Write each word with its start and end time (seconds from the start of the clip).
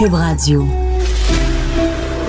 Cube 0.00 0.14
Radio. 0.14 0.66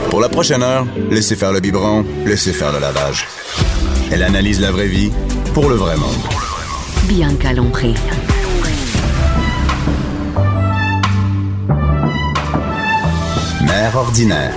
Pour 0.09 0.19
la 0.19 0.27
prochaine 0.27 0.61
heure, 0.61 0.85
laissez 1.09 1.37
faire 1.37 1.53
le 1.53 1.61
biberon, 1.61 2.03
laissez 2.25 2.51
faire 2.51 2.73
le 2.73 2.79
lavage. 2.79 3.25
Elle 4.11 4.23
analyse 4.23 4.59
la 4.59 4.71
vraie 4.71 4.89
vie 4.89 5.09
pour 5.53 5.69
le 5.69 5.75
vrai 5.75 5.95
monde. 5.95 6.11
Bianca 7.07 7.53
Lompré. 7.53 7.93
Mère 13.61 13.95
ordinaire. 13.95 14.53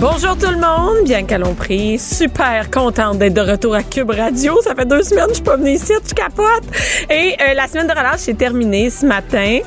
Bonjour 0.00 0.36
tout 0.36 0.50
le 0.50 0.58
monde, 0.58 1.04
bien 1.04 1.24
qu'à 1.24 1.38
pris. 1.38 2.00
Super 2.00 2.68
contente 2.70 3.18
d'être 3.18 3.34
de 3.34 3.40
retour 3.40 3.76
à 3.76 3.84
Cube 3.84 4.10
Radio. 4.10 4.60
Ça 4.62 4.74
fait 4.74 4.86
deux 4.86 5.04
semaines 5.04 5.26
que 5.26 5.30
je 5.30 5.34
suis 5.34 5.44
pas 5.44 5.56
venue 5.56 5.72
ici, 5.72 5.92
tu 6.04 6.14
capote. 6.14 6.64
Et 7.10 7.36
euh, 7.40 7.54
la 7.54 7.68
semaine 7.68 7.86
de 7.86 7.92
relâche 7.92 8.20
s'est 8.20 8.34
terminée 8.34 8.90
ce 8.90 9.06
matin. 9.06 9.58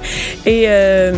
Et 0.46 0.64
euh, 0.68 1.14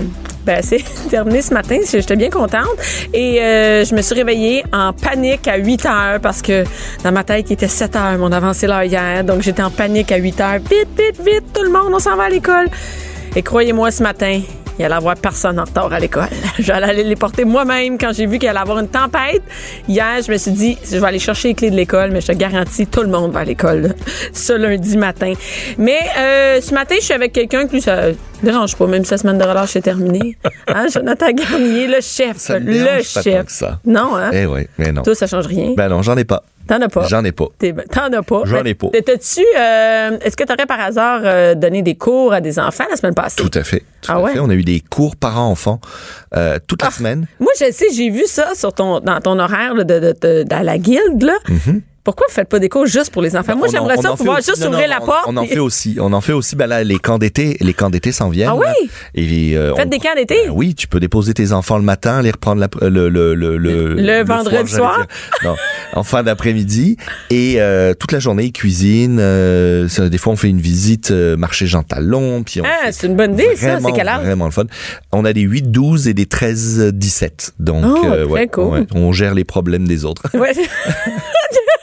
ben, 0.45 0.61
c'est 0.61 0.83
terminé 1.09 1.41
ce 1.41 1.53
matin. 1.53 1.77
J'étais 1.89 2.15
bien 2.15 2.29
contente. 2.29 2.67
Et 3.13 3.41
euh, 3.41 3.85
je 3.85 3.95
me 3.95 4.01
suis 4.01 4.15
réveillée 4.15 4.63
en 4.71 4.93
panique 4.93 5.47
à 5.47 5.57
8 5.57 5.85
heures 5.85 6.19
parce 6.21 6.41
que 6.41 6.63
dans 7.03 7.11
ma 7.11 7.23
tête, 7.23 7.49
il 7.49 7.53
était 7.53 7.67
7 7.67 7.95
heures. 7.95 8.17
On 8.19 8.31
avancé 8.31 8.67
l'heure 8.67 8.83
hier. 8.83 9.23
Donc, 9.23 9.41
j'étais 9.41 9.63
en 9.63 9.71
panique 9.71 10.11
à 10.11 10.17
8 10.17 10.41
heures. 10.41 10.59
Vite, 10.59 10.89
vite, 10.97 11.25
vite, 11.25 11.53
tout 11.53 11.63
le 11.63 11.69
monde, 11.69 11.93
on 11.93 11.99
s'en 11.99 12.15
va 12.15 12.23
à 12.23 12.29
l'école. 12.29 12.67
Et 13.35 13.41
croyez-moi, 13.41 13.91
ce 13.91 14.03
matin, 14.03 14.41
il 14.79 14.85
allait 14.85 14.95
avoir 14.95 15.15
personne 15.15 15.59
en 15.59 15.63
retard 15.63 15.91
à 15.91 15.99
l'école. 15.99 16.29
J'allais 16.59 16.87
aller 16.89 17.03
les 17.03 17.15
porter 17.15 17.45
moi-même 17.45 17.97
quand 17.97 18.11
j'ai 18.13 18.25
vu 18.25 18.39
qu'il 18.39 18.49
allait 18.49 18.59
avoir 18.59 18.79
une 18.79 18.87
tempête. 18.87 19.43
Hier, 19.87 20.21
je 20.25 20.31
me 20.31 20.37
suis 20.37 20.51
dit, 20.51 20.77
je 20.83 20.97
vais 20.97 21.07
aller 21.07 21.19
chercher 21.19 21.49
les 21.49 21.53
clés 21.53 21.71
de 21.71 21.75
l'école, 21.75 22.11
mais 22.11 22.21
je 22.21 22.27
te 22.27 22.31
garantis, 22.33 22.87
tout 22.87 23.01
le 23.01 23.09
monde 23.09 23.31
va 23.31 23.41
à 23.41 23.43
l'école 23.45 23.93
ce 24.33 24.53
lundi 24.53 24.97
matin. 24.97 25.33
Mais 25.77 25.99
euh, 26.17 26.61
ce 26.61 26.73
matin, 26.73 26.95
je 26.99 27.05
suis 27.05 27.13
avec 27.13 27.33
quelqu'un 27.33 27.67
que 27.67 27.73
lui, 27.73 27.81
ça 27.81 28.07
dérange 28.41 28.75
pas, 28.75 28.87
même 28.87 29.05
si 29.05 29.11
la 29.11 29.17
semaine 29.17 29.37
de 29.37 29.43
relâche 29.43 29.75
est 29.75 29.81
terminée. 29.81 30.37
Hein, 30.65 30.87
Jonathan 30.91 31.29
Garnier, 31.31 31.87
le 31.87 31.99
chef. 31.99 32.37
Ça 32.37 32.57
me 32.57 32.71
le 32.71 32.85
pas 32.85 33.01
chef. 33.03 33.23
tant 33.25 33.43
que 33.43 33.51
ça. 33.51 33.79
Non, 33.85 34.15
hein? 34.15 34.29
Eh 34.31 34.45
oui, 34.45 34.65
mais 34.77 34.93
non. 34.93 35.01
Toi, 35.03 35.13
ça 35.13 35.27
change 35.27 35.45
rien. 35.45 35.73
Ben 35.75 35.89
non, 35.89 36.01
j'en 36.01 36.15
ai 36.15 36.23
pas. 36.23 36.41
T'en 36.67 36.81
as 36.81 36.87
pas. 36.89 37.03
J'en 37.07 37.23
ai 37.23 37.31
pas. 37.31 37.47
T'es- 37.59 37.73
T'en 37.91 38.11
as 38.13 38.23
pas. 38.23 38.41
J'en 38.45 38.63
ai 38.63 38.73
pas. 38.73 38.87
T'as-tu, 39.05 39.41
euh, 39.57 40.17
est-ce 40.21 40.37
que 40.37 40.43
t'aurais 40.43 40.65
par 40.65 40.79
hasard 40.79 41.21
euh, 41.23 41.55
donné 41.55 41.81
des 41.81 41.95
cours 41.95 42.33
à 42.33 42.39
des 42.41 42.57
enfants 42.59 42.85
la 42.89 42.95
semaine 42.95 43.13
passée? 43.13 43.41
Tout 43.43 43.51
à 43.57 43.63
fait. 43.63 43.83
Tout 44.01 44.11
Ah 44.11 44.15
à 44.15 44.21
ouais? 44.21 44.33
fait. 44.33 44.39
On 44.39 44.49
a 44.49 44.53
eu 44.53 44.63
des 44.63 44.81
cours 44.81 45.15
parents-enfants 45.15 45.79
euh, 46.35 46.57
toute 46.65 46.81
la 46.83 46.91
semaine. 46.91 47.27
Moi, 47.39 47.51
je 47.59 47.71
sais, 47.71 47.87
j'ai 47.93 48.09
vu 48.09 48.23
ça 48.27 48.55
sur 48.55 48.73
ton, 48.73 48.99
dans 49.01 49.19
ton 49.19 49.37
horaire 49.39 49.73
là, 49.73 49.83
de, 49.83 49.99
de, 49.99 50.15
de- 50.21 50.43
dans 50.43 50.61
la 50.65 50.77
guilde. 50.77 51.23
Là. 51.23 51.35
Pourquoi 52.03 52.25
vous 52.27 52.33
faites 52.33 52.49
pas 52.49 52.59
des 52.59 52.67
cours 52.67 52.85
juste 52.85 53.11
pour 53.11 53.21
les 53.21 53.33
enfants? 53.35 53.55
Moi, 53.55 53.69
j'aimerais 53.71 53.95
ça 53.97 54.11
pouvoir 54.11 54.39
aussi- 54.39 54.49
juste 54.49 54.61
non, 54.61 54.67
ouvrir 54.71 54.87
non, 54.89 54.93
la 54.93 54.99
porte. 54.99 55.23
On 55.27 55.37
en 55.37 55.45
fait 55.45 55.59
aussi. 55.59 55.95
On 56.01 56.11
en 56.11 56.19
fait 56.19 56.33
aussi. 56.33 56.55
Ben 56.57 56.67
là, 56.67 56.83
les 56.83 56.99
camps 56.99 57.17
d'été, 57.17 57.55
les 57.61 57.73
camps 57.73 57.89
d'été 57.89 58.11
s'en 58.11 58.29
viennent. 58.29 58.49
Ah 58.51 58.55
oui? 58.57 58.89
Et 59.15 59.55
euh, 59.57 59.73
Faites 59.75 59.85
on- 59.85 59.89
des 59.89 59.99
camps 59.99 60.13
d'été? 60.15 60.35
Ben 60.47 60.51
oui, 60.53 60.75
tu 60.75 60.87
peux 60.87 60.99
déposer 60.99 61.33
tes 61.33 61.53
enfants 61.53 61.77
le 61.77 61.83
matin, 61.83 62.21
les 62.21 62.31
reprendre 62.31 62.59
la- 62.59 62.89
le, 62.89 63.07
le, 63.09 63.35
le, 63.35 63.57
le, 63.57 63.93
Le 63.93 64.23
vendredi 64.25 64.69
soir? 64.71 65.05
Non, 65.45 65.55
en 65.93 66.03
fin 66.03 66.23
d'après-midi. 66.23 66.97
Et 67.29 67.55
euh, 67.61 67.93
toute 67.93 68.11
la 68.11 68.19
journée, 68.19 68.45
ils 68.45 68.51
cuisinent. 68.51 69.19
euh, 69.21 69.87
des 70.09 70.17
fois, 70.17 70.33
on 70.33 70.35
fait 70.35 70.49
une 70.49 70.59
visite 70.61 71.11
euh, 71.11 71.37
marché 71.37 71.67
Jean 71.67 71.83
Talon. 71.83 72.43
Puis 72.43 72.59
on 72.59 72.65
Ah, 72.65 72.91
c'est 72.91 73.07
une 73.07 73.15
bonne 73.15 73.33
idée, 73.33 73.55
ça. 73.55 73.77
C'est? 73.79 73.91
Vraiment 73.93 74.45
le 74.45 74.51
fun. 74.51 74.65
On 75.13 75.23
a 75.23 75.31
des 75.31 75.41
8-12 75.43 76.07
et 76.09 76.13
des 76.13 76.25
13-17. 76.25 77.51
Donc, 77.59 77.83
Oh, 77.85 78.05
euh, 78.05 78.23
très 78.25 78.31
ouais, 78.33 78.47
cool. 78.47 78.63
ouais, 78.65 78.85
on 78.93 79.11
gère 79.13 79.33
les 79.35 79.43
problèmes 79.45 79.87
des 79.87 80.03
autres. 80.03 80.23
Ouais. 80.33 80.51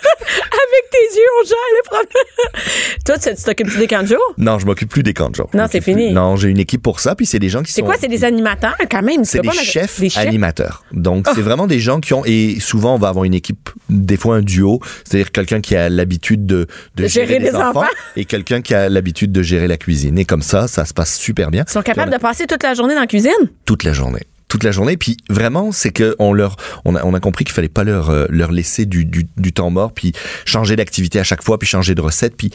Avec 0.22 0.90
tes 0.90 1.16
yeux, 1.16 1.26
on 1.40 1.46
gère 1.46 1.56
les 1.76 1.82
problèmes. 1.82 2.64
Toi, 3.04 3.18
tu 3.18 3.42
t'occupes 3.42 3.78
des 3.78 3.86
camps 3.86 4.02
de 4.02 4.08
jour? 4.08 4.18
Non, 4.38 4.58
je 4.58 4.66
m'occupe 4.66 4.88
plus 4.90 5.02
des 5.02 5.14
camps 5.14 5.30
de 5.30 5.34
jour. 5.34 5.48
Non, 5.54 5.66
c'est 5.70 5.80
fini. 5.80 6.06
plus. 6.06 6.14
Non, 6.14 6.36
j'ai 6.36 6.48
une 6.48 6.58
équipe 6.58 6.82
pour 6.82 7.00
ça. 7.00 7.14
Puis 7.14 7.26
c'est 7.26 7.38
des 7.38 7.48
gens 7.48 7.62
qui 7.62 7.72
C'est 7.72 7.80
sont. 7.80 7.86
quoi? 7.86 7.96
C'est 8.00 8.08
des 8.08 8.24
animateurs, 8.24 8.76
quand 8.90 9.02
même. 9.02 9.24
C'est 9.24 9.40
des 9.40 9.48
pas 9.48 9.54
chefs, 9.54 10.00
des 10.00 10.08
chefs? 10.10 10.26
animateurs. 10.26 10.84
Donc, 10.92 11.26
c'est 11.34 11.40
vraiment 11.42 11.66
des 11.66 11.80
gens 11.80 12.00
qui 12.00 12.14
ont, 12.14 12.24
et 12.24 12.58
souvent, 12.60 12.94
on 12.94 12.98
va 12.98 13.08
avoir 13.08 13.24
une 13.24 13.34
équipe, 13.34 13.70
des 13.88 14.16
fois 14.16 14.36
un 14.36 14.42
duo, 14.42 14.80
c'est-à-dire 15.04 15.32
quelqu'un 15.32 15.60
qui 15.60 15.74
a 15.76 15.88
l'habitude 15.88 16.46
de, 16.46 16.66
de 16.96 17.02
De 17.04 17.08
gérer 17.08 17.38
les 17.38 17.50
des 17.50 17.56
enfants. 17.56 17.84
et 18.16 18.24
quelqu'un 18.24 18.60
qui 18.62 18.74
a 18.74 18.88
l'habitude 18.88 19.32
de 19.32 19.42
gérer 19.42 19.66
la 19.68 19.76
cuisine. 19.76 20.18
Et 20.18 20.24
comme 20.24 20.42
ça, 20.42 20.68
ça 20.68 20.84
se 20.84 20.94
passe 20.94 21.16
super 21.16 21.50
bien. 21.50 21.64
Ils 21.66 21.72
sont 21.72 21.82
capables 21.82 22.12
de 22.12 22.18
passer 22.18 22.46
toute 22.46 22.62
la 22.62 22.74
journée 22.74 22.94
dans 22.94 23.00
la 23.00 23.06
cuisine? 23.06 23.32
Toute 23.64 23.84
la 23.84 23.92
journée. 23.92 24.22
Toute 24.50 24.64
la 24.64 24.70
journée. 24.72 24.98
Puis 24.98 25.16
vraiment, 25.30 25.72
c'est 25.72 25.92
que 25.92 26.14
on 26.18 26.34
leur, 26.34 26.56
on 26.84 26.94
a, 26.96 27.02
on 27.04 27.14
a 27.14 27.20
compris 27.20 27.44
qu'il 27.46 27.54
fallait 27.54 27.68
pas 27.68 27.84
leur, 27.84 28.10
euh, 28.10 28.26
leur 28.28 28.52
laisser 28.52 28.84
du, 28.84 29.06
du, 29.06 29.26
du 29.38 29.52
temps 29.54 29.70
mort, 29.70 29.92
puis 29.94 30.12
changer 30.44 30.76
d'activité 30.76 31.18
à 31.18 31.24
chaque 31.24 31.42
fois, 31.42 31.58
puis 31.58 31.66
changer 31.68 31.94
de 31.94 32.02
recette, 32.02 32.36
puis 32.36 32.50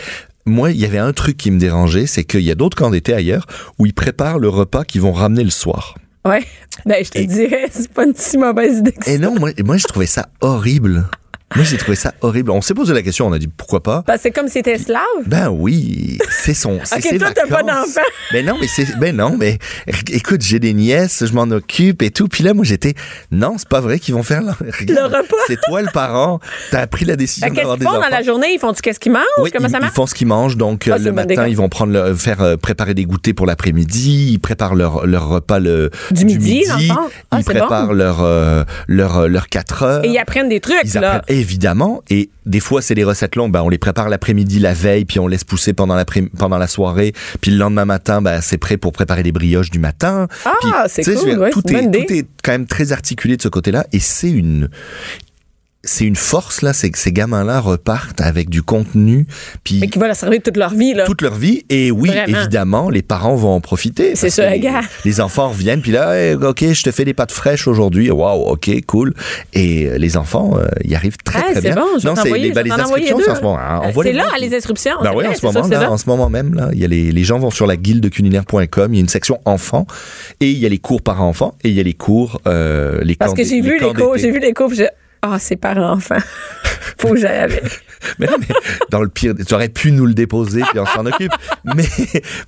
moi, 0.45 0.69
il 0.69 0.77
y 0.77 0.85
avait 0.85 0.99
un 0.99 1.11
truc 1.13 1.37
qui 1.37 1.49
me 1.49 1.57
dérangeait, 1.59 2.05
c'est 2.05 2.23
qu'il 2.23 2.41
y 2.41 2.51
a 2.51 2.55
d'autres 2.55 2.77
camps 2.77 2.91
d'été 2.91 3.15
ailleurs 3.15 3.47
où 3.79 3.87
ils 3.87 3.93
préparent 3.95 4.37
le 4.37 4.49
repas 4.49 4.83
qu'ils 4.83 5.01
vont 5.01 5.11
ramener 5.13 5.43
le 5.43 5.49
soir. 5.49 5.95
Ouais. 6.23 6.43
Ben, 6.85 7.03
je 7.03 7.09
te 7.11 7.17
Et- 7.19 7.25
dirais, 7.25 7.67
c'est 7.71 7.89
pas 7.91 8.03
une 8.05 8.13
si 8.15 8.37
mauvaise 8.37 8.79
idée 8.79 8.91
que 8.91 9.05
ça. 9.05 9.11
Et 9.11 9.17
non, 9.17 9.33
moi, 9.39 9.51
moi 9.63 9.77
je 9.77 9.85
trouvais 9.85 10.05
ça 10.05 10.29
horrible. 10.41 11.05
Moi, 11.55 11.63
j'ai 11.63 11.77
trouvé 11.77 11.95
ça 11.95 12.11
horrible. 12.21 12.49
On 12.51 12.59
s'est 12.59 12.73
posé 12.73 12.93
la 12.93 13.01
question, 13.03 13.27
on 13.27 13.31
a 13.33 13.37
dit 13.39 13.47
pourquoi 13.47 13.81
pas. 13.83 14.03
Parce 14.05 14.17
que 14.17 14.23
c'est 14.23 14.31
comme 14.31 14.47
si 14.47 14.55
t'étais 14.55 14.73
esclave. 14.73 15.01
Ben 15.27 15.47
oui, 15.49 16.17
c'est 16.43 16.55
son. 16.55 16.79
c'est 16.83 16.95
Ok, 16.97 17.01
ses 17.03 17.17
toi, 17.19 17.29
t'as 17.33 17.47
pas 17.47 17.61
d'enfant. 17.63 18.01
Ben 18.33 18.43
non, 18.45 18.57
mais 18.59 18.67
c'est. 18.67 18.97
Ben 18.97 19.15
non, 19.15 19.35
mais 19.37 19.59
écoute, 20.11 20.41
j'ai 20.41 20.59
des 20.59 20.73
nièces, 20.73 21.23
je 21.25 21.31
m'en 21.33 21.43
occupe 21.43 22.01
et 22.01 22.09
tout. 22.09 22.27
Puis 22.27 22.43
là, 22.43 22.53
moi, 22.55 22.65
j'étais. 22.65 22.95
Non, 23.31 23.55
c'est 23.59 23.69
pas 23.69 23.79
vrai 23.79 23.99
qu'ils 23.99 24.15
vont 24.15 24.23
faire 24.23 24.41
Regarde, 24.41 25.11
Le 25.11 25.17
repas? 25.19 25.35
C'est 25.47 25.61
toi 25.61 25.81
le 25.83 25.89
parent. 25.93 26.39
T'as 26.71 26.87
pris 26.87 27.05
la 27.05 27.15
décision 27.15 27.47
Qu'est-ce 27.47 27.57
d'avoir 27.57 27.75
qu'ils 27.75 27.81
des 27.81 27.85
font 27.85 27.91
enfants. 27.99 28.09
dans 28.09 28.15
la 28.17 28.23
journée? 28.23 28.47
Ils 28.53 28.59
font-tu 28.59 28.81
qu'est-ce 28.81 28.99
qu'ils 28.99 29.11
mangent? 29.11 29.21
Oui, 29.37 29.51
Comment 29.53 29.67
ils, 29.67 29.71
ça 29.71 29.77
ils 29.77 29.81
marche? 29.81 29.93
font 29.93 30.07
ce 30.07 30.15
qu'ils 30.15 30.27
mangent. 30.27 30.57
Donc, 30.57 30.89
Ah, 30.91 30.95
euh, 30.95 30.97
le 30.97 31.11
matin, 31.11 31.47
ils 31.47 31.55
vont 31.55 31.69
prendre 31.69 31.93
le, 31.93 32.15
faire 32.15 32.41
euh, 32.41 32.57
préparer 32.57 32.95
des 32.95 33.05
goûters 33.05 33.35
pour 33.35 33.45
l'après-midi. 33.45 34.29
Ils 34.31 34.39
préparent 34.39 34.75
leur, 34.75 35.05
leur 35.05 35.27
repas 35.29 35.59
le, 35.59 35.91
Du 36.11 36.25
midi, 36.25 36.63
fond? 36.65 36.95
Ah, 37.31 37.37
ils 37.39 37.45
préparent 37.45 37.87
bon. 37.89 37.93
leur, 37.93 38.23
euh, 38.23 38.63
leur, 38.87 39.17
euh, 39.19 39.27
leur 39.27 39.47
4 39.47 39.83
heures. 39.83 40.03
Et 40.05 40.09
ils 40.09 40.17
apprennent 40.17 40.49
des 40.49 40.59
trucs, 40.59 40.75
Ils 40.83 40.93
là. 40.99 41.13
apprennent, 41.17 41.34
évidemment. 41.39 42.03
Et 42.09 42.29
des 42.45 42.59
fois, 42.59 42.81
c'est 42.81 42.95
des 42.95 43.03
recettes 43.03 43.35
longues. 43.35 43.51
Ben, 43.51 43.61
on 43.61 43.69
les 43.69 43.77
prépare 43.77 44.09
l'après-midi, 44.09 44.59
la 44.59 44.73
veille, 44.73 45.05
puis 45.05 45.19
on 45.19 45.27
laisse 45.27 45.43
pousser 45.43 45.73
pendant, 45.73 45.95
l'après- 45.95 46.29
pendant 46.37 46.57
la 46.57 46.67
soirée. 46.67 47.13
Puis 47.41 47.51
le 47.51 47.57
lendemain 47.57 47.85
matin, 47.85 48.21
ben, 48.21 48.41
c'est 48.41 48.57
prêt 48.57 48.77
pour 48.77 48.91
préparer 48.91 49.23
les 49.23 49.31
brioches 49.31 49.71
du 49.71 49.79
matin. 49.79 50.27
Ah, 50.45 50.85
c'est 50.87 51.03
cool, 51.03 51.25
dire, 51.25 51.39
ouais, 51.39 51.49
tout, 51.51 51.61
est, 51.71 51.91
tout 51.91 52.13
est 52.13 52.27
quand 52.43 52.51
même 52.51 52.67
très 52.67 52.91
articulé 52.91 53.37
de 53.37 53.41
ce 53.41 53.47
côté-là. 53.47 53.85
Et 53.93 53.99
c'est 53.99 54.31
une... 54.31 54.69
C'est 55.85 56.05
une 56.05 56.15
force, 56.15 56.61
là, 56.61 56.73
c'est 56.73 56.89
que 56.89 56.97
ces 56.97 57.11
gamins-là 57.11 57.59
repartent 57.59 58.19
avec 58.21 58.49
du 58.49 58.63
contenu, 58.63 59.25
puis 59.63 59.77
Mais 59.79 59.87
qui 59.87 59.99
va 59.99 60.07
la 60.07 60.13
servir 60.15 60.41
toute 60.43 60.57
leur 60.57 60.73
vie, 60.73 60.93
là. 60.93 61.05
toute 61.05 61.21
leur 61.21 61.35
vie. 61.35 61.63
Et 61.69 61.91
oui, 61.91 62.09
Vraiment. 62.09 62.39
évidemment, 62.39 62.89
les 62.89 63.01
parents 63.01 63.35
vont 63.35 63.51
en 63.55 63.61
profiter. 63.61 64.15
C'est 64.15 64.29
ça, 64.29 64.49
les, 64.49 64.59
gars. 64.59 64.81
les 65.05 65.21
enfants 65.21 65.49
reviennent, 65.49 65.81
puis 65.81 65.91
là, 65.91 66.15
Hey, 66.15 66.33
OK, 66.35 66.63
je 66.73 66.83
te 66.83 66.91
fais 66.91 67.05
des 67.05 67.13
pâtes 67.13 67.31
fraîches 67.31 67.67
aujourd'hui. 67.67 68.09
Waouh, 68.11 68.41
OK, 68.49 68.69
cool. 68.87 69.13
Et 69.53 69.85
euh, 69.87 69.97
les 69.97 70.17
enfants, 70.17 70.57
euh, 70.57 70.65
y 70.83 70.95
arrivent 70.95 71.17
très, 71.23 71.39
Ah, 71.39 71.51
très 71.51 71.61
bien. 71.61 71.75
bon, 71.75 71.85
je 71.97 72.03
vais 72.03 72.09
non, 72.09 72.15
c'est 72.21 72.37
les, 72.37 72.51
ben, 72.51 72.63
les 72.63 72.71
inscriptions, 72.71 73.17
en 73.17 73.35
ce 73.35 73.41
moment. 73.41 73.59
hein. 73.59 73.81
Euh, 73.85 73.91
c'est 73.95 74.03
les 74.03 74.13
là, 74.13 74.25
les 74.39 74.55
inscriptions. 74.55 74.95
Ben 75.03 75.11
oui, 75.15 75.27
en 75.27 75.33
ce 75.33 75.45
moment, 75.45 75.67
là, 75.67 75.91
en 75.91 75.97
ce 75.97 76.05
moment 76.09 76.29
même, 76.29 76.53
là, 76.55 76.69
il 76.73 76.79
y 76.79 76.85
a 76.85 76.87
les, 76.87 77.11
les 77.11 77.23
gens 77.23 77.37
vont 77.39 77.51
sur 77.51 77.67
la 77.67 77.77
guilde 77.77 78.09
culinaire.com, 78.09 78.93
il 78.93 78.97
y 78.97 78.99
a 78.99 79.01
une 79.01 79.07
section 79.09 79.39
enfants, 79.45 79.85
et 80.39 80.49
il 80.49 80.57
y 80.57 80.65
a 80.65 80.69
les 80.69 80.79
cours 80.79 81.01
par 81.01 81.21
enfants, 81.21 81.55
et 81.63 81.69
il 81.69 81.75
y 81.75 81.79
a 81.79 81.83
les 81.83 81.93
cours, 81.93 82.41
euh, 82.47 82.99
les 83.03 83.15
Parce 83.15 83.31
camps 83.31 83.37
que 83.37 83.43
j'ai 83.43 83.61
vu 83.61 83.79
les 83.79 83.93
cours, 83.93 84.17
j'ai 84.17 84.31
vu 84.31 84.39
les 84.39 84.53
cours, 84.53 84.71
ah, 85.33 85.39
c'est 85.39 85.55
parents-enfants. 85.55 86.15
Faut 86.99 87.09
que 87.13 87.17
j'aille 87.19 87.39
avec. 87.39 87.63
Mais 88.19 88.27
non, 88.27 88.33
mais 88.39 88.45
dans 88.91 89.01
le 89.01 89.07
pire, 89.07 89.33
tu 89.47 89.51
aurais 89.55 89.69
pu 89.69 89.91
nous 89.91 90.05
le 90.05 90.13
déposer 90.13 90.61
puis 90.69 90.79
on 90.79 90.85
s'en 90.85 91.05
occupe. 91.07 91.31
Mais, 91.75 91.83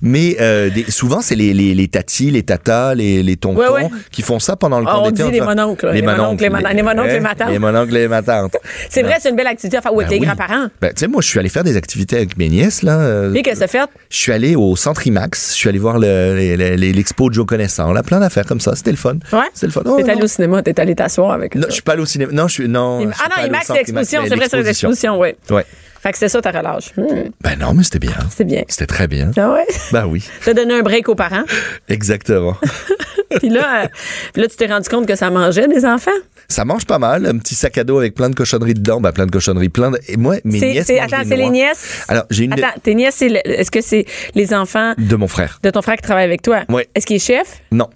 mais 0.00 0.36
euh, 0.40 0.70
des- 0.70 0.88
souvent 0.88 1.20
c'est 1.20 1.34
les, 1.34 1.52
les, 1.52 1.74
les 1.74 1.88
tatis, 1.88 2.30
les 2.30 2.44
tatas, 2.44 2.94
les, 2.94 3.24
les 3.24 3.36
tontons 3.36 3.58
Ouais, 3.60 3.68
ouais. 3.68 3.88
qui 4.12 4.22
font 4.22 4.38
ça 4.38 4.54
pendant 4.54 4.78
le 4.78 4.86
Ah, 4.88 4.92
camp 4.92 5.02
on 5.06 5.10
d'été. 5.10 5.24
dit 5.24 5.30
les 5.32 5.40
mononcles. 5.40 5.90
Les 5.92 6.02
mononcles, 6.02 6.42
les 6.44 6.50
matantes. 6.50 6.72
Les 6.74 6.82
mononcles, 6.82 7.08
les 7.10 7.20
matantes. 7.20 7.50
Les 7.50 7.58
mononcles, 7.58 7.92
les 7.94 8.08
matantes. 8.08 8.56
C'est 8.88 9.02
vrai, 9.02 9.16
c'est 9.20 9.30
une 9.30 9.36
belle 9.36 9.48
activité 9.48 9.78
à 9.78 9.80
faire. 9.80 9.92
Avec 9.92 10.06
Ben 10.08 10.14
les 10.14 10.20
oui. 10.20 10.26
grands-parents? 10.26 10.68
Ben, 10.80 10.90
tu 10.94 11.00
sais, 11.00 11.08
moi, 11.08 11.20
je 11.22 11.26
suis 11.28 11.38
allé 11.40 11.48
faire 11.48 11.64
des 11.64 11.76
activités 11.76 12.16
avec 12.16 12.36
mes 12.38 12.48
nièces, 12.48 12.82
là. 12.82 13.00
euh, 13.00 13.34
Et 13.34 13.42
qu'est-ce 13.42 13.54
que 13.60 13.66
ça 13.66 13.66
fait? 13.66 13.90
Je 14.10 14.16
suis 14.16 14.32
allé 14.32 14.54
au 14.54 14.76
Centre 14.76 15.04
IMAX. 15.06 15.50
Je 15.54 15.56
suis 15.56 15.68
allé 15.68 15.78
voir 15.80 15.98
le- 15.98 16.76
l'expo 16.76 17.28
de 17.30 17.34
Joe 17.34 17.46
Connaissant. 17.46 17.92
Là, 17.92 18.04
plein 18.04 18.20
d'affaires 18.20 18.46
comme 18.46 18.60
ça. 18.60 18.76
C'était 18.76 18.92
le 18.92 18.96
fun. 18.96 19.14
Ouais? 19.32 19.40
C'était 19.54 19.66
le 19.66 19.72
fun. 19.72 19.82
Oh, 19.86 19.96
T'es 20.00 20.08
allé 20.08 20.22
au 20.22 20.26
cinéma, 20.28 20.62
t'es 20.62 20.78
allé 20.78 20.94
t'asseoir 20.94 21.32
avec 21.32 21.56
Non, 21.56 21.66
je 21.68 21.72
suis 21.72 21.82
pas 21.82 21.94
allé 21.94 22.02
au 22.02 22.06
cinéma. 22.06 22.30
Non, 22.32 22.46
je 22.46 22.52
suis, 22.54 22.67
non. 22.72 23.10
Ah 23.18 23.28
non, 23.48 23.58
Centre 23.60 23.64
c'est 23.66 23.74
l'exposition. 23.74 24.20
C'est 24.28 24.36
vrai, 24.36 24.46
c'est 24.48 24.56
l'exposition. 24.56 24.88
l'exposition, 24.88 25.20
oui. 25.20 25.28
Ouais. 25.50 25.64
Fait 26.00 26.12
que 26.12 26.18
c'est 26.18 26.28
ça 26.28 26.40
ta 26.40 26.52
relâche. 26.52 26.92
Hmm, 26.96 27.30
Ben 27.40 27.58
non, 27.58 27.74
mais 27.74 27.82
c'était 27.82 27.98
bien. 27.98 28.12
c'est 28.34 28.44
bien. 28.44 28.62
C'était 28.68 28.86
très 28.86 29.08
bien. 29.08 29.32
Ah 29.36 29.52
ouais? 29.52 29.66
Ben 29.90 30.06
oui. 30.06 30.22
T'as 30.44 30.54
donné 30.54 30.74
un 30.74 30.82
break 30.82 31.08
aux 31.08 31.16
parents? 31.16 31.42
Exactement. 31.88 32.56
Puis 33.40 33.50
là, 33.50 33.82
euh, 33.84 33.88
puis 34.32 34.40
là, 34.40 34.48
tu 34.48 34.56
t'es 34.56 34.66
rendu 34.66 34.88
compte 34.88 35.06
que 35.06 35.14
ça 35.14 35.28
mangeait 35.30 35.68
des 35.68 35.84
enfants? 35.84 36.10
Ça 36.48 36.64
mange 36.64 36.86
pas 36.86 36.98
mal, 36.98 37.26
un 37.26 37.36
petit 37.36 37.54
sac 37.54 37.76
à 37.76 37.84
dos 37.84 37.98
avec 37.98 38.14
plein 38.14 38.30
de 38.30 38.34
cochonneries 38.34 38.72
dedans, 38.72 39.02
ben 39.02 39.12
plein 39.12 39.26
de 39.26 39.30
cochonneries, 39.30 39.68
plein 39.68 39.90
de... 39.90 39.98
Et 40.08 40.16
moi, 40.16 40.36
mes 40.44 40.58
nièces 40.58 40.88
attends, 40.98 41.18
c'est 41.28 41.36
les 41.36 41.50
nièces? 41.50 42.04
Alors, 42.08 42.24
j'ai 42.30 42.44
une 42.44 42.54
Attends, 42.54 42.80
tes 42.82 42.94
nièces, 42.94 43.20
est-ce 43.20 43.70
que 43.70 43.82
c'est 43.82 44.06
les 44.34 44.54
enfants 44.54 44.94
de 44.96 45.14
mon 45.16 45.28
frère. 45.28 45.58
de 45.62 45.68
ton 45.68 45.82
frère 45.82 45.96
qui 45.96 46.02
travaille 46.02 46.24
avec 46.24 46.40
toi? 46.40 46.62
Ouais. 46.70 46.88
Est-ce 46.94 47.04
qu'il 47.04 47.16
est 47.16 47.18
chef? 47.18 47.60
Non. 47.70 47.90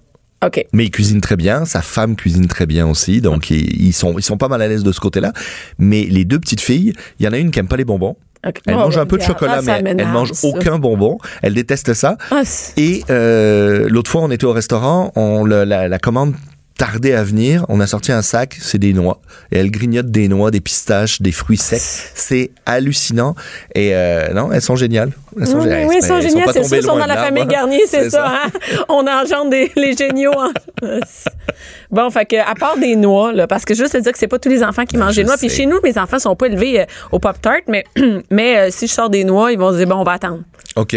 Mais 0.73 0.85
il 0.85 0.91
cuisine 0.91 1.21
très 1.21 1.35
bien, 1.35 1.65
sa 1.65 1.81
femme 1.81 2.15
cuisine 2.15 2.47
très 2.47 2.65
bien 2.65 2.87
aussi, 2.87 3.21
donc 3.21 3.49
ils, 3.49 3.81
ils 3.87 3.93
sont 3.93 4.17
ils 4.17 4.23
sont 4.23 4.37
pas 4.37 4.47
mal 4.47 4.61
à 4.61 4.67
l'aise 4.67 4.83
de 4.83 4.91
ce 4.91 4.99
côté-là. 4.99 5.33
Mais 5.77 6.03
les 6.03 6.25
deux 6.25 6.39
petites 6.39 6.61
filles, 6.61 6.93
il 7.19 7.25
y 7.25 7.29
en 7.29 7.33
a 7.33 7.37
une 7.37 7.51
qui 7.51 7.59
aime 7.59 7.67
pas 7.67 7.77
les 7.77 7.85
bonbons. 7.85 8.15
Elle 8.43 8.53
Oh, 8.67 8.71
mange 8.79 8.97
un 8.97 9.01
ben, 9.03 9.07
peu 9.07 9.17
de 9.17 9.23
chocolat, 9.23 9.59
Ah, 9.59 9.61
mais 9.61 9.71
elle 9.71 9.83
m'énerve, 9.85 10.11
mange 10.11 10.31
aucun 10.43 10.77
bonbon. 10.77 11.17
Elle 11.41 11.53
déteste 11.53 11.93
ça. 11.93 12.17
Ah, 12.29 12.41
Et 12.75 13.03
euh, 13.09 13.87
l'autre 13.89 14.11
fois, 14.11 14.21
on 14.21 14.31
était 14.31 14.43
au 14.45 14.51
restaurant, 14.51 15.13
on 15.15 15.45
la, 15.45 15.65
la 15.65 15.99
commande 15.99 16.33
tardait 16.77 17.13
à 17.13 17.23
venir. 17.23 17.65
On 17.69 17.79
a 17.79 17.87
sorti 17.87 18.11
un 18.11 18.21
sac, 18.21 18.57
c'est 18.59 18.79
des 18.79 18.91
noix. 18.91 19.21
Et 19.51 19.59
elle 19.59 19.71
grignote 19.71 20.11
des 20.11 20.27
noix, 20.27 20.51
des 20.51 20.59
pistaches, 20.59 21.21
des 21.21 21.31
fruits 21.31 21.55
secs. 21.55 21.79
C'est 21.79 22.51
hallucinant. 22.65 23.35
Et 23.75 23.91
euh, 23.95 24.33
non, 24.33 24.51
elles 24.51 24.61
sont 24.61 24.75
géniales. 24.75 25.13
Sont 25.45 25.59
Oui, 25.61 25.95
ils 25.97 26.01
sont 26.05 26.19
pas 26.45 26.53
C'est 26.53 26.63
sûr, 26.63 26.77
ils 26.77 26.83
sont 26.83 26.97
dans 26.97 27.05
la 27.05 27.17
famille 27.17 27.43
hein. 27.43 27.47
Garnier, 27.49 27.83
c'est 27.87 28.09
ça. 28.09 28.27
hein? 28.45 28.49
On 28.89 29.05
engendre 29.07 29.49
des, 29.49 29.71
les 29.75 29.95
géniaux. 29.95 30.31
en- 30.33 30.51
bon, 31.91 32.09
fait 32.09 32.25
que, 32.25 32.35
à 32.37 32.55
part 32.55 32.77
des 32.77 32.95
noix, 32.95 33.31
là, 33.33 33.47
parce 33.47 33.65
que 33.65 33.73
juste 33.73 33.93
te 33.93 33.97
dire 33.97 34.11
que 34.11 34.17
c'est 34.17 34.27
pas 34.27 34.39
tous 34.39 34.49
les 34.49 34.63
enfants 34.63 34.85
qui 34.85 34.97
mangent 34.97 35.13
je 35.15 35.21
des 35.21 35.27
noix. 35.27 35.37
Puis 35.37 35.49
chez 35.49 35.65
nous, 35.65 35.79
mes 35.83 35.97
enfants 35.97 36.19
sont 36.19 36.35
pas 36.35 36.47
élevés 36.47 36.81
euh, 36.81 36.85
au 37.11 37.19
Pop-Tart, 37.19 37.61
mais, 37.67 37.83
mais 38.31 38.57
euh, 38.57 38.67
si 38.71 38.87
je 38.87 38.93
sors 38.93 39.09
des 39.09 39.23
noix, 39.23 39.51
ils 39.51 39.59
vont 39.59 39.71
se 39.71 39.77
dire, 39.77 39.87
bon, 39.87 39.95
on 39.95 40.03
va 40.03 40.13
attendre. 40.13 40.41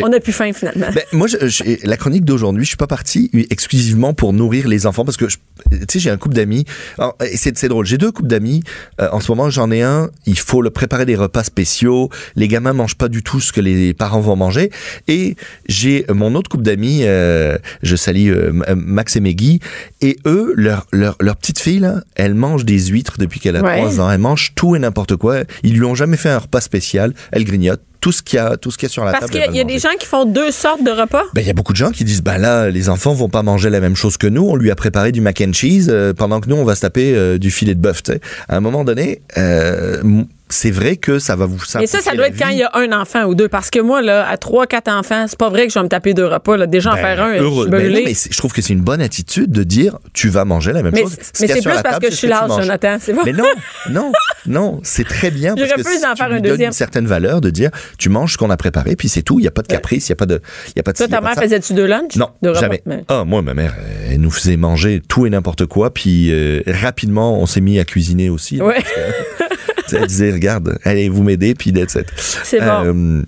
On 0.03 0.09
n'a 0.09 0.21
plus 0.21 0.33
faim, 0.33 0.53
finalement. 0.55 0.87
Ben, 0.95 1.03
moi, 1.13 1.27
je- 1.27 1.47
je- 1.49 1.87
la 1.87 1.97
chronique 1.97 2.25
d'aujourd'hui, 2.25 2.65
je 2.65 2.69
suis 2.69 2.77
pas 2.79 2.87
parti 2.87 3.31
exclusivement 3.51 4.15
pour 4.15 4.33
nourrir 4.33 4.69
les 4.69 4.87
enfants 4.87 5.05
parce 5.05 5.17
que, 5.19 5.27
tu 5.27 5.37
sais, 5.91 5.99
j'ai 5.99 6.11
un 6.11 6.17
couple 6.17 6.35
d'amis. 6.35 6.65
Et 7.23 7.37
C'est 7.37 7.57
c'est 7.59 7.69
drôle. 7.69 7.85
J'ai 7.87 7.99
deux 7.99 8.11
couples 8.13 8.29
d'amis. 8.29 8.63
Euh, 9.01 9.09
en 9.13 9.21
ce 9.21 9.31
moment, 9.31 9.51
j'en 9.51 9.71
ai 9.71 9.83
un. 9.83 10.11
Il 10.25 10.39
faut 10.39 10.63
le 10.63 10.71
préparer 10.71 11.05
des 11.05 11.17
repas 11.17 11.45
spéciaux. 11.45 12.09
Les 12.37 12.49
gamins 12.49 12.73
mangent 12.73 12.97
pas 12.97 13.09
du 13.09 13.23
tout 13.23 13.41
ce 13.41 13.53
que 13.53 13.61
les 13.61 13.93
parents 13.95 14.21
vont 14.27 14.37
manger. 14.37 14.71
Et 15.09 15.37
j'ai 15.69 16.05
mon 16.13 16.35
autre 16.35 16.51
couple 16.51 16.65
d'amis. 16.65 17.01
euh, 17.05 17.57
je 17.83 17.97
salue 17.97 18.31
euh, 18.31 18.51
M- 18.67 18.83
Max 18.85 19.17
et 19.17 19.21
Meggy. 19.21 19.61
Et 20.01 20.17
eux, 20.27 20.53
leur 20.57 20.87
leur 20.93 21.17
leur 21.21 21.37
petite 21.37 21.59
fille 21.59 21.79
là, 21.79 22.03
elle 22.15 22.35
mange 22.35 22.65
des 22.65 22.79
huîtres 22.87 23.15
depuis 23.19 23.41
qu'elle 23.41 23.57
a 23.57 23.63
Ouais. 23.63 23.79
trois 23.79 24.01
ans. 24.01 24.11
Elle 24.11 24.19
mange 24.21 24.53
tout 24.55 24.77
et 24.77 24.79
n'importe 24.79 25.17
quoi. 25.17 25.39
Ils 25.63 25.75
lui 25.75 25.85
ont 25.85 25.95
jamais 25.95 26.17
fait 26.17 26.29
un 26.31 26.39
repas 26.39 26.61
spécial. 26.61 27.13
Elle 27.33 27.45
grignote 27.45 27.81
tout 28.01 28.13
ce 28.13 28.23
qu'il 28.23 28.37
y 28.37 28.41
a 28.41 28.57
tout 28.57 28.71
ce 28.71 28.77
qu'il 28.79 28.87
y 28.89 28.91
a 28.91 28.93
sur 28.93 29.05
la 29.05 29.11
Parce 29.13 29.23
table. 29.31 29.33
qu'il 29.33 29.55
y 29.57 29.59
a, 29.59 29.63
y 29.63 29.65
des 29.65 29.79
gens 29.79 29.89
qui 29.99 30.07
font 30.07 30.25
deux 30.27 30.51
sortes 30.53 30.85
de 30.85 30.91
repas. 30.91 31.23
Ben, 31.35 31.41
il 31.41 31.47
y 31.47 31.51
a 31.51 31.55
beaucoup 31.55 31.73
de 31.73 31.79
gens 31.79 31.91
qui 31.91 32.05
disent, 32.05 32.23
ben 32.23 32.39
là, 32.39 32.71
les 32.71 32.89
enfants 32.89 33.15
vont 33.15 33.29
pas 33.31 33.43
manger 33.43 33.71
la 33.71 33.81
même 33.81 33.97
chose 33.97 34.17
que 34.17 34.27
nous. 34.29 34.43
On 34.45 34.55
lui 34.55 34.71
a 34.71 34.75
préparé 34.77 35.11
du 35.13 35.21
mac 35.21 35.41
and 35.41 35.53
cheese 35.55 35.89
euh, 35.89 36.13
pendant 36.13 36.41
que 36.41 36.49
nous, 36.49 36.57
on 36.57 36.65
va 36.65 36.75
se 36.77 36.83
taper 36.83 37.15
euh, 37.17 37.39
du 37.39 37.51
filet 37.51 37.75
de 37.75 37.81
bœuf. 37.81 38.03
À 38.49 38.57
un 38.57 38.61
moment 38.61 38.85
donné, 38.85 39.23
euh, 39.39 40.03
c'est 40.49 40.71
vrai 40.71 40.97
que 40.97 41.19
ça 41.19 41.35
va 41.35 41.47
vous 41.47 41.59
Mais 41.79 41.87
ça, 41.87 42.01
ça 42.01 42.15
doit 42.15 42.29
être 42.29 42.39
quand 42.39 42.49
il 42.49 42.59
y 42.59 42.63
a 42.63 42.71
un 42.75 42.93
enfant 42.93 43.25
ou 43.25 43.35
deux. 43.35 43.49
Parce 43.49 43.69
que 43.71 43.81
moi, 43.81 44.01
là, 44.03 44.29
à 44.29 44.37
trois, 44.37 44.67
quatre 44.67 44.89
enfants, 44.89 45.27
c'est 45.29 45.39
pas 45.39 45.49
vrai 45.49 45.67
que 45.67 45.73
je 45.73 45.79
vais 45.79 45.83
me 45.83 45.89
taper 45.89 46.15
deux 46.15 46.27
repas. 46.27 46.57
Là. 46.57 46.67
Déjà, 46.67 46.93
en 46.93 46.97
faire 46.97 47.21
un, 47.23 47.37
je 47.37 47.43
Heureux. 47.43 47.65
suis 47.65 47.71
Ben 47.71 47.93
non, 47.93 48.01
mais 48.05 48.15
je 48.15 48.37
trouve 48.37 48.53
que 48.53 48.63
c'est 48.63 48.73
une 48.73 48.81
bonne 48.83 49.01
attitude 49.01 49.51
de 49.51 49.65
dire, 49.65 49.99
tu 50.13 50.29
vas 50.29 50.45
manger 50.45 50.73
la 50.73 50.83
même 50.83 50.93
Mais, 50.95 51.03
chose. 51.03 51.17
Ce 51.21 51.43
mais 51.43 51.49
c'est 51.49 51.63
plus 51.63 51.65
la 51.75 51.83
parce 51.83 51.95
table, 51.97 52.05
que 52.07 52.11
je 52.13 52.17
suis 52.17 52.29
large. 52.29 52.51
Jonathan. 52.63 52.97
C'est 53.01 53.13
bon. 53.13 53.23
Mais 53.25 53.33
non, 53.33 53.45
non, 53.91 54.13
non, 54.47 54.81
c'est 54.85 55.07
très 55.07 55.31
bien 55.31 55.55
Je 55.57 55.61
parce 55.63 55.73
que 55.73 55.79
refuse 55.83 55.97
si 55.97 56.03
d'en 56.03 56.15
faire 56.15 56.31
un 56.33 56.41
deuxième. 56.41 56.69
une 56.69 56.73
certaine 56.73 57.07
valeur 57.07 57.41
de 57.41 57.51
dire, 57.51 57.71
tu 57.99 58.09
manges 58.09 58.35
ce 58.35 58.39
qu'on 58.39 58.51
a 58.51 58.57
préparé, 58.57 58.95
puis 58.97 59.09
c'est 59.09 59.23
tout. 59.23 59.41
Il 59.41 59.45
y 59.45 59.49
a 59.49 59.51
pas 59.53 59.63
de 59.63 59.69
caprice, 59.69 60.07
il 60.09 60.11
y 60.11 60.13
a 60.13 60.17
pas 60.17 60.27
de, 60.27 60.41
y 60.77 60.81
a 60.81 60.83
pas 60.85 60.93
de. 60.93 60.97
Toi, 60.99 61.09
ta 61.09 61.21
mère 61.21 61.35
ça. 61.35 61.43
faisait-tu 61.43 61.75
deux 61.75 61.87
lunchs? 61.87 62.15
Non, 62.17 62.31
jamais. 62.55 62.83
Mais- 62.87 63.05
Ah, 63.09 63.25
moi, 63.25 63.43
ma 63.43 63.55
mère, 63.55 63.75
elle 64.09 64.21
nous 64.21 64.31
faisait 64.31 64.57
manger 64.57 65.03
tout 65.07 65.27
et 65.27 65.31
n'importe 65.31 65.67
quoi, 65.67 65.93
puis 65.93 66.31
euh, 66.33 66.63
rapidement, 66.67 67.41
on 67.41 67.47
s'est 67.47 67.61
mis 67.61 67.79
à 67.81 67.85
cuisiner 67.85 68.31
aussi. 68.31 68.61
Elle 69.93 70.07
disait, 70.07 70.33
regarde, 70.33 70.79
allez, 70.85 71.09
vous 71.09 71.23
m'aider, 71.23 71.55
puis 71.55 71.73
it. 71.97 72.11
C'est 72.17 72.61
bon. 72.61 73.25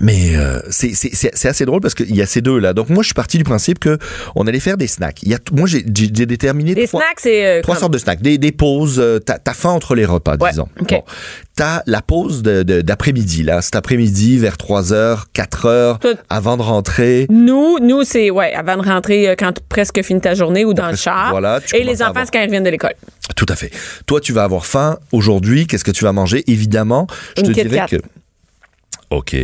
Mais 0.00 0.36
euh, 0.36 0.60
c'est- 0.70 0.94
c'est 0.94 1.10
c'est- 1.14 1.32
c'est 1.34 1.48
assez 1.48 1.64
drôle 1.66 1.80
parce 1.80 1.94
qu'il 1.94 2.14
y 2.14 2.22
a 2.22 2.26
ces 2.26 2.40
deux-là. 2.40 2.72
Donc 2.74 2.90
moi, 2.90 3.02
je 3.02 3.08
suis 3.08 3.14
parti 3.14 3.38
du 3.38 3.44
principe 3.44 3.78
que 3.80 3.98
on 4.36 4.46
allait 4.46 4.60
faire 4.60 4.76
des 4.76 4.86
snacks. 4.86 5.22
Il 5.24 5.30
y 5.30 5.34
a, 5.34 5.38
moi, 5.52 5.66
j'ai 5.66 5.82
déterminé 5.82 6.74
Des 6.74 6.86
trois, 6.86 7.02
snacks, 7.02 7.18
c'est. 7.20 7.44
euh, 7.44 7.60
trois 7.62 7.74
sortes 7.76 7.92
de 7.92 7.98
snacks. 7.98 8.22
Des, 8.22 8.38
des 8.38 8.52
pauses, 8.52 9.00
euh, 9.00 9.18
t'as 9.18 9.38
faim 9.52 9.70
entre 9.70 9.94
les 9.96 10.04
repas, 10.04 10.36
Ouais, 10.36 10.50
disons. 10.50 10.68
ok. 10.80 10.88
Bon. 10.90 11.02
T'as 11.56 11.82
la 11.86 12.00
pause 12.02 12.42
de- 12.42 12.62
de- 12.62 12.80
d'après-midi, 12.80 13.42
là. 13.42 13.60
Cet 13.62 13.74
après-midi, 13.76 14.38
vers 14.38 14.56
3h, 14.56 15.26
4h, 15.34 15.98
Tout- 15.98 16.08
avant 16.30 16.56
de 16.56 16.62
rentrer. 16.62 17.26
Nous, 17.28 17.78
nous 17.80 18.04
c'est 18.04 18.30
ouais, 18.30 18.54
avant 18.54 18.76
de 18.76 18.82
rentrer 18.88 19.28
euh, 19.28 19.34
quand 19.38 19.52
tu 19.52 19.60
presque 19.68 20.02
fini 20.02 20.20
ta 20.20 20.34
journée 20.34 20.64
ou 20.64 20.72
dans 20.72 20.88
le 20.88 20.96
char. 20.96 21.30
voilà, 21.30 21.60
Et 21.74 21.82
les 21.84 22.00
enfants, 22.02 22.22
c'est 22.24 22.30
quand 22.32 22.40
ils 22.40 22.46
reviennent 22.46 22.64
de 22.64 22.70
l'école. 22.70 22.94
Tout 23.36 23.46
à 23.48 23.56
fait. 23.56 23.70
Toi, 24.06 24.20
tu 24.20 24.32
vas 24.32 24.44
avoir 24.44 24.64
faim 24.66 24.98
aujourd'hui. 25.12 25.66
Qu'est-ce 25.66 25.84
que 25.84 25.90
tu 25.90 26.04
vas 26.04 26.12
manger? 26.12 26.44
Évidemment, 26.46 27.06
je 27.36 27.42
Une 27.42 27.48
te 27.48 27.52
dirais 27.60 27.86
que. 27.90 27.96
OK, 29.10 29.34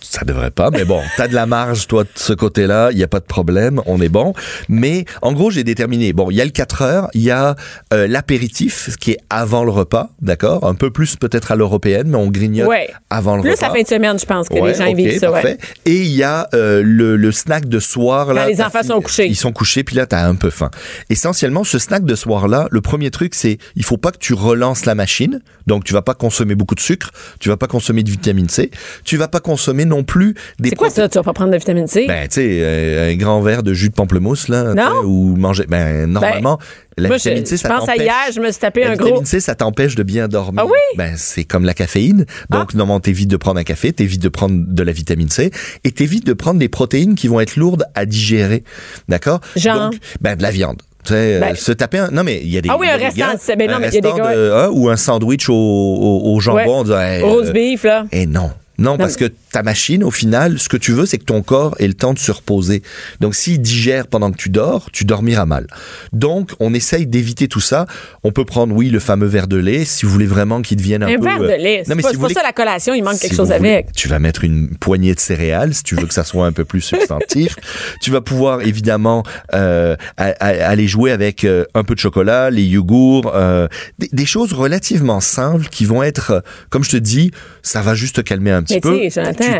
ça 0.00 0.24
devrait 0.24 0.50
pas, 0.50 0.70
mais 0.72 0.84
bon, 0.84 1.00
t'as 1.16 1.28
de 1.28 1.34
la 1.34 1.46
marge, 1.46 1.86
toi, 1.86 2.02
de 2.02 2.08
ce 2.16 2.32
côté-là, 2.32 2.88
il 2.90 2.96
n'y 2.96 3.04
a 3.04 3.06
pas 3.08 3.20
de 3.20 3.24
problème, 3.24 3.80
on 3.86 4.00
est 4.00 4.08
bon. 4.08 4.34
Mais 4.68 5.04
en 5.22 5.32
gros, 5.32 5.52
j'ai 5.52 5.62
déterminé, 5.62 6.12
bon, 6.12 6.32
il 6.32 6.36
y 6.36 6.40
a 6.40 6.44
le 6.44 6.50
4 6.50 6.82
heures, 6.82 7.08
il 7.14 7.20
y 7.22 7.30
a 7.30 7.54
euh, 7.92 8.08
l'apéritif, 8.08 8.88
ce 8.90 8.96
qui 8.96 9.12
est 9.12 9.18
avant 9.30 9.62
le 9.62 9.70
repas, 9.70 10.10
d'accord? 10.20 10.66
Un 10.66 10.74
peu 10.74 10.90
plus 10.90 11.14
peut-être 11.14 11.52
à 11.52 11.56
l'européenne, 11.56 12.08
mais 12.08 12.16
on 12.16 12.28
grignote 12.28 12.66
Ouais. 12.68 12.90
avant 13.08 13.36
le 13.36 13.42
Plus 13.42 13.52
repas. 13.52 13.68
la 13.68 13.74
fin 13.74 13.82
de 13.82 13.86
semaine, 13.86 14.18
je 14.18 14.24
pense 14.26 14.48
que 14.48 14.54
Ouais, 14.54 14.72
les 14.72 14.78
gens 14.78 14.86
ils 14.86 14.92
ok, 14.94 14.96
vivent 14.96 15.18
ça. 15.20 15.30
Ouais. 15.30 15.58
Et 15.86 15.96
il 16.00 16.10
y 16.12 16.24
a 16.24 16.48
euh, 16.52 16.82
le, 16.84 17.16
le 17.16 17.30
snack 17.30 17.66
de 17.68 17.78
soir. 17.78 18.34
Là, 18.34 18.42
Quand 18.42 18.48
les 18.48 18.60
enfants 18.60 18.82
sont 18.82 19.00
couchés. 19.00 19.26
Ils 19.28 19.36
sont 19.36 19.52
couchés, 19.52 19.84
puis 19.84 19.94
là, 19.94 20.06
t'as 20.06 20.26
un 20.26 20.34
peu 20.34 20.50
faim. 20.50 20.70
Essentiellement, 21.08 21.62
ce 21.62 21.78
snack 21.78 22.04
de 22.04 22.16
soir-là, 22.16 22.66
le 22.72 22.80
premier 22.80 23.12
truc, 23.12 23.36
c'est 23.36 23.58
il 23.76 23.84
faut 23.84 23.96
pas 23.96 24.10
que 24.10 24.18
tu 24.18 24.34
relances 24.34 24.86
la 24.86 24.96
machine. 24.96 25.40
Donc, 25.68 25.84
tu 25.84 25.92
vas 25.92 26.02
pas 26.02 26.14
consommer 26.14 26.56
beaucoup 26.56 26.74
de 26.74 26.80
sucre, 26.80 27.10
tu 27.38 27.48
vas 27.48 27.56
pas 27.56 27.68
consommer 27.68 28.02
de 28.02 28.10
vitamine 28.10 28.48
C, 28.48 28.70
tu 29.04 29.16
vas 29.16 29.28
pas 29.28 29.40
consommer 29.40 29.84
non 29.84 30.02
plus 30.04 30.34
des 30.58 30.70
C'est 30.70 30.76
quoi 30.76 30.90
ça? 30.90 31.08
Tu 31.08 31.18
vas 31.18 31.22
pas 31.24 31.32
prendre 31.32 31.52
de 31.52 31.56
vitamine 31.56 31.86
C? 31.86 32.06
Ben, 32.08 32.26
tu 32.28 32.34
sais, 32.36 32.48
euh, 32.62 33.12
un 33.12 33.16
grand 33.16 33.40
verre 33.40 33.62
de 33.62 33.74
jus 33.74 33.88
de 33.90 33.94
pamplemousse, 33.94 34.48
là, 34.48 34.74
Non? 34.74 35.02
ou 35.04 35.36
manger. 35.36 35.64
Ben, 35.68 36.06
normalement, 36.06 36.58
la 36.96 37.08
Moi, 37.08 37.16
vitamine 37.16 37.44
C, 37.46 37.56
je 37.56 37.62
ça 37.62 37.68
pense 37.68 37.88
à 37.88 37.96
hier, 37.96 38.14
je 38.34 38.40
me 38.40 38.50
suis 38.50 38.60
tapé 38.60 38.80
la 38.80 38.88
un 38.88 38.92
vitamine 38.92 39.14
gros. 39.14 39.24
C, 39.24 39.40
ça 39.40 39.54
t'empêche 39.54 39.94
de 39.94 40.02
bien 40.02 40.28
dormir. 40.28 40.62
Ah 40.64 40.66
oui? 40.66 40.78
Ben, 40.96 41.14
c'est 41.16 41.44
comme 41.44 41.64
la 41.64 41.74
caféine. 41.74 42.24
Donc, 42.50 42.74
normalement, 42.74 43.00
t'évites 43.00 43.28
de 43.30 43.36
prendre 43.36 43.58
un 43.60 43.64
café, 43.64 43.92
t'évites 43.92 44.22
de 44.22 44.28
prendre 44.28 44.64
de 44.66 44.82
la 44.82 44.92
vitamine 44.92 45.28
C 45.28 45.50
et 45.84 45.90
t'évites 45.92 46.26
de 46.26 46.32
prendre 46.32 46.58
des 46.58 46.68
protéines 46.68 47.14
qui 47.14 47.28
vont 47.28 47.40
être 47.40 47.56
lourdes 47.56 47.84
à 47.94 48.06
digérer. 48.06 48.64
D'accord? 49.08 49.40
Genre? 49.56 49.90
Donc, 49.90 50.00
ben, 50.20 50.36
de 50.36 50.42
la 50.42 50.50
viande. 50.50 50.80
Tu 51.04 51.10
sais, 51.12 51.34
euh, 51.34 51.40
Ben- 51.40 51.54
se 51.54 51.70
taper 51.72 51.98
un. 51.98 52.10
Non, 52.10 52.24
mais 52.24 52.40
il 52.42 52.48
y 52.48 52.56
a 52.56 52.62
des. 52.62 52.70
Ah 52.70 52.76
oui, 52.78 52.86
un 52.88 52.98
c'est- 53.38 53.56
ben 53.56 53.68
non, 53.70 53.76
un 53.76 53.78
mais 53.80 53.88
il 53.88 53.94
y 53.94 53.98
a 53.98 54.00
des 54.00 54.12
gars- 54.12 54.34
de- 54.34 54.50
hein, 54.52 54.68
ou 54.72 54.88
un 54.88 54.96
sandwich 54.96 55.50
au, 55.50 55.52
au, 55.54 56.32
au 56.34 56.40
jambon. 56.40 56.78
Ouais. 56.78 56.84
disant, 56.84 56.98
hey, 57.00 57.22
Rose 57.22 57.48
euh, 57.50 57.52
beef, 57.52 57.82
là. 57.84 58.06
et 58.10 58.24
non. 58.24 58.50
Non, 58.78 58.96
parce 58.96 59.16
que 59.16 59.32
ta 59.54 59.62
machine, 59.62 60.02
au 60.02 60.10
final, 60.10 60.58
ce 60.58 60.68
que 60.68 60.76
tu 60.76 60.90
veux, 60.90 61.06
c'est 61.06 61.16
que 61.18 61.24
ton 61.24 61.40
corps 61.42 61.76
ait 61.78 61.86
le 61.86 61.94
temps 61.94 62.12
de 62.12 62.18
se 62.18 62.32
reposer. 62.32 62.82
Donc, 63.20 63.36
s'il 63.36 63.60
digère 63.60 64.08
pendant 64.08 64.32
que 64.32 64.36
tu 64.36 64.48
dors, 64.48 64.90
tu 64.90 65.04
dormiras 65.04 65.46
mal. 65.46 65.68
Donc, 66.12 66.50
on 66.58 66.74
essaye 66.74 67.06
d'éviter 67.06 67.46
tout 67.46 67.60
ça. 67.60 67.86
On 68.24 68.32
peut 68.32 68.44
prendre, 68.44 68.74
oui, 68.74 68.90
le 68.90 68.98
fameux 68.98 69.28
verre 69.28 69.46
de 69.46 69.56
lait, 69.56 69.84
si 69.84 70.06
vous 70.06 70.10
voulez 70.12 70.26
vraiment 70.26 70.60
qu'il 70.60 70.76
devienne 70.76 71.04
un, 71.04 71.06
Un 71.06 71.18
peu... 71.18 71.24
verre 71.24 71.38
de 71.38 71.44
euh, 71.44 71.56
lait. 71.56 71.82
C'est 71.84 71.90
non, 71.90 71.94
mais 71.96 72.02
pas, 72.02 72.08
si 72.08 72.14
c'est 72.14 72.16
vous 72.16 72.22
pas 72.22 72.28
voulez- 72.28 72.34
ça 72.34 72.42
la 72.42 72.52
collation, 72.52 72.94
il 72.94 73.04
manque 73.04 73.20
quelque 73.20 73.36
chose 73.36 73.52
voulez, 73.52 73.70
avec. 73.70 73.92
Tu 73.92 74.08
vas 74.08 74.18
mettre 74.18 74.42
une 74.42 74.76
poignée 74.76 75.14
de 75.14 75.20
céréales 75.20 75.72
si 75.72 75.84
tu 75.84 75.94
veux 75.94 76.06
que 76.08 76.14
ça 76.14 76.24
soit 76.24 76.46
un 76.46 76.52
peu 76.52 76.64
plus 76.64 76.80
substantif. 76.80 77.54
tu 78.00 78.10
vas 78.10 78.22
pouvoir 78.22 78.62
évidemment 78.62 79.22
euh, 79.54 79.94
aller 80.16 80.88
jouer 80.88 81.12
avec 81.12 81.44
euh, 81.44 81.64
un 81.74 81.84
peu 81.84 81.94
de 81.94 82.00
chocolat, 82.00 82.50
les 82.50 82.64
yogourts, 82.64 83.30
euh, 83.36 83.68
des, 84.00 84.08
des 84.12 84.26
choses 84.26 84.52
relativement 84.52 85.20
simples 85.20 85.68
qui 85.70 85.84
vont 85.84 86.02
être, 86.02 86.42
comme 86.70 86.82
je 86.82 86.90
te 86.90 86.96
dis, 86.96 87.30
ça 87.62 87.82
va 87.82 87.94
juste 87.94 88.16
te 88.16 88.20
calmer 88.20 88.50
un 88.50 88.64
petit 88.64 88.74
Mais 88.74 88.80
peu. 88.80 88.96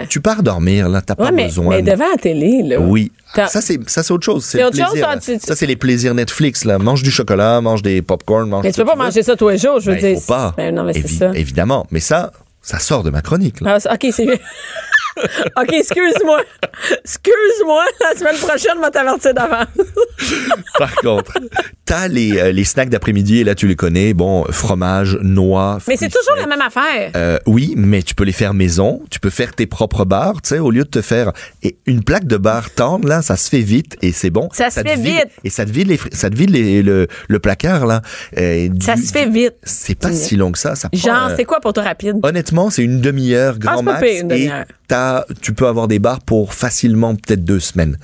Tu 0.08 0.20
pars 0.20 0.42
dormir 0.42 0.88
là, 0.88 1.00
t'as 1.00 1.14
Ouais, 1.14 1.26
pas 1.26 1.32
mais, 1.32 1.44
besoin. 1.46 1.76
mais 1.76 1.82
devant 1.82 2.10
la 2.10 2.16
télé, 2.16 2.62
là. 2.62 2.78
Oui. 2.80 3.10
Ça 3.34 3.48
c'est 3.60 3.78
ça 3.90 4.02
c'est 4.02 4.12
autre 4.12 4.24
chose. 4.24 4.44
C'est 4.44 4.62
autre 4.62 4.76
chose, 4.76 4.90
plaisir, 4.90 5.08
tu- 5.20 5.38
tu- 5.38 5.46
Ça 5.46 5.56
c'est 5.56 5.66
les 5.66 5.76
plaisirs 5.76 6.14
Netflix 6.14 6.64
là. 6.64 6.78
Mange 6.78 7.02
du 7.02 7.10
chocolat, 7.10 7.60
mange 7.60 7.82
des 7.82 8.00
popcorn, 8.02 8.48
mange. 8.48 8.62
Mais 8.64 8.72
tu 8.72 8.80
peux 8.80 8.86
pas 8.86 8.94
manger 8.96 9.22
ça 9.22 9.34
tous 9.36 9.48
les 9.48 9.58
jours, 9.58 9.80
je 9.80 9.90
veux 9.90 9.96
Ben, 9.96 10.12
dire. 10.14 10.20
faut 10.20 10.32
pas. 10.32 10.54
Ben 10.56 10.74
non, 10.74 10.84
mais 10.84 10.92
c'est 10.92 11.00
Évi- 11.00 11.18
ça. 11.18 11.30
Évidemment, 11.34 11.86
mais 11.90 12.00
ça 12.00 12.30
ça 12.62 12.78
sort 12.78 13.02
de 13.02 13.10
ma 13.10 13.20
chronique 13.22 13.60
là. 13.60 13.78
Ah, 13.84 13.94
OK, 13.94 14.06
c'est 14.12 14.24
bien. 14.24 14.36
OK, 15.56 15.72
excuse-moi. 15.72 16.40
Excuse-moi. 17.04 17.84
La 18.00 18.18
semaine 18.18 18.36
prochaine, 18.36 18.72
je 18.76 18.80
vais 18.84 18.90
t'avertir 18.90 19.34
d'avance. 19.34 19.66
Par 20.78 20.94
contre, 20.96 21.32
les, 22.08 22.38
euh, 22.38 22.52
les 22.52 22.64
snacks 22.64 22.88
d'après-midi, 22.90 23.38
et 23.40 23.44
là 23.44 23.54
tu 23.54 23.66
les 23.66 23.76
connais, 23.76 24.14
bon, 24.14 24.44
fromage, 24.50 25.18
noix. 25.22 25.78
Mais 25.88 25.96
c'est 25.96 26.08
toujours 26.08 26.36
la 26.36 26.46
même 26.46 26.60
affaire. 26.60 27.10
Euh, 27.16 27.38
oui, 27.46 27.74
mais 27.76 28.02
tu 28.02 28.14
peux 28.14 28.24
les 28.24 28.32
faire 28.32 28.54
maison. 28.54 29.02
Tu 29.10 29.20
peux 29.20 29.30
faire 29.30 29.54
tes 29.54 29.66
propres 29.66 30.04
barres, 30.04 30.42
tu 30.42 30.50
sais, 30.50 30.58
au 30.58 30.70
lieu 30.70 30.84
de 30.84 30.88
te 30.88 31.02
faire 31.02 31.32
une 31.86 32.02
plaque 32.04 32.26
de 32.26 32.36
barres 32.36 32.70
tendre 32.70 33.08
là, 33.08 33.22
ça 33.22 33.36
se 33.36 33.48
fait 33.48 33.60
vite 33.60 33.96
et 34.02 34.12
c'est 34.12 34.30
bon. 34.30 34.48
Ça 34.52 34.70
se 34.70 34.80
fait 34.80 34.96
vide- 34.96 35.04
vite. 35.04 35.28
et 35.44 35.50
ça 35.50 35.64
te 35.64 35.70
vide 35.70 35.88
les, 35.88 35.98
ça 36.12 36.30
te 36.30 36.36
vide 36.36 36.50
les- 36.50 36.82
le, 36.82 37.06
le 37.28 37.38
placard 37.38 37.86
là. 37.86 38.02
Euh, 38.38 38.68
Ça 38.80 38.96
se 38.96 39.12
fait 39.12 39.28
vite. 39.28 39.54
C'est 39.62 39.98
pas 39.98 40.12
si 40.12 40.36
long 40.36 40.52
que 40.52 40.58
ça. 40.58 40.74
ça 40.74 40.88
prend, 40.88 40.98
Genre, 41.00 41.28
euh, 41.30 41.34
c'est 41.36 41.44
quoi 41.44 41.60
pour 41.60 41.72
toi 41.72 41.82
rapide? 41.84 42.16
Honnêtement, 42.22 42.70
c'est 42.70 42.82
une 42.82 43.00
demi-heure 43.00 43.58
grand 43.58 43.72
Ah, 43.72 43.76
c'est 43.78 43.84
pas 43.84 43.92
max 43.92 44.02
pire, 44.06 44.22
une 44.24 44.30
et 44.32 44.38
demi-heure. 44.38 44.64
t'as- 44.88 45.26
tu 45.40 45.52
peux 45.54 45.66
avoir 45.66 45.88
des 45.88 45.98
barres 45.98 46.20
pour 46.20 46.54
facilement 46.54 47.14
peut-être 47.14 47.44
deux 47.44 47.60
semaines. 47.60 47.96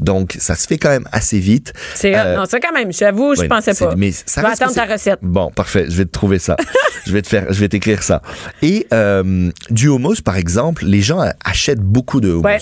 Donc 0.00 0.36
ça 0.38 0.54
se 0.54 0.66
fait 0.66 0.78
quand 0.78 0.90
même 0.90 1.08
assez 1.12 1.38
vite. 1.38 1.72
C'est 1.94 2.12
non, 2.36 2.44
ça 2.46 2.58
quand 2.60 2.72
même, 2.72 2.92
j'avoue, 2.92 3.33
je 3.34 3.40
Ouais, 3.42 3.48
pensais 3.48 3.74
pas. 3.74 3.94
Mais 3.96 4.10
je 4.12 4.18
ça 4.26 4.40
vais 4.42 4.48
reste 4.48 4.60
que 4.60 4.64
attendre 4.64 4.86
ta 4.86 4.92
recette. 4.92 5.18
Bon, 5.22 5.50
parfait. 5.50 5.86
Je 5.88 5.96
vais 5.96 6.04
te 6.04 6.10
trouver 6.10 6.38
ça. 6.38 6.56
je 7.06 7.12
vais 7.12 7.22
te 7.22 7.28
faire, 7.28 7.46
je 7.52 7.58
vais 7.60 7.68
t'écrire 7.68 8.02
ça. 8.02 8.22
Et 8.62 8.86
euh, 8.92 9.50
du 9.70 9.88
hummus, 9.88 10.20
par 10.22 10.36
exemple, 10.36 10.84
les 10.84 11.00
gens 11.02 11.20
achètent 11.44 11.80
beaucoup 11.82 12.20
de 12.20 12.28
hummus. 12.30 12.42
Ouais. 12.44 12.58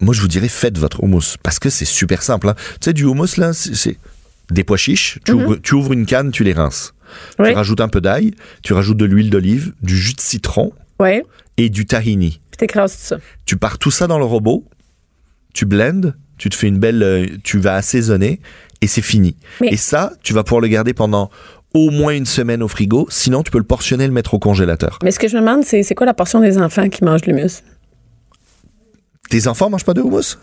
Moi, 0.00 0.12
je 0.14 0.20
vous 0.20 0.28
dirais, 0.28 0.48
faites 0.48 0.76
votre 0.78 1.02
hummus 1.04 1.36
parce 1.42 1.58
que 1.58 1.70
c'est 1.70 1.84
super 1.84 2.22
simple. 2.22 2.48
hein. 2.48 2.54
Tu 2.80 2.86
sais, 2.86 2.92
du 2.92 3.04
hummus 3.04 3.36
là, 3.38 3.52
c'est 3.52 3.96
des 4.50 4.64
pois 4.64 4.76
chiches. 4.76 5.18
Tu, 5.24 5.32
ouvres, 5.32 5.56
tu 5.56 5.74
ouvres 5.74 5.92
une 5.92 6.04
canne, 6.06 6.30
tu 6.30 6.44
les 6.44 6.52
rinces. 6.52 6.92
Mhm. 7.38 7.44
Oui. 7.44 7.50
Tu 7.50 7.54
rajoutes 7.56 7.80
un 7.80 7.88
peu 7.88 8.00
d'ail, 8.00 8.34
tu 8.62 8.72
rajoutes 8.72 8.96
de 8.96 9.04
l'huile 9.04 9.30
d'olive, 9.30 9.72
du 9.82 9.96
jus 9.96 10.14
de 10.14 10.20
citron 10.20 10.72
Oui, 11.00 11.22
et 11.56 11.70
du 11.70 11.86
tahini. 11.86 12.40
t'écrases 12.58 12.92
tout 12.96 13.02
ça. 13.04 13.16
Tu 13.46 13.56
pars 13.56 13.78
tout 13.78 13.90
ça 13.92 14.06
dans 14.08 14.18
le 14.18 14.24
robot, 14.24 14.64
tu 15.54 15.64
blends, 15.64 16.12
tu 16.38 16.48
te 16.50 16.56
fais 16.56 16.66
une 16.66 16.78
belle, 16.78 17.02
euh, 17.02 17.26
tu 17.44 17.58
vas 17.58 17.76
assaisonner 17.76 18.40
et 18.84 18.86
c'est 18.86 19.02
fini. 19.02 19.36
Mais- 19.60 19.68
Et 19.72 19.76
ça, 19.76 20.12
tu 20.22 20.32
vas 20.32 20.44
pouvoir 20.44 20.60
le 20.60 20.68
garder 20.68 20.94
pendant 20.94 21.30
au 21.74 21.90
moins 21.90 22.14
une 22.14 22.26
semaine 22.26 22.62
au 22.62 22.68
frigo. 22.68 23.06
Sinon, 23.10 23.42
tu 23.42 23.50
peux 23.50 23.58
le 23.58 23.64
portionner 23.64 24.04
et 24.04 24.06
le 24.06 24.12
mettre 24.12 24.34
au 24.34 24.38
congélateur. 24.38 24.98
Mais 25.02 25.10
ce 25.10 25.18
que 25.18 25.26
je 25.26 25.34
me 25.36 25.40
demande, 25.40 25.64
c'est 25.64 25.82
c'est 25.82 25.94
quoi 25.96 26.06
la 26.06 26.14
portion 26.14 26.40
des 26.40 26.56
enfants 26.58 26.88
qui 26.88 27.02
mangent 27.04 27.24
l'humus? 27.26 27.62
Tes 29.30 29.48
enfants 29.48 29.70
mangent 29.70 29.84
pas 29.84 29.94
de 29.94 30.00
hummus 30.02 30.38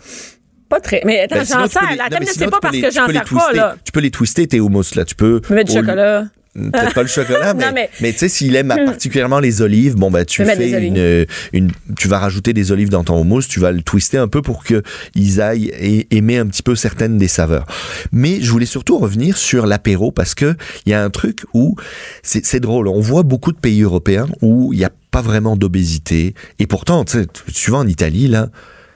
Pas 0.69 0.79
très. 0.79 1.01
Mais 1.05 1.21
attends, 1.21 1.35
Ben, 1.35 1.45
j'en 1.45 1.67
sers. 1.67 1.81
La 1.97 2.09
table, 2.09 2.25
c'est 2.27 2.49
pas 2.49 2.59
parce 2.61 2.73
les- 2.75 2.81
que 2.81 2.91
j'en 2.91 3.07
sers 3.07 3.23
pas, 3.25 3.51
là. 3.53 3.75
Tu 3.85 3.91
peux 3.91 3.99
les 3.99 4.11
twister 4.11 4.47
tes 4.47 4.57
hummus 4.57 4.95
là. 4.95 5.05
Tu 5.05 5.15
peux. 5.15 5.41
Mets 5.49 5.63
du 5.63 5.73
chocolat. 5.73 6.25
Peut-être 6.53 6.93
pas 6.93 7.01
le 7.01 7.07
chocolat, 7.07 7.53
mais, 7.71 7.71
mais- 7.73 7.89
mais, 8.01 8.11
tu 8.11 8.19
sais, 8.19 8.29
s'il 8.29 8.55
aime 8.57 8.71
particulièrement 8.85 9.39
les 9.39 9.61
olives, 9.61 9.95
bon, 9.95 10.11
bah, 10.11 10.25
tu 10.25 10.41
fais 10.55 10.69
une, 10.87 11.27
une, 11.53 11.71
tu 11.97 12.07
vas 12.09 12.19
rajouter 12.19 12.51
des 12.53 12.71
olives 12.73 12.89
dans 12.89 13.03
ton 13.05 13.21
hummus, 13.23 13.47
tu 13.47 13.59
vas 13.61 13.71
le 13.71 13.81
twister 13.81 14.17
un 14.17 14.27
peu 14.27 14.41
pour 14.41 14.63
que 14.65 14.83
ils 15.15 15.39
aillent 15.41 15.71
et 15.79 16.07
aimer 16.15 16.37
un 16.37 16.47
petit 16.47 16.61
peu 16.63 16.75
certaines 16.75 17.17
des 17.17 17.29
saveurs. 17.29 17.65
Mais 18.11 18.39
je 18.41 18.51
voulais 18.51 18.65
surtout 18.65 18.97
revenir 18.97 19.37
sur 19.37 19.65
l'apéro 19.65 20.11
parce 20.11 20.35
que 20.35 20.55
il 20.85 20.91
y 20.91 20.93
a 20.93 21.01
un 21.03 21.09
truc 21.09 21.45
où 21.53 21.75
c'est 22.23 22.59
drôle. 22.59 22.87
On 22.89 22.99
voit 22.99 23.23
beaucoup 23.23 23.53
de 23.53 23.57
pays 23.59 23.81
européens 23.83 24.27
où 24.41 24.73
il 24.73 24.79
n'y 24.79 24.85
a 24.85 24.91
pas 25.11 25.21
vraiment 25.21 25.55
d'obésité 25.55 26.35
et 26.59 26.67
pourtant, 26.67 27.05
tu 27.05 27.17
sais, 27.53 27.71
en 27.71 27.87
Italie, 27.87 28.27
là, 28.27 28.49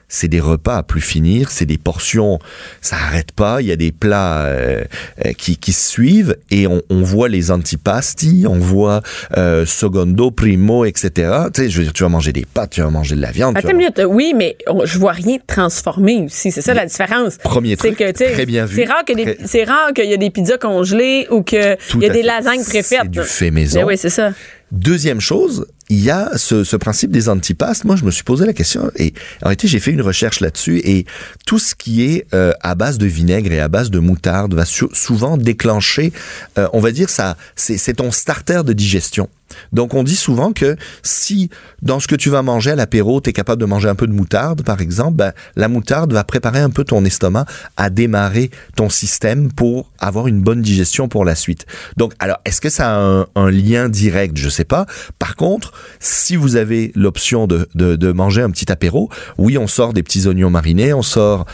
c'est 0.07 0.27
des 0.27 0.39
repas 0.39 0.77
à 0.77 0.83
plus 0.83 1.01
finir, 1.01 1.51
c'est 1.51 1.65
des 1.65 1.77
portions, 1.77 2.39
ça 2.81 2.95
arrête 2.97 3.31
pas, 3.31 3.61
il 3.61 3.67
y 3.67 3.71
a 3.71 3.75
des 3.75 3.91
plats 3.91 4.45
euh, 4.45 4.83
euh, 5.25 5.33
qui, 5.33 5.57
qui 5.57 5.73
se 5.73 5.89
suivent 5.89 6.35
et 6.51 6.67
on, 6.67 6.81
on 6.89 7.01
voit 7.01 7.27
les 7.29 7.51
antipasti, 7.51 8.45
on 8.47 8.59
voit 8.59 9.01
euh, 9.37 9.65
secondo, 9.65 10.31
primo, 10.31 10.85
etc. 10.85 11.09
Tu 11.53 11.63
sais, 11.63 11.69
je 11.69 11.77
veux 11.77 11.83
dire, 11.83 11.93
tu 11.93 12.03
vas 12.03 12.09
manger 12.09 12.31
des 12.33 12.45
pâtes, 12.45 12.71
tu 12.71 12.81
vas 12.81 12.89
manger 12.89 13.15
de 13.15 13.21
la 13.21 13.31
viande. 13.31 13.57
Attends 13.57 13.69
une 13.69 13.77
minute. 13.77 14.01
Oui, 14.07 14.33
mais 14.35 14.57
on- 14.67 14.85
je 14.85 14.97
vois 14.99 15.11
rien 15.13 15.37
transformer 15.45 16.23
aussi. 16.25 16.51
C'est 16.51 16.61
ça 16.61 16.73
la 16.73 16.85
différence. 16.85 17.37
Premier 17.37 17.71
C'est 17.71 17.93
truc, 17.93 17.97
que, 17.97 18.11
très 18.11 18.45
bien 18.45 18.65
vu. 18.65 18.75
C'est 18.75 18.85
rare 18.85 19.03
que 19.05 19.13
des- 19.13 19.23
Très- 19.35 19.37
c'est 19.45 19.63
rare 19.63 19.91
qu'il 19.93 20.09
y 20.09 20.13
a 20.13 20.17
des 20.17 20.29
pizzas 20.29 20.57
congelées 20.57 21.27
ou 21.31 21.41
qu'il 21.43 21.59
y 21.59 22.05
a 22.05 22.09
des 22.09 22.09
fait. 22.09 22.21
lasagnes 22.23 22.63
préfaites. 22.63 22.99
C'est 23.03 23.09
du 23.11 23.21
fait 23.21 23.51
maison. 23.51 23.79
Ben 23.81 23.85
oui, 23.87 23.97
c'est 23.97 24.09
ça. 24.09 24.31
Deuxième 24.71 25.21
chose, 25.21 25.67
il 25.89 26.03
y 26.03 26.09
a 26.09 26.31
ce, 26.37 26.63
ce 26.63 26.75
principe 26.77 27.11
des 27.11 27.29
antipastes. 27.29 27.83
Moi, 27.83 27.95
je 27.95 28.05
me 28.05 28.11
suis 28.11 28.23
posé 28.23 28.45
la 28.45 28.53
question 28.53 28.89
et 28.95 29.13
en 29.41 29.47
réalité, 29.47 29.67
j'ai 29.67 29.79
fait 29.79 29.91
une 29.91 30.01
recherche 30.01 30.39
là-dessus 30.39 30.79
et 30.83 31.05
tout 31.45 31.59
ce 31.59 31.75
qui 31.75 32.03
est 32.03 32.25
euh, 32.33 32.53
à 32.61 32.73
base 32.75 32.97
de 32.97 33.05
vinaigre 33.05 33.51
et 33.51 33.59
à 33.59 33.67
base 33.67 33.91
de 33.91 33.99
moutarde 33.99 34.53
va 34.55 34.65
sou- 34.65 34.89
souvent 34.93 35.37
déclencher, 35.37 36.11
euh, 36.57 36.67
on 36.73 36.79
va 36.79 36.91
dire 36.91 37.09
ça, 37.09 37.37
c'est 37.55 37.93
ton 37.95 38.11
starter 38.11 38.61
de 38.65 38.73
digestion. 38.73 39.29
Donc, 39.71 39.93
on 39.93 40.03
dit 40.03 40.15
souvent 40.15 40.53
que 40.53 40.75
si 41.03 41.49
dans 41.81 41.99
ce 41.99 42.07
que 42.07 42.15
tu 42.15 42.29
vas 42.29 42.41
manger 42.41 42.71
à 42.71 42.75
l'apéro, 42.75 43.21
tu 43.21 43.29
es 43.29 43.33
capable 43.33 43.61
de 43.61 43.65
manger 43.65 43.89
un 43.89 43.95
peu 43.95 44.07
de 44.07 44.13
moutarde, 44.13 44.63
par 44.63 44.81
exemple, 44.81 45.17
ben, 45.17 45.33
la 45.55 45.67
moutarde 45.67 46.13
va 46.13 46.23
préparer 46.23 46.59
un 46.59 46.69
peu 46.69 46.83
ton 46.83 47.03
estomac 47.05 47.45
à 47.77 47.89
démarrer 47.89 48.51
ton 48.75 48.89
système 48.89 49.51
pour 49.51 49.91
avoir 49.99 50.27
une 50.27 50.41
bonne 50.41 50.61
digestion 50.61 51.07
pour 51.07 51.25
la 51.25 51.35
suite. 51.35 51.65
Donc, 51.97 52.13
alors, 52.19 52.37
est-ce 52.45 52.61
que 52.61 52.69
ça 52.69 52.95
a 52.95 53.25
un, 53.35 53.51
lien 53.51 53.89
direct? 53.89 54.37
Je 54.37 54.49
sais 54.49 54.65
pas. 54.65 54.85
Par 55.19 55.35
contre, 55.35 55.71
si 55.99 56.35
vous 56.35 56.55
avez 56.55 56.91
l'option 56.95 57.47
de, 57.47 57.67
de, 57.75 57.95
de 57.95 58.11
manger 58.11 58.41
un 58.41 58.49
petit 58.49 58.71
apéro, 58.71 59.09
oui, 59.37 59.57
on 59.57 59.67
sort 59.67 59.93
des 59.93 60.03
petits 60.03 60.27
oignons 60.27 60.49
marinés, 60.49 60.93
on 60.93 61.01
sort 61.01 61.45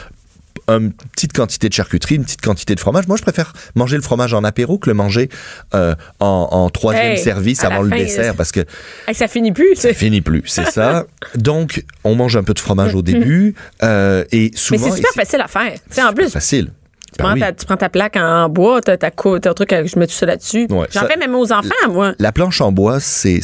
une 0.80 0.94
petite 0.94 1.34
quantité 1.34 1.68
de 1.70 1.74
charcuterie, 1.74 2.16
une 2.16 2.24
petite 2.24 2.42
quantité 2.42 2.76
de 2.76 2.80
fromage. 2.80 3.08
Moi, 3.08 3.18
je 3.18 3.22
préfère 3.22 3.54
manger 3.76 3.96
le 3.96 4.02
fromage 4.02 4.34
en 4.34 4.44
apéro 4.44 4.78
que 4.78 4.90
le 4.90 4.94
manger 4.94 5.30
euh, 5.74 5.96
en, 6.20 6.48
en 6.52 6.70
troisième 6.70 7.14
Hey, 7.14 7.18
service 7.18 7.64
avant 7.64 7.82
le 7.82 7.90
fin, 7.90 7.98
dessert 7.98 8.32
c'est- 8.32 8.38
parce 8.38 8.52
que 8.52 8.62
Hey, 9.08 9.16
ça 9.16 9.28
finit 9.28 9.52
plus. 9.52 9.76
ça 9.76 9.94
finit 9.94 10.22
plus, 10.22 10.44
c'est 10.46 10.70
ça. 10.70 11.06
Donc, 11.36 11.84
on 12.04 12.16
mange 12.16 12.36
un 12.38 12.44
peu 12.44 12.54
de 12.54 12.60
fromage 12.60 12.96
au 12.96 13.02
début 13.02 13.56
euh, 13.84 14.24
et 14.32 14.52
Mais 14.52 14.58
souvent... 14.58 14.90
c'est 14.90 14.96
super 14.98 15.12
facile 15.12 15.42
à 15.42 15.48
faire. 15.48 15.74
Sais, 15.90 16.04
en 16.04 16.14
plus, 16.14 16.30
facile. 16.30 16.72
Tu 17.12 17.18
Ben 17.18 17.24
prends, 17.26 17.34
oui. 17.34 17.40
ta, 17.42 17.52
tu 17.52 17.66
prends 17.66 17.78
ta 17.78 17.90
plaque 17.90 18.16
en 18.16 18.48
bois, 18.48 18.80
t'as 18.82 18.96
ta 18.98 19.08
un 19.08 19.54
truc, 19.54 19.74
je 19.86 20.00
mets 20.00 20.08
tout 20.08 20.14
ça 20.14 20.26
là-dessus. 20.26 20.68
Ouais, 20.70 20.88
J'en 20.92 21.02
ça- 21.02 21.08
fais 21.08 21.18
même 21.18 21.36
aux 21.36 21.52
enfants, 21.52 21.70
moi. 21.90 22.14
La 22.20 22.32
planche 22.32 22.62
en 22.62 22.72
bois, 22.72 23.00
c'est 23.00 23.42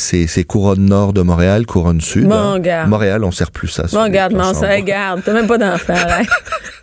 couronne 0.47 0.85
nord 0.85 1.11
de 1.13 1.21
Montréal, 1.21 1.65
couronne 1.65 1.99
sud. 2.01 2.27
Bon, 2.27 2.35
hein. 2.35 2.59
gars. 2.59 2.85
Montréal, 2.85 3.23
on 3.23 3.31
sert 3.31 3.51
plus 3.51 3.67
ça. 3.67 3.83
regarde, 4.01 4.33
mon 4.33 4.39
en 4.41 4.53
ça, 4.53 4.67
bois. 4.67 4.75
regarde, 4.75 5.21
t'as 5.25 5.33
même 5.33 5.47
pas 5.47 5.57
d'enfant. 5.57 5.93
hein. 6.09 6.23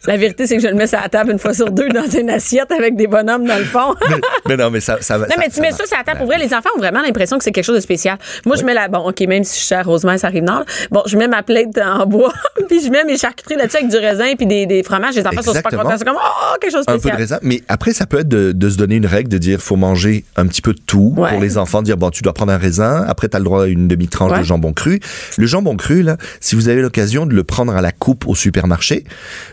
La 0.06 0.18
vérité, 0.18 0.46
c'est 0.46 0.56
que 0.56 0.62
je 0.62 0.68
le 0.68 0.74
mets 0.74 0.86
sur 0.86 1.00
la 1.00 1.08
table 1.08 1.32
une 1.32 1.38
fois 1.38 1.54
sur 1.54 1.70
deux 1.70 1.88
dans 1.88 2.06
une 2.06 2.28
assiette 2.28 2.70
avec 2.70 2.94
des 2.96 3.06
bonhommes 3.06 3.46
dans 3.46 3.56
le 3.56 3.64
fond. 3.64 3.94
Mais 4.48 4.56
non, 4.58 4.68
mais 4.70 4.80
ça, 4.80 4.98
ça 5.00 5.16
va. 5.16 5.26
Non, 5.26 5.34
mais 5.38 5.48
tu 5.48 5.62
mets 5.62 5.70
ça 5.72 5.86
sur 5.86 5.96
la 5.96 6.04
table. 6.04 6.18
Pour 6.18 6.26
vrai, 6.26 6.36
les 6.36 6.52
enfants 6.52 6.68
ont 6.76 6.78
vraiment 6.78 7.00
l'impression 7.00 7.38
que 7.38 7.44
c'est 7.44 7.52
quelque 7.52 7.64
chose 7.64 7.76
de 7.76 7.80
spécial. 7.80 8.18
Moi, 8.44 8.56
je 8.56 8.64
mets 8.64 8.74
la. 8.74 8.88
Bon, 8.88 8.98
OK, 9.08 9.18
même 9.22 9.42
si 9.44 9.58
je 9.58 9.64
suis 9.64 9.74
à 9.74 9.82
Rosemère, 9.82 10.18
ça 10.18 10.26
arrive 10.26 10.42
nord. 10.44 10.64
Bon, 10.90 11.02
je 11.06 11.16
mets 11.16 11.26
ma 11.28 11.42
plate 11.42 11.78
en 11.82 12.04
bois, 12.04 12.32
puis 12.68 12.84
je 12.84 12.90
mets 12.90 13.04
mes 13.04 13.16
charcuteries 13.16 13.56
là-dessus 13.56 13.78
avec 13.78 13.88
du 13.88 13.96
raisin 13.96 14.34
puis 14.36 14.46
des, 14.46 14.66
des 14.66 14.82
fromages. 14.82 15.14
Les 15.14 15.26
enfants 15.26 15.40
sont 15.40 15.54
super 15.54 15.72
Exactement. 15.72 15.82
contents. 15.84 15.96
C'est 15.98 16.04
comme, 16.04 16.18
oh, 16.18 16.56
quelque 16.60 16.72
chose 16.74 16.84
un 16.88 16.98
peu 16.98 17.10
de 17.10 17.16
raisin. 17.16 17.38
Mais 17.42 17.62
après, 17.68 17.92
ça 17.92 18.06
peut 18.06 18.18
être 18.20 18.28
de, 18.28 18.52
de 18.52 18.70
se 18.70 18.76
donner 18.76 18.96
une 18.96 19.06
règle, 19.06 19.28
de 19.30 19.38
dire 19.38 19.60
faut 19.60 19.76
manger 19.76 20.24
un 20.36 20.46
petit 20.46 20.60
peu 20.62 20.72
de 20.74 20.80
tout 20.84 21.14
Ouais. 21.16 21.30
pour 21.30 21.40
les 21.40 21.56
enfants. 21.58 21.82
Dire 21.82 21.96
bon, 21.96 22.10
tu 22.10 22.22
dois 22.22 22.32
prendre 22.34 22.52
un 22.52 22.58
raisin. 22.58 23.04
Après, 23.08 23.28
tu 23.28 23.36
as 23.36 23.40
le 23.40 23.44
droit 23.44 23.64
à 23.64 23.66
une 23.66 23.88
demi-tranche 23.88 24.32
Ouais. 24.32 24.38
de 24.40 24.44
jambon 24.44 24.72
cru. 24.72 25.00
Le 25.38 25.46
jambon 25.46 25.76
cru, 25.76 26.02
là, 26.02 26.16
si 26.40 26.54
vous 26.54 26.68
avez 26.68 26.82
l'occasion 26.82 27.26
de 27.26 27.34
le 27.34 27.44
prendre 27.44 27.74
à 27.74 27.80
la 27.80 27.92
coupe 27.92 28.26
au 28.26 28.34
supermarché, 28.34 29.04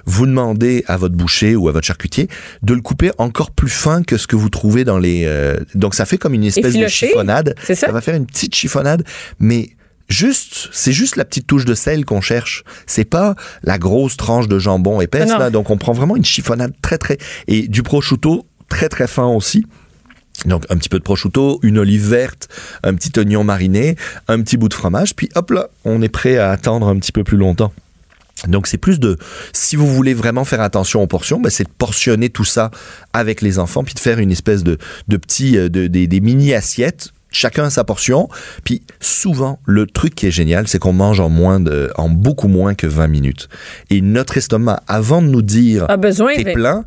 vous 0.05 0.25
demandez 0.25 0.83
à 0.87 0.97
votre 0.97 1.15
boucher 1.15 1.55
ou 1.55 1.69
à 1.69 1.71
votre 1.71 1.85
charcutier 1.87 2.27
de 2.63 2.73
le 2.73 2.81
couper 2.81 3.11
encore 3.17 3.51
plus 3.51 3.69
fin 3.69 4.03
que 4.03 4.17
ce 4.17 4.27
que 4.27 4.35
vous 4.35 4.49
trouvez 4.49 4.83
dans 4.83 4.97
les. 4.97 5.23
euh, 5.25 5.57
donc, 5.75 5.95
ça 5.95 6.05
fait 6.05 6.17
comme 6.17 6.33
une 6.33 6.43
espèce 6.43 6.73
de 6.75 6.87
chiffonnade. 6.87 7.55
C'est 7.63 7.75
ça. 7.75 7.91
va 7.91 8.01
faire 8.01 8.15
une 8.15 8.25
petite 8.25 8.55
chiffonnade, 8.55 9.03
mais. 9.39 9.69
Juste, 10.11 10.67
c'est 10.73 10.91
juste 10.91 11.15
la 11.15 11.23
petite 11.23 11.47
touche 11.47 11.63
de 11.63 11.73
sel 11.73 12.03
qu'on 12.03 12.19
cherche. 12.19 12.65
C'est 12.85 13.05
pas 13.05 13.33
la 13.63 13.77
grosse 13.77 14.17
tranche 14.17 14.49
de 14.49 14.59
jambon 14.59 14.99
épaisse 14.99 15.29
là. 15.29 15.49
Donc 15.49 15.69
on 15.69 15.77
prend 15.77 15.93
vraiment 15.93 16.17
une 16.17 16.25
chiffonnade 16.25 16.73
très 16.81 16.97
très 16.97 17.17
et 17.47 17.69
du 17.69 17.81
prosciutto 17.81 18.45
très 18.67 18.89
très 18.89 19.07
fin 19.07 19.25
aussi. 19.25 19.65
Donc 20.45 20.65
un 20.69 20.75
petit 20.75 20.89
peu 20.89 20.99
de 20.99 21.03
prosciutto, 21.03 21.61
une 21.63 21.77
olive 21.77 22.09
verte, 22.09 22.49
un 22.83 22.93
petit 22.93 23.17
oignon 23.17 23.45
mariné, 23.45 23.95
un 24.27 24.41
petit 24.41 24.57
bout 24.57 24.67
de 24.67 24.73
fromage, 24.73 25.15
puis 25.15 25.29
hop 25.35 25.51
là, 25.51 25.69
on 25.85 26.01
est 26.01 26.09
prêt 26.09 26.37
à 26.37 26.51
attendre 26.51 26.89
un 26.89 26.99
petit 26.99 27.13
peu 27.13 27.23
plus 27.23 27.37
longtemps. 27.37 27.71
Donc 28.49 28.67
c'est 28.67 28.77
plus 28.77 28.99
de, 28.99 29.17
si 29.53 29.77
vous 29.77 29.87
voulez 29.87 30.13
vraiment 30.13 30.43
faire 30.43 30.61
attention 30.61 31.01
aux 31.01 31.07
portions, 31.07 31.39
ben, 31.39 31.49
c'est 31.49 31.63
de 31.63 31.69
portionner 31.77 32.29
tout 32.29 32.43
ça 32.43 32.69
avec 33.13 33.41
les 33.41 33.59
enfants, 33.59 33.85
puis 33.85 33.93
de 33.93 33.99
faire 33.99 34.19
une 34.19 34.31
espèce 34.31 34.63
de, 34.63 34.77
de 35.07 35.17
petits, 35.17 35.57
euh, 35.57 35.69
de, 35.69 35.87
des, 35.87 36.07
des 36.07 36.19
mini 36.19 36.53
assiettes, 36.53 37.13
chacun 37.31 37.69
sa 37.69 37.83
portion. 37.83 38.29
Puis 38.63 38.83
souvent, 38.99 39.59
le 39.65 39.87
truc 39.87 40.13
qui 40.13 40.27
est 40.27 40.31
génial, 40.31 40.67
c'est 40.67 40.79
qu'on 40.79 40.93
mange 40.93 41.19
en 41.19 41.29
moins 41.29 41.59
de, 41.59 41.91
en 41.95 42.09
beaucoup 42.09 42.47
moins 42.47 42.75
que 42.75 42.87
20 42.87 43.07
minutes. 43.07 43.49
Et 43.89 44.01
notre 44.01 44.37
estomac, 44.37 44.83
avant 44.87 45.21
de 45.21 45.27
nous 45.27 45.41
dire 45.41 45.85
A 45.89 45.97
besoin 45.97 46.35
t'es 46.35 46.53
plein, 46.53 46.85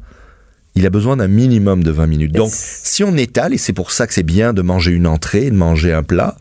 il 0.76 0.84
a 0.86 0.90
besoin 0.90 1.16
d'un 1.16 1.28
minimum 1.28 1.84
de 1.84 1.90
20 1.90 2.06
minutes. 2.06 2.32
Donc, 2.32 2.50
si 2.52 3.04
on 3.04 3.16
étale, 3.16 3.54
et 3.54 3.58
c'est 3.58 3.72
pour 3.72 3.92
ça 3.92 4.06
que 4.06 4.14
c'est 4.14 4.24
bien 4.24 4.52
de 4.52 4.60
manger 4.60 4.92
une 4.92 5.06
entrée, 5.06 5.50
de 5.50 5.56
manger 5.56 5.92
un 5.92 6.02
plat, 6.02 6.36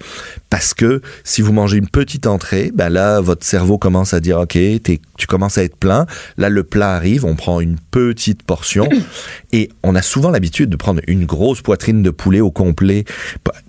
parce 0.53 0.75
que 0.75 1.01
si 1.24 1.41
vous 1.41 1.51
mangez 1.51 1.77
une 1.77 1.88
petite 1.89 2.27
entrée, 2.27 2.69
ben 2.75 2.88
là, 2.89 3.19
votre 3.22 3.43
cerveau 3.43 3.79
commence 3.79 4.13
à 4.13 4.19
dire, 4.19 4.38
OK, 4.39 4.51
tu 4.53 5.27
commences 5.27 5.57
à 5.57 5.63
être 5.63 5.75
plein. 5.75 6.05
Là, 6.38 6.50
le 6.50 6.63
plat 6.63 6.93
arrive, 6.93 7.25
on 7.25 7.33
prend 7.36 7.60
une 7.60 7.77
petite 7.89 8.43
portion 8.43 8.88
et 9.51 9.69
on 9.81 9.95
a 9.95 10.03
souvent 10.03 10.29
l'habitude 10.29 10.69
de 10.69 10.75
prendre 10.75 11.01
une 11.07 11.25
grosse 11.25 11.62
poitrine 11.63 12.03
de 12.03 12.12
poulet 12.12 12.39
au 12.39 12.51
complet. 12.51 13.03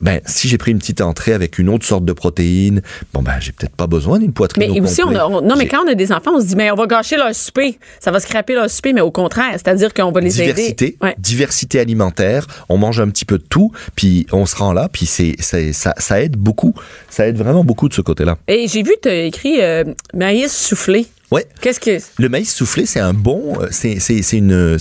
Ben, 0.03 0.21
si 0.27 0.47
j'ai 0.49 0.59
pris 0.59 0.73
une 0.73 0.79
petite 0.79 1.01
entrée 1.01 1.33
avec 1.33 1.59
une 1.59 1.71
autre 1.71 1.87
sorte 1.87 2.05
de 2.05 2.13
protéine, 2.13 2.83
bon, 3.15 3.23
ben, 3.23 3.33
j'ai 3.41 3.53
peut-être 3.53 3.77
pas 3.77 3.87
besoin 3.87 4.19
d'une 4.19 4.35
poitrine 4.35 4.71
Mais 4.71 4.79
au 4.79 4.85
aussi, 4.85 5.01
on 5.03 5.07
complet. 5.07 5.21
a- 5.21 5.29
on- 5.29 5.41
non, 5.41 5.57
mais 5.57 5.67
quand 5.69 5.85
on 5.87 5.91
a 5.91 5.95
des 5.95 6.13
enfants, 6.13 6.33
on 6.35 6.41
se 6.41 6.49
dit, 6.49 6.57
mais 6.57 6.71
on 6.71 6.75
va 6.77 6.87
gâcher 6.87 7.17
leur 7.17 7.35
souper. 7.35 7.79
Ça 7.99 8.11
va 8.11 8.21
scraper 8.21 8.57
leur 8.57 8.69
souper, 8.69 8.93
mais 8.93 9.01
au 9.01 9.11
contraire, 9.11 9.53
c'est-à-dire 9.53 9.95
qu'on 9.95 10.13
va 10.13 10.21
les 10.21 10.29
diversité, 10.29 10.85
aider. 10.89 10.97
Ouais. 11.01 11.15
diversité 11.19 11.81
alimentaire. 11.81 12.47
On 12.69 12.77
mange 12.77 13.01
un 13.01 13.09
petit 13.09 13.25
peu 13.25 13.39
de 13.39 13.45
tout, 13.49 13.73
puis 13.97 14.27
on 14.33 14.45
se 14.45 14.55
rend 14.57 14.75
là, 14.75 14.91
puis 14.93 15.07
c'est, 15.07 15.37
c'est- 15.39 15.73
ça, 15.73 15.95
ça 15.97 16.21
aide 16.21 16.37
beaucoup. 16.37 16.74
Ça 17.09 17.27
aide 17.27 17.39
vraiment 17.39 17.65
beaucoup 17.65 17.89
de 17.89 17.95
ce 17.95 18.01
côté-là. 18.01 18.37
Et 18.49 18.67
j'ai 18.69 18.83
vu 18.83 18.93
tu 19.03 19.09
as 19.09 19.25
écrit 19.25 19.61
euh, 19.61 19.85
maïs 20.15 20.53
soufflé. 20.53 21.07
Ouais. 21.31 21.47
Qu'est-ce 21.61 21.81
que. 21.81 21.99
Le 22.19 22.29
maïs 22.29 22.55
soufflé, 22.55 22.87
c'est 22.87 23.01
un 23.01 23.13
bon, 23.13 23.59
euh, 23.61 23.67
c'est, 23.71 23.97
une, 24.33 24.53
euh, 24.53 24.79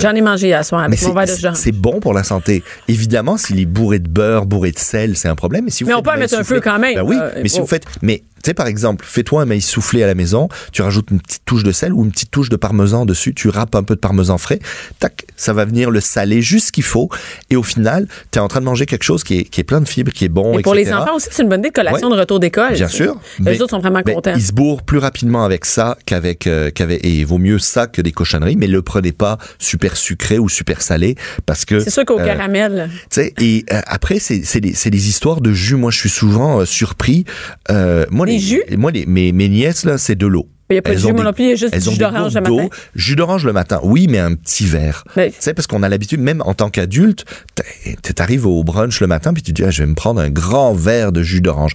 J'en 0.00 0.14
ai 0.14 0.20
mangé 0.22 0.46
hier 0.46 0.64
soir 0.64 0.80
mais 0.88 0.96
avec 0.96 1.02
mon 1.02 1.14
verre 1.14 1.52
de 1.52 1.56
c'est, 1.56 1.72
bon 1.72 2.00
pour 2.00 2.14
la 2.14 2.22
santé. 2.22 2.62
Évidemment, 2.88 3.36
s'il 3.36 3.60
est 3.60 3.66
bourré 3.66 3.98
de 3.98 4.08
beurre, 4.08 4.46
bourré 4.46 4.70
de 4.70 4.78
sel, 4.78 5.16
c'est 5.16 5.28
un 5.28 5.34
problème. 5.34 5.64
Mais, 5.66 5.70
si 5.70 5.84
vous 5.84 5.90
Mais 5.90 5.94
on 5.94 6.02
peut 6.02 6.10
en 6.10 6.16
mettre 6.16 6.38
un 6.38 6.44
peu 6.44 6.60
quand 6.60 6.78
même. 6.78 6.94
Ben 6.94 7.02
oui, 7.02 7.16
Euh, 7.20 7.40
mais 7.42 7.48
si 7.48 7.58
oh. 7.58 7.62
vous 7.62 7.68
faites, 7.68 7.84
mais 8.02 8.22
tu 8.44 8.50
sais 8.50 8.54
par 8.54 8.66
exemple, 8.66 9.06
fais-toi 9.08 9.42
un 9.42 9.46
maïs 9.46 9.66
soufflé 9.66 10.02
à 10.02 10.06
la 10.06 10.14
maison, 10.14 10.50
tu 10.70 10.82
rajoutes 10.82 11.10
une 11.10 11.18
petite 11.20 11.44
touche 11.46 11.62
de 11.62 11.72
sel 11.72 11.94
ou 11.94 12.04
une 12.04 12.12
petite 12.12 12.30
touche 12.30 12.50
de 12.50 12.56
parmesan 12.56 13.06
dessus, 13.06 13.32
tu 13.32 13.48
râpes 13.48 13.74
un 13.74 13.82
peu 13.82 13.94
de 13.94 14.00
parmesan 14.00 14.36
frais, 14.36 14.58
tac, 14.98 15.24
ça 15.34 15.54
va 15.54 15.64
venir 15.64 15.90
le 15.90 16.00
saler 16.00 16.42
juste 16.42 16.66
ce 16.66 16.72
qu'il 16.72 16.84
faut, 16.84 17.08
et 17.48 17.56
au 17.56 17.62
final, 17.62 18.06
tu 18.30 18.38
es 18.38 18.42
en 18.42 18.48
train 18.48 18.60
de 18.60 18.66
manger 18.66 18.84
quelque 18.84 19.02
chose 19.02 19.24
qui 19.24 19.38
est, 19.38 19.44
qui 19.44 19.62
est 19.62 19.64
plein 19.64 19.80
de 19.80 19.88
fibres, 19.88 20.12
qui 20.12 20.26
est 20.26 20.28
bon, 20.28 20.58
Et 20.58 20.62
pour 20.62 20.74
les 20.74 20.92
enfants 20.92 21.16
aussi, 21.16 21.28
c'est 21.30 21.42
une 21.42 21.48
bonne 21.48 21.60
idée 21.60 21.70
de 21.70 21.74
collation 21.74 22.08
Ouais. 22.08 22.14
de 22.16 22.20
retour 22.20 22.38
d'école. 22.38 22.74
Bien 22.74 22.88
sûr. 22.88 23.16
Les 23.40 23.62
autres 23.62 23.70
sont 23.70 23.78
vraiment 23.78 24.02
contents. 24.02 24.34
Ils 24.36 24.42
se 24.42 24.52
bourrent 24.52 24.82
plus 24.82 24.98
rapidement 24.98 25.44
avec 25.44 25.64
ça 25.64 25.96
qu'avec, 26.04 26.46
euh, 26.46 26.70
qu'avec, 26.70 27.02
et 27.04 27.10
il 27.20 27.24
vaut 27.24 27.38
mieux 27.38 27.58
ça 27.58 27.86
que 27.86 28.02
des 28.02 28.12
cochonneries, 28.12 28.56
mais 28.56 28.66
le 28.66 28.82
prenez 28.82 29.12
pas 29.12 29.38
super 29.58 29.96
sucré 29.96 30.38
ou 30.38 30.50
super 30.50 30.82
salé 30.82 31.16
parce 31.46 31.64
que. 31.64 31.80
C'est 31.80 31.90
sûr 31.90 32.04
qu'au 32.04 32.20
euh, 32.20 32.26
caramel. 32.26 32.90
tu 33.10 33.22
sais, 33.22 33.32
et 33.40 33.64
euh, 33.72 33.80
après, 33.86 34.18
c'est 34.18 34.60
des, 34.60 34.74
c'est 34.74 34.90
des 34.90 35.08
histoires 35.08 35.40
de 35.40 35.52
jus. 35.52 35.76
Moi, 35.76 35.90
je 35.90 35.98
suis 35.98 36.10
souvent 36.10 36.64
surpris. 36.66 37.24
Moi, 37.70 38.26
Les 38.26 38.33
jus? 38.38 38.62
Moi, 38.76 38.90
les, 38.92 39.06
mes, 39.06 39.32
mes 39.32 39.48
nièces, 39.48 39.84
là, 39.84 39.98
c'est 39.98 40.14
de 40.16 40.26
l'eau. 40.26 40.48
Il 40.70 40.74
n'y 40.74 40.78
a 40.78 40.82
pas 40.82 40.90
de 40.90 40.94
Elles 40.94 41.00
jus, 41.00 41.06
ont 41.06 41.10
moi 41.10 41.18
des- 41.20 41.24
non 41.24 41.32
plus, 41.34 41.44
il 41.44 41.48
y 41.50 41.52
a 41.52 41.56
juste 41.56 41.74
du 41.74 41.90
jus 41.90 41.98
d'orange 41.98 42.34
le 42.34 42.40
matin. 42.40 42.68
Jus 42.94 43.16
d'orange 43.16 43.44
le 43.44 43.52
matin, 43.52 43.80
oui, 43.82 44.06
mais 44.08 44.18
un 44.18 44.34
petit 44.34 44.64
verre. 44.64 45.04
Mais- 45.14 45.30
Tu 45.30 45.36
sais, 45.40 45.52
parce 45.54 45.66
qu'on 45.66 45.82
a 45.82 45.88
l'habitude, 45.90 46.20
même 46.20 46.40
en 46.46 46.54
tant 46.54 46.70
qu'adulte, 46.70 47.24
t'es- 47.54 48.12
t'arrives 48.14 48.46
au 48.46 48.64
brunch 48.64 49.00
le 49.00 49.06
matin, 49.06 49.34
puis 49.34 49.42
tu 49.42 49.52
te 49.52 49.56
dis, 49.60 49.64
ah, 49.66 49.70
je 49.70 49.82
vais 49.82 49.88
me 49.88 49.94
prendre 49.94 50.20
un 50.22 50.30
grand 50.30 50.72
verre 50.72 51.12
de 51.12 51.22
jus 51.22 51.42
d'orange. 51.42 51.72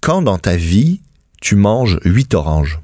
Quand 0.00 0.22
dans 0.22 0.38
ta 0.38 0.56
vie, 0.56 1.00
tu 1.40 1.56
manges 1.56 1.98
8 2.04 2.34
oranges, 2.34 2.78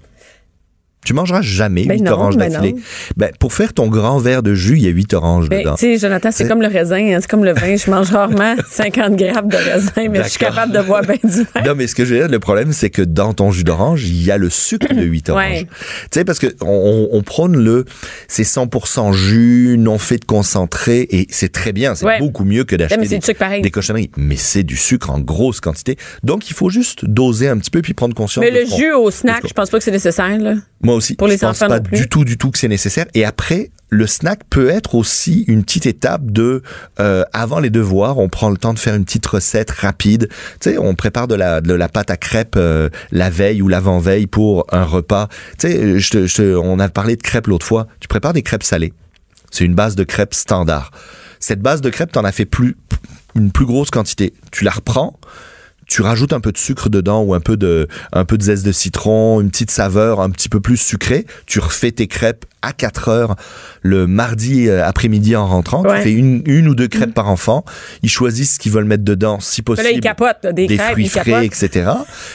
tu 1.05 1.15
mangeras 1.15 1.41
jamais 1.43 1.85
Ben 1.87 1.95
8 1.99 2.03
non, 2.03 2.13
oranges 2.13 2.37
ben 2.37 2.51
d'affilée. 2.53 2.75
Ben, 3.17 3.31
pour 3.39 3.53
faire 3.53 3.73
ton 3.73 3.87
grand 3.89 4.19
verre 4.19 4.43
de 4.43 4.55
jus, 4.55 4.75
il 4.77 4.83
y 4.83 4.89
a 4.89 4.91
8 4.91 5.15
oranges 5.15 5.49
Ben, 5.49 5.61
dedans. 5.61 5.75
tu 5.77 5.87
sais, 5.95 5.99
Jonathan, 5.99 6.31
c'est 6.33 6.47
comme 6.49 6.61
le 6.61 6.67
raisin, 6.69 6.97
hein, 7.15 7.19
c'est 7.21 7.31
comme 7.31 7.45
le 7.45 7.53
vin. 7.55 7.77
Je 7.77 7.91
mange 7.91 8.11
rarement 8.11 8.57
50 8.71 9.17
grammes 9.17 9.49
de 9.49 9.57
raisin, 9.57 10.09
mais 10.11 10.23
je 10.25 10.29
suis 10.29 10.39
capable 10.39 10.73
de 10.73 10.83
boire 10.83 11.03
bien 11.03 11.17
du 11.23 11.43
vin. 11.55 11.63
Non, 11.65 11.75
mais 11.77 11.87
ce 11.87 11.95
que 11.95 12.05
je 12.05 12.15
veux 12.15 12.21
dire, 12.21 12.29
le 12.29 12.39
problème, 12.41 12.73
c'est 12.73 12.91
que 12.91 13.03
dans 13.03 13.33
ton 13.33 13.51
jus 13.53 13.65
d'orange, 13.65 14.05
il 14.05 14.23
y 14.23 14.31
a 14.31 14.37
le 14.39 14.51
sucre 14.51 14.93
de 14.95 15.03
8 15.03 15.31
oranges. 15.31 15.43
Ouais. 15.53 15.65
Tu 15.65 16.09
sais, 16.13 16.25
parce 16.25 16.39
que 16.39 16.49
on, 16.63 17.09
on 17.13 17.23
prône 17.23 17.57
le, 17.57 17.85
c'est 18.27 18.43
100% 18.43 19.13
jus, 19.13 19.77
non 19.79 19.99
fait 19.99 20.19
de 20.19 20.25
concentré, 20.25 21.07
et 21.11 21.27
c'est 21.31 21.53
très 21.53 21.73
bien, 21.73 21.95
c'est 21.95 22.05
Ouais. 22.07 22.19
beaucoup 22.21 22.45
mieux 22.45 22.65
que 22.65 22.75
d'acheter 22.77 22.97
des, 23.07 23.61
des 23.63 23.71
cochonneries. 23.71 24.11
Mais 24.17 24.37
c'est 24.37 24.63
du 24.63 24.77
sucre 24.77 25.11
en 25.11 25.21
grosse 25.21 25.61
quantité. 25.61 25.97
Donc, 26.23 26.49
il 26.51 26.55
faut 26.55 26.71
juste 26.71 27.05
doser 27.05 27.49
un 27.49 27.59
petit 27.59 27.71
peu 27.71 27.83
puis 27.83 27.93
prendre 27.95 28.15
conscience. 28.15 28.43
Mais 28.45 28.51
de 28.51 28.59
le 28.71 28.77
jus 28.77 28.93
au 28.93 29.11
snack, 29.11 29.47
je 29.47 29.53
pense 29.53 29.69
pas 29.71 29.79
que 29.79 29.85
c'est 29.85 29.91
nécessaire. 29.91 30.39
Là. 30.39 30.55
Moi 30.89 30.97
aussi. 30.97 31.15
Pour 31.15 31.29
les 31.29 31.37
je 31.37 31.41
pense 31.41 31.61
enfants 31.63 31.69
pas 31.69 31.81
du 31.81 32.09
tout, 32.09 32.25
du 32.25 32.39
tout 32.39 32.51
que 32.51 32.59
c'est 32.59 32.69
nécessaire. 32.69 33.07
Et 33.15 33.25
après, 33.25 33.71
le 33.91 34.07
snack 34.07 34.41
peut 34.49 34.69
être 34.71 34.95
aussi 34.95 35.45
une 35.49 35.63
petite 35.65 35.85
étape 35.87 36.31
de, 36.31 36.63
euh, 36.99 37.25
avant 37.33 37.61
les 37.61 37.71
devoirs, 37.71 38.19
on 38.19 38.29
prend 38.29 38.49
le 38.51 38.57
temps 38.57 38.73
de 38.75 38.79
faire 38.79 38.95
une 38.95 39.05
petite 39.05 39.27
recette 39.27 39.71
rapide. 39.71 40.29
Tu 40.61 40.71
sais, 40.71 40.79
on 40.79 40.95
prépare 40.95 41.29
de 41.29 41.35
la, 41.35 41.61
de 41.61 41.75
la 41.75 41.89
pâte 41.89 42.11
à 42.11 42.17
crêpes 42.17 42.57
euh, 42.57 42.89
la 43.13 43.29
veille 43.31 43.61
ou 43.63 43.69
l'avant-veille 43.69 44.27
pour 44.27 44.67
un 44.73 44.85
repas. 44.85 45.29
Tu 45.59 45.69
sais, 45.69 45.99
je 45.99 46.11
te- 46.11 46.27
je 46.27 46.35
te- 46.37 46.57
on 46.57 46.79
a 46.79 46.89
parlé 46.89 47.17
de 47.17 47.23
crêpes 47.23 47.47
l'autre 47.49 47.67
fois. 47.67 47.87
Tu 48.01 48.09
prépares 48.09 48.33
des 48.33 48.43
crêpes 48.43 48.63
salées. 48.63 48.93
C'est 49.51 49.65
une 49.65 49.75
base 49.75 49.95
de 49.95 50.05
crêpes 50.05 50.35
standard. 50.35 50.91
Cette 51.41 51.61
base 51.61 51.81
de 51.81 51.91
crêpes, 51.91 52.13
t'en 52.13 52.25
as 52.25 52.33
fait 52.33 52.45
plus, 52.47 52.77
une 53.35 53.53
plus 53.53 53.65
grosse 53.67 53.91
quantité. 53.91 54.33
Tu 54.53 54.65
la 54.65 54.71
reprends, 54.71 55.19
tu 55.89 56.03
rajoutes 56.03 56.33
un 56.33 56.41
peu 56.41 56.53
de 56.53 56.59
sucre 56.59 56.89
dedans 56.89 57.23
ou 57.23 57.35
un 57.35 57.41
peu 57.41 57.57
de, 57.57 57.89
un 58.13 58.25
peu 58.25 58.39
de 58.39 58.43
zeste 58.43 58.65
de 58.65 58.73
citron, 58.73 59.41
une 59.41 59.51
petite 59.51 59.71
saveur 59.71 60.21
un 60.21 60.31
petit 60.31 60.49
peu 60.49 60.61
plus 60.61 60.77
sucrée. 60.77 61.27
Tu 61.47 61.59
refais 61.59 61.91
tes 61.91 62.07
crêpes 62.07 62.45
à 62.63 62.73
4 62.73 63.09
heures 63.09 63.37
le 63.83 64.07
mardi 64.07 64.69
euh, 64.69 64.85
après-midi 64.87 65.37
en 65.37 65.47
rentrant. 65.47 65.83
Ouais. 65.83 65.99
Tu 65.99 66.03
fais 66.05 66.13
une, 66.13 66.43
une 66.47 66.69
ou 66.69 66.75
deux 66.75 66.89
crêpes 66.89 67.15
par 67.15 67.29
enfant. 67.29 67.65
Ils 68.03 68.11
choisissent 68.11 68.55
ce 68.55 68.59
qu'ils 68.59 68.73
veulent 68.73 68.85
mettre 68.85 69.05
dedans, 69.05 69.39
si 69.41 69.63
possible. 69.63 69.87
là, 69.89 69.93
ils 69.95 70.01
capotent, 70.01 70.47
des, 70.53 70.67
des 70.67 70.77
crêpes, 70.77 70.93
fruits 70.93 71.05
ils 71.05 71.09
frais, 71.11 71.25
capotent. 71.25 71.45
etc. 71.45 71.91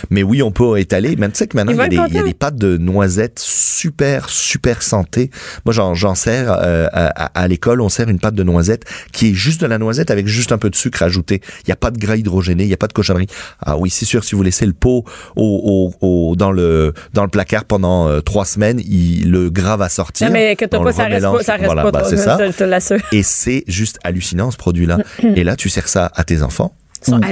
Mais 0.09 0.23
oui, 0.23 0.41
on 0.41 0.51
peut 0.51 0.79
étaler. 0.79 1.15
Même 1.15 1.31
tu 1.31 1.39
sais 1.39 1.47
que 1.47 1.57
maintenant, 1.57 1.73
il 1.73 1.77
y, 1.77 1.81
a 1.81 1.87
des, 1.89 1.95
il 2.09 2.15
y 2.15 2.19
a 2.19 2.23
des 2.23 2.33
pâtes 2.33 2.55
de 2.55 2.77
noisettes 2.77 3.39
super, 3.39 4.29
super 4.29 4.81
santé. 4.81 5.29
Moi, 5.65 5.73
j'en, 5.73 6.15
sers 6.15 6.51
euh, 6.51 6.87
à, 6.93 7.25
à- 7.25 7.41
à 7.43 7.47
l'école. 7.47 7.81
On 7.81 7.89
sert 7.89 8.07
une 8.09 8.19
pâte 8.19 8.35
de 8.35 8.43
noisettes 8.43 8.85
qui 9.11 9.29
est 9.29 9.33
juste 9.33 9.61
de 9.61 9.65
la 9.67 9.77
noisette 9.77 10.11
avec 10.11 10.27
juste 10.27 10.51
un 10.51 10.57
peu 10.57 10.69
de 10.69 10.75
sucre 10.75 11.03
ajouté. 11.03 11.41
Il 11.59 11.67
n'y 11.67 11.73
a 11.73 11.75
pas 11.77 11.91
de 11.91 11.97
gras 11.97 12.15
hydrogéné, 12.15 12.63
il 12.63 12.67
n'y 12.67 12.73
a 12.73 12.77
pas 12.77 12.87
de 12.87 12.93
cochonnerie. 12.93 13.27
Ah 13.65 13.77
oui, 13.77 13.89
c'est 13.89 14.05
sûr, 14.05 14.23
si 14.23 14.35
vous 14.35 14.43
laissez 14.43 14.65
le 14.65 14.73
pot 14.73 15.03
au, 15.35 15.91
au, 16.01 16.07
au- 16.07 16.35
dans, 16.35 16.51
le, 16.51 16.93
dans 17.13 17.23
le 17.23 17.29
placard 17.29 17.65
pendant 17.65 18.07
euh, 18.07 18.21
trois 18.21 18.45
semaines, 18.45 18.79
il, 18.79 19.29
le 19.31 19.49
gras 19.49 19.75
va 19.77 19.89
sortir. 19.89 20.12
Non, 20.21 20.29
mais 20.31 20.55
que 20.55 20.65
t'as 20.65 20.79
pas, 20.79 20.93
ça 20.93 21.05
reste 21.05 21.25
pas, 21.25 21.43
ça 21.43 21.53
reste 21.53 21.65
Voilà, 21.65 21.83
pas 21.83 21.91
bah, 21.91 21.99
trop, 22.01 22.09
c'est 22.09 22.17
ça. 22.17 22.37
Je, 22.39 22.51
te. 22.51 23.15
Et 23.15 23.23
c'est 23.23 23.63
juste 23.67 23.99
hallucinant 24.03 24.51
ce 24.51 24.57
produit-là. 24.57 24.97
et 25.23 25.43
là, 25.43 25.55
tu 25.55 25.69
sers 25.69 25.87
ça 25.87 26.11
à 26.15 26.23
tes 26.23 26.41
enfants 26.41 26.73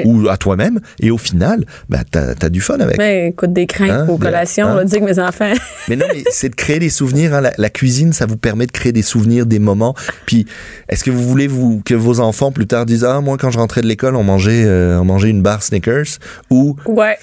Ou, 0.06 0.24
ou 0.24 0.30
à 0.30 0.38
toi-même. 0.38 0.80
Et 1.00 1.12
au 1.12 1.18
final, 1.18 1.66
bah, 1.90 2.00
t'as 2.10 2.34
as 2.42 2.50
du 2.50 2.62
fun 2.62 2.80
avec. 2.80 2.98
Mais 2.98 3.28
écoute, 3.30 3.54
des 3.54 3.68
crêpes 3.68 3.90
Hein, 3.92 4.06
aux 4.10 4.18
bien, 4.18 4.30
collations, 4.30 4.68
hein? 4.68 4.72
on 4.74 4.76
va 4.76 4.84
dire 4.86 5.00
que 5.00 5.06
mes 5.06 5.20
enfants. 5.20 5.52
Mais 5.88 5.96
non, 5.96 6.06
mais 6.14 6.24
c'est 6.32 6.50
de 6.50 6.56
créer 6.56 6.80
des 6.80 6.90
souvenirs. 6.90 7.34
hein. 7.34 7.42
La, 7.42 7.52
la 7.58 7.70
cuisine, 7.70 8.14
ça 8.14 8.26
vous 8.26 8.38
permet 8.38 8.66
de 8.68 8.72
créer 8.72 8.92
des 8.92 9.02
souvenirs, 9.02 9.46
des 9.46 9.60
moments. 9.60 9.96
Puis, 10.26 10.46
est-ce 10.90 11.04
que 11.04 11.12
vous 11.12 11.24
voulez 11.28 11.48
vous 11.48 11.82
que 11.84 11.94
vos 11.96 12.20
enfants 12.20 12.52
plus 12.52 12.68
tard 12.68 12.86
disent 12.86 13.04
ah 13.04 13.20
moi 13.22 13.38
quand 13.38 13.50
je 13.52 13.58
rentrais 13.58 13.82
de 13.82 13.88
l'école 13.88 14.16
on 14.16 14.24
mangeait 14.24 14.64
euh, 14.66 15.00
on 15.00 15.06
mangeait 15.06 15.30
une 15.30 15.42
barre 15.42 15.64
Snickers 15.64 16.06
ou 16.50 16.76
Ouais. 16.86 17.18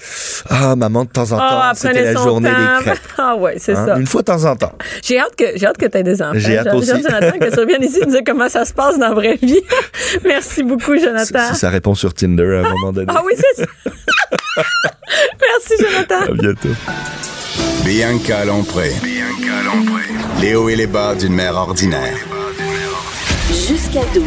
ah 0.49 0.75
maman 0.75 1.05
de 1.05 1.09
temps 1.09 1.31
en 1.31 1.37
temps 1.37 1.41
Ah, 1.41 1.71
c'était 1.75 2.03
la 2.13 2.13
journée 2.13 2.49
temps. 2.49 2.57
des 2.77 2.83
crêpes. 2.83 2.99
Ah, 3.17 3.35
ouais, 3.37 3.55
c'est 3.57 3.75
Hein, 3.75 3.85
ça. 3.87 3.97
Une 3.99 4.07
fois 4.07 4.21
de 4.21 4.25
temps 4.25 4.43
en 4.45 4.55
temps. 4.55 4.73
J'ai 5.03 5.19
hâte 5.19 5.35
que 5.37 5.45
j'ai 5.55 5.65
hâte 5.65 5.77
que 5.77 5.85
tu 5.85 5.97
aies 5.97 6.03
des 6.03 6.21
enfants. 6.21 6.33
J'ai 6.35 6.57
hâte 6.57 6.73
aussi. 6.73 6.89
Jonathan, 6.89 7.37
que 7.39 7.53
tu 7.53 7.59
reviennes 7.59 7.83
ici 7.83 7.99
et 8.01 8.05
nous 8.05 8.11
dire 8.11 8.21
comment 8.25 8.49
ça 8.49 8.65
se 8.65 8.73
passe 8.73 8.97
dans 8.99 9.09
la 9.09 9.13
vraie 9.13 9.37
vie. 9.41 9.59
Merci 10.25 10.63
beaucoup, 10.63 10.97
Jonathan. 10.97 11.53
Si 11.53 11.59
ça 11.59 11.69
répond 11.69 11.95
sur 11.95 12.13
Tinder 12.13 12.38
à 12.43 12.59
un 12.67 12.69
moment 12.69 12.91
donné. 12.93 13.11
Ah 13.15 13.21
oui, 13.25 13.33
c'est 13.35 13.63
ça. 13.63 13.69
Merci, 15.41 15.73
Jonathan. 15.79 16.31
À 16.31 16.33
bientôt. 16.33 16.69
Bianca 17.83 18.45
Lompré. 18.45 18.91
Les 20.41 20.55
hauts 20.55 20.69
et 20.69 20.75
les 20.75 20.87
bas 20.87 21.15
d'une 21.15 21.33
mère 21.33 21.55
ordinaire. 21.55 22.17
Jusqu'à 23.49 24.03
12. 24.13 24.23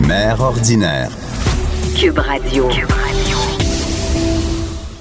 Mère 0.00 0.40
ordinaire. 0.40 1.10
Cube 1.96 2.18
Radio. 2.18 2.68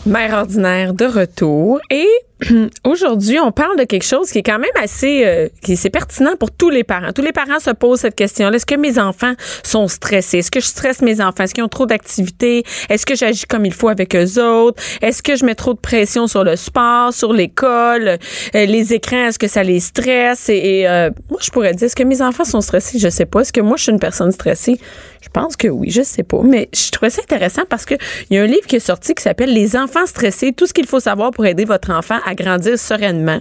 Mère 0.05 0.33
ordinaire 0.33 0.93
de 0.93 1.05
retour 1.05 1.79
et 1.89 2.07
aujourd'hui, 2.83 3.39
on 3.39 3.51
parle 3.51 3.77
de 3.77 3.83
quelque 3.83 4.05
chose 4.05 4.29
qui 4.29 4.39
est 4.39 4.43
quand 4.43 4.59
même 4.59 4.69
assez 4.81 5.23
euh, 5.25 5.47
qui 5.61 5.75
c'est 5.75 5.89
pertinent 5.89 6.35
pour 6.35 6.51
tous 6.51 6.69
les 6.69 6.83
parents. 6.83 7.11
Tous 7.11 7.23
les 7.23 7.31
parents 7.31 7.59
se 7.59 7.71
posent 7.71 8.01
cette 8.01 8.15
question. 8.15 8.51
Est-ce 8.51 8.65
que 8.65 8.75
mes 8.75 8.99
enfants 8.99 9.33
sont 9.63 9.87
stressés? 9.87 10.39
Est-ce 10.39 10.51
que 10.51 10.59
je 10.59 10.67
stresse 10.67 11.01
mes 11.01 11.19
enfants? 11.19 11.43
Est-ce 11.43 11.55
qu'ils 11.55 11.63
ont 11.63 11.69
trop 11.69 11.87
d'activités? 11.87 12.63
Est-ce 12.89 13.05
que 13.05 13.15
j'agis 13.15 13.45
comme 13.45 13.65
il 13.65 13.73
faut 13.73 13.89
avec 13.89 14.15
eux 14.15 14.39
autres? 14.41 14.81
Est-ce 15.01 15.23
que 15.23 15.35
je 15.35 15.45
mets 15.45 15.55
trop 15.55 15.73
de 15.73 15.79
pression 15.79 16.27
sur 16.27 16.43
le 16.43 16.55
sport, 16.55 17.11
sur 17.11 17.33
l'école, 17.33 18.19
euh, 18.55 18.65
les 18.65 18.93
écrans 18.93 19.27
Est-ce 19.27 19.39
que 19.39 19.47
ça 19.47 19.63
les 19.63 19.79
stresse? 19.79 20.49
Et, 20.49 20.81
et, 20.81 20.87
euh, 20.87 21.09
moi, 21.31 21.39
je 21.41 21.49
pourrais 21.49 21.73
dire 21.73 21.87
est-ce 21.87 21.95
que 21.95 22.03
mes 22.03 22.21
enfants 22.21 22.45
sont 22.45 22.61
stressés? 22.61 22.99
Je 22.99 23.09
sais 23.09 23.25
pas. 23.25 23.41
Est-ce 23.41 23.53
que 23.53 23.61
moi, 23.61 23.77
je 23.77 23.83
suis 23.83 23.91
une 23.91 23.99
personne 23.99 24.31
stressée? 24.31 24.79
Je 25.21 25.29
pense 25.29 25.55
que 25.55 25.67
oui. 25.67 25.89
Je 25.89 26.03
sais 26.03 26.23
pas. 26.23 26.41
Mais 26.43 26.69
je 26.73 26.91
trouvais 26.91 27.09
ça 27.09 27.21
intéressant 27.23 27.63
parce 27.67 27.85
que 27.85 27.95
il 28.29 28.37
y 28.37 28.39
a 28.39 28.43
un 28.43 28.45
livre 28.45 28.67
qui 28.67 28.75
est 28.75 28.79
sorti 28.79 29.15
qui 29.15 29.23
s'appelle 29.23 29.51
Les 29.51 29.75
enfants 29.75 30.05
stressés. 30.05 30.53
Tout 30.53 30.67
ce 30.67 30.73
qu'il 30.73 30.85
faut 30.85 30.99
savoir 30.99 31.31
pour 31.31 31.45
aider 31.45 31.65
votre 31.65 31.91
enfant 31.91 32.19
à 32.27 32.35
grandir 32.35 32.77
sereinement. 32.77 33.39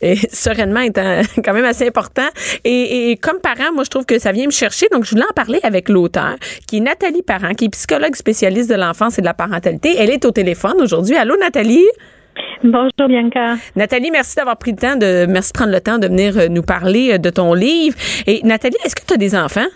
Et 0.00 0.16
sereinement 0.32 0.80
étant 0.80 1.20
quand 1.44 1.52
même 1.52 1.64
assez 1.64 1.86
important. 1.86 2.28
Et, 2.64 3.10
et 3.10 3.16
comme 3.16 3.38
parent, 3.40 3.72
moi, 3.74 3.84
je 3.84 3.90
trouve 3.90 4.04
que 4.06 4.18
ça 4.18 4.32
vient 4.32 4.46
me 4.46 4.50
chercher. 4.50 4.86
Donc, 4.92 5.04
je 5.04 5.10
voulais 5.10 5.24
en 5.28 5.34
parler 5.34 5.60
avec 5.62 5.88
l'auteur, 5.88 6.34
qui 6.66 6.78
est 6.78 6.80
Nathalie 6.80 7.22
Parent, 7.22 7.54
qui 7.54 7.66
est 7.66 7.68
psychologue 7.70 8.16
spécialiste 8.16 8.70
de 8.70 8.74
l'enfance 8.76 9.18
et 9.18 9.20
de 9.22 9.26
la 9.26 9.34
parentalité. 9.34 9.94
Elle 9.98 10.10
est 10.10 10.24
au 10.24 10.30
téléphone 10.30 10.80
aujourd'hui. 10.80 11.16
Allô, 11.16 11.36
Nathalie? 11.36 11.86
Bonjour 12.62 13.08
Bianca. 13.08 13.56
Nathalie, 13.76 14.10
merci 14.10 14.36
d'avoir 14.36 14.56
pris 14.56 14.70
le 14.70 14.76
temps 14.78 14.96
de, 14.96 15.26
merci 15.28 15.52
de 15.52 15.58
prendre 15.58 15.72
le 15.72 15.80
temps 15.80 15.98
de 15.98 16.06
venir 16.06 16.38
euh, 16.38 16.48
nous 16.48 16.62
parler 16.62 17.12
euh, 17.14 17.18
de 17.18 17.28
ton 17.30 17.54
livre. 17.54 17.96
Et 18.26 18.40
Nathalie, 18.44 18.76
est-ce 18.84 18.94
que 18.94 19.04
tu 19.06 19.14
as 19.14 19.16
des 19.16 19.34
enfants? 19.34 19.66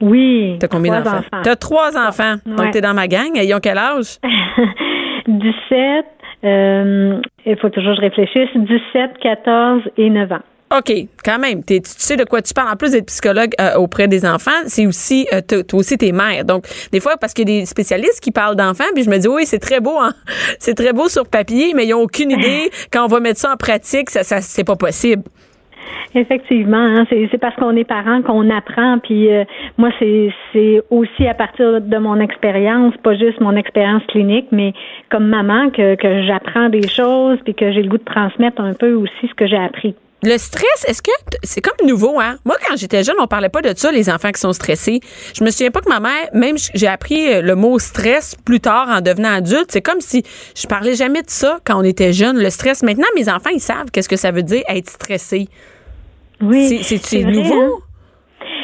Oui. 0.00 0.56
T'as 0.60 0.68
combien 0.68 1.00
d'enfants? 1.00 1.18
enfants. 1.18 1.42
T'as 1.42 1.56
trois 1.56 1.96
enfants. 1.96 2.36
Donc, 2.46 2.58
Ouais. 2.60 2.70
t'es 2.70 2.80
dans 2.80 2.94
ma 2.94 3.06
gang. 3.08 3.30
Ils 3.34 3.52
ont 3.54 3.60
quel 3.60 3.78
âge? 3.78 4.18
17, 5.26 6.04
euh, 6.44 7.20
il 7.46 7.56
faut 7.58 7.68
toujours 7.68 7.96
que 7.96 7.96
je 7.96 8.00
réfléchisse, 8.02 8.48
17, 8.54 9.18
14 9.20 9.82
et 9.96 10.10
9 10.10 10.32
ans. 10.32 10.42
OK, 10.76 10.92
quand 11.24 11.38
même. 11.38 11.64
Tu 11.64 11.80
sais 11.84 12.16
de 12.16 12.24
quoi 12.24 12.42
tu 12.42 12.52
parles. 12.52 12.70
En 12.70 12.76
plus 12.76 12.92
d'être 12.92 13.06
psychologue 13.06 13.52
euh, 13.58 13.76
auprès 13.76 14.06
des 14.06 14.26
enfants, 14.26 14.50
c'est 14.66 14.86
aussi, 14.86 15.26
euh, 15.32 15.40
toi 15.40 15.80
aussi, 15.80 15.96
t'es 15.96 16.12
mère. 16.12 16.44
Donc, 16.44 16.66
des 16.92 17.00
fois, 17.00 17.16
parce 17.16 17.32
qu'il 17.32 17.48
y 17.48 17.56
a 17.56 17.60
des 17.60 17.66
spécialistes 17.66 18.20
qui 18.20 18.32
parlent 18.32 18.56
d'enfants, 18.56 18.84
puis 18.94 19.02
je 19.02 19.08
me 19.08 19.16
dis, 19.16 19.28
oui, 19.28 19.46
c'est 19.46 19.60
très 19.60 19.80
beau, 19.80 19.98
hein? 19.98 20.12
C'est 20.58 20.74
très 20.74 20.92
beau 20.92 21.08
sur 21.08 21.26
papier, 21.26 21.72
mais 21.74 21.86
ils 21.86 21.90
n'ont 21.90 22.02
aucune 22.02 22.30
idée. 22.30 22.70
Quand 22.92 23.04
on 23.04 23.08
va 23.08 23.20
mettre 23.20 23.40
ça 23.40 23.52
en 23.52 23.56
pratique, 23.56 24.10
ça, 24.10 24.24
ça 24.24 24.42
c'est 24.42 24.64
pas 24.64 24.76
possible. 24.76 25.22
Effectivement, 26.14 26.76
hein, 26.76 27.04
c'est 27.10 27.38
parce 27.38 27.54
qu'on 27.56 27.76
est 27.76 27.84
parent 27.84 28.22
qu'on 28.22 28.48
apprend. 28.50 28.98
Puis 28.98 29.32
euh, 29.32 29.44
moi, 29.76 29.90
c'est 29.98 30.82
aussi 30.90 31.26
à 31.26 31.34
partir 31.34 31.80
de 31.80 31.96
mon 31.98 32.18
expérience, 32.20 32.94
pas 33.02 33.14
juste 33.14 33.40
mon 33.40 33.56
expérience 33.56 34.02
clinique, 34.08 34.48
mais 34.50 34.72
comme 35.10 35.28
maman 35.28 35.70
que, 35.70 35.96
j'apprends 36.26 36.68
des 36.68 36.88
choses, 36.88 37.38
puis 37.44 37.54
que 37.54 37.72
j'ai 37.72 37.82
le 37.82 37.88
goût 37.88 37.98
de 37.98 38.04
transmettre 38.04 38.60
un 38.60 38.74
peu 38.74 38.92
aussi 38.94 39.28
ce 39.28 39.34
que 39.34 39.46
j'ai 39.46 39.56
appris. 39.56 39.94
Le 40.24 40.36
stress, 40.36 40.84
est-ce 40.88 41.00
que 41.00 41.12
c'est 41.44 41.60
comme 41.60 41.86
nouveau, 41.86 42.18
hein? 42.18 42.38
Moi, 42.44 42.56
quand 42.66 42.76
j'étais 42.76 43.04
jeune, 43.04 43.14
on 43.20 43.28
parlait 43.28 43.48
pas 43.48 43.62
de 43.62 43.72
ça, 43.76 43.92
les 43.92 44.10
enfants 44.10 44.32
qui 44.32 44.40
sont 44.40 44.52
stressés. 44.52 44.98
Je 45.32 45.44
me 45.44 45.50
souviens 45.50 45.70
pas 45.70 45.80
que 45.80 45.88
ma 45.88 46.00
mère, 46.00 46.28
même 46.32 46.56
j'ai 46.74 46.88
appris 46.88 47.32
euh, 47.32 47.40
le 47.40 47.54
mot 47.54 47.78
stress 47.78 48.34
plus 48.44 48.58
tard 48.58 48.88
en 48.88 49.00
devenant 49.00 49.30
adulte. 49.34 49.66
C'est 49.68 49.80
comme 49.80 50.00
si 50.00 50.24
je 50.56 50.66
parlais 50.66 50.96
jamais 50.96 51.22
de 51.22 51.30
ça 51.30 51.60
quand 51.64 51.78
on 51.78 51.84
était 51.84 52.12
jeune, 52.12 52.36
le 52.36 52.50
stress. 52.50 52.82
Maintenant, 52.82 53.06
mes 53.14 53.28
enfants, 53.28 53.50
ils 53.52 53.60
savent 53.60 53.92
qu'est-ce 53.92 54.08
que 54.08 54.16
ça 54.16 54.32
veut 54.32 54.42
dire 54.42 54.64
être 54.68 54.90
stressé. 54.90 55.46
Oui, 56.42 56.64
C'est- 56.82 57.24
nouveau? 57.24 57.54
hein? 57.54 57.70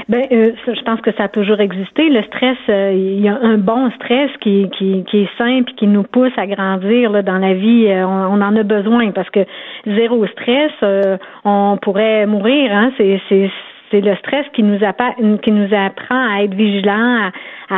Ben, 0.07 0.23
euh, 0.33 0.53
je 0.67 0.83
pense 0.83 1.01
que 1.01 1.13
ça 1.13 1.25
a 1.25 1.29
toujours 1.29 1.61
existé. 1.61 2.11
Le 2.11 2.23
stress, 2.25 2.59
euh, 2.69 2.93
il 2.95 3.21
y 3.23 3.29
a 3.29 3.39
un 3.41 3.57
bon 3.57 3.91
stress 3.93 4.31
qui, 4.43 4.69
qui, 4.77 5.03
qui 5.11 5.23
est 5.23 5.39
simple 5.39 5.71
et 5.73 5.75
qui 5.77 5.87
nous 5.87 6.03
pousse 6.03 6.33
à 6.37 6.47
grandir 6.47 7.11
là, 7.11 7.23
dans 7.23 7.39
la 7.39 7.55
vie. 7.55 7.87
Euh, 7.89 8.07
on, 8.07 8.35
on 8.39 8.43
en 8.43 8.55
a 8.55 8.63
besoin 8.65 9.13
parce 9.13 9.31
que 9.31 9.41
zéro 9.87 10.27
stress, 10.27 10.73
euh, 10.83 11.17
on 11.45 11.79
pourrait 11.81 12.27
mourir. 12.27 12.71
Hein? 12.71 12.93
C'est, 12.99 13.19
c'est, 13.31 13.51
c'est 13.91 14.03
le 14.03 14.15
stress 14.17 14.45
qui 14.53 14.63
nous, 14.63 14.77
appa- 14.81 15.15
qui 15.41 15.51
nous 15.53 15.73
apprend 15.75 16.37
à 16.37 16.43
être 16.45 16.55
vigilant, 16.55 17.31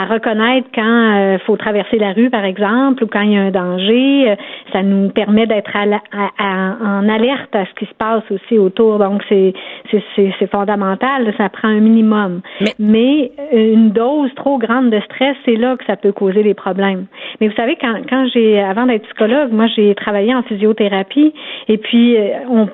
à, 0.02 0.04
reconnaître 0.06 0.68
quand 0.74 1.32
il 1.34 1.38
faut 1.46 1.56
traverser 1.56 1.98
la 1.98 2.12
rue, 2.12 2.30
par 2.30 2.44
exemple, 2.44 3.04
ou 3.04 3.06
quand 3.06 3.20
il 3.22 3.32
y 3.32 3.36
a 3.36 3.42
un 3.42 3.50
danger. 3.50 4.30
Euh, 4.30 4.36
Ça 4.72 4.82
nous 4.82 5.08
permet 5.10 5.46
d'être 5.46 5.74
à 5.74 5.86
la- 5.86 6.02
à- 6.12 6.30
à- 6.38 6.98
en 6.98 7.08
alerte 7.08 7.54
à 7.54 7.64
ce 7.66 7.72
qui 7.78 7.86
se 7.86 7.94
passe 7.94 8.24
aussi 8.30 8.58
autour. 8.58 8.98
Donc, 8.98 9.22
c'est, 9.28 9.54
c'est, 9.90 10.50
fondamental. 10.50 11.32
Ça 11.38 11.48
prend 11.48 11.68
un 11.68 11.80
minimum. 11.80 12.40
Mais- 12.78 13.30
euh, 13.54 13.72
une 13.74 13.90
dose 13.90 14.32
trop 14.34 14.58
grande 14.58 14.90
de 14.90 15.00
stress, 15.00 15.36
c'est 15.44 15.56
là 15.56 15.76
que 15.76 15.84
ça 15.86 15.96
peut 15.96 16.12
causer 16.12 16.42
des 16.42 16.54
problèmes. 16.54 17.06
Mais 17.40 17.48
vous 17.48 17.54
savez, 17.54 17.76
quand, 17.80 17.94
quand 18.08 18.26
j'ai, 18.32 18.60
avant 18.60 18.86
d'être 18.86 19.04
psychologue, 19.04 19.50
moi, 19.52 19.66
j'ai 19.74 19.94
travaillé 19.94 20.34
en 20.34 20.42
physiothérapie. 20.42 21.32
Et 21.68 21.78
puis, 21.78 22.16
euh, 22.16 22.30
on, 22.50 22.66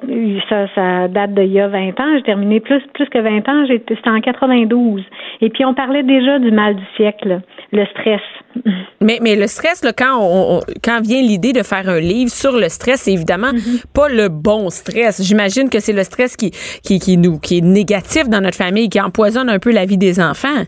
ça, 0.49 0.67
ça 0.75 1.09
date 1.09 1.35
d'il 1.35 1.53
y 1.53 1.61
a 1.61 1.69
20 1.69 1.99
ans. 2.01 2.17
J'ai 2.17 2.23
terminé 2.23 2.61
plus, 2.61 2.81
plus 2.95 3.09
que 3.09 3.19
20 3.19 3.47
ans. 3.49 3.65
C'était 3.69 3.97
en 4.09 4.21
92. 4.21 5.05
Et 5.41 5.51
puis, 5.51 5.65
on 5.65 5.75
parlait 5.75 6.03
déjà 6.03 6.39
du 6.39 6.51
mal 6.51 6.77
du 6.77 6.85
siècle, 6.97 7.12
le 7.25 7.85
stress. 7.87 8.20
Mais, 9.01 9.18
mais 9.20 9.35
le 9.35 9.46
stress, 9.48 9.83
là, 9.83 9.92
quand, 9.92 10.16
on, 10.20 10.59
on- 10.59 10.61
quand 10.85 11.01
vient 11.03 11.20
l'idée 11.22 11.53
de 11.53 11.62
faire 11.64 11.88
un 11.88 11.98
livre 11.98 12.31
sur 12.31 12.53
le 12.53 12.68
stress, 12.68 13.01
c'est 13.03 13.12
évidemment 13.12 13.51
pas 13.94 14.09
le 14.09 14.29
bon 14.29 14.70
stress. 14.70 15.20
J'imagine 15.22 15.68
que 15.70 15.81
c'est 15.81 15.92
le 15.92 16.05
stress 16.05 16.37
qui, 16.37 16.51
qui, 16.85 16.98
qui, 17.01 17.16
nous, 17.16 17.40
qui 17.40 17.59
est 17.59 17.62
négatif 17.62 18.29
dans 18.29 18.40
notre 18.40 18.57
famille, 18.59 18.88
qui 18.88 19.01
empoisonne 19.01 19.48
un 19.48 19.59
peu 19.59 19.72
la 19.72 19.87
vie 19.87 19.98
des 19.98 20.20
enfants. 20.20 20.62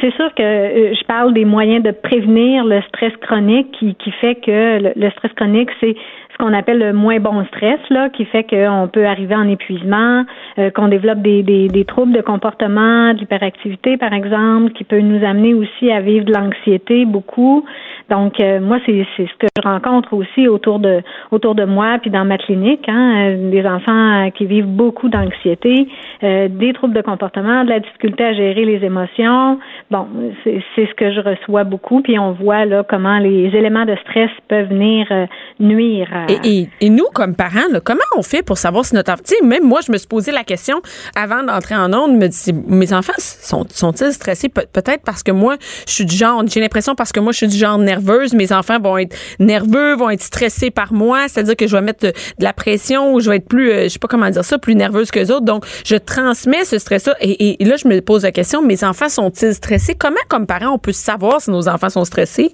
C'est 0.00 0.12
sûr 0.14 0.30
que 0.36 0.42
euh, 0.42 0.94
je 0.94 1.04
parle 1.06 1.32
des 1.34 1.44
moyens 1.44 1.82
de 1.82 1.90
prévenir 1.90 2.64
le 2.64 2.80
stress 2.88 3.12
chronique 3.20 3.68
qui, 3.78 3.94
qui 3.96 4.10
fait 4.20 4.34
que 4.36 4.78
le, 4.82 4.92
le 4.94 5.10
stress 5.10 5.32
chronique, 5.34 5.70
c'est 5.80 5.94
ce 6.36 6.44
qu'on 6.44 6.52
appelle 6.52 6.78
le 6.78 6.92
moins 6.92 7.18
bon 7.18 7.44
stress, 7.46 7.80
là, 7.88 8.10
qui 8.10 8.26
fait 8.26 8.44
qu'on 8.44 8.88
peut 8.92 9.06
arriver 9.06 9.34
en 9.34 9.48
épuisement, 9.48 10.24
euh, 10.58 10.70
qu'on 10.70 10.88
développe 10.88 11.20
des, 11.20 11.42
des, 11.42 11.68
des 11.68 11.84
troubles 11.84 12.12
de 12.12 12.20
comportement, 12.20 13.14
de 13.14 13.20
l'hyperactivité, 13.20 13.96
par 13.96 14.12
exemple, 14.12 14.72
qui 14.72 14.84
peut 14.84 15.00
nous 15.00 15.24
amener 15.24 15.54
aussi 15.54 15.90
à 15.90 16.00
vivre 16.00 16.26
de 16.26 16.32
l'anxiété 16.32 17.04
beaucoup. 17.06 17.64
Donc, 18.08 18.38
euh, 18.40 18.60
moi, 18.60 18.78
c'est 18.86 19.04
ce 19.16 19.22
que 19.38 19.46
je 19.56 19.68
rencontre 19.68 20.12
aussi 20.14 20.46
autour 20.48 20.78
de 20.78 21.02
autour 21.32 21.54
de 21.54 21.64
moi, 21.64 21.98
puis 22.00 22.10
dans 22.10 22.24
ma 22.24 22.38
clinique, 22.38 22.88
hein, 22.88 23.30
euh, 23.30 23.50
des 23.50 23.66
enfants 23.66 24.26
euh, 24.26 24.30
qui 24.30 24.46
vivent 24.46 24.66
beaucoup 24.66 25.08
d'anxiété, 25.08 25.88
des 26.22 26.72
troubles 26.72 26.94
de 26.94 27.02
comportement, 27.02 27.64
de 27.64 27.70
la 27.70 27.80
difficulté 27.80 28.24
à 28.24 28.32
gérer 28.32 28.64
les 28.64 28.84
émotions. 28.84 29.58
Bon, 29.90 30.06
c'est 30.44 30.62
ce 30.76 30.94
que 30.94 31.12
je 31.12 31.20
reçois 31.20 31.64
beaucoup, 31.64 32.00
puis 32.00 32.18
on 32.18 32.32
voit 32.32 32.64
là 32.64 32.84
comment 32.88 33.18
les 33.18 33.46
éléments 33.54 33.84
de 33.84 33.96
stress 34.02 34.30
peuvent 34.48 34.68
venir 34.68 35.06
nuire. 35.60 36.08
Et, 36.44 36.68
et, 36.80 36.90
nous, 36.90 37.06
comme 37.14 37.34
parents, 37.34 37.68
comment 37.84 38.00
on 38.16 38.22
fait 38.22 38.44
pour 38.44 38.58
savoir 38.58 38.84
si 38.84 38.94
notre 38.94 39.12
enfant. 39.12 39.22
Même 39.42 39.64
moi, 39.64 39.80
je 39.86 39.92
me 39.92 39.98
suis 39.98 40.08
posé 40.08 40.32
la 40.32 40.44
question 40.44 40.80
avant 41.16 41.42
d'entrer 41.42 41.74
en 41.74 41.92
onde. 41.92 42.16
Me 42.16 42.28
dis, 42.28 42.52
mes 42.68 42.92
enfants 42.92 43.12
sont, 43.18 43.64
sont-ils 43.68 44.12
stressés? 44.12 44.48
Pe- 44.48 44.66
peut-être 44.72 45.02
parce 45.04 45.22
que 45.22 45.32
moi, 45.32 45.56
je 45.86 45.92
suis 45.92 46.06
du 46.06 46.16
genre. 46.16 46.42
J'ai 46.46 46.60
l'impression 46.60 46.94
parce 46.94 47.12
que 47.12 47.20
moi, 47.20 47.32
je 47.32 47.38
suis 47.38 47.48
du 47.48 47.56
genre 47.56 47.78
Mes 48.34 48.52
enfants 48.52 48.78
vont 48.80 48.98
être 48.98 49.16
nerveux, 49.38 49.94
vont 49.94 50.10
être 50.10 50.22
stressés 50.22 50.70
par 50.70 50.92
moi. 50.92 51.26
C'est-à-dire 51.28 51.56
que 51.56 51.66
je 51.66 51.76
vais 51.76 51.82
mettre 51.82 52.06
de, 52.06 52.12
de 52.12 52.44
la 52.44 52.52
pression 52.52 53.14
ou 53.14 53.20
je 53.20 53.30
vais 53.30 53.36
être 53.36 53.48
plus, 53.48 53.70
euh, 53.70 53.84
je 53.84 53.88
sais 53.88 53.98
pas 53.98 54.08
comment 54.08 54.28
dire 54.30 54.44
ça, 54.44 54.58
plus 54.58 54.74
nerveuse 54.74 55.10
que 55.10 55.18
les 55.18 55.30
autres. 55.30 55.44
Donc, 55.44 55.64
je 55.84 55.96
transmets 55.96 56.64
ce 56.64 56.78
stress-là. 56.78 57.14
Et, 57.20 57.62
et 57.62 57.64
là, 57.64 57.76
je 57.76 57.88
me 57.88 58.00
pose 58.00 58.22
la 58.22 58.32
question 58.32 58.62
mes 58.62 58.84
enfants 58.84 59.08
sont-ils 59.08 59.54
stressés? 59.54 59.94
Comment, 59.94 60.16
comme 60.28 60.46
parents, 60.46 60.74
on 60.74 60.78
peut 60.78 60.92
savoir 60.92 61.40
si 61.40 61.50
nos 61.50 61.68
enfants 61.68 61.90
sont 61.90 62.04
stressés? 62.04 62.52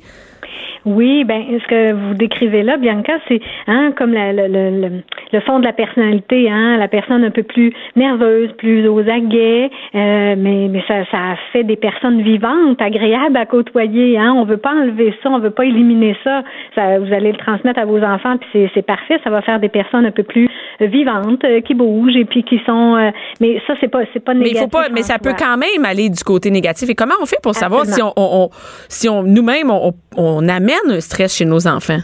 Oui, 0.84 1.24
ben 1.24 1.42
ce 1.62 1.66
que 1.68 1.92
vous 1.92 2.14
décrivez 2.14 2.62
là, 2.62 2.76
Bianca, 2.76 3.14
c'est 3.28 3.40
hein, 3.68 3.92
comme 3.96 4.12
la- 4.12 4.32
le, 4.32 4.48
le, 4.48 4.90
le, 5.32 5.40
fond 5.40 5.58
de 5.60 5.64
la 5.64 5.72
personnalité, 5.72 6.50
hein, 6.50 6.76
la 6.76 6.88
personne 6.88 7.22
un 7.24 7.30
peu 7.30 7.42
plus 7.42 7.72
nerveuse, 7.96 8.50
plus 8.58 8.88
aux 8.88 9.00
aguets, 9.08 9.70
euh, 9.94 10.34
mais, 10.36 10.68
mais 10.68 10.82
ça, 10.88 11.04
ça 11.10 11.36
fait 11.52 11.64
des 11.64 11.76
personnes 11.76 12.22
vivantes, 12.22 12.80
agréables 12.80 13.36
à 13.36 13.46
côtoyer. 13.46 14.18
Hein. 14.18 14.34
On 14.36 14.44
veut 14.44 14.56
pas 14.56 14.72
enlever 14.72 15.14
ça, 15.22 15.30
on 15.30 15.38
veut 15.38 15.50
pas 15.50 15.64
éliminer 15.64 16.16
ça. 16.24 16.42
ça 16.74 16.98
vous 16.98 17.12
allez 17.12 17.32
le 17.32 17.38
transmettre 17.38 17.78
à 17.80 17.84
vos 17.84 18.02
enfants, 18.02 18.36
puis 18.38 18.68
c'est, 18.74 18.82
parfait. 18.82 19.18
Ça 19.22 19.30
va 19.30 19.42
faire 19.42 19.60
des 19.60 19.68
personnes 19.68 20.04
un 20.06 20.10
peu 20.10 20.22
plus 20.24 20.48
vivantes, 20.80 21.44
euh, 21.44 21.60
qui 21.60 21.74
bougent 21.74 22.16
et 22.16 22.24
puis 22.24 22.42
qui 22.42 22.60
sont. 22.66 22.96
euh, 22.96 23.10
mais 23.40 23.60
ça, 23.66 23.74
c'est 23.80 23.88
pas, 23.88 24.00
c'est 24.12 24.20
pas 24.24 24.34
Mais 24.34 24.40
il 24.40 24.54
négatif. 24.54 24.62
faut 24.64 24.78
pas, 24.78 24.88
mais 24.92 25.02
ça 25.02 25.18
peut 25.18 25.34
quand 25.38 25.56
même 25.56 25.84
aller 25.84 26.08
du 26.08 26.22
côté 26.24 26.50
négatif. 26.50 26.88
Et 26.90 26.94
comment 26.94 27.14
on 27.22 27.26
fait 27.26 27.36
pour 27.42 27.54
savoir 27.54 27.84
si 27.86 28.02
on, 28.02 28.08
Absolument. 28.08 28.34
on- 28.40 28.44
on- 28.46 28.50
si 28.88 29.08
on 29.08 29.22
nous-mêmes 29.22 29.70
on, 29.70 29.92
on 30.16 30.41
amène 30.48 30.90
un 30.90 31.00
stress 31.00 31.34
chez 31.34 31.44
nos 31.44 31.66
enfants? 31.66 32.02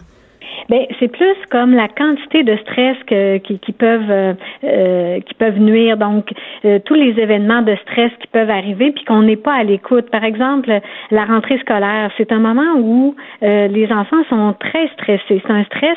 Ben, 0.68 0.84
c'est 1.00 1.08
plus 1.08 1.36
comme 1.50 1.72
la 1.72 1.88
quantité 1.88 2.42
de 2.42 2.56
stress 2.58 2.96
que, 3.06 3.38
qui, 3.38 3.58
qui 3.58 3.72
peuvent 3.72 4.10
euh, 4.10 4.34
euh, 4.64 5.20
qui 5.20 5.34
peuvent 5.34 5.58
nuire. 5.58 5.96
Donc, 5.96 6.30
euh, 6.64 6.78
tous 6.84 6.94
les 6.94 7.18
événements 7.18 7.62
de 7.62 7.74
stress 7.76 8.10
qui 8.20 8.26
peuvent 8.26 8.50
arriver, 8.50 8.92
puis 8.92 9.04
qu'on 9.04 9.22
n'est 9.22 9.36
pas 9.36 9.54
à 9.54 9.64
l'écoute. 9.64 10.10
Par 10.10 10.24
exemple, 10.24 10.70
la 11.10 11.24
rentrée 11.24 11.58
scolaire, 11.58 12.10
c'est 12.18 12.32
un 12.32 12.38
moment 12.38 12.74
où 12.76 13.14
euh, 13.42 13.68
les 13.68 13.90
enfants 13.92 14.22
sont 14.28 14.54
très 14.60 14.88
stressés. 14.88 15.40
C'est 15.46 15.50
un 15.50 15.64
stress, 15.64 15.96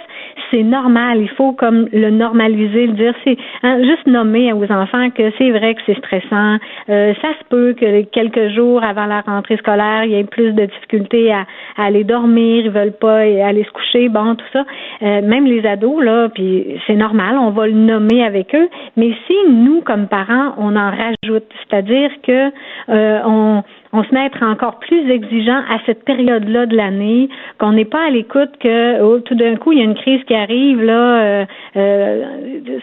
c'est 0.52 0.64
normal. 0.64 1.20
Il 1.22 1.30
faut 1.30 1.52
comme 1.52 1.90
le 1.92 2.10
normaliser, 2.10 2.88
le 2.88 2.94
dire. 2.94 3.14
C'est 3.26 3.38
hein, 3.64 3.80
juste 3.84 4.08
nommer 4.08 4.54
aux 4.54 4.72
enfants 4.72 5.10
que 5.10 5.32
c'est 5.38 5.52
vrai 5.52 5.76
que 5.76 5.82
c'est 5.86 5.98
stressant. 5.98 6.58
Euh, 6.90 7.14
ça 7.22 7.30
se 7.40 7.44
peut 7.50 7.74
que 7.74 8.04
quelques 8.04 8.50
jours 8.56 8.84
avant 8.84 9.06
la 9.06 9.22
rentrée 9.22 9.58
scolaire, 9.58 10.06
il 10.06 10.12
y 10.12 10.16
ait 10.16 10.24
plus 10.24 10.54
de 10.54 10.66
difficultés 10.66 11.32
à, 11.34 11.46
à 11.78 11.86
aller 11.86 12.06
dormir, 12.06 12.66
ils 12.66 12.72
veulent 12.72 12.94
pas 12.94 13.20
aller 13.20 13.64
se 13.66 13.72
coucher, 13.72 14.08
bon, 14.08 14.36
tout 14.36 14.46
ça. 14.54 14.61
Euh, 15.02 15.22
même 15.22 15.46
les 15.46 15.66
ados, 15.66 16.04
là, 16.04 16.30
puis 16.30 16.80
c'est 16.88 16.96
normal, 16.96 17.38
on 17.38 17.52
va 17.52 17.68
le 17.68 17.74
nommer 17.74 18.24
avec 18.24 18.54
eux. 18.56 18.70
Mais 18.98 19.12
si 19.28 19.36
nous, 19.50 19.82
comme 19.82 20.08
parents, 20.08 20.54
on 20.58 20.76
en 20.76 20.92
rajoute, 20.92 21.48
c'est-à-dire 21.70 22.12
que 22.24 22.52
euh, 22.90 23.20
on 23.26 23.64
on 23.94 24.04
se 24.04 24.14
met 24.14 24.22
à 24.22 24.26
être 24.26 24.44
encore 24.44 24.80
plus 24.80 25.10
exigeant 25.10 25.62
à 25.70 25.80
cette 25.86 26.04
période-là 26.06 26.66
de 26.66 26.76
l'année, 26.76 27.30
qu'on 27.58 27.74
n'est 27.74 27.86
pas 27.86 28.08
à 28.08 28.10
l'écoute 28.10 28.52
que 28.60 29.02
oh, 29.02 29.20
tout 29.20 29.36
d'un 29.36 29.56
coup 29.56 29.72
il 29.72 29.80
y 29.80 29.82
a 29.82 29.86
une 29.86 29.96
crise 29.96 30.24
qui 30.26 30.34
arrive 30.34 30.82
là. 30.82 31.22
euh, 31.22 31.46
euh, 31.78 32.26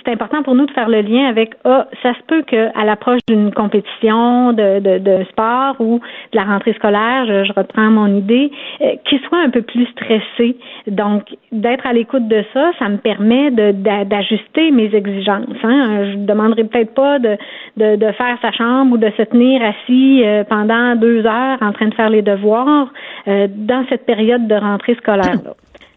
c'est 0.05 0.13
important 0.13 0.43
pour 0.43 0.55
nous 0.55 0.67
de 0.67 0.71
faire 0.73 0.89
le 0.89 1.01
lien 1.01 1.27
avec 1.29 1.55
ah 1.65 1.87
ça 2.03 2.15
se 2.15 2.23
peut 2.27 2.43
que 2.43 2.69
à 2.79 2.85
l'approche 2.85 3.21
d'une 3.29 3.53
compétition 3.53 4.53
de, 4.53 4.81
de, 4.81 4.99
de 4.99 5.25
sport 5.25 5.77
ou 5.81 6.01
de 6.33 6.37
la 6.37 6.45
rentrée 6.45 6.73
scolaire, 6.75 7.27
je, 7.27 7.45
je 7.45 7.53
reprends 7.53 7.91
mon 7.91 8.07
idée, 8.07 8.51
euh, 8.81 8.95
qu'il 9.05 9.21
soit 9.21 9.39
un 9.39 9.51
peu 9.51 9.63
plus 9.63 9.87
stressé. 9.87 10.57
Donc 10.87 11.25
d'être 11.53 11.87
à 11.87 11.93
l'écoute 11.93 12.29
de 12.29 12.45
ça, 12.53 12.71
ça 12.79 12.89
me 12.89 12.99
permet 12.99 13.51
d'ajuster 13.51 14.71
mes 14.71 14.95
exigences. 14.95 15.47
Hein. 15.63 16.05
Je 16.13 16.17
ne 16.17 16.27
demanderai 16.27 16.65
peut-être 16.65 16.95
pas 16.95 17.19
de, 17.19 17.37
de, 17.77 17.97
de 17.97 18.13
faire 18.13 18.37
sa 18.43 18.53
chambre 18.53 18.95
ou 18.95 18.99
de 18.99 19.11
se 19.17 19.23
tenir 19.23 19.63
assis 19.63 20.23
euh, 20.25 20.45
pendant 20.45 20.98
deux 20.99 21.25
heures 21.27 21.59
en 21.61 21.73
train 21.73 21.89
de 21.89 21.95
faire 21.95 22.11
les 22.11 22.23
devoirs 22.23 22.93
euh, 23.27 23.49
dans 23.51 23.85
cette 23.89 24.07
période 24.07 24.47
de 24.47 24.55
rentrée 24.55 24.95
scolaire. 24.97 25.41
là. 25.45 25.55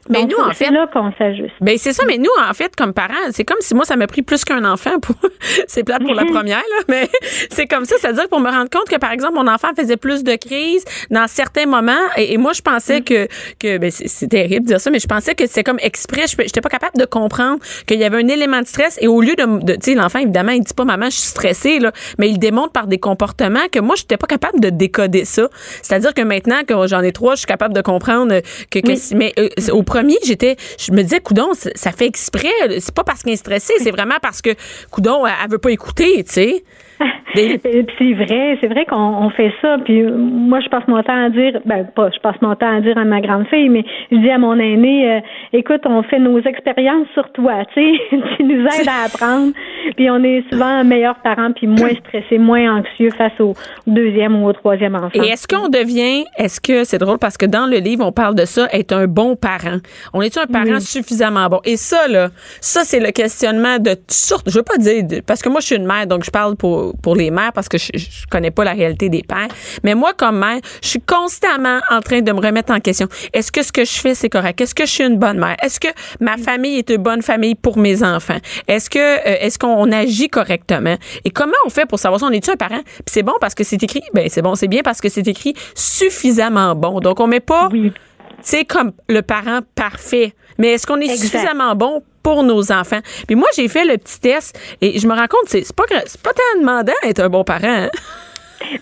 Mais 0.10 0.22
Donc, 0.22 0.32
nous, 0.32 0.44
en 0.44 0.50
c'est 0.54 0.66
fait- 0.66 0.72
là 0.72 0.88
qu'on 0.92 1.12
s'ajuste. 1.18 1.54
Ben 1.62 1.78
c'est 1.78 1.94
ça, 1.94 2.04
mais 2.08 2.18
nous, 2.18 2.30
en 2.50 2.54
fait, 2.54 2.76
comme 2.76 2.94
parents, 2.94 3.14
c'est 3.32 3.44
comme 3.46 3.58
si 3.62 3.76
moi, 3.76 3.86
ça 3.86 3.96
m'a 3.96 4.08
pris 4.08 4.22
plus 4.24 4.44
qu'un 4.44 4.66
enfant 4.66 5.00
pour. 5.00 5.16
c'est 5.68 5.84
plate 5.84 6.04
pour 6.04 6.14
la 6.16 6.26
première, 6.34 6.58
là, 6.58 6.84
mais 6.88 7.10
c'est 7.50 7.68
comme 7.68 7.86
ça. 7.86 7.96
C'est-à-dire 8.00 8.28
pour 8.30 8.40
me 8.40 8.50
rendre 8.50 8.70
compte 8.70 8.90
que, 8.90 8.98
par 8.98 9.12
exemple, 9.12 9.36
mon 9.36 9.48
enfant 9.48 9.70
faisait 9.78 9.98
plus 9.98 10.24
de 10.24 10.36
crises 10.36 10.84
dans 11.12 11.28
certains 11.28 11.66
moments. 11.66 11.92
Et, 12.18 12.34
et 12.34 12.38
moi, 12.38 12.54
je 12.54 12.62
pensais 12.62 13.02
que. 13.02 13.28
que 13.60 13.78
ben, 13.78 13.92
c'est 13.92 14.08
c'est 14.08 14.28
terrible 14.28 14.62
de 14.66 14.68
dire 14.68 14.82
ça, 14.82 14.90
mais 14.92 15.00
je 15.00 15.08
pensais 15.08 15.36
que 15.36 15.46
c'était 15.48 15.64
comme 15.64 15.80
exprès. 15.82 16.26
Je 16.28 16.36
n'étais 16.42 16.62
pas 16.62 16.70
capable 16.70 16.98
de 16.98 17.06
comprendre 17.06 17.60
qu'il 17.88 18.00
y 18.00 18.04
avait 18.04 18.18
un 18.18 18.28
élément 18.28 18.62
de 18.62 18.68
stress. 18.68 18.98
Et 19.02 19.08
au 19.08 19.22
lieu 19.22 19.36
de. 19.36 19.64
de- 19.64 19.74
tu 19.74 19.92
sais, 19.92 19.94
l'enfant, 19.96 20.20
évidemment, 20.20 20.52
il 20.52 20.62
dit 20.64 20.74
pas, 20.74 20.84
maman, 20.86 21.06
je 21.06 21.16
suis 21.18 21.28
stressée, 21.30 21.80
là, 21.80 21.92
mais 22.18 22.30
il 22.30 22.40
démontre 22.40 22.72
par 22.72 22.88
des 22.88 22.98
comportements 22.98 23.68
que 23.72 23.80
moi, 23.80 23.96
je 23.96 24.04
n'étais 24.04 24.18
pas 24.18 24.28
capable 24.28 24.60
de 24.60 24.70
décoder 24.70 25.26
ça. 25.26 25.48
C'est-à-dire 25.82 26.14
que 26.14 26.22
maintenant 26.22 26.62
que 26.68 26.88
j'en 26.88 27.02
ai 27.02 27.12
trois, 27.12 27.36
je 27.36 27.40
suis 27.40 27.48
capable 27.48 27.74
de 27.74 27.82
comprendre 27.82 28.42
que. 28.70 28.80
que 28.80 28.96
si- 28.96 29.16
mais 29.16 29.34
euh, 29.40 29.50
au 29.72 29.84
premier, 29.92 30.16
j'étais. 30.26 30.56
Je 30.80 30.92
me 30.92 31.02
disais, 31.02 31.20
coudon, 31.20 31.50
ça 31.54 31.92
fait 31.92 32.06
exprès. 32.06 32.80
C'est 32.80 32.96
pas 32.96 33.04
parce 33.04 33.24
qu'il 33.24 33.34
est 33.34 33.38
stressé, 33.38 33.74
c'est 33.78 33.92
vraiment 33.92 34.20
parce 34.22 34.42
que, 34.42 34.52
coudon, 34.92 35.26
elle, 35.26 35.34
elle 35.44 35.52
veut 35.52 35.58
pas 35.58 35.72
écouter, 35.72 36.24
tu 36.24 36.32
sais. 36.32 36.64
C'est 37.34 38.14
vrai, 38.14 38.58
c'est 38.60 38.68
vrai 38.68 38.86
qu'on 38.86 38.98
on 38.98 39.30
fait 39.30 39.54
ça. 39.62 39.78
Puis 39.86 40.04
moi, 40.04 40.60
je 40.60 40.68
passe 40.68 40.88
mon 40.88 41.02
temps 41.02 41.26
à 41.26 41.30
dire, 41.30 41.62
ben 41.66 41.86
pas, 41.96 42.10
je 42.14 42.20
passe 42.20 42.36
mon 42.42 42.56
temps 42.56 42.76
à 42.76 42.82
dire 42.82 42.98
à 42.98 43.06
ma 43.06 43.22
grande 43.22 43.48
fille, 43.48 43.70
mais 43.70 43.86
je 44.12 44.18
dis 44.18 44.30
à 44.30 44.38
mon 44.38 44.60
aîné, 44.60 45.10
euh, 45.10 45.20
écoute, 45.54 45.82
on 45.86 46.04
fait 46.04 46.20
nos 46.20 46.40
expériences 46.42 47.08
sur 47.14 47.32
toi, 47.32 47.64
tu 47.74 47.82
sais, 47.82 48.18
tu 48.38 48.44
nous 48.44 48.66
aides 48.66 48.88
à 48.88 49.06
apprendre. 49.06 49.54
Puis 49.96 50.10
on 50.10 50.24
est 50.24 50.44
souvent 50.52 50.84
meilleurs 50.84 51.20
parents, 51.24 51.52
puis 51.52 51.68
moins 51.68 51.94
stressés, 52.06 52.38
moins 52.38 52.78
anxieux 52.78 53.10
face 53.12 53.40
au 53.40 53.54
deuxième 53.88 54.42
ou 54.42 54.48
au 54.48 54.54
troisième 54.54 54.96
enfant. 54.96 55.10
Et 55.14 55.28
est-ce 55.28 55.48
qu'on 55.48 55.70
devient, 55.70 56.26
est-ce 56.38 56.60
que 56.60 56.84
c'est 56.84 56.98
drôle 56.98 57.18
parce 57.20 57.38
que 57.38 57.46
dans 57.46 57.66
le 57.66 57.78
livre 57.78 58.06
on 58.06 58.12
parle 58.12 58.36
de 58.36 58.46
ça, 58.46 58.68
être 58.72 58.94
un 58.94 59.08
bon 59.08 59.36
parent. 59.36 59.78
On 60.14 60.22
est 60.22 60.38
un 60.38 60.48
parent 60.48 60.80
suffisamment 60.80 61.48
bon? 61.48 61.62
Et 61.66 61.78
ça 61.78 62.08
là, 62.08 62.30
ça 62.60 62.84
c'est 62.84 63.00
le 63.00 63.12
questionnement 63.12 63.80
de 63.80 63.96
sorte. 64.08 64.50
Je 64.50 64.58
veux 64.58 64.64
pas 64.64 64.78
dire 64.78 65.22
parce 65.26 65.42
que 65.42 65.50
moi 65.50 65.62
je 65.62 65.68
suis 65.68 65.76
une 65.76 65.86
mère 65.86 66.08
donc 66.08 66.24
je 66.24 66.32
parle 66.32 66.56
pour 66.56 66.94
pour 67.02 67.16
les 67.16 67.32
mères 67.32 67.54
parce 67.54 67.70
que 67.70 67.78
je, 67.78 67.92
je 67.94 68.28
connais 68.30 68.52
pas 68.52 68.64
la 68.64 68.74
réalité 68.74 69.10
des 69.10 69.24
pères. 69.24 69.48
Mais 69.84 69.96
moi 69.96 70.14
comme 70.16 70.40
mère, 70.40 70.60
je 70.82 70.88
suis 70.88 71.02
constamment 71.02 71.80
en 71.90 72.02
train 72.02 72.22
de 72.22 72.32
me 72.32 72.40
remettre 72.40 72.74
en 72.74 72.80
question. 72.80 73.08
Est-ce 73.34 73.52
que 73.52 73.64
ce 73.64 73.72
que 73.72 73.86
je 73.86 74.00
fais 74.00 74.16
c'est 74.16 74.30
correct? 74.30 74.60
Est-ce 74.62 74.76
que 74.76 74.86
je 74.86 74.92
suis 74.92 75.04
une 75.04 75.18
bonne 75.18 75.40
mère? 75.40 75.56
Est-ce 75.62 75.80
que 75.80 75.90
ma 76.20 76.38
famille 76.38 76.78
est 76.78 76.90
une 76.90 76.98
bonne 77.04 77.22
famille 77.22 77.56
pour 77.56 77.78
mes 77.78 78.04
enfants? 78.04 78.38
Est-ce 78.68 78.90
que 78.90 79.00
euh, 79.00 79.38
est-ce 79.42 79.58
qu'on 79.60 79.71
agit 79.92 80.30
correctement 80.30 80.96
Et 81.26 81.30
comment 81.32 81.54
on 81.66 81.70
fait 81.70 81.86
pour 81.86 82.00
savoir 82.00 82.20
si 82.20 82.26
on 82.26 82.30
est 82.32 82.48
un 82.50 82.56
parent? 82.56 82.82
Puis 82.84 83.04
c'est 83.12 83.24
bon 83.24 83.34
parce 83.40 83.54
que 83.56 83.64
c'est 83.64 83.82
écrit? 83.82 84.04
Ben 84.14 84.28
c'est 84.30 84.42
bon, 84.42 84.56
c'est 84.56 84.68
bien 84.68 84.82
parce 84.84 85.02
que 85.02 85.10
c'est 85.10 85.28
écrit 85.28 85.54
suffisamment 85.76 86.76
bon. 86.76 87.00
Donc 87.00 87.20
on 87.20 87.28
met 87.28 87.40
pas 87.40 87.70
Oui. 87.72 87.92
tu 87.94 88.00
sais, 88.42 88.66
comme 88.66 88.92
le 89.10 89.22
parent 89.22 89.60
parfait. 89.76 90.34
Mais 90.58 90.74
est-ce 90.74 90.86
qu'on 90.86 91.00
est 91.00 91.08
suffisamment 91.16 91.76
bon 91.76 92.04
pour 92.24 92.44
nos 92.44 92.72
enfants? 92.72 93.00
Puis 93.28 93.36
moi, 93.36 93.48
j'ai 93.56 93.68
fait 93.68 93.86
le 93.86 93.98
petit 93.98 94.20
test 94.20 94.60
et 94.82 95.00
je 95.00 95.08
me 95.08 95.14
rends 95.16 95.28
compte, 95.28 95.48
c'est 95.48 95.66
pas, 95.74 95.86
pas 96.24 96.34
tant 96.34 96.60
demandant 96.60 96.94
d'être 97.04 97.20
un 97.20 97.30
bon 97.30 97.44
parent. 97.44 97.62
hein. 97.86 97.90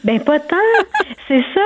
Ben 0.04 0.20
pas 0.20 0.40
tant, 0.40 0.56
c'est 1.28 1.44
ça. 1.54 1.62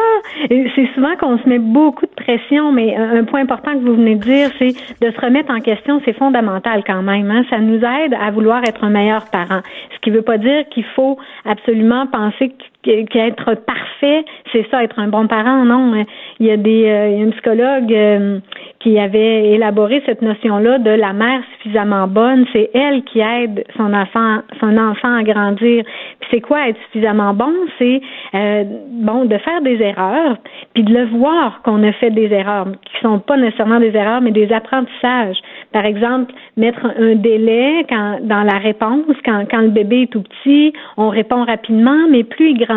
C'est 0.75 0.87
souvent 0.95 1.15
qu'on 1.17 1.37
se 1.37 1.47
met 1.47 1.59
beaucoup 1.59 2.05
de 2.05 2.11
pression, 2.23 2.71
mais 2.71 2.95
un 2.95 3.23
point 3.23 3.41
important 3.41 3.73
que 3.73 3.79
vous 3.79 3.95
venez 3.95 4.15
de 4.15 4.23
dire, 4.23 4.49
c'est 4.59 4.73
de 5.01 5.11
se 5.11 5.19
remettre 5.21 5.51
en 5.53 5.59
question, 5.59 6.01
c'est 6.05 6.13
fondamental 6.17 6.83
quand 6.85 7.01
même. 7.01 7.29
Hein? 7.31 7.43
Ça 7.49 7.59
nous 7.59 7.77
aide 7.83 8.13
à 8.19 8.31
vouloir 8.31 8.63
être 8.63 8.83
un 8.83 8.89
meilleur 8.89 9.25
parent. 9.25 9.61
Ce 9.93 9.99
qui 10.01 10.09
veut 10.09 10.21
pas 10.21 10.37
dire 10.37 10.67
qu'il 10.69 10.85
faut 10.95 11.17
absolument 11.45 12.07
penser 12.07 12.49
qu'- 12.49 12.69
qu'être 12.83 13.55
parfait, 13.65 14.25
c'est 14.51 14.65
ça, 14.69 14.83
être 14.83 14.99
un 14.99 15.07
bon 15.07 15.27
parent. 15.27 15.65
Non, 15.65 15.93
hein. 15.93 16.03
il 16.39 16.47
y 16.47 16.51
a 16.51 16.57
des, 16.57 16.85
euh, 16.85 17.09
il 17.09 17.17
y 17.17 17.21
a 17.21 17.23
une 17.23 17.31
psychologue 17.31 17.93
euh, 17.93 18.39
qui 18.79 18.99
avait 18.99 19.51
élaboré 19.51 20.03
cette 20.05 20.21
notion-là 20.21 20.77
de 20.79 20.91
la 20.91 21.13
mère 21.13 21.41
suffisamment 21.53 22.07
bonne. 22.07 22.45
C'est 22.51 22.69
elle 22.73 23.03
qui 23.03 23.19
aide 23.19 23.63
son 23.77 23.93
enfant, 23.93 24.39
son 24.59 24.77
enfant 24.77 25.15
à 25.15 25.23
grandir. 25.23 25.83
Puis 26.19 26.29
c'est 26.31 26.41
quoi 26.41 26.67
être 26.67 26.79
suffisamment 26.85 27.33
bon? 27.33 27.53
C'est 27.79 28.01
euh, 28.35 28.63
bon 28.91 29.25
de 29.25 29.37
faire 29.37 29.61
des 29.61 29.81
erreurs, 29.81 30.37
puis 30.73 30.83
de 30.83 30.93
le 30.93 31.05
voir 31.05 31.61
qu'on 31.63 31.81
a 31.83 31.91
fait 31.93 32.11
des 32.11 32.31
erreurs, 32.31 32.67
qui 32.85 33.01
sont 33.01 33.19
pas 33.19 33.37
nécessairement 33.37 33.79
des 33.79 33.95
erreurs, 33.95 34.21
mais 34.21 34.31
des 34.31 34.51
apprentissages. 34.51 35.37
Par 35.71 35.85
exemple, 35.85 36.33
mettre 36.57 36.85
un 36.99 37.15
délai 37.15 37.85
quand, 37.89 38.19
dans 38.21 38.43
la 38.43 38.57
réponse, 38.57 39.15
quand, 39.25 39.45
quand 39.49 39.61
le 39.61 39.69
bébé 39.69 40.03
est 40.03 40.11
tout 40.11 40.23
petit, 40.23 40.73
on 40.97 41.09
répond 41.09 41.45
rapidement, 41.45 42.07
mais 42.09 42.23
plus 42.23 42.51
il 42.51 42.57
grandit, 42.57 42.72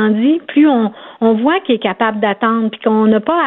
plus 0.46 0.68
on, 0.68 0.92
voit 1.34 1.60
qu'il 1.60 1.76
est 1.76 1.82
capable 1.82 2.20
d'attendre, 2.20 2.70
puis 2.70 2.80
qu'on 2.80 3.06
n'a 3.06 3.20
pas 3.20 3.40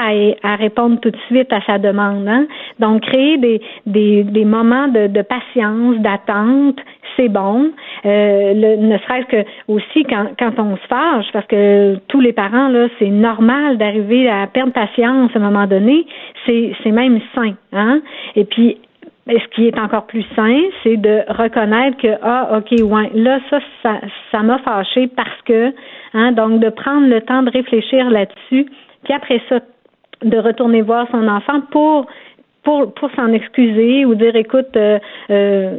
à, 0.43 0.55
répondre 0.55 0.99
tout 0.99 1.11
de 1.11 1.17
suite 1.27 1.51
à 1.51 1.61
sa 1.61 1.77
demande. 1.77 2.27
Hein? 2.27 2.47
Donc, 2.79 3.01
créer 3.01 3.37
des, 3.85 4.45
moments 4.45 4.87
de, 4.87 5.21
patience, 5.21 5.97
d'attente, 5.97 6.77
c'est 7.15 7.29
bon. 7.29 7.71
Euh, 8.05 8.77
ne 8.77 8.97
serait-ce 8.97 9.25
que 9.27 9.45
aussi 9.67 10.03
quand, 10.03 10.59
on 10.59 10.77
se 10.77 10.87
fâche, 10.87 11.27
parce 11.33 11.47
que 11.47 11.97
tous 12.07 12.21
les 12.21 12.33
parents, 12.33 12.69
là, 12.69 12.87
c'est 12.97 13.09
normal 13.09 13.77
d'arriver 13.77 14.29
à 14.29 14.47
perdre 14.47 14.73
patience 14.73 15.31
à 15.33 15.39
un 15.39 15.41
moment 15.41 15.67
donné. 15.67 16.05
C'est, 16.45 16.73
c'est 16.83 16.91
même 16.91 17.19
sain. 17.35 17.53
Hein? 17.73 18.01
Et 18.35 18.45
puis, 18.45 18.77
ce 19.37 19.47
qui 19.55 19.67
est 19.67 19.79
encore 19.79 20.07
plus 20.07 20.25
sain, 20.35 20.59
c'est 20.83 20.97
de 20.97 21.21
reconnaître 21.29 21.97
que 21.97 22.17
ah 22.23 22.57
ok 22.57 22.71
ouais 22.81 23.11
là 23.13 23.39
ça 23.49 23.59
ça 23.83 24.01
ça 24.31 24.39
m'a 24.41 24.57
fâché 24.59 25.07
parce 25.07 25.41
que 25.45 25.73
hein 26.13 26.31
donc 26.31 26.59
de 26.59 26.69
prendre 26.69 27.07
le 27.07 27.21
temps 27.21 27.43
de 27.43 27.51
réfléchir 27.51 28.09
là-dessus 28.09 28.65
puis 29.03 29.13
après 29.13 29.41
ça 29.47 29.59
de 30.23 30.37
retourner 30.37 30.81
voir 30.81 31.07
son 31.11 31.27
enfant 31.27 31.61
pour 31.71 32.07
pour 32.63 32.93
pour 32.93 33.09
s'en 33.11 33.31
excuser 33.31 34.05
ou 34.05 34.15
dire 34.15 34.35
écoute 34.35 34.75
euh, 34.75 34.99
euh, 35.29 35.75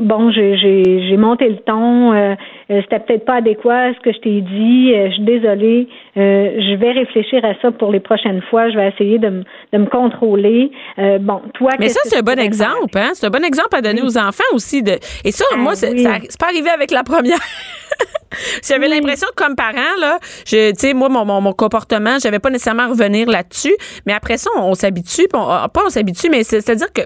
bon 0.00 0.30
j'ai 0.30 0.56
j'ai 0.56 1.08
j'ai 1.08 1.16
monté 1.16 1.48
le 1.48 1.56
ton 1.58 2.12
euh, 2.12 2.34
euh, 2.70 2.80
c'était 2.82 3.00
peut-être 3.00 3.24
pas 3.24 3.36
adéquat 3.36 3.94
ce 3.94 4.00
que 4.00 4.12
je 4.12 4.18
t'ai 4.18 4.40
dit 4.40 4.92
euh, 4.94 5.08
je 5.10 5.14
suis 5.14 5.22
désolée 5.22 5.88
euh, 6.16 6.50
je 6.60 6.74
vais 6.76 6.92
réfléchir 6.92 7.44
à 7.44 7.52
ça 7.60 7.70
pour 7.70 7.92
les 7.92 8.00
prochaines 8.00 8.40
fois 8.50 8.70
je 8.70 8.76
vais 8.76 8.88
essayer 8.88 9.18
de 9.18 9.28
me 9.28 9.44
de 9.72 9.78
me 9.78 9.86
contrôler 9.86 10.70
Euh, 10.98 11.18
bon 11.18 11.42
toi 11.54 11.72
Mais 11.78 11.88
ça, 11.90 12.00
c'est 12.04 12.16
un 12.18 12.22
bon 12.22 12.38
exemple, 12.38 12.96
hein? 12.96 13.10
C'est 13.14 13.26
un 13.26 13.30
bon 13.30 13.44
exemple 13.44 13.74
à 13.76 13.82
donner 13.82 14.02
aux 14.02 14.16
enfants 14.16 14.44
aussi. 14.52 14.82
De... 14.82 14.92
Et 15.24 15.30
ça, 15.32 15.44
Ah 15.52 15.56
moi, 15.56 15.74
c'est 15.74 15.90
oui. 15.92 16.02
ça- 16.02 16.18
c'est 16.28 16.40
pas 16.40 16.46
arrivé 16.46 16.70
avec 16.70 16.90
la 16.90 17.02
première. 17.02 17.38
J'avais 18.66 18.88
l'impression 18.88 19.28
que 19.34 19.42
comme 19.44 19.54
parent, 19.56 19.94
là, 20.00 20.18
je, 20.46 20.70
tu 20.70 20.76
sais, 20.78 20.94
moi, 20.94 21.08
mon, 21.08 21.24
mon, 21.24 21.40
mon 21.40 21.52
comportement, 21.52 22.18
j'avais 22.20 22.38
pas 22.38 22.50
nécessairement 22.50 22.84
à 22.84 22.88
revenir 22.88 23.28
là-dessus. 23.28 23.74
Mais 24.06 24.12
après 24.12 24.36
ça, 24.36 24.50
on, 24.56 24.62
on 24.70 24.74
s'habitue, 24.74 25.26
ah, 25.34 25.68
pas 25.72 25.82
on 25.86 25.90
s'habitue, 25.90 26.28
mais 26.30 26.42
c'est- 26.44 26.60
c'est-à-dire 26.60 26.92
que 26.92 27.02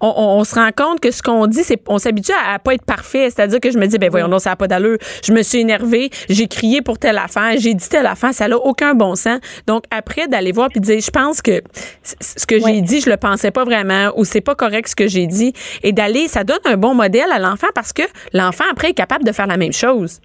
on, 0.00 0.08
on- 0.08 0.38
on 0.40 0.44
se 0.44 0.54
rend 0.54 0.70
compte 0.76 1.00
que 1.00 1.10
ce 1.10 1.22
qu'on 1.22 1.46
dit, 1.46 1.64
c'est 1.64 1.80
on 1.88 1.98
s'habitue 1.98 2.32
à, 2.32 2.54
à 2.54 2.58
pas 2.58 2.74
être 2.74 2.84
parfait. 2.84 3.30
C'est-à-dire 3.30 3.60
que 3.60 3.70
je 3.70 3.78
me 3.78 3.86
dis, 3.86 3.98
ben 3.98 4.10
voyons, 4.10 4.28
non, 4.28 4.38
ça 4.38 4.50
n'a 4.50 4.56
pas 4.56 4.68
d'allure. 4.68 4.98
Je 5.24 5.32
me 5.32 5.42
suis 5.42 5.58
énervée, 5.60 6.10
j'ai 6.28 6.46
crié 6.48 6.82
pour 6.82 6.98
telle 6.98 7.18
affaire, 7.18 7.54
j'ai 7.58 7.74
dit 7.74 7.88
telle 7.88 8.06
affaire, 8.06 8.34
ça 8.34 8.48
n'a 8.48 8.56
aucun 8.58 8.94
bon 8.94 9.14
sens. 9.14 9.38
Donc 9.66 9.84
après, 9.90 10.28
d'aller 10.28 10.52
voir 10.52 10.68
puis 10.68 10.80
de 10.80 10.84
dire, 10.86 11.00
je 11.00 11.10
pense 11.10 11.40
que 11.42 11.62
ce 12.02 12.46
que 12.46 12.58
j'ai 12.58 12.80
dit, 12.82 13.00
je 13.00 13.08
le 13.10 13.16
pensais 13.16 13.50
pas 13.50 13.64
vraiment, 13.64 14.12
ou 14.16 14.24
c'est 14.24 14.40
pas 14.40 14.54
correct 14.54 14.88
ce 14.88 14.96
que 14.96 15.06
j'ai 15.08 15.26
dit, 15.26 15.52
et 15.82 15.92
d'aller, 15.92 16.28
ça 16.28 16.44
donne 16.44 16.58
un 16.64 16.76
bon 16.76 16.94
modèle 16.94 17.30
à 17.32 17.38
l'enfant 17.38 17.68
parce 17.74 17.92
que 17.92 18.02
l'enfant 18.32 18.64
après 18.70 18.90
est 18.90 18.94
capable 18.94 19.24
de 19.24 19.32
faire 19.32 19.46
la 19.46 19.56
même 19.56 19.72
chose. 19.72 20.20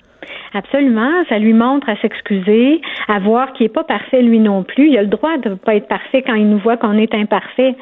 Absolument, 0.54 1.12
ça 1.30 1.40
lui 1.40 1.54
montre 1.54 1.90
à 1.90 1.96
s'excuser, 1.98 2.82
à 3.08 3.20
voir 3.20 3.54
qu'il 3.54 3.66
n'est 3.66 3.74
pas 3.74 3.84
parfait 3.84 4.22
lui 4.22 4.40
non 4.40 4.64
plus. 4.64 4.90
Il 4.90 4.98
a 4.98 5.02
le 5.02 5.08
droit 5.08 5.38
de 5.38 5.50
ne 5.50 5.56
pas 5.56 5.76
être 5.76 5.88
parfait 5.88 6.22
quand 6.22 6.36
il 6.36 6.50
nous 6.50 6.60
voit 6.60 6.78
qu'on 6.78 6.98
est 6.98 7.14
imparfait. 7.14 7.76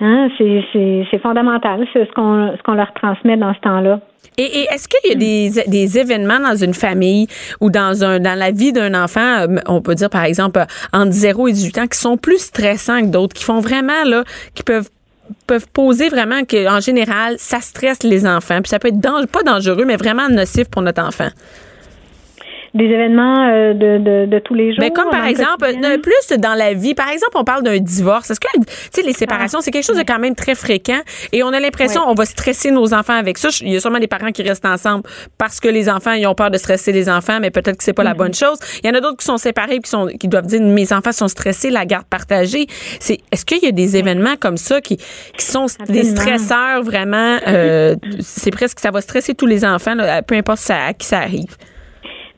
Hein, 0.00 0.28
c'est, 0.36 1.18
fondamental, 1.22 1.86
c'est 1.92 2.06
ce 2.06 2.12
qu'on, 2.12 2.54
ce 2.56 2.72
leur 2.74 2.92
transmet 2.92 3.36
dans 3.36 3.54
ce 3.54 3.60
temps-là. 3.60 4.00
Et, 4.38 4.66
est-ce 4.70 4.88
qu'il 4.88 5.10
y 5.10 5.14
a 5.14 5.16
des, 5.16 5.62
des 5.66 5.98
événements 5.98 6.40
dans 6.40 6.56
une 6.56 6.74
famille 6.74 7.26
ou 7.60 7.70
dans 7.70 8.04
un 8.04 8.20
dans 8.20 8.38
la 8.38 8.50
vie 8.50 8.72
d'un 8.72 8.92
enfant, 8.92 9.20
euh, 9.20 9.56
on 9.66 9.80
peut 9.80 9.94
dire 9.94 10.10
par 10.10 10.24
exemple 10.24 10.58
euh, 10.58 10.64
entre 10.92 11.12
0 11.12 11.48
et 11.48 11.52
18 11.52 11.78
ans, 11.78 11.86
qui 11.86 11.98
sont 11.98 12.18
plus 12.18 12.38
stressants 12.38 13.00
que 13.00 13.06
d'autres, 13.06 13.34
qui 13.34 13.44
font 13.44 13.60
vraiment 13.60 14.04
là, 14.04 14.24
qui 14.54 14.62
peuvent 14.62 14.90
peuvent 15.46 15.66
poser 15.72 16.08
vraiment 16.08 16.44
que 16.44 16.68
en 16.68 16.80
général 16.80 17.34
ça 17.38 17.60
stresse 17.60 18.04
les 18.04 18.26
enfants 18.28 18.60
puis 18.62 18.68
ça 18.68 18.78
peut 18.78 18.88
être 18.88 19.00
pas 19.00 19.42
dangereux 19.42 19.84
mais 19.84 19.96
vraiment 19.96 20.28
nocif 20.28 20.68
pour 20.70 20.82
notre 20.82 21.02
enfant? 21.02 21.30
Des 22.76 22.84
événements 22.84 23.48
euh, 23.48 23.74
de, 23.74 23.98
de, 23.98 24.26
de 24.26 24.38
tous 24.38 24.54
les 24.54 24.70
jours. 24.70 24.80
Mais 24.80 24.90
Ben, 24.90 25.02
comme 25.02 25.10
par 25.10 25.26
exemple, 25.26 25.64
euh, 25.64 25.98
plus 25.98 26.38
dans 26.38 26.54
la 26.54 26.74
vie, 26.74 26.94
par 26.94 27.08
exemple, 27.08 27.32
on 27.34 27.44
parle 27.44 27.62
d'un 27.62 27.78
divorce. 27.78 28.30
Est-ce 28.30 28.40
que, 28.40 28.48
tu 28.54 28.64
sais, 28.92 29.02
les 29.02 29.12
séparations, 29.12 29.60
c'est 29.60 29.70
quelque 29.70 29.86
chose 29.86 29.96
de 29.96 30.02
quand 30.02 30.18
même 30.18 30.34
très 30.34 30.54
fréquent 30.54 31.00
et 31.32 31.42
on 31.42 31.48
a 31.48 31.60
l'impression 31.60 32.02
on 32.06 32.14
va 32.14 32.24
stresser 32.24 32.70
nos 32.70 32.94
enfants 32.94 33.14
avec 33.14 33.38
ça. 33.38 33.48
Il 33.60 33.72
y 33.72 33.76
a 33.76 33.80
sûrement 33.80 33.98
des 33.98 34.06
parents 34.06 34.30
qui 34.30 34.42
restent 34.42 34.66
ensemble 34.66 35.04
parce 35.38 35.58
que 35.60 35.68
les 35.68 35.88
enfants, 35.88 36.12
ils 36.12 36.26
ont 36.26 36.34
peur 36.34 36.50
de 36.50 36.58
stresser 36.58 36.92
les 36.92 37.08
enfants, 37.08 37.38
mais 37.40 37.50
peut-être 37.50 37.78
que 37.78 37.84
c'est 37.84 37.92
pas 37.92 38.04
la 38.04 38.14
bonne 38.14 38.34
chose. 38.34 38.58
Il 38.82 38.88
y 38.88 38.90
en 38.90 38.94
a 38.94 39.00
d'autres 39.00 39.16
qui 39.16 39.24
sont 39.24 39.38
séparés 39.38 39.80
qui 39.80 39.90
sont, 39.90 40.06
qui 40.06 40.28
doivent 40.28 40.46
dire, 40.46 40.60
mes 40.60 40.92
enfants 40.92 41.12
sont 41.12 41.28
stressés, 41.28 41.70
la 41.70 41.86
garde 41.86 42.06
partagée. 42.06 42.66
C'est, 43.00 43.18
est-ce 43.32 43.44
qu'il 43.44 43.62
y 43.62 43.66
a 43.66 43.72
des 43.72 43.96
événements 43.96 44.36
comme 44.38 44.56
ça 44.56 44.80
qui, 44.80 44.96
qui 44.96 45.44
sont 45.44 45.66
des 45.88 46.04
stresseurs 46.04 46.82
vraiment, 46.82 47.38
euh, 47.46 47.96
c'est 48.20 48.50
presque, 48.50 48.80
ça 48.80 48.90
va 48.90 49.00
stresser 49.00 49.34
tous 49.34 49.46
les 49.46 49.64
enfants, 49.64 49.94
là, 49.94 50.22
peu 50.22 50.34
importe 50.34 50.58
ça, 50.58 50.86
à 50.86 50.92
qui 50.92 51.06
ça 51.06 51.18
arrive? 51.18 51.56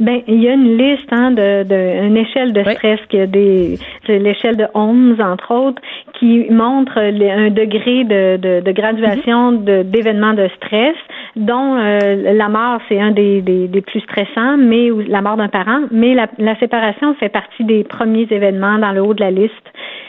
Ben, 0.00 0.22
il 0.28 0.42
y 0.42 0.48
a 0.48 0.52
une 0.52 0.78
liste, 0.78 1.08
hein, 1.12 1.32
de, 1.32 1.64
de 1.64 2.06
une 2.06 2.16
échelle 2.16 2.52
de 2.52 2.62
Oui. 2.64 2.74
stress 2.74 3.00
qui 3.08 3.18
a 3.18 3.26
des, 3.26 3.78
c'est 4.06 4.18
l'échelle 4.18 4.56
de 4.56 4.66
11 4.74 5.20
entre 5.20 5.52
autres, 5.52 5.82
qui 6.18 6.46
montrent 6.50 6.98
un 6.98 7.50
degré 7.50 8.04
de, 8.04 8.37
de, 8.37 8.61
de 8.61 8.72
graduation 8.72 9.52
d'événements 9.52 10.34
de, 10.34 10.48
stress, 10.56 10.94
dont 11.37 11.76
euh, 11.76 12.32
la 12.32 12.48
mort, 12.48 12.80
c'est 12.88 13.00
un 13.00 13.11
des, 13.11 13.40
des, 13.42 13.66
des, 13.68 13.80
plus 13.80 14.00
stressants, 14.00 14.56
mais 14.56 14.88
la 15.08 15.20
mort 15.20 15.37
d'un 15.37 15.48
parent, 15.48 15.80
mais 15.90 16.14
la, 16.14 16.26
la 16.38 16.56
séparation 16.58 17.14
fait 17.14 17.28
partie 17.28 17.64
des 17.64 17.84
premiers 17.84 18.26
événements 18.30 18.78
dans 18.78 18.92
le 18.92 19.02
haut 19.02 19.14
de 19.14 19.20
la 19.20 19.30
liste. 19.30 19.52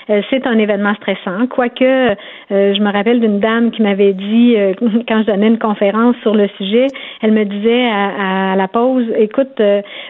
Euh, 0.10 0.22
c'est 0.30 0.46
un 0.48 0.58
événement 0.58 0.94
stressant. 0.96 1.48
Quoique, 1.48 1.84
euh, 1.84 2.16
je 2.50 2.82
me 2.82 2.92
rappelle 2.92 3.20
d'une 3.20 3.40
dame 3.40 3.72
qui 3.72 3.82
m'avait 3.82 4.14
dit, 4.14 4.56
euh, 4.58 4.74
quand 5.08 5.22
je 5.22 5.28
donnais 5.28 5.48
une 5.48 5.60
conférence 5.60 6.16
sur 6.22 6.36
le 6.36 6.48
sujet, 6.58 6.88
elle 7.22 7.32
me 7.32 7.46
disait 7.46 7.90
à, 7.90 8.56
la 8.56 8.68
pause, 8.68 9.06
écoute, 9.18 9.62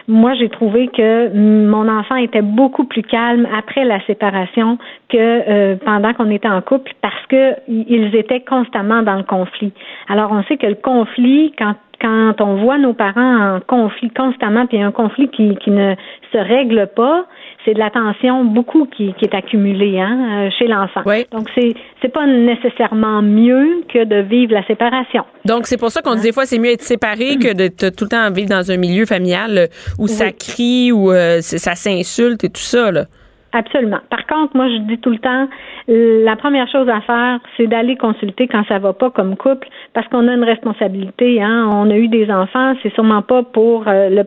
moi 0.08 0.34
j'ai 0.34 0.48
trouvé 0.48 0.88
que 0.88 1.28
mon 1.34 1.88
enfant 1.88 2.16
était 2.16 2.42
beaucoup 2.42 2.84
plus 2.84 3.02
calme 3.02 3.46
après 3.56 3.84
la 3.84 4.04
séparation 4.06 4.78
que 5.08 5.74
pendant 5.84 6.12
qu'on 6.14 6.30
était 6.30 6.48
en 6.48 6.60
couple 6.60 6.92
parce 7.02 7.26
que 7.28 7.54
ils 7.68 8.14
étaient 8.14 8.40
constamment 8.40 9.02
dans 9.02 9.16
le 9.16 9.22
conflit. 9.24 9.72
Alors 10.08 10.32
on 10.32 10.42
sait 10.44 10.56
que 10.56 10.66
le 10.66 10.76
conflit, 10.76 11.52
quand 11.58 11.74
quand 12.00 12.40
on 12.40 12.56
voit 12.56 12.78
nos 12.78 12.94
parents 12.94 13.56
en 13.56 13.60
conflit 13.60 14.10
constamment, 14.10 14.66
puis 14.66 14.80
un 14.80 14.92
conflit 14.92 15.28
qui, 15.28 15.56
qui 15.56 15.70
ne 15.70 15.94
se 16.32 16.38
règle 16.38 16.88
pas, 16.96 17.26
c'est 17.64 17.74
de 17.74 17.78
la 17.78 17.90
tension 17.90 18.44
beaucoup 18.44 18.86
qui, 18.86 19.12
qui 19.14 19.24
est 19.24 19.34
accumulée 19.34 20.00
hein, 20.00 20.46
euh, 20.46 20.50
chez 20.58 20.66
l'enfant. 20.66 21.02
Donc 21.32 21.48
c'est 21.54 21.74
c'est 22.00 22.12
pas 22.12 22.26
nécessairement 22.26 23.22
mieux 23.22 23.82
que 23.92 24.04
de 24.04 24.22
vivre 24.22 24.52
la 24.54 24.66
séparation. 24.66 25.24
Donc 25.44 25.66
c'est 25.66 25.76
pour 25.76 25.90
ça 25.90 26.02
qu'on 26.02 26.14
dit 26.14 26.22
des 26.22 26.32
fois 26.32 26.46
c'est 26.46 26.58
mieux 26.58 26.72
être 26.72 26.82
séparé 26.82 27.36
que 27.36 27.52
de, 27.52 27.68
tout 27.68 28.04
le 28.04 28.08
temps 28.08 28.30
vivre 28.30 28.48
dans 28.48 28.70
un 28.70 28.76
milieu 28.76 29.06
familial 29.06 29.58
euh, 29.58 29.66
où 29.98 30.06
ça 30.06 30.32
crie 30.32 30.92
où 30.92 31.10
euh, 31.10 31.40
ça 31.40 31.74
s'insulte 31.74 32.44
et 32.44 32.50
tout 32.50 32.60
ça 32.60 32.90
là. 32.90 33.04
Absolument. 33.52 33.98
Par 34.10 34.26
contre, 34.26 34.56
moi, 34.56 34.68
je 34.68 34.76
dis 34.82 34.98
tout 34.98 35.10
le 35.10 35.18
temps, 35.18 35.48
la 35.88 36.36
première 36.36 36.68
chose 36.68 36.88
à 36.88 37.00
faire, 37.00 37.40
c'est 37.56 37.66
d'aller 37.66 37.96
consulter 37.96 38.46
quand 38.46 38.64
ça 38.68 38.78
va 38.78 38.92
pas 38.92 39.10
comme 39.10 39.36
couple, 39.36 39.68
parce 39.92 40.06
qu'on 40.08 40.28
a 40.28 40.34
une 40.34 40.44
responsabilité. 40.44 41.42
Hein. 41.42 41.68
On 41.72 41.90
a 41.90 41.96
eu 41.96 42.06
des 42.06 42.30
enfants, 42.30 42.74
c'est 42.82 42.94
sûrement 42.94 43.22
pas 43.22 43.42
pour 43.42 43.88
euh, 43.88 44.08
le 44.08 44.24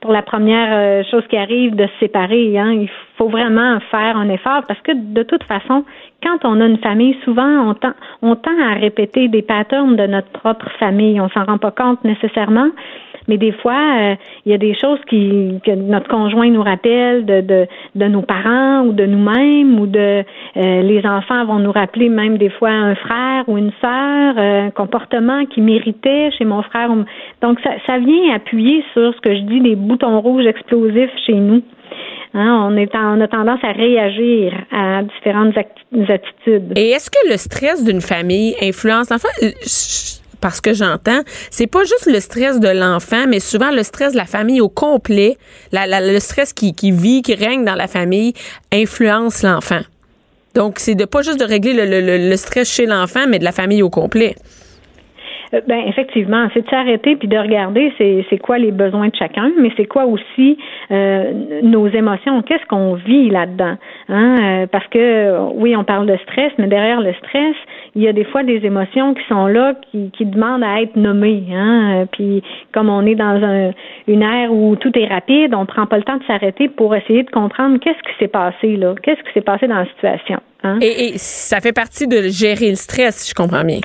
pour 0.00 0.12
la 0.12 0.22
première 0.22 0.68
euh, 0.70 1.02
chose 1.10 1.24
qui 1.28 1.36
arrive 1.36 1.74
de 1.74 1.86
se 1.86 1.98
séparer. 2.00 2.56
Hein. 2.56 2.72
Il 2.72 2.90
faut 3.16 3.28
vraiment 3.28 3.80
faire 3.90 4.16
un 4.16 4.28
effort, 4.28 4.62
parce 4.68 4.80
que 4.82 4.92
de 4.92 5.22
toute 5.24 5.42
façon, 5.42 5.84
quand 6.22 6.38
on 6.44 6.60
a 6.60 6.66
une 6.66 6.78
famille, 6.78 7.16
souvent 7.24 7.68
on 7.68 7.74
tend, 7.74 7.94
on 8.22 8.36
tend 8.36 8.58
à 8.60 8.74
répéter 8.74 9.26
des 9.26 9.42
patterns 9.42 9.96
de 9.96 10.06
notre 10.06 10.30
propre 10.30 10.70
famille. 10.78 11.20
On 11.20 11.28
s'en 11.30 11.44
rend 11.44 11.58
pas 11.58 11.72
compte 11.72 12.04
nécessairement. 12.04 12.68
Mais 13.28 13.36
des 13.36 13.52
fois, 13.52 13.72
euh, 13.72 14.14
il 14.44 14.52
y 14.52 14.54
a 14.54 14.58
des 14.58 14.74
choses 14.74 14.98
qui 15.08 15.60
que 15.64 15.72
notre 15.72 16.08
conjoint 16.08 16.48
nous 16.48 16.62
rappelle 16.62 17.24
de, 17.24 17.40
de, 17.40 17.66
de 17.94 18.06
nos 18.06 18.22
parents 18.22 18.82
ou 18.82 18.92
de 18.92 19.06
nous-mêmes 19.06 19.78
ou 19.78 19.86
de 19.86 20.24
euh, 20.56 20.82
les 20.82 21.04
enfants 21.06 21.44
vont 21.46 21.58
nous 21.58 21.72
rappeler 21.72 22.08
même 22.08 22.38
des 22.38 22.50
fois 22.50 22.70
un 22.70 22.94
frère 22.94 23.44
ou 23.48 23.58
une 23.58 23.72
sœur, 23.80 24.34
euh, 24.38 24.66
un 24.66 24.70
comportement 24.70 25.46
qui 25.46 25.60
méritait 25.60 26.30
chez 26.36 26.44
mon 26.44 26.62
frère. 26.62 26.90
Donc 27.40 27.60
ça, 27.60 27.70
ça 27.86 27.98
vient 27.98 28.34
appuyer 28.34 28.84
sur 28.92 29.14
ce 29.14 29.20
que 29.20 29.34
je 29.34 29.40
dis 29.42 29.60
des 29.60 29.76
boutons 29.76 30.20
rouges 30.20 30.46
explosifs 30.46 31.10
chez 31.26 31.34
nous. 31.34 31.62
Hein, 32.34 32.66
on, 32.70 32.76
est 32.78 32.94
on 32.94 33.20
a 33.20 33.28
tendance 33.28 33.60
à 33.62 33.72
réagir 33.72 34.54
à 34.72 35.02
différentes 35.02 35.54
attitudes. 35.56 36.72
Et 36.76 36.90
est-ce 36.90 37.10
que 37.10 37.30
le 37.30 37.36
stress 37.36 37.84
d'une 37.84 38.00
famille 38.00 38.54
influence? 38.62 39.10
L'enfant? 39.10 39.28
Parce 40.42 40.60
que 40.60 40.74
j'entends, 40.74 41.22
c'est 41.50 41.66
pas 41.66 41.84
juste 41.84 42.04
le 42.06 42.20
stress 42.20 42.60
de 42.60 42.68
l'enfant, 42.68 43.26
mais 43.26 43.40
souvent 43.40 43.70
le 43.70 43.82
stress 43.82 44.12
de 44.12 44.18
la 44.18 44.26
famille 44.26 44.60
au 44.60 44.68
complet, 44.68 45.38
le 45.72 46.18
stress 46.18 46.52
qui, 46.52 46.74
vit, 46.90 47.22
qui 47.22 47.34
règne 47.34 47.64
dans 47.64 47.76
la 47.76 47.88
famille, 47.88 48.34
influence 48.70 49.42
l'enfant. 49.42 49.80
Donc, 50.54 50.78
c'est 50.78 50.94
de 50.94 51.06
pas 51.06 51.22
juste 51.22 51.40
de 51.40 51.46
régler 51.46 51.72
le 52.18 52.36
stress 52.36 52.68
chez 52.68 52.84
l'enfant, 52.84 53.26
mais 53.26 53.38
de 53.38 53.44
la 53.44 53.52
famille 53.52 53.82
au 53.82 53.88
complet. 53.88 54.36
Euh, 55.54 55.60
ben 55.66 55.80
effectivement, 55.86 56.48
c'est 56.54 56.64
de 56.64 56.68
s'arrêter 56.68 57.16
puis 57.16 57.28
de 57.28 57.36
regarder 57.36 57.92
c'est 57.98 58.38
quoi 58.38 58.58
les 58.58 58.72
besoins 58.72 59.08
de 59.08 59.16
chacun, 59.16 59.50
mais 59.58 59.70
c'est 59.76 59.86
quoi 59.86 60.06
aussi 60.06 60.56
euh, 60.90 61.60
nos 61.62 61.88
émotions, 61.88 62.42
qu'est-ce 62.42 62.64
qu'on 62.66 62.94
vit 62.94 63.30
là-dedans, 63.30 63.76
hein? 64.08 64.62
Euh, 64.62 64.66
parce 64.66 64.86
que 64.88 65.38
oui, 65.54 65.76
on 65.76 65.84
parle 65.84 66.06
de 66.06 66.16
stress, 66.22 66.52
mais 66.58 66.66
derrière 66.66 67.00
le 67.00 67.12
stress, 67.14 67.54
il 67.94 68.02
y 68.02 68.08
a 68.08 68.12
des 68.12 68.24
fois 68.24 68.42
des 68.42 68.64
émotions 68.64 69.14
qui 69.14 69.22
sont 69.28 69.46
là, 69.46 69.74
qui, 69.90 70.10
qui 70.10 70.24
demandent 70.24 70.64
à 70.64 70.80
être 70.82 70.96
nommées, 70.96 71.44
hein? 71.52 72.06
Puis 72.12 72.42
comme 72.72 72.88
on 72.88 73.04
est 73.06 73.14
dans 73.14 73.42
un, 73.42 73.72
une 74.08 74.22
ère 74.22 74.52
où 74.52 74.76
tout 74.76 74.96
est 74.98 75.06
rapide, 75.06 75.54
on 75.54 75.66
prend 75.66 75.86
pas 75.86 75.98
le 75.98 76.04
temps 76.04 76.16
de 76.16 76.24
s'arrêter 76.24 76.68
pour 76.68 76.94
essayer 76.94 77.22
de 77.22 77.30
comprendre 77.30 77.78
qu'est-ce 77.78 78.02
qui 78.02 78.18
s'est 78.18 78.28
passé 78.28 78.76
là, 78.76 78.94
qu'est-ce 79.02 79.20
qui 79.22 79.32
s'est 79.34 79.42
passé 79.42 79.66
dans 79.66 79.76
la 79.76 79.86
situation. 79.86 80.38
Hein? 80.64 80.78
Et, 80.80 81.06
et 81.08 81.18
ça 81.18 81.60
fait 81.60 81.72
partie 81.72 82.06
de 82.06 82.22
gérer 82.28 82.70
le 82.70 82.76
stress, 82.76 83.16
si 83.16 83.30
je 83.30 83.34
comprends 83.34 83.64
bien. 83.64 83.80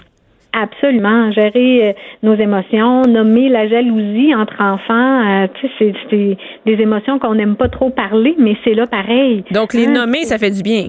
Absolument, 0.54 1.32
gérer 1.32 1.90
euh, 1.90 1.94
nos 2.24 2.36
émotions, 2.36 3.04
nommer 3.04 3.50
la 3.50 3.68
jalousie 3.68 4.34
entre 4.34 4.60
enfants, 4.62 5.44
euh, 5.44 5.48
tu 5.60 5.68
sais, 5.78 5.94
c'est 6.10 6.38
des 6.66 6.82
émotions 6.82 7.20
qu'on 7.20 7.36
n'aime 7.36 7.56
pas 7.56 7.68
trop 7.68 7.90
parler, 7.90 8.34
mais 8.40 8.56
c'est 8.64 8.74
là 8.74 8.88
pareil. 8.88 9.44
Donc 9.52 9.74
les 9.74 9.88
hein? 9.88 9.92
nommer, 9.92 10.24
ça 10.24 10.38
fait 10.38 10.50
du 10.50 10.64
bien. 10.64 10.88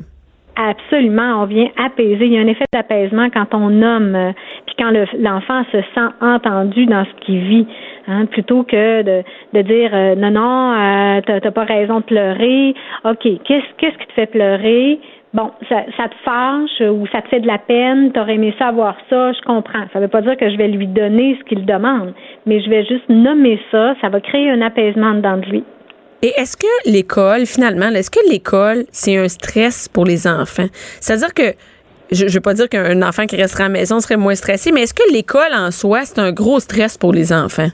Absolument, 0.57 1.43
on 1.43 1.45
vient 1.45 1.69
apaiser. 1.77 2.27
Il 2.27 2.33
y 2.33 2.39
a 2.39 2.41
un 2.41 2.47
effet 2.47 2.65
d'apaisement 2.73 3.29
quand 3.31 3.53
on 3.53 3.69
nomme, 3.71 4.15
euh, 4.15 4.33
puis 4.67 4.75
quand 4.79 4.91
l'enfant 5.19 5.63
se 5.71 5.79
sent 5.95 6.09
entendu 6.21 6.87
dans 6.87 7.05
ce 7.05 7.25
qu'il 7.25 7.41
vit, 7.41 7.67
hein, 8.07 8.27
plutôt 8.27 8.63
que 8.63 9.03
de, 9.03 9.23
de 9.53 9.63
dire 9.63 9.91
non 10.17 10.31
non, 10.31 10.73
euh, 10.73 11.21
t'as 11.27 11.51
pas 11.51 11.65
raison 11.65 11.99
de 11.99 12.05
pleurer. 12.05 12.75
Ok, 13.05 13.23
qu'est-ce 13.45 13.67
qu'est-ce 13.77 13.99
qui 13.99 14.07
te 14.07 14.13
fait 14.15 14.27
pleurer? 14.27 14.99
Bon, 15.35 15.51
ça, 15.69 15.85
ça, 15.97 16.09
te 16.09 16.15
fâche 16.25 16.81
ou 16.91 17.07
ça 17.13 17.23
te 17.23 17.29
fait 17.29 17.41
de 17.41 17.47
la 17.47 17.59
peine, 17.59 18.13
t'aurais 18.13 18.35
aimé 18.35 18.55
ça 18.59 18.69
avoir 18.69 18.97
ça, 19.11 19.33
je 19.33 19.41
comprends. 19.43 19.85
Ça 19.93 20.01
veut 20.01 20.09
pas 20.09 20.23
dire 20.23 20.37
que 20.37 20.51
je 20.51 20.57
vais 20.57 20.69
lui 20.69 20.87
donner 20.87 21.39
ce 21.39 21.45
qu'il 21.45 21.65
demande, 21.65 22.15
mais 22.47 22.61
je 22.63 22.71
vais 22.71 22.85
juste 22.85 23.09
nommer 23.09 23.61
ça, 23.71 23.95
ça 24.01 24.09
va 24.09 24.21
créer 24.21 24.51
un 24.51 24.63
apaisement 24.63 25.15
dedans 25.15 25.37
de 25.37 25.47
lui. 25.47 25.65
Et 26.23 26.33
est-ce 26.37 26.57
que 26.57 26.91
l'école, 26.91 27.47
finalement, 27.47 27.89
est-ce 27.91 28.11
que 28.11 28.29
l'école, 28.29 28.85
c'est 28.91 29.17
un 29.17 29.29
stress 29.29 29.89
pour 29.89 30.05
les 30.05 30.27
enfants? 30.27 30.67
C'est-à-dire 31.01 31.33
que, 31.33 31.55
je 32.11 32.25
ne 32.25 32.31
veux 32.31 32.41
pas 32.41 32.55
dire 32.55 32.69
qu'un 32.69 33.03
enfant 33.03 33.27
qui 33.27 33.37
resterait 33.37 33.65
à 33.65 33.69
la 33.69 33.73
maison 33.73 34.01
serait 34.01 34.17
moins 34.17 34.35
stressé, 34.35 34.73
mais 34.73 34.83
est-ce 34.83 34.95
que 34.95 35.13
l'école 35.13 35.55
en 35.55 35.71
soi, 35.71 36.01
c'est 36.03 36.19
un 36.19 36.33
gros 36.33 36.59
stress 36.59 36.99
pour 36.99 37.13
les 37.13 37.33
enfants? 37.33 37.69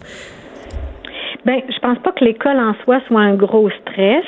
Ben, 1.47 1.61
je 1.69 1.79
pense 1.79 1.99
pas 1.99 2.13
que 2.13 2.25
l'école 2.25 2.59
en 2.59 2.75
soi 2.85 3.01
soit 3.07 3.21
un 3.21 3.35
gros 3.35 3.71
stress 3.71 4.25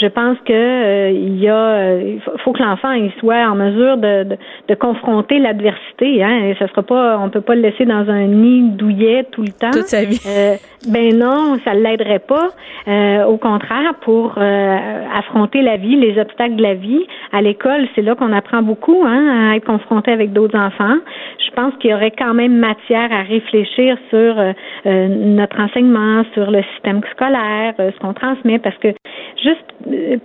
je 0.00 0.06
pense 0.06 0.36
que 0.44 0.52
euh, 0.52 1.10
il 1.10 1.40
y 1.40 1.48
a, 1.48 1.56
euh, 1.56 2.16
il 2.16 2.38
faut 2.44 2.52
que 2.52 2.62
l'enfant 2.62 2.92
il 2.92 3.10
soit 3.18 3.48
en 3.48 3.54
mesure 3.54 3.96
de, 3.96 4.24
de, 4.24 4.36
de 4.68 4.74
confronter 4.74 5.38
l'adversité. 5.38 6.22
Hein, 6.22 6.44
et 6.44 6.54
ça 6.58 6.68
sera 6.68 6.82
pas, 6.82 7.18
on 7.18 7.30
peut 7.30 7.40
pas 7.40 7.54
le 7.54 7.62
laisser 7.62 7.84
dans 7.84 8.08
un 8.08 8.26
nid 8.26 8.70
douillet 8.70 9.24
tout 9.32 9.42
le 9.42 9.52
temps. 9.52 9.70
Toute 9.72 9.86
sa 9.86 10.04
vie. 10.04 10.20
Euh, 10.26 10.54
ben 10.88 11.16
non, 11.18 11.56
ça 11.64 11.74
l'aiderait 11.74 12.20
pas. 12.20 12.48
Euh, 12.86 13.24
au 13.24 13.36
contraire, 13.36 13.94
pour 14.02 14.38
affronter 14.38 15.62
la 15.62 15.76
vie, 15.76 15.96
les 15.96 16.18
obstacles 16.20 16.56
de 16.56 16.62
la 16.62 16.74
vie, 16.74 17.04
à 17.32 17.42
l'école, 17.42 17.86
c'est 17.94 18.02
là 18.02 18.14
qu'on 18.14 18.32
apprend 18.32 18.62
beaucoup, 18.62 19.02
hein, 19.04 19.50
à 19.50 19.56
être 19.56 19.64
confronté 19.64 20.12
avec 20.12 20.32
d'autres 20.32 20.58
enfants. 20.58 20.96
Je 21.44 21.50
pense 21.54 21.74
qu'il 21.80 21.90
y 21.90 21.94
aurait 21.94 22.12
quand 22.12 22.34
même 22.34 22.56
matière 22.56 23.10
à 23.12 23.22
réfléchir 23.22 23.96
sur 24.10 24.36
notre 24.84 25.60
enseignement, 25.60 26.22
sur 26.34 26.50
le 26.50 26.62
système 26.74 27.00
scolaire, 27.12 27.74
ce 27.78 27.98
qu'on 27.98 28.14
transmet, 28.14 28.58
parce 28.58 28.76
que 28.78 28.88
juste 29.42 29.64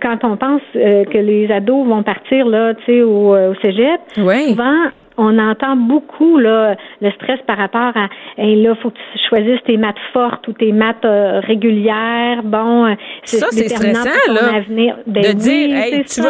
quand 0.02 0.18
on 0.24 0.36
pense 0.36 0.62
euh, 0.76 1.04
que 1.04 1.18
les 1.18 1.50
ados 1.50 1.86
vont 1.86 2.02
partir 2.02 2.46
là, 2.46 2.74
tu 2.74 2.84
sais, 2.86 3.02
au, 3.02 3.34
euh, 3.34 3.52
au 3.52 3.54
cégep, 3.62 4.00
souvent 4.14 4.90
on 5.16 5.38
entend 5.38 5.76
beaucoup 5.76 6.38
là 6.38 6.76
le 7.00 7.10
stress 7.12 7.38
par 7.46 7.56
rapport 7.56 7.92
à 7.96 8.08
hey, 8.36 8.60
là 8.60 8.74
faut 8.82 8.90
que 8.90 8.96
tu 8.96 9.18
choisisses 9.28 9.62
tes 9.64 9.76
maths 9.76 9.94
fortes 10.12 10.46
ou 10.48 10.52
tes 10.52 10.72
maths 10.72 11.04
euh, 11.04 11.40
régulières. 11.40 12.42
Bon 12.42 12.96
ça 13.22 13.46
c'est 13.50 13.68
stressant 13.68 14.32
là 14.32 14.56
avenir. 14.56 14.96
Ben 15.06 15.22
de 15.22 15.32
dire 15.32 15.76
hey, 15.76 16.04
tu, 16.04 16.20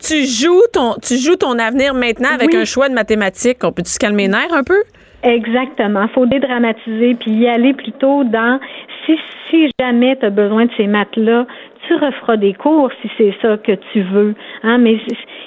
tu 0.00 0.24
joues 0.26 0.66
ton 0.72 0.94
tu 1.00 1.16
joues 1.18 1.36
ton 1.36 1.58
avenir 1.58 1.94
maintenant 1.94 2.30
avec 2.34 2.54
un 2.54 2.64
choix 2.64 2.88
de 2.88 2.94
mathématiques. 2.94 3.58
On 3.62 3.72
peut 3.72 3.82
tu 3.82 3.90
se 3.90 3.98
calmer 3.98 4.24
les 4.24 4.28
nerfs 4.30 4.52
un 4.52 4.64
peu? 4.64 4.82
Exactement. 5.22 6.08
Faut 6.08 6.26
dédramatiser 6.26 7.14
puis 7.14 7.30
y 7.30 7.46
aller 7.46 7.74
plutôt 7.74 8.24
dans 8.24 8.58
si 9.06 9.16
si 9.50 9.70
jamais 9.78 10.16
tu 10.16 10.26
as 10.26 10.30
besoin 10.30 10.64
de 10.64 10.70
ces 10.76 10.86
maths-là, 10.86 11.46
tu 11.86 11.94
referas 11.94 12.36
des 12.36 12.54
cours 12.54 12.90
si 13.00 13.10
c'est 13.16 13.34
ça 13.42 13.56
que 13.56 13.72
tu 13.92 14.02
veux. 14.02 14.34
Hein, 14.62 14.78
mais 14.78 14.98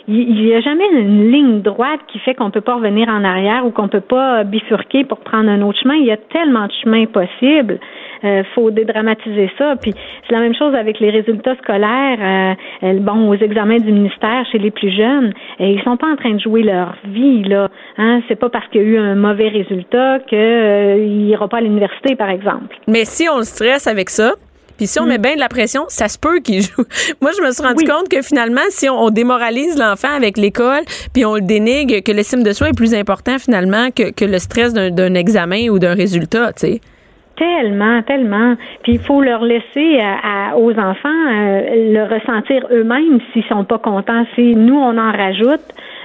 il 0.08 0.36
n'y 0.36 0.54
a 0.54 0.62
jamais 0.62 0.88
une 0.92 1.32
ligne 1.32 1.62
droite 1.62 2.00
qui 2.08 2.20
fait 2.20 2.36
qu'on 2.36 2.52
peut 2.52 2.62
pas 2.62 2.76
revenir 2.76 3.10
en 3.10 3.24
arrière 3.24 3.66
ou 3.66 3.72
qu'on 3.72 3.88
peut 3.88 4.02
pas 4.02 4.44
bifurquer 4.44 5.06
pour 5.06 5.20
prendre 5.20 5.50
un 5.50 5.62
autre 5.62 5.80
chemin. 5.82 5.96
Il 5.96 6.06
y 6.06 6.12
a 6.12 6.18
tellement 6.18 6.68
de 6.68 6.74
chemins 6.84 7.06
possibles. 7.06 7.80
Euh, 8.24 8.44
faut 8.56 8.72
dédramatiser 8.72 9.52
ça. 9.58 9.76
Puis 9.76 9.94
c'est 10.28 10.34
la 10.34 10.40
même 10.40 10.56
chose 10.56 10.74
avec 10.74 11.00
les 11.00 11.10
résultats 11.10 11.56
scolaires. 11.58 12.56
Euh, 12.84 12.94
bon, 13.00 13.30
aux 13.30 13.36
examens 13.36 13.78
du 13.78 13.92
ministère 13.92 14.46
chez 14.52 14.58
les 14.58 14.72
plus 14.72 14.90
jeunes, 14.90 15.34
et 15.60 15.72
ils 15.72 15.82
sont 15.84 15.98
pas 15.98 16.08
en 16.08 16.16
train 16.16 16.34
de 16.34 16.40
jouer 16.40 16.64
leur 16.64 16.96
vie 17.06 17.44
là. 17.44 17.70
Hein, 17.98 18.22
c'est 18.28 18.36
pas 18.36 18.50
parce 18.50 18.68
qu'il 18.70 18.82
y 18.82 18.86
a 18.86 18.88
eu 18.88 18.98
un 18.98 19.16
mauvais 19.16 19.50
résultat 19.50 20.20
qu'il 20.28 20.38
euh, 20.38 20.98
ira 20.98 21.48
pas 21.48 21.58
à 21.58 21.62
l'université, 21.62 22.16
par 22.16 22.30
exemple. 22.30 22.76
Mais 22.88 23.06
si 23.06 23.28
on 23.30 23.38
le 23.38 23.44
stresse 23.44 23.88
avec 23.88 24.10
ça, 24.10 24.34
Puis 24.78 24.88
si 24.88 25.00
on 25.00 25.06
met 25.06 25.18
bien 25.18 25.36
de 25.36 25.40
la 25.40 25.50
pression, 25.50 25.84
ça 25.88 26.08
se 26.08 26.18
peut 26.20 26.40
qu'il 26.40 26.62
joue. 26.62 26.84
Moi, 27.22 27.32
je 27.38 27.42
me 27.46 27.52
suis 27.52 27.64
rendu 27.64 27.84
Oui. 27.86 27.90
compte 27.90 28.10
que 28.10 28.22
finalement, 28.22 28.62
si 28.70 28.90
on, 28.90 29.04
on 29.04 29.10
démoralise 29.10 29.78
l'enfant 29.78 30.14
avec 30.16 30.38
l'école, 30.38 30.82
puis 31.14 31.26
on 31.26 31.36
le 31.36 31.42
dénigre, 31.42 32.02
que 32.04 32.12
l'estime 32.12 32.44
de 32.44 32.52
soi 32.52 32.70
est 32.70 32.78
plus 32.78 32.94
important 32.94 33.38
finalement 33.40 33.90
que, 33.96 34.12
que 34.12 34.26
le 34.26 34.38
stress 34.40 34.74
d'un 34.74 34.90
d'un 34.92 35.14
examen 35.14 35.70
ou 35.70 35.80
d'un 35.80 35.94
résultat, 35.94 36.54
tu 36.54 36.60
sais. 36.68 36.82
Tellement, 37.38 38.02
tellement. 38.04 38.56
Puis 38.84 38.94
il 38.94 39.00
faut 39.00 39.22
leur 39.22 39.44
laisser 39.44 40.00
à- 40.00 40.52
à- 40.52 40.56
aux 40.56 40.72
enfants 40.72 41.10
euh, 41.10 41.62
le 41.94 42.04
ressentir 42.04 42.66
eux-mêmes 42.72 43.20
s'ils 43.34 43.44
sont 43.46 43.66
pas 43.66 43.78
contents. 43.78 44.26
Si 44.36 44.56
nous 44.56 44.76
on 44.78 44.98
en 44.98 45.12
rajoute, 45.12 45.60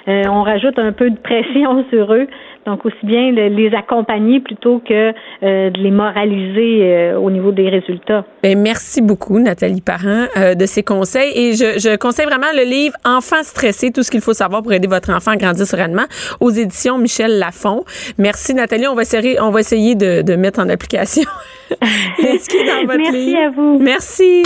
euh, 0.08 0.22
on 0.28 0.42
rajoute 0.42 0.76
un 0.80 0.90
peu 0.90 1.08
de 1.08 1.16
pression 1.18 1.84
sur 1.90 2.12
eux. 2.14 2.26
Donc 2.66 2.84
aussi 2.84 3.04
bien 3.04 3.30
le- 3.32 3.48
les 3.48 3.74
accompagner 3.74 4.38
plutôt 4.40 4.80
que 4.86 5.12
euh, 5.42 5.70
de 5.70 5.80
les 5.80 5.90
moraliser 5.90 6.80
euh, 6.82 7.18
au 7.18 7.30
niveau 7.30 7.52
des 7.52 7.68
résultats. 7.68 8.24
Ben, 8.42 8.58
merci 8.60 9.00
beaucoup, 9.00 9.38
Nathalie 9.38 9.80
Parent, 9.80 10.26
euh, 10.36 10.54
de 10.54 10.66
ces 10.66 10.82
conseils. 10.82 11.32
Et 11.34 11.52
je, 11.54 11.78
je 11.78 11.96
conseille 11.96 12.26
vraiment 12.26 12.52
le 12.54 12.64
livre 12.64 12.94
Enfants 13.04 13.42
stressés, 13.42 13.90
tout 13.92 14.02
ce 14.02 14.10
qu'il 14.10 14.20
faut 14.20 14.34
savoir 14.34 14.62
pour 14.62 14.72
aider 14.74 14.88
votre 14.88 15.10
enfant 15.10 15.30
à 15.32 15.36
grandir 15.36 15.66
sereinement 15.66 16.04
aux 16.38 16.50
éditions 16.50 16.98
Michel 16.98 17.38
Lafon. 17.38 17.84
Merci, 18.18 18.52
Nathalie. 18.54 18.86
On 18.88 18.94
va 18.94 19.02
essayer, 19.02 19.40
on 19.40 19.50
va 19.50 19.60
essayer 19.60 19.94
de, 19.94 20.22
de 20.22 20.36
mettre 20.36 20.60
en 20.60 20.68
application 20.68 21.22
ce 21.70 22.48
qui 22.48 22.56
est 22.58 22.66
dans 22.66 22.86
votre 22.86 22.98
Merci 22.98 23.12
livre. 23.26 23.40
à 23.40 23.50
vous. 23.50 23.78
Merci. 23.80 24.42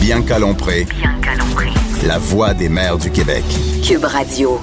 Bianca 0.00 0.38
Lompré, 0.38 0.84
Bianca 0.84 1.30
Lompré. 1.38 1.66
la 2.06 2.18
voix 2.18 2.52
des 2.54 2.68
mères 2.68 2.98
du 2.98 3.10
Québec. 3.10 3.44
Cube 3.86 4.04
Radio. 4.04 4.58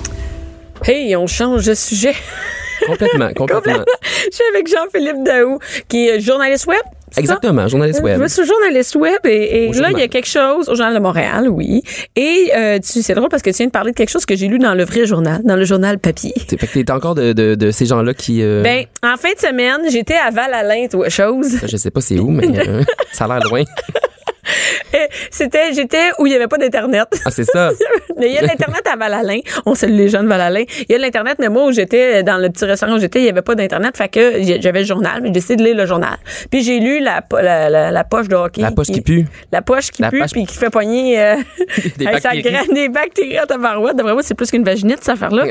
Hey, 0.85 1.15
on 1.15 1.27
change 1.27 1.65
de 1.65 1.73
sujet. 1.73 2.13
Complètement, 2.85 3.29
complètement. 3.33 3.85
Je 4.29 4.35
suis 4.35 4.43
avec 4.53 4.67
Jean-Philippe 4.67 5.23
Daou, 5.23 5.57
qui 5.87 6.09
est 6.09 6.19
journaliste 6.19 6.65
web. 6.65 6.81
Exactement, 7.15 7.65
journaliste 7.69 8.01
web. 8.01 8.21
Je 8.21 8.27
suis 8.27 8.45
journaliste 8.45 8.95
web 8.95 9.19
et, 9.23 9.71
là, 9.71 9.91
il 9.91 9.99
y 9.99 10.01
a 10.01 10.09
quelque 10.09 10.27
chose 10.27 10.67
au 10.67 10.75
Journal 10.75 10.93
de 10.93 10.99
Montréal, 10.99 11.47
oui. 11.47 11.81
Et 12.17 12.51
euh, 12.53 12.79
tu, 12.79 13.01
c'est 13.01 13.13
drôle 13.13 13.29
parce 13.29 13.41
que 13.41 13.51
tu 13.51 13.57
viens 13.57 13.67
de 13.67 13.71
parler 13.71 13.91
de 13.91 13.95
quelque 13.95 14.09
chose 14.09 14.25
que 14.25 14.35
j'ai 14.35 14.47
lu 14.47 14.57
dans 14.59 14.73
le 14.73 14.83
vrai 14.83 15.05
journal, 15.05 15.39
dans 15.45 15.55
le 15.55 15.63
journal 15.63 15.97
papier. 15.97 16.33
T'es- 16.45 16.57
Fait 16.57 16.67
que 16.67 16.73
t'es 16.79 16.91
encore 16.91 17.15
de, 17.15 17.31
de, 17.31 17.55
de 17.55 17.71
ces 17.71 17.85
gens-là 17.85 18.13
qui. 18.13 18.41
euh, 18.41 18.63
Ben, 18.63 18.83
en 19.01 19.15
fin 19.15 19.31
de 19.31 19.39
semaine, 19.39 19.79
j'étais 19.89 20.15
à 20.15 20.31
Val-Alain, 20.31 20.87
chose. 21.07 21.59
je 21.65 21.77
sais 21.77 21.91
pas 21.91 22.01
c'est 22.01 22.19
où, 22.19 22.31
mais 22.31 22.47
euh, 22.67 22.83
ça 23.13 23.25
a 23.25 23.39
l'air 23.39 23.47
loin. 23.49 23.63
C'était, 25.31 25.73
j'étais 25.73 26.11
où 26.19 26.25
il 26.25 26.29
n'y 26.29 26.35
avait 26.35 26.47
pas 26.47 26.57
d'Internet. 26.57 27.07
Ah, 27.25 27.31
c'est 27.31 27.43
ça. 27.45 27.71
Mais 28.17 28.27
il 28.27 28.33
y 28.33 28.37
a 28.37 28.41
de 28.41 28.47
l'Internet 28.47 28.85
à 28.91 28.95
Val-Alain. 28.95 29.39
On 29.65 29.75
salue 29.75 29.95
les 29.97 30.09
jeunes 30.09 30.27
Val-Alain. 30.27 30.63
Il 30.79 30.91
y 30.91 30.95
a 30.95 30.97
de 30.97 31.01
l'Internet, 31.03 31.37
mais 31.39 31.49
moi, 31.49 31.65
où 31.65 31.71
j'étais, 31.71 32.23
dans 32.23 32.37
le 32.37 32.49
petit 32.49 32.65
restaurant 32.65 32.95
où 32.95 32.99
j'étais, 32.99 33.19
il 33.19 33.23
n'y 33.23 33.29
avait 33.29 33.41
pas 33.41 33.55
d'Internet. 33.55 33.97
Fait 33.97 34.09
que 34.09 34.41
j'avais 34.61 34.79
le 34.81 34.85
journal, 34.85 35.21
mais 35.21 35.27
j'ai 35.29 35.33
décidé 35.33 35.55
de 35.57 35.63
lire 35.63 35.75
le 35.75 35.85
journal. 35.85 36.17
Puis 36.51 36.63
j'ai 36.63 36.79
lu 36.79 36.99
la, 36.99 37.21
la, 37.41 37.69
la, 37.69 37.91
la 37.91 38.03
poche 38.03 38.27
de 38.27 38.35
hockey. 38.35 38.61
La 38.61 38.71
poche 38.71 38.87
qui 38.87 39.01
pue. 39.01 39.25
La 39.51 39.61
poche 39.61 39.91
qui 39.91 40.01
La 40.01 40.09
pue, 40.11 40.21
puis 40.31 40.45
qui 40.45 40.57
fait 40.57 40.69
pogner 40.69 41.19
euh, 41.19 41.35
Des 41.97 42.05
bactéries. 42.05 42.43
des 42.73 42.89
bactéries 42.89 43.37
à 43.37 43.45
tabarouette. 43.45 43.95
D'après 43.95 44.13
moi, 44.13 44.23
c'est 44.23 44.35
plus 44.35 44.49
qu'une 44.51 44.63
vaginite, 44.63 44.99
cette 44.99 45.09
affaire-là. 45.09 45.45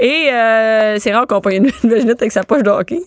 Et 0.00 0.30
euh, 0.32 0.96
c'est 0.98 1.12
rare 1.12 1.26
qu'on 1.26 1.40
pogne 1.40 1.56
une, 1.56 1.70
une 1.84 1.90
vaginite 1.90 2.20
avec 2.20 2.32
sa 2.32 2.42
poche 2.44 2.62
de 2.62 2.70
hockey. 2.70 3.00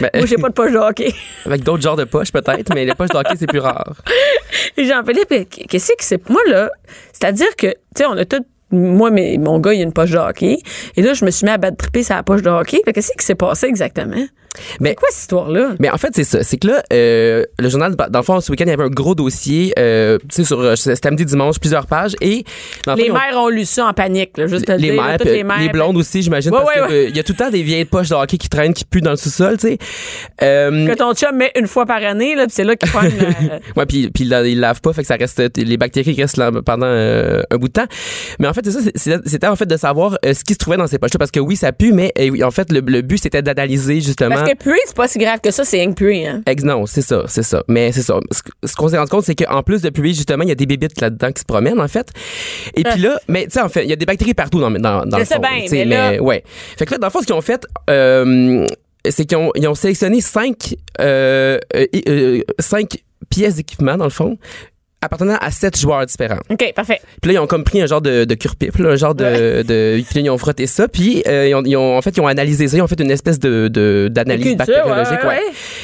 Ben, 0.00 0.10
moi, 0.14 0.26
j'ai 0.26 0.36
pas 0.36 0.48
de 0.48 0.54
poche 0.54 0.72
de 0.72 0.78
hockey. 0.78 1.12
Avec 1.46 1.62
d'autres 1.62 1.82
genres 1.82 1.96
de 1.96 2.04
poches, 2.04 2.32
peut-être, 2.32 2.74
mais 2.74 2.84
les 2.84 2.94
poches 2.94 3.10
de 3.10 3.16
hockey, 3.16 3.34
c'est 3.38 3.46
plus 3.46 3.60
rare. 3.60 3.94
Jean-Philippe, 4.78 5.48
qu'est-ce 5.68 5.92
que 5.92 6.04
c'est? 6.04 6.28
Moi, 6.28 6.40
là, 6.48 6.70
c'est-à-dire 7.12 7.54
que, 7.56 7.68
tu 7.68 7.76
sais, 7.96 8.06
on 8.06 8.12
a 8.12 8.24
tout. 8.24 8.44
Moi, 8.70 9.10
mais, 9.10 9.38
mon 9.38 9.60
gars, 9.60 9.74
il 9.74 9.80
a 9.80 9.84
une 9.84 9.92
poche 9.92 10.10
de 10.10 10.18
hockey. 10.18 10.58
Et 10.96 11.02
là, 11.02 11.14
je 11.14 11.24
me 11.24 11.30
suis 11.30 11.44
mis 11.44 11.52
à 11.52 11.58
battre 11.58 11.76
triper 11.76 12.02
sa 12.02 12.22
poche 12.22 12.42
de 12.42 12.50
hockey. 12.50 12.80
Qu'est-ce 12.84 13.12
qui 13.16 13.24
s'est 13.24 13.36
passé 13.36 13.66
exactement? 13.66 14.26
Mais- 14.80 14.94
quoi 14.94 15.08
cette 15.10 15.20
histoire-là? 15.22 15.74
Mais 15.78 15.90
en 15.90 15.96
fait, 15.98 16.10
c'est 16.14 16.24
ça. 16.24 16.42
C'est 16.42 16.56
que 16.56 16.68
là, 16.68 16.82
euh, 16.92 17.44
le 17.58 17.68
journal, 17.68 17.94
dans 17.96 18.18
le 18.18 18.24
fond, 18.24 18.40
ce 18.40 18.50
week-end, 18.50 18.64
il 18.66 18.70
y 18.70 18.72
avait 18.72 18.84
un 18.84 18.88
gros 18.88 19.14
dossier, 19.14 19.72
euh, 19.78 20.18
tu 20.22 20.26
sais, 20.30 20.44
sur 20.44 20.60
euh, 20.60 20.76
c'était 20.76 20.96
samedi, 20.96 21.24
dimanche, 21.24 21.58
plusieurs 21.58 21.86
pages. 21.86 22.14
Et 22.20 22.44
dans 22.86 22.94
le 22.94 23.02
Les 23.02 23.08
fond, 23.08 23.14
ont- 23.14 23.18
mères 23.18 23.38
ont 23.42 23.48
lu 23.48 23.64
ça 23.64 23.86
en 23.86 23.92
panique, 23.92 24.36
là, 24.38 24.46
juste 24.46 24.68
les 24.68 24.76
dire, 24.90 25.02
mères, 25.02 25.18
les 25.24 25.44
mères. 25.44 25.58
les 25.60 25.68
blondes 25.68 25.96
aussi, 25.96 26.22
j'imagine, 26.22 26.52
Ouais, 26.52 26.58
parce 26.62 26.76
ouais, 26.76 26.82
que 26.88 26.92
ouais. 26.92 27.06
il 27.10 27.16
y 27.16 27.20
a 27.20 27.22
tout 27.22 27.32
le 27.32 27.44
temps 27.44 27.50
des 27.50 27.62
vieilles 27.62 27.84
poches 27.84 28.08
de 28.08 28.14
hockey 28.14 28.38
qui 28.38 28.48
traînent, 28.48 28.74
qui 28.74 28.84
puent 28.84 29.00
dans 29.02 29.10
le 29.10 29.16
sous-sol, 29.16 29.56
tu 29.58 29.68
sais. 29.68 29.78
Euh, 30.42 30.86
Que 30.86 30.94
ton 30.94 31.14
chum 31.14 31.36
met 31.36 31.52
une 31.56 31.66
fois 31.66 31.86
par 31.86 32.02
année, 32.02 32.34
là, 32.34 32.44
puis 32.46 32.52
c'est 32.54 32.64
là 32.64 32.76
qu'il 32.76 32.90
prend 32.90 33.02
euh, 33.04 33.58
Ouais, 33.76 33.86
puis 33.86 34.10
puis 34.10 34.24
là, 34.24 34.46
ils 34.46 34.58
lavent 34.60 34.80
pas, 34.80 34.92
fait 34.92 35.02
que 35.02 35.06
ça 35.08 35.16
reste 35.16 35.42
les 35.56 35.76
bactéries 35.76 36.14
restent 36.14 36.36
là 36.36 36.50
pendant 36.64 36.86
un 36.86 37.56
bout 37.58 37.68
de 37.68 37.72
temps. 37.72 37.86
Mais 38.38 38.46
en 38.48 38.52
fait, 38.54 38.64
c'est 38.70 38.98
ça, 38.98 39.18
c'était 39.24 39.46
en 39.46 39.56
fait 39.56 39.66
de 39.66 39.76
savoir 39.76 40.18
ce 40.24 40.44
qui 40.44 40.54
se 40.54 40.58
trouvait 40.58 40.76
dans 40.76 40.86
ces 40.86 40.98
poches-là, 40.98 41.18
parce 41.18 41.30
que 41.30 41.40
oui, 41.40 41.56
ça 41.56 41.72
pue, 41.72 41.92
mais 41.92 42.12
en 42.42 42.50
fait, 42.50 42.70
le, 42.72 42.80
le 42.80 43.02
but 43.02 43.18
c'était 43.22 43.42
d'analyser 43.42 44.00
justement. 44.00 44.34
Parce 44.36 44.45
que 44.50 44.56
puer, 44.56 44.78
c'est 44.86 44.96
pas 44.96 45.08
si 45.08 45.18
grave 45.18 45.40
que 45.42 45.50
ça, 45.50 45.64
c'est 45.64 45.78
rien 45.78 45.90
que 45.90 45.94
puer, 45.94 46.26
hein. 46.26 46.42
Ex- 46.46 46.62
non, 46.64 46.86
c'est 46.86 47.02
ça, 47.02 47.24
c'est 47.28 47.42
ça. 47.42 47.62
Mais 47.68 47.92
c'est 47.92 48.02
ça. 48.02 48.18
Ce, 48.64 48.74
qu'on 48.74 48.88
s'est 48.88 48.98
rendu 48.98 49.10
compte, 49.10 49.24
c'est 49.24 49.34
qu'en 49.34 49.62
plus 49.62 49.82
de 49.82 49.90
puer, 49.90 50.14
justement, 50.14 50.42
il 50.42 50.48
y 50.48 50.52
a 50.52 50.56
des 50.56 50.66
bébites 50.66 51.00
là-dedans 51.00 51.32
qui 51.32 51.40
se 51.40 51.44
promènent, 51.46 51.80
en 51.80 51.88
fait. 51.88 52.08
Et 52.76 52.82
puis 52.84 53.00
là, 53.00 53.18
mais 53.28 53.44
tu 53.44 53.52
sais, 53.52 53.60
en 53.60 53.68
fait, 53.68 53.84
il 53.84 53.90
y 53.90 53.92
a 53.92 53.96
des 53.96 54.06
bactéries 54.06 54.34
partout 54.34 54.60
dans, 54.60 54.70
dans, 54.70 55.04
dans 55.04 55.16
Je 55.16 55.22
le 55.22 55.26
sais 55.26 55.34
fond. 55.36 55.40
bien, 55.40 55.64
mais 55.70 55.84
là- 55.84 56.22
ouais. 56.22 56.42
Fait 56.78 56.86
que 56.86 56.92
là, 56.92 56.98
dans 56.98 57.06
le 57.06 57.10
fond, 57.12 57.20
ce 57.20 57.26
qu'ils 57.26 57.34
ont 57.34 57.40
fait, 57.40 57.66
euh, 57.90 58.66
c'est 59.08 59.24
qu'ils 59.24 59.38
ont, 59.38 59.52
ils 59.54 59.66
ont 59.68 59.74
sélectionné 59.74 60.20
cinq, 60.20 60.74
euh, 61.00 61.58
euh, 62.08 62.40
cinq 62.58 62.98
pièces 63.30 63.56
d'équipement, 63.56 63.96
dans 63.96 64.04
le 64.04 64.10
fond, 64.10 64.38
appartenant 65.02 65.36
à 65.40 65.50
sept 65.50 65.78
joueurs 65.78 66.04
différents. 66.06 66.38
OK, 66.50 66.72
parfait. 66.74 67.00
Puis 67.22 67.30
là, 67.32 67.38
ils 67.38 67.42
ont 67.42 67.46
comme 67.46 67.64
pris 67.64 67.80
un 67.82 67.86
genre 67.86 68.00
de, 68.00 68.24
de 68.24 68.34
cure-pipe, 68.34 68.74
un 68.80 68.96
genre 68.96 69.14
de, 69.14 69.62
de, 69.62 70.02
Puis 70.02 70.14
là, 70.16 70.20
ils 70.22 70.30
ont 70.30 70.38
frotté 70.38 70.66
ça, 70.66 70.88
puis 70.88 71.22
euh, 71.28 71.48
ils, 71.48 71.54
ont, 71.54 71.62
ils 71.64 71.76
ont- 71.76 71.96
en 71.96 72.02
fait, 72.02 72.16
ils 72.16 72.20
ont 72.20 72.26
analysé 72.26 72.66
ça, 72.68 72.76
ils 72.76 72.82
ont 72.82 72.86
fait 72.88 73.00
une 73.00 73.10
espèce 73.10 73.38
de 73.38 73.68
d'analyse 74.08 74.56
bactériologique. 74.56 75.20
ouais, 75.22 75.28
ouais. 75.28 75.40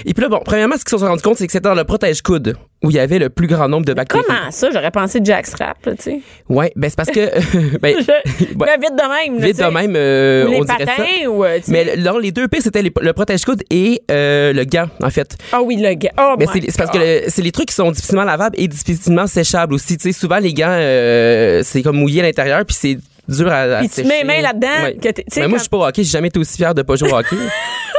Et 0.06 0.14
puis 0.14 0.22
là, 0.22 0.28
bon, 0.28 0.40
premièrement, 0.44 0.76
ce 0.76 0.84
qu'ils 0.84 0.90
se 0.90 0.98
sont 0.98 1.06
rendu 1.06 1.22
compte, 1.22 1.36
c'est 1.36 1.46
que 1.46 1.52
c'était 1.52 1.68
dans 1.68 1.74
le 1.74 1.84
protège-coude 1.84 2.56
où 2.84 2.90
il 2.90 2.96
y 2.96 2.98
avait 2.98 3.20
le 3.20 3.28
plus 3.28 3.46
grand 3.46 3.68
nombre 3.68 3.84
de 3.86 3.94
bactéries. 3.94 4.24
Comment 4.26 4.50
ça? 4.50 4.68
J'aurais 4.72 4.90
pensé 4.90 5.20
Jack 5.22 5.46
Strap, 5.46 5.86
là, 5.86 5.92
tu 5.94 6.02
sais. 6.02 6.20
Ouais, 6.48 6.72
ben 6.74 6.90
c'est 6.90 6.96
parce 6.96 7.10
que 7.10 7.78
ben, 7.78 7.96
Je- 8.00 8.02
vite 8.32 8.58
de 8.58 9.30
même, 9.30 9.40
vite 9.40 9.58
de 9.58 9.64
même, 9.72 9.92
euh, 9.94 10.48
les 10.48 10.56
on 10.60 10.64
dirait 10.64 10.78
ça. 10.86 10.86
patins, 10.96 11.26
ou, 11.28 11.44
euh. 11.44 11.60
Mais 11.68 11.96
dans 11.98 12.18
les 12.18 12.32
deux 12.32 12.48
pires, 12.48 12.62
c'était 12.62 12.82
le 12.82 13.12
protège-coude 13.12 13.62
et 13.70 14.02
euh, 14.10 14.52
le 14.52 14.64
gant, 14.64 14.88
en 15.00 15.10
fait. 15.10 15.36
Ah 15.52 15.62
oui, 15.62 15.76
le 15.76 15.94
gars. 15.94 16.10
Oh 16.18 16.34
Mais 16.38 16.46
c'est 16.52 16.76
parce 16.76 16.90
que 16.90 16.98
c'est 17.28 17.42
les 17.42 17.52
trucs 17.52 17.68
qui 17.68 17.74
sont 17.74 17.90
difficilement 17.92 18.24
lavables 18.24 18.56
et 18.58 18.66
difficilement 18.66 19.02
séchables 19.26 19.74
aussi. 19.74 19.96
Tu 19.96 20.12
sais, 20.12 20.18
souvent 20.18 20.38
les 20.38 20.52
gants, 20.54 20.66
euh, 20.68 21.62
c'est 21.64 21.82
comme 21.82 21.96
mouillé 21.98 22.20
à 22.20 22.24
l'intérieur, 22.24 22.64
puis 22.64 22.76
c'est 22.78 22.98
dur 23.28 23.50
à, 23.52 23.60
à 23.60 23.78
Puis 23.80 23.88
tu 23.88 24.04
mets 24.04 24.42
là-dedans, 24.42 24.68
Ouais. 24.84 24.96
Mais 25.02 25.48
moi, 25.48 25.50
quand- 25.50 25.56
je 25.56 25.60
suis 25.60 25.68
pas 25.68 25.76
au 25.78 25.84
hockey. 25.86 26.02
J'ai 26.04 26.10
jamais 26.10 26.28
été 26.28 26.38
aussi 26.40 26.56
fier 26.56 26.74
de 26.74 26.82
pas 26.82 26.96
jouer 26.96 27.12
au 27.12 27.16
hockey. 27.16 27.36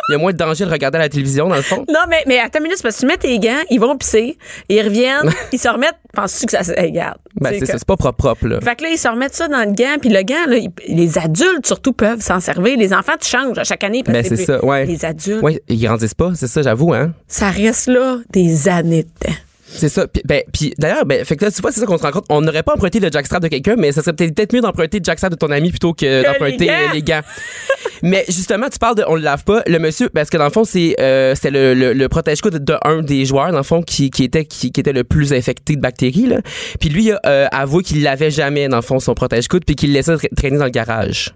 Il 0.09 0.11
y 0.11 0.16
a 0.16 0.18
moins 0.18 0.34
de 0.34 0.38
danger 0.38 0.66
de 0.66 0.70
regarder 0.70 0.97
à 0.97 1.01
la 1.03 1.07
télévision, 1.09 1.47
dans 1.47 1.55
le 1.55 1.61
fond. 1.61 1.86
Non, 1.88 2.01
mais, 2.09 2.24
mais 2.28 2.38
attends 2.38 2.59
une 2.59 2.64
minute, 2.64 2.82
parce 2.84 2.95
que 2.95 2.99
tu 2.99 3.05
mets 3.05 3.16
tes 3.16 3.39
gants, 3.39 3.61
ils 3.70 3.80
vont 3.80 3.95
pisser, 3.97 4.38
ils 4.68 4.82
reviennent, 4.82 5.32
ils 5.53 5.57
se 5.57 5.70
remettent. 5.70 5.95
Penses-tu 6.14 6.45
que 6.47 6.51
ça 6.51 6.61
se. 6.66 6.72
Regarde. 6.74 7.18
Ben, 7.39 7.51
C'est 7.53 7.61
que- 7.61 7.66
ça. 7.68 7.78
C'est 7.78 7.88
pas 7.88 7.95
propre, 7.95 8.18
propre, 8.18 8.47
là. 8.49 8.59
Fait 8.59 8.76
que 8.76 8.84
là, 8.84 8.89
ils 8.89 8.97
se 8.97 9.07
remettent 9.07 9.34
ça 9.34 9.47
dans 9.47 9.61
le 9.64 9.72
gant, 9.74 9.95
puis 10.01 10.09
le 10.09 10.22
gant, 10.24 10.45
là, 10.49 10.57
ils- 10.57 10.70
les 10.93 11.18
adultes 11.18 11.66
surtout 11.66 11.93
peuvent 11.93 12.20
s'en 12.20 12.41
servir. 12.41 12.78
Les 12.78 12.93
enfants, 12.93 13.14
tu 13.20 13.30
changes 13.30 13.57
à 13.57 13.64
chaque 13.64 13.86
année. 13.86 14.03
Parce 14.03 14.14
Ben, 14.18 14.26
c'est 14.26 14.36
plus- 14.36 14.43
ça, 14.45 14.64
ouais. 14.66 14.86
Les 14.86 15.05
adultes, 15.05 15.41
Ouais, 15.41 15.61
ils 15.70 15.82
grandissent 15.82 16.14
pas, 16.16 16.32
c'est 16.36 16.47
ça, 16.47 16.61
j'avoue, 16.61 16.93
hein. 16.93 17.14
ça 17.30 17.49
reste 17.49 17.88
là 17.88 18.18
des 18.34 18.68
années 18.68 19.03
de 19.03 19.26
temps. 19.28 19.34
C'est 19.76 19.89
ça. 19.89 20.07
Puis, 20.07 20.21
ben, 20.26 20.41
puis 20.53 20.74
d'ailleurs, 20.78 21.05
ben, 21.05 21.26
fait 21.26 21.36
que 21.36 21.45
là, 21.45 21.51
tu 21.51 21.61
vois, 21.61 21.71
c'est 21.71 21.80
ça 21.80 21.86
qu'on 21.86 21.97
se 21.97 22.03
rend 22.03 22.11
compte. 22.11 22.26
On 22.30 22.41
n'aurait 22.41 22.63
pas 22.63 22.74
emprunté 22.74 22.99
le 22.99 23.09
jackstrap 23.11 23.41
de 23.41 23.47
quelqu'un, 23.47 23.76
mais 23.78 23.91
ça 23.91 24.01
serait 24.01 24.13
peut-être 24.15 24.53
mieux 24.53 24.61
d'emprunter 24.61 24.99
le 24.99 25.03
jackstrap 25.03 25.32
de 25.32 25.38
ton 25.38 25.49
ami 25.51 25.69
plutôt 25.71 25.93
que, 25.93 26.21
Que 26.21 26.28
d'emprunter 26.28 26.57
les 26.59 26.67
gants. 26.67 26.93
les 26.93 27.01
gants. 27.01 27.21
mais 28.03 28.24
justement, 28.28 28.67
tu 28.69 28.80
parles 28.80 28.95
de 28.95 29.03
on 29.07 29.15
le 29.15 29.21
lave 29.21 29.43
pas. 29.43 29.63
Le 29.67 29.80
monsieur, 29.80 30.09
parce 30.09 30.30
que 30.30 30.38
dans 30.38 30.43
le 30.45 30.49
fond, 30.51 30.63
c'est 30.63 30.95
euh, 30.99 31.34
c'est 31.36 31.51
le, 31.51 31.74
le, 31.74 31.93
le 31.93 32.09
protège-coude 32.09 32.63
de 32.63 32.76
un 32.86 33.01
des 33.01 33.26
joueurs, 33.26 33.51
dans 33.51 33.57
le 33.57 33.63
fond, 33.63 33.82
qui, 33.82 34.09
qui 34.11 34.24
était 34.24 34.45
qui, 34.45 34.71
qui 34.71 34.80
était 34.80 34.93
le 34.93 35.03
plus 35.03 35.34
infecté 35.34 35.76
de 35.76 35.82
bactéries. 35.82 36.28
Là. 36.28 36.38
Puis 36.80 36.89
lui, 36.89 37.05
il 37.05 37.11
a 37.13 37.19
euh, 37.26 37.47
avoué 37.51 37.84
qu'il 37.84 38.03
lavait 38.03 38.32
jamais, 38.32 38.67
dans 38.67 38.78
le 38.78 38.82
fond, 38.84 38.99
son 38.99 39.13
protège-coude, 39.15 39.63
puis 39.65 39.76
qu'il 39.76 39.89
le 39.89 39.95
laissait 39.95 40.13
tra- 40.15 40.36
traîner 40.36 40.57
dans 40.57 40.65
le 40.65 40.69
garage. 40.71 41.34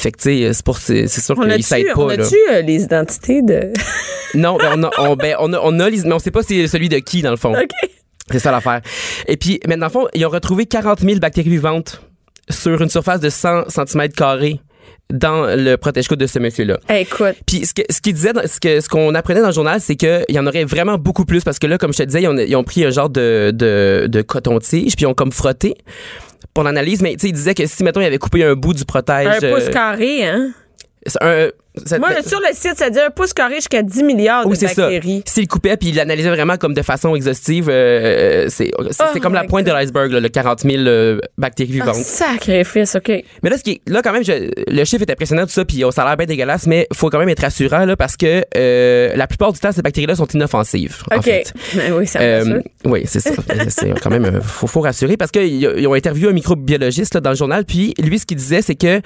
Fait 0.00 0.12
que, 0.12 0.18
tu 0.18 0.22
sais, 0.44 0.52
c'est 0.52 0.64
pour 0.64 0.78
c'est 0.78 1.08
c'est 1.08 1.20
sûr 1.20 1.34
On 1.36 1.42
qu'il 1.42 1.50
a-tu 1.52 1.62
s'aide 1.64 1.86
pas. 1.92 2.00
on 2.00 2.08
a-tu, 2.08 2.36
euh, 2.52 2.60
les 2.62 2.82
identités 2.84 3.42
de. 3.42 3.72
Non, 4.34 4.56
ben, 4.58 4.74
on 4.76 4.82
a, 4.84 4.90
on, 5.08 5.16
ben, 5.16 5.34
on 5.40 5.52
a, 5.54 5.60
on 5.62 5.80
a 5.80 5.88
les, 5.90 6.02
mais 6.04 6.12
on 6.12 6.18
sait 6.18 6.30
pas 6.30 6.42
c'est 6.42 6.68
celui 6.68 6.88
de 6.90 6.98
qui, 6.98 7.22
dans 7.22 7.30
le 7.30 7.36
fond. 7.36 7.52
OK. 7.52 7.70
C'est 8.30 8.38
ça 8.38 8.52
l'affaire. 8.52 8.80
Et 9.26 9.36
puis, 9.38 9.58
mais 9.66 9.76
dans 9.76 9.86
le 9.86 9.90
fond, 9.92 10.06
ils 10.14 10.24
ont 10.26 10.28
retrouvé 10.30 10.66
40 10.66 11.00
000 11.00 11.18
bactéries 11.18 11.48
vivantes 11.48 12.02
sur 12.50 12.80
une 12.80 12.90
surface 12.90 13.20
de 13.20 13.30
100 13.30 13.64
cm 13.70 14.08
carrés 14.10 14.60
dans 15.10 15.46
le 15.56 15.76
protège-coude 15.76 16.18
de 16.20 16.26
ce 16.26 16.38
monsieur-là. 16.38 16.78
Écoute. 16.90 17.36
Puis 17.46 17.64
ce 17.64 17.72
que 17.72 17.80
ce 17.90 18.00
qu'il 18.02 18.12
disait, 18.12 18.34
dans- 18.34 18.46
ce 18.46 18.60
que 18.60 18.80
ce 18.82 18.88
qu'on 18.90 19.14
apprenait 19.14 19.40
dans 19.40 19.46
le 19.46 19.52
journal, 19.54 19.80
c'est 19.80 19.96
qu'il 19.96 20.26
y 20.28 20.38
en 20.38 20.46
aurait 20.46 20.64
vraiment 20.64 20.98
beaucoup 20.98 21.24
plus 21.24 21.42
parce 21.42 21.58
que 21.58 21.66
là, 21.66 21.78
comme 21.78 21.92
je 21.94 21.98
te 21.98 22.02
disais, 22.02 22.22
ils 22.22 22.28
ont, 22.28 22.36
ils 22.36 22.54
ont 22.54 22.64
pris 22.64 22.84
un 22.84 22.90
genre 22.90 23.08
de, 23.08 23.50
de, 23.54 24.06
de 24.08 24.20
coton-tige 24.22 24.94
puis 24.94 25.04
ils 25.04 25.06
ont 25.06 25.14
comme 25.14 25.32
frotté 25.32 25.74
pour 26.58 26.64
l'analyse. 26.64 27.02
Mais 27.02 27.12
il 27.22 27.32
disait 27.32 27.54
que 27.54 27.64
si 27.66 27.84
mettons 27.84 28.00
il 28.00 28.06
avait 28.06 28.18
coupé 28.18 28.42
un 28.42 28.54
bout 28.54 28.74
du 28.74 28.84
protège, 28.84 29.28
Un 29.44 29.54
pouce 29.54 29.68
euh, 29.68 29.70
carré, 29.70 30.24
hein? 30.26 30.50
un- 31.20 31.50
Moi, 31.98 32.08
ben, 32.14 32.22
sur 32.26 32.40
le 32.40 32.46
site, 32.52 32.76
ça 32.78 32.90
dit 32.90 32.98
un 32.98 33.10
pouce 33.10 33.32
carré 33.32 33.56
jusqu'à 33.56 33.82
10 33.82 34.02
milliards 34.02 34.46
de 34.48 34.54
bactéries. 34.60 35.22
S'il 35.26 35.46
coupait 35.48 35.76
puis 35.76 35.88
il 35.90 35.94
l'analysait 35.96 36.28
vraiment 36.30 36.56
comme 36.56 36.74
de 36.74 36.82
façon 36.82 37.14
exhaustive, 37.14 37.68
euh, 37.70 38.46
c'est 38.48 38.70
c'est 38.90 39.04
Oh 39.14 39.18
comme 39.20 39.34
la 39.34 39.44
pointe 39.44 39.66
de 39.66 39.72
l'iceberg, 39.72 40.10
le 40.12 40.28
40 40.28 40.60
000 40.60 40.82
euh, 40.86 41.18
bactéries 41.36 41.70
Ah, 41.80 41.84
vivantes. 41.92 41.96
sacrifice, 42.04 42.94
OK. 42.96 43.08
Mais 43.42 43.50
là, 43.50 43.58
ce 43.58 43.62
qui 43.64 43.70
est, 43.72 43.80
là 43.90 44.02
quand 44.02 44.12
même, 44.12 44.24
je- 44.24 44.50
le 44.66 44.84
chiffre 44.84 45.02
est 45.02 45.10
impressionnant 45.10 45.44
tout 45.44 45.52
ça, 45.52 45.64
puis 45.64 45.84
oh, 45.84 45.90
ça 45.90 46.02
a 46.02 46.06
l'air 46.06 46.16
bien 46.16 46.26
dégueulasse, 46.26 46.66
mais 46.66 46.86
faut 46.94 47.10
quand 47.10 47.18
même 47.18 47.28
être 47.28 47.42
rassurant 47.42 47.84
là 47.84 47.96
parce 47.96 48.16
que 48.16 48.42
euh, 48.56 49.12
la 49.16 49.26
plupart 49.26 49.52
du 49.52 49.58
temps, 49.60 49.72
ces 49.72 49.82
bactéries-là 49.82 50.14
sont 50.16 50.26
inoffensives. 50.26 51.02
en 51.12 51.16
OK. 51.18 51.24
fait. 51.24 51.52
Ben 51.74 51.92
oui, 51.92 52.06
ça 52.06 52.20
Euh, 52.20 52.60
oui, 52.84 53.02
c'est 53.06 53.20
ça. 53.20 53.30
c'est 53.68 53.90
quand 54.00 54.10
même 54.10 54.24
euh, 54.24 54.40
faut, 54.40 54.66
faut 54.66 54.80
rassurer 54.80 55.16
parce 55.16 55.30
qu'ils 55.30 55.62
ils 55.62 55.86
ont 55.86 55.94
interviewé 55.94 56.30
un 56.30 56.34
microbiologiste 56.34 57.14
là, 57.14 57.20
dans 57.20 57.30
le 57.30 57.36
journal 57.36 57.64
puis 57.64 57.94
lui 57.98 58.18
ce 58.18 58.26
qu'il 58.26 58.36
disait 58.36 58.62
c'est 58.62 58.74
que 58.74 59.00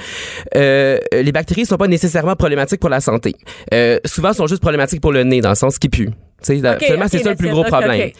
euh, 0.56 0.98
les 1.12 1.32
bactéries 1.32 1.66
sont 1.66 1.76
pas 1.76 1.86
nécessairement 1.88 2.36
problématiques 2.36 2.61
pour 2.80 2.90
la 2.90 3.00
santé. 3.00 3.34
Euh, 3.72 3.98
souvent 4.04 4.32
sont 4.32 4.46
juste 4.46 4.62
problématiques 4.62 5.00
pour 5.00 5.12
le 5.12 5.24
nez 5.24 5.40
dans 5.40 5.50
le 5.50 5.54
sens 5.54 5.78
qui 5.78 5.88
pue. 5.88 6.10
C'est 6.44 6.60
ça 6.60 6.72
le 7.30 7.36
plus 7.36 7.46
c'est- 7.48 7.52
gros 7.52 7.64
problème. 7.64 8.08
ok. 8.08 8.12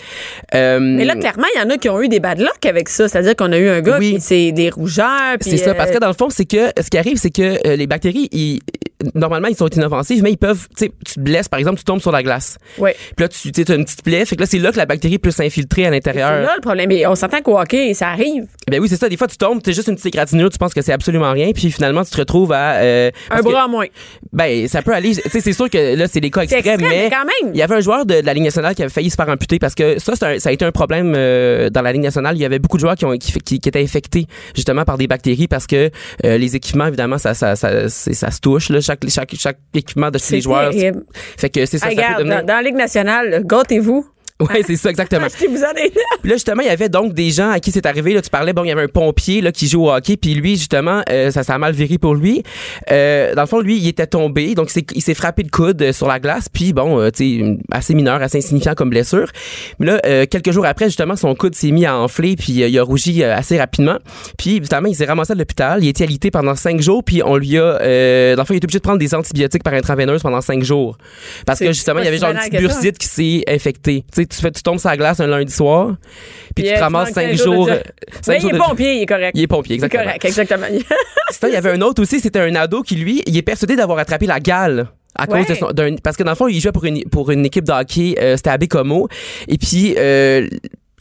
Euh, 0.55 0.79
Mais 0.81 1.05
là, 1.05 1.15
clairement, 1.17 1.47
il 1.55 1.61
y 1.61 1.63
en 1.65 1.71
a 1.71 1.77
qui 1.77 1.89
ont 1.89 2.01
eu 2.03 2.09
des 2.09 2.21
bad 2.21 2.39
luck 2.39 2.65
avec 2.67 2.89
ça. 2.89 3.09
C'est-à-dire 3.09 3.37
qu'on 3.37 3.53
a 3.53 3.59
eu 3.59 3.69
un 3.69 3.81
gars 3.81 3.97
Oui. 3.99 4.15
qui 4.15 4.21
c'est 4.21 4.53
des 4.53 4.71
rougeurs. 4.71 5.37
C'est 5.41 5.57
ça, 5.57 5.75
parce 5.75 5.91
euh, 5.91 5.95
que 5.95 5.99
dans 5.99 6.09
le 6.09 6.13
fond, 6.15 6.29
c'est 6.31 6.45
que 6.45 6.71
ce 6.81 6.89
qui 6.91 6.99
arrive, 6.99 7.17
c'est 7.17 7.31
que 7.31 7.67
euh, 7.67 7.77
les 7.77 7.87
bactéries, 7.87 8.29
ils- 8.33 8.61
normalement, 9.15 9.49
ils 9.49 9.57
sont 9.57 9.67
inoffensives, 9.69 10.23
mais 10.23 10.31
ils 10.31 10.37
peuvent, 10.39 10.69
tu 10.77 10.89
te 10.91 11.21
blesses, 11.21 11.49
par 11.49 11.59
exemple, 11.59 11.79
tu 11.79 11.85
tombes 11.85 12.01
sur 12.01 12.13
la 12.13 12.23
glace. 12.23 12.57
Ouais. 12.79 12.95
Puis 13.17 13.25
là, 13.25 13.29
tu 13.29 13.73
as 13.73 13.75
une 13.75 13.85
petite 13.85 14.03
plaie, 14.05 14.25
fait 14.25 14.37
que 14.37 14.43
là, 14.43 14.47
c'est 14.47 14.59
là 14.59 14.71
que 14.71 14.77
la 14.77 14.87
bactérie 14.87 15.19
peut 15.19 15.31
s'infiltrer 15.33 15.83
à 15.83 15.89
C'est 15.89 15.91
l'intérieur. 15.95 16.31
là 16.43 16.53
le 16.55 16.61
problème. 16.61 16.89
Mais 16.89 17.05
on 17.07 17.15
s'entend 17.17 17.41
qu'au 17.43 17.59
hockey, 17.59 17.95
ça 17.95 18.09
arrive. 18.11 18.45
Ben 18.71 18.81
oui, 18.81 18.89
c'est 18.89 18.97
ça. 18.97 19.09
Des 19.09 19.17
fois, 19.17 19.27
tu 19.27 19.37
tombes, 19.37 19.61
t'es 19.63 19.73
juste 19.73 19.89
une 19.89 19.95
petite 19.97 20.07
égratignure, 20.07 20.51
tu 20.51 20.59
penses 20.59 20.73
que 20.75 20.83
c'est 20.83 20.93
absolument 20.93 21.33
rien, 21.33 21.51
puis 21.53 21.71
finalement, 21.73 22.05
tu 22.05 22.11
te 22.11 22.17
retrouves 22.19 22.53
à. 22.53 22.79
Un 23.31 23.41
bras 23.43 23.67
en 23.67 23.69
moins. 23.69 23.87
ben, 24.33 24.69
ça 24.69 24.83
peut 24.83 24.93
aller. 24.95 25.15
Tu 25.17 25.29
sais, 25.31 25.41
c'est 25.41 25.53
sûr 25.53 25.69
que 25.69 25.97
là, 25.97 26.07
c'est 26.07 26.21
des 26.21 26.31
cas 26.31 26.43
C'est 26.47 26.57
extrêmes, 26.59 26.75
extrême, 26.81 26.91
mais 26.91 27.05
mais 27.05 27.11
quand 27.11 27.25
même. 27.45 27.53
il 27.55 27.59
y 27.59 27.63
avait 27.63 27.75
un 27.75 27.81
joueur 27.81 28.07
de, 28.07 28.12
de 28.21 28.27
la 28.27 28.35
Ligue 28.35 28.45
nationale 28.45 28.75
qui 28.75 28.83
avait 28.83 28.91
failli 28.93 29.09
se 29.11 29.17
faire 29.17 29.29
amputer 29.29 29.59
parce 29.59 29.75
que 29.75 29.99
ça, 29.99 30.13
un- 30.23 30.39
ça 30.39 30.49
a 30.49 30.53
été 30.53 30.65
un 30.65 30.73
problème 30.73 31.15
euh, 31.17 31.71
dans 31.71 31.83
la 31.83 31.93
Ligue 31.93 32.03
nationale. 32.03 32.37
Il 32.37 32.41
y 32.41 32.45
avait 32.45 32.59
beaucoup 32.59 32.77
de 32.77 32.83
joueurs 32.83 32.97
qui, 32.97 33.05
ont, 33.05 33.17
qui, 33.17 33.33
qui, 33.41 33.61
qui 33.61 33.69
étaient 33.69 33.83
infectés 33.83 34.27
justement 34.55 34.85
par 34.85 34.99
des 34.99 35.07
bactéries 35.07 35.49
parce 35.49 35.67
que 35.67 35.91
euh, 36.25 36.37
les 36.39 36.55
équipements, 36.57 36.87
évidemment, 36.87 37.19
ça, 37.19 37.33
ça, 37.35 37.57
ça, 37.57 37.89
ça 37.89 38.31
se 38.31 38.41
touche. 38.41 38.69
Là, 38.69 38.81
chaque, 38.81 39.09
chaque, 39.09 39.35
chaque 39.39 39.59
équipement 39.75 40.11
de 40.11 40.19
les 40.19 40.41
joueurs. 40.41 40.73
Fait 41.39 41.49
que 41.51 41.65
c'est 41.67 41.79
ça. 41.79 41.89
Hey, 41.91 41.97
ça 41.97 42.03
peut 42.03 42.07
regarde, 42.09 42.23
devenir- 42.25 42.41
dans, 42.41 42.47
dans 42.47 42.55
la 42.57 42.63
Ligue 42.63 42.77
nationale, 42.77 43.43
gâtez-vous. 43.45 44.07
Ouais, 44.49 44.63
c'est 44.67 44.77
ça, 44.77 44.91
exactement. 44.91 45.27
En 45.27 45.31
Puis 46.21 46.31
là, 46.31 46.35
justement, 46.37 46.63
il 46.63 46.69
y 46.69 46.71
avait 46.71 46.89
donc 46.89 47.15
des 47.15 47.31
gens 47.31 47.51
à 47.51 47.61
qui 47.61 47.71
c'est 47.73 47.87
arrivé. 47.87 48.15
Là, 48.15 48.23
tu 48.23 48.31
parlais, 48.31 48.53
bon, 48.53 48.65
il 48.65 48.69
y 48.69 48.73
avait 48.73 48.83
un 48.83 48.89
pompier 48.89 49.41
là, 49.41 49.53
qui 49.53 49.69
joue 49.69 49.85
au 49.87 49.93
hockey, 49.93 50.17
puis 50.17 50.35
lui, 50.35 50.57
justement, 50.57 51.03
euh, 51.11 51.31
ça 51.31 51.43
s'est 51.43 51.57
mal 51.59 51.73
viré 51.73 51.99
pour 51.99 52.15
lui. 52.15 52.43
Euh, 52.91 53.35
dans 53.35 53.43
le 53.43 53.47
fond, 53.47 53.61
lui, 53.61 53.77
il 53.79 53.89
était 53.89 54.07
tombé, 54.07 54.55
donc 54.55 54.71
il 54.95 55.03
s'est- 55.03 55.15
frappé 55.15 55.43
de 55.43 55.51
coude 55.51 55.81
euh, 55.83 55.93
sur 55.93 56.09
la 56.09 56.19
glace, 56.19 56.49
puis 56.49 56.73
bon, 56.73 56.99
euh, 56.99 57.11
tu 57.11 57.39
sais, 57.41 57.59
assez 57.71 57.95
mineur, 57.95 58.23
assez 58.23 58.39
insignifiant 58.39 58.75
comme 58.75 58.91
blessure. 58.91 59.31
Mais 59.79 59.87
là, 59.87 60.27
quelques 60.27 60.51
jours 60.53 60.67
après, 60.67 60.87
justement, 60.87 61.17
son 61.17 61.35
coude 61.35 61.55
s'est 61.55 61.71
mis 61.71 61.85
à 61.87 61.97
enfler, 61.97 62.35
puis 62.37 62.53
il 62.53 62.79
a 62.79 62.83
rougi 62.83 63.23
assez 63.23 63.59
rapidement. 63.59 63.99
Puis, 64.39 64.57
évidemment, 64.57 64.89
il 64.89 64.97
s'est 64.97 65.05
ramassé 65.05 65.33
à 65.33 65.37
l'hôpital. 65.37 65.83
Il 65.83 65.87
a 65.87 65.91
été 65.91 66.05
alité 66.05 66.31
pendant 66.31 66.55
cinq 66.55 66.81
jours, 66.81 67.05
puis 67.05 67.23
on 67.23 67.37
lui 67.37 67.59
a... 67.59 67.79
Dans 68.35 68.43
le 68.43 68.47
fond, 68.47 68.55
il 68.55 68.57
était 68.57 68.67
obligé 68.67 68.79
de 68.79 68.83
prendre 68.83 68.99
des 68.99 69.15
antibiotiques 69.15 69.63
par 69.63 69.75
intraveineuse 69.75 70.23
pendant 70.23 70.41
cinq 70.41 70.63
jours. 70.63 70.97
Parce 71.47 71.61
que, 71.61 71.67
justement, 71.67 72.01
il 72.01 72.07
y 72.07 72.09
avait 72.09 72.19
genre 72.19 72.31
une 72.31 72.39
petite 72.39 72.57
bursite 72.59 72.99
qui 72.99 73.07
s'est 73.07 73.43
infectée. 73.49 74.05
Tu 74.15 74.23
sais, 74.23 74.27
tu, 74.35 74.41
fais, 74.41 74.51
tu 74.51 74.63
tombes 74.63 74.79
sur 74.79 74.89
la 74.89 74.97
glace 74.97 75.21
un 75.21 75.27
lundi 75.27 75.53
soir, 75.53 75.97
puis 76.55 76.65
tu 76.65 76.73
te 76.75 76.79
ramasses 76.81 77.13
cinq 77.13 77.33
jours 77.35 77.67
de 77.67 77.73
euh, 77.73 77.81
cinq 78.23 78.35
Mais 78.35 78.41
jours 78.41 78.51
il 78.51 78.55
est 78.57 78.59
de- 78.59 78.65
pompier, 78.65 78.95
il 78.97 79.03
est 79.03 79.07
correct. 79.07 79.33
Il 79.35 79.43
est 79.43 79.47
pompier, 79.47 79.77
Il 79.77 79.83
est 79.83 79.85
exactement. 79.85 80.05
correct, 80.05 80.25
exactement. 80.25 80.67
Sinon, 81.31 81.51
il 81.51 81.55
y 81.55 81.57
avait 81.57 81.71
un 81.71 81.81
autre 81.81 82.03
aussi, 82.03 82.21
c'était 82.21 82.41
un 82.41 82.55
ado 82.55 82.83
qui, 82.83 82.97
lui, 82.97 83.23
il 83.27 83.37
est 83.37 83.43
persuadé 83.43 83.77
d'avoir 83.77 83.99
attrapé 83.99 84.27
la 84.27 84.41
gale. 84.41 84.89
À 85.15 85.31
Ouais. 85.31 85.41
cause 85.45 85.49
de 85.49 85.55
son, 85.61 85.73
d'un, 85.73 85.97
parce 86.03 86.17
que 86.17 86.23
dans 86.23 86.31
le 86.31 86.37
fond, 86.37 86.49
il 86.49 86.59
jouait 86.59 86.73
pour 86.73 86.87
une, 86.87 87.05
pour 87.05 87.31
une 87.31 87.45
équipe 87.45 87.65
de 87.67 87.73
hockey, 87.73 88.15
euh, 88.19 88.37
c'était 88.39 88.49
à 88.49 88.57
Bécomo. 88.57 89.09
Et 89.47 89.59
puis, 89.59 89.95
euh, 89.99 90.49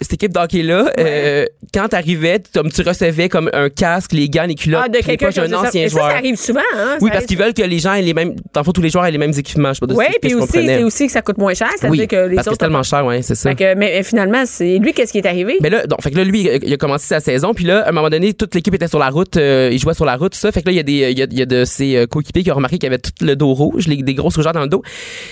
cette 0.02 0.14
équipe 0.14 0.34
de 0.34 0.40
hockey-là, 0.40 0.92
euh, 1.00 1.46
quand 1.74 1.88
t'arrivais, 1.90 2.40
tu- 2.40 2.52
comme 2.54 2.72
tu 2.72 2.82
recevais 2.82 3.30
comme 3.30 3.50
un 3.54 3.70
casque, 3.70 4.14
les 4.14 4.30
gants, 4.30 4.46
les 4.48 4.56
culottes, 4.56 4.82
Ah, 4.86 4.90
de 4.90 4.98
quelqu'un 5.00 5.32
ça. 5.32 5.44
ancien 5.44 5.84
ça, 5.84 5.88
joueur. 5.90 6.10
ça 6.12 6.18
arrive 6.18 6.36
souvent, 6.36 6.60
hein? 6.76 6.98
oui, 7.02 7.10
ça 7.10 7.14
parce 7.14 7.26
qu'ils 7.26 7.38
veulent 7.38 7.54
que 7.54 7.62
les 7.62 7.80
gens 7.80 7.94
aient 7.94 8.02
les 8.02 8.14
mêmes, 8.14 8.36
dans 8.54 8.62
le 8.62 8.66
fond, 8.66 8.72
tous 8.72 8.82
les 8.82 8.90
joueurs 8.90 9.06
aient 9.06 9.12
les 9.12 9.18
mêmes 9.18 9.34
équipements. 9.38 9.70
Je 9.70 9.80
sais 9.80 9.80
pas 9.80 9.88
que 10.06 10.20
puis 10.22 10.34
aussi, 10.36 10.52
c'est 10.66 10.84
aussi 10.84 11.06
que 11.06 11.12
ça 11.12 11.22
coûte 11.22 11.38
moins 11.38 11.54
cher. 11.54 11.70
C'est-à-dire 11.78 12.02
Oui, 12.02 12.08
que 12.08 12.16
les 12.28 12.36
parce 12.36 12.48
que 12.48 12.54
c'est 12.54 12.58
tellement 12.58 12.84
cher, 12.84 13.06
ouais, 13.06 13.22
c'est 13.22 13.36
ça. 13.36 13.50
Fait 13.50 13.56
que, 13.56 13.76
mais, 13.76 14.02
finalement, 14.04 14.44
c'est 14.46 14.78
lui, 14.80 14.94
qu'est-ce 14.94 15.12
qui 15.12 15.20
est 15.20 15.26
arrivé? 15.28 15.58
Mais 15.62 15.70
là, 15.70 15.86
donc, 15.88 16.02
fait 16.02 16.12
que 16.12 16.18
là, 16.18 16.24
lui, 16.24 16.50
il 16.64 16.74
a 16.74 16.78
commencé 16.78 17.06
sa 17.08 17.20
saison, 17.20 17.54
puis 17.54 17.66
là, 17.66 17.82
à 17.82 17.90
un 17.90 17.92
moment 17.92 18.10
donné, 18.10 18.34
toute 18.34 18.56
l'équipe 18.56 18.74
était 18.74 18.88
sur 18.88 19.00
la 19.00 19.10
route, 19.10 19.38
euh, 19.38 19.70
il 19.72 19.80
jouait 19.80 19.94
sur 19.94 20.06
la 20.06 20.16
route, 20.16 20.34
tout 20.34 20.40
ça. 20.40 20.52
Fait 20.52 20.62
que 20.62 20.68
là, 20.68 20.72
il 20.72 20.78
y 20.78 20.80
a 20.80 20.84
des, 20.84 21.12
il 21.12 21.20
y 21.20 21.22
a, 21.22 21.28
il 21.30 21.38
y 21.40 21.42
a 21.42 21.46
de 21.46 21.64
ses 21.66 21.96
euh, 21.96 22.08
coéquipiers 22.08 22.44
qui 22.44 22.52
ont 22.52 22.56
remarqué 22.56 22.78
qu'il 22.78 22.88
avait 22.88 22.98
tout 23.00 23.12
le 23.22 23.36
dos 23.36 23.54
rouge, 23.54 23.88
les- 23.88 24.02
des 24.02 24.14
grosses 24.14 24.36
rougeurs 24.36 24.54
dans 24.54 24.62
le 24.62 24.68
dos. 24.68 24.82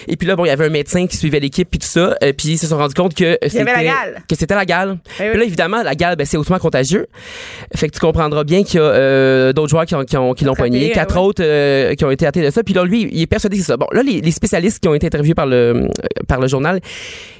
Et 0.07 0.15
puis 0.15 0.27
là, 0.27 0.35
bon, 0.35 0.45
il 0.45 0.49
y 0.49 0.51
avait 0.51 0.65
un 0.65 0.69
médecin 0.69 1.07
qui 1.07 1.17
suivait 1.17 1.39
l'équipe, 1.39 1.69
puis 1.69 1.79
tout 1.79 1.87
ça, 1.87 2.15
euh, 2.23 2.33
puis 2.37 2.49
ils 2.49 2.57
se 2.57 2.67
sont 2.67 2.77
rendus 2.77 2.93
compte 2.93 3.13
y 3.13 3.15
que 3.15 3.37
c'était 4.35 4.53
la 4.59 4.65
gale. 4.65 4.97
Eh 5.19 5.23
oui. 5.23 5.29
Puis 5.31 5.39
là, 5.39 5.45
évidemment, 5.45 5.83
la 5.83 5.95
gale, 5.95 6.15
ben, 6.15 6.25
c'est 6.25 6.37
hautement 6.37 6.59
contagieux. 6.59 7.07
Fait 7.75 7.87
que 7.87 7.93
tu 7.93 7.99
comprendras 7.99 8.43
bien 8.43 8.63
qu'il 8.63 8.79
y 8.79 8.83
a 8.83 8.85
euh, 8.85 9.53
d'autres 9.53 9.69
joueurs 9.69 9.85
qui, 9.85 9.95
ont, 9.95 10.03
qui, 10.03 10.17
ont, 10.17 10.33
qui 10.33 10.45
l'ont 10.45 10.53
pogné, 10.53 10.91
euh, 10.91 10.93
quatre 10.93 11.15
ouais. 11.15 11.21
autres 11.21 11.43
euh, 11.43 11.93
qui 11.95 12.05
ont 12.05 12.11
été 12.11 12.25
atteints 12.27 12.41
de 12.43 12.49
ça. 12.49 12.63
Puis 12.63 12.73
là, 12.73 12.83
lui, 12.83 13.09
il 13.11 13.21
est 13.21 13.27
persuadé 13.27 13.57
que 13.57 13.63
c'est 13.63 13.67
ça. 13.71 13.77
Bon, 13.77 13.87
là, 13.91 14.03
les, 14.03 14.21
les 14.21 14.31
spécialistes 14.31 14.79
qui 14.79 14.87
ont 14.87 14.93
été 14.93 15.07
interviewés 15.07 15.33
par 15.35 15.45
le 15.45 15.55
euh, 15.55 15.87
par 16.27 16.39
le 16.39 16.47
journal, 16.47 16.79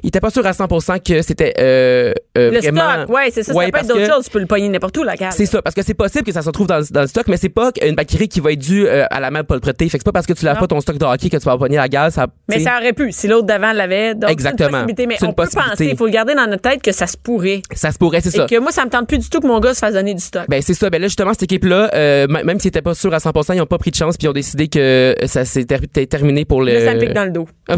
ils 0.03 0.07
étaient 0.07 0.19
pas 0.19 0.29
sûrs 0.29 0.45
à 0.45 0.51
100% 0.51 1.01
que 1.01 1.21
c'était 1.21 1.53
euh, 1.59 2.13
le 2.35 2.59
vraiment. 2.59 3.03
stock, 3.03 3.09
ouais, 3.15 3.29
c'est 3.31 3.43
ça. 3.43 3.53
Ouais, 3.53 3.65
ça 3.65 3.71
peut 3.71 3.77
être 3.79 3.87
d'autres 3.87 4.01
que- 4.01 4.11
choses. 4.11 4.25
Tu 4.25 4.31
peux 4.31 4.39
le 4.39 4.45
pogner 4.45 4.69
n'importe 4.69 4.97
où, 4.97 5.03
la 5.03 5.17
carte. 5.17 5.35
c'est 5.35 5.45
ça, 5.45 5.61
parce 5.61 5.75
que 5.75 5.81
c'est 5.83 5.93
possible 5.93 6.23
que 6.23 6.31
ça 6.31 6.41
se 6.41 6.47
retrouve 6.47 6.67
dans, 6.67 6.81
dans 6.91 7.01
le 7.01 7.07
stock, 7.07 7.27
mais 7.27 7.37
c'est 7.37 7.49
pas 7.49 7.71
une 7.85 7.95
bactérie 7.95 8.27
qui 8.27 8.39
va 8.39 8.51
être 8.51 8.59
due 8.59 8.87
à 8.87 9.19
la 9.19 9.31
même 9.31 9.43
propreté. 9.43 9.87
Fait 9.89 9.97
que 9.97 10.01
c'est 10.03 10.05
pas 10.05 10.11
parce 10.11 10.25
que 10.27 10.33
tu 10.33 10.45
laves 10.45 10.59
pas 10.59 10.67
ton 10.67 10.79
stock 10.81 10.97
de 10.97 11.05
hockey 11.05 11.29
que 11.29 11.37
tu 11.37 11.43
vas 11.45 11.57
pogner 11.57 11.77
la 11.77 11.87
gaz. 11.87 12.13
Ça, 12.13 12.27
Mais 12.47 12.59
ça 12.59 12.77
aurait 12.77 12.93
pu, 12.93 13.11
si 13.11 13.27
l'autre 13.27 13.45
d'avant 13.47 13.73
l'avait. 13.73 14.15
Donc, 14.15 14.29
Exactement. 14.29 14.69
C'est 14.69 14.91
une 14.91 14.95
possibilité. 14.95 15.07
Mais 15.07 15.27
on 15.27 15.33
peut 15.33 15.47
penser, 15.53 15.87
il 15.91 15.97
faut 15.97 16.05
le 16.05 16.11
garder 16.11 16.35
dans 16.35 16.47
notre 16.47 16.61
tête 16.61 16.81
que 16.81 16.91
ça 16.99 17.07
se 17.07 17.17
pourrait. 17.17 17.61
ça 17.73 17.91
se 17.91 17.97
pourrait, 17.97 18.21
c'est 18.21 18.29
Et 18.35 18.37
ça. 18.37 18.45
que 18.45 18.59
moi, 18.59 18.71
ça 18.71 18.85
me 18.85 18.89
tente 18.89 19.07
plus 19.07 19.17
du 19.19 19.29
tout 19.29 19.39
que 19.39 19.47
mon 19.47 19.59
gars 19.59 19.73
se 19.73 19.79
fasse 19.79 19.93
donner 19.93 20.13
du 20.13 20.21
stock. 20.21 20.45
Ben 20.49 20.61
c'est 20.61 20.73
ça. 20.73 20.89
Ben 20.89 21.01
là 21.01 21.07
justement 21.07 21.31
cette 21.33 21.43
équipe-là, 21.43 21.89
euh, 21.93 22.27
même 22.27 22.59
s'ils 22.59 22.67
étaient 22.69 22.81
pas 22.81 22.93
sûrs 22.93 23.13
à 23.13 23.17
100%, 23.19 23.53
ils 23.55 23.61
ont 23.61 23.65
pas 23.65 23.77
pris 23.77 23.91
de 23.91 23.95
chance 23.95 24.17
puis 24.17 24.25
ils 24.25 24.29
ont 24.29 24.33
décidé 24.33 24.67
que 24.67 25.15
ça 25.25 25.45
s'est 25.45 25.65
ter- 25.65 25.79
ter- 25.91 26.07
terminé 26.07 26.45
pour 26.45 26.61
le. 26.61 26.73
Là, 26.73 26.85
ça 26.85 26.93
me 26.93 26.99
pique 26.99 27.13
dans 27.13 27.25
le 27.25 27.31
dos. 27.31 27.47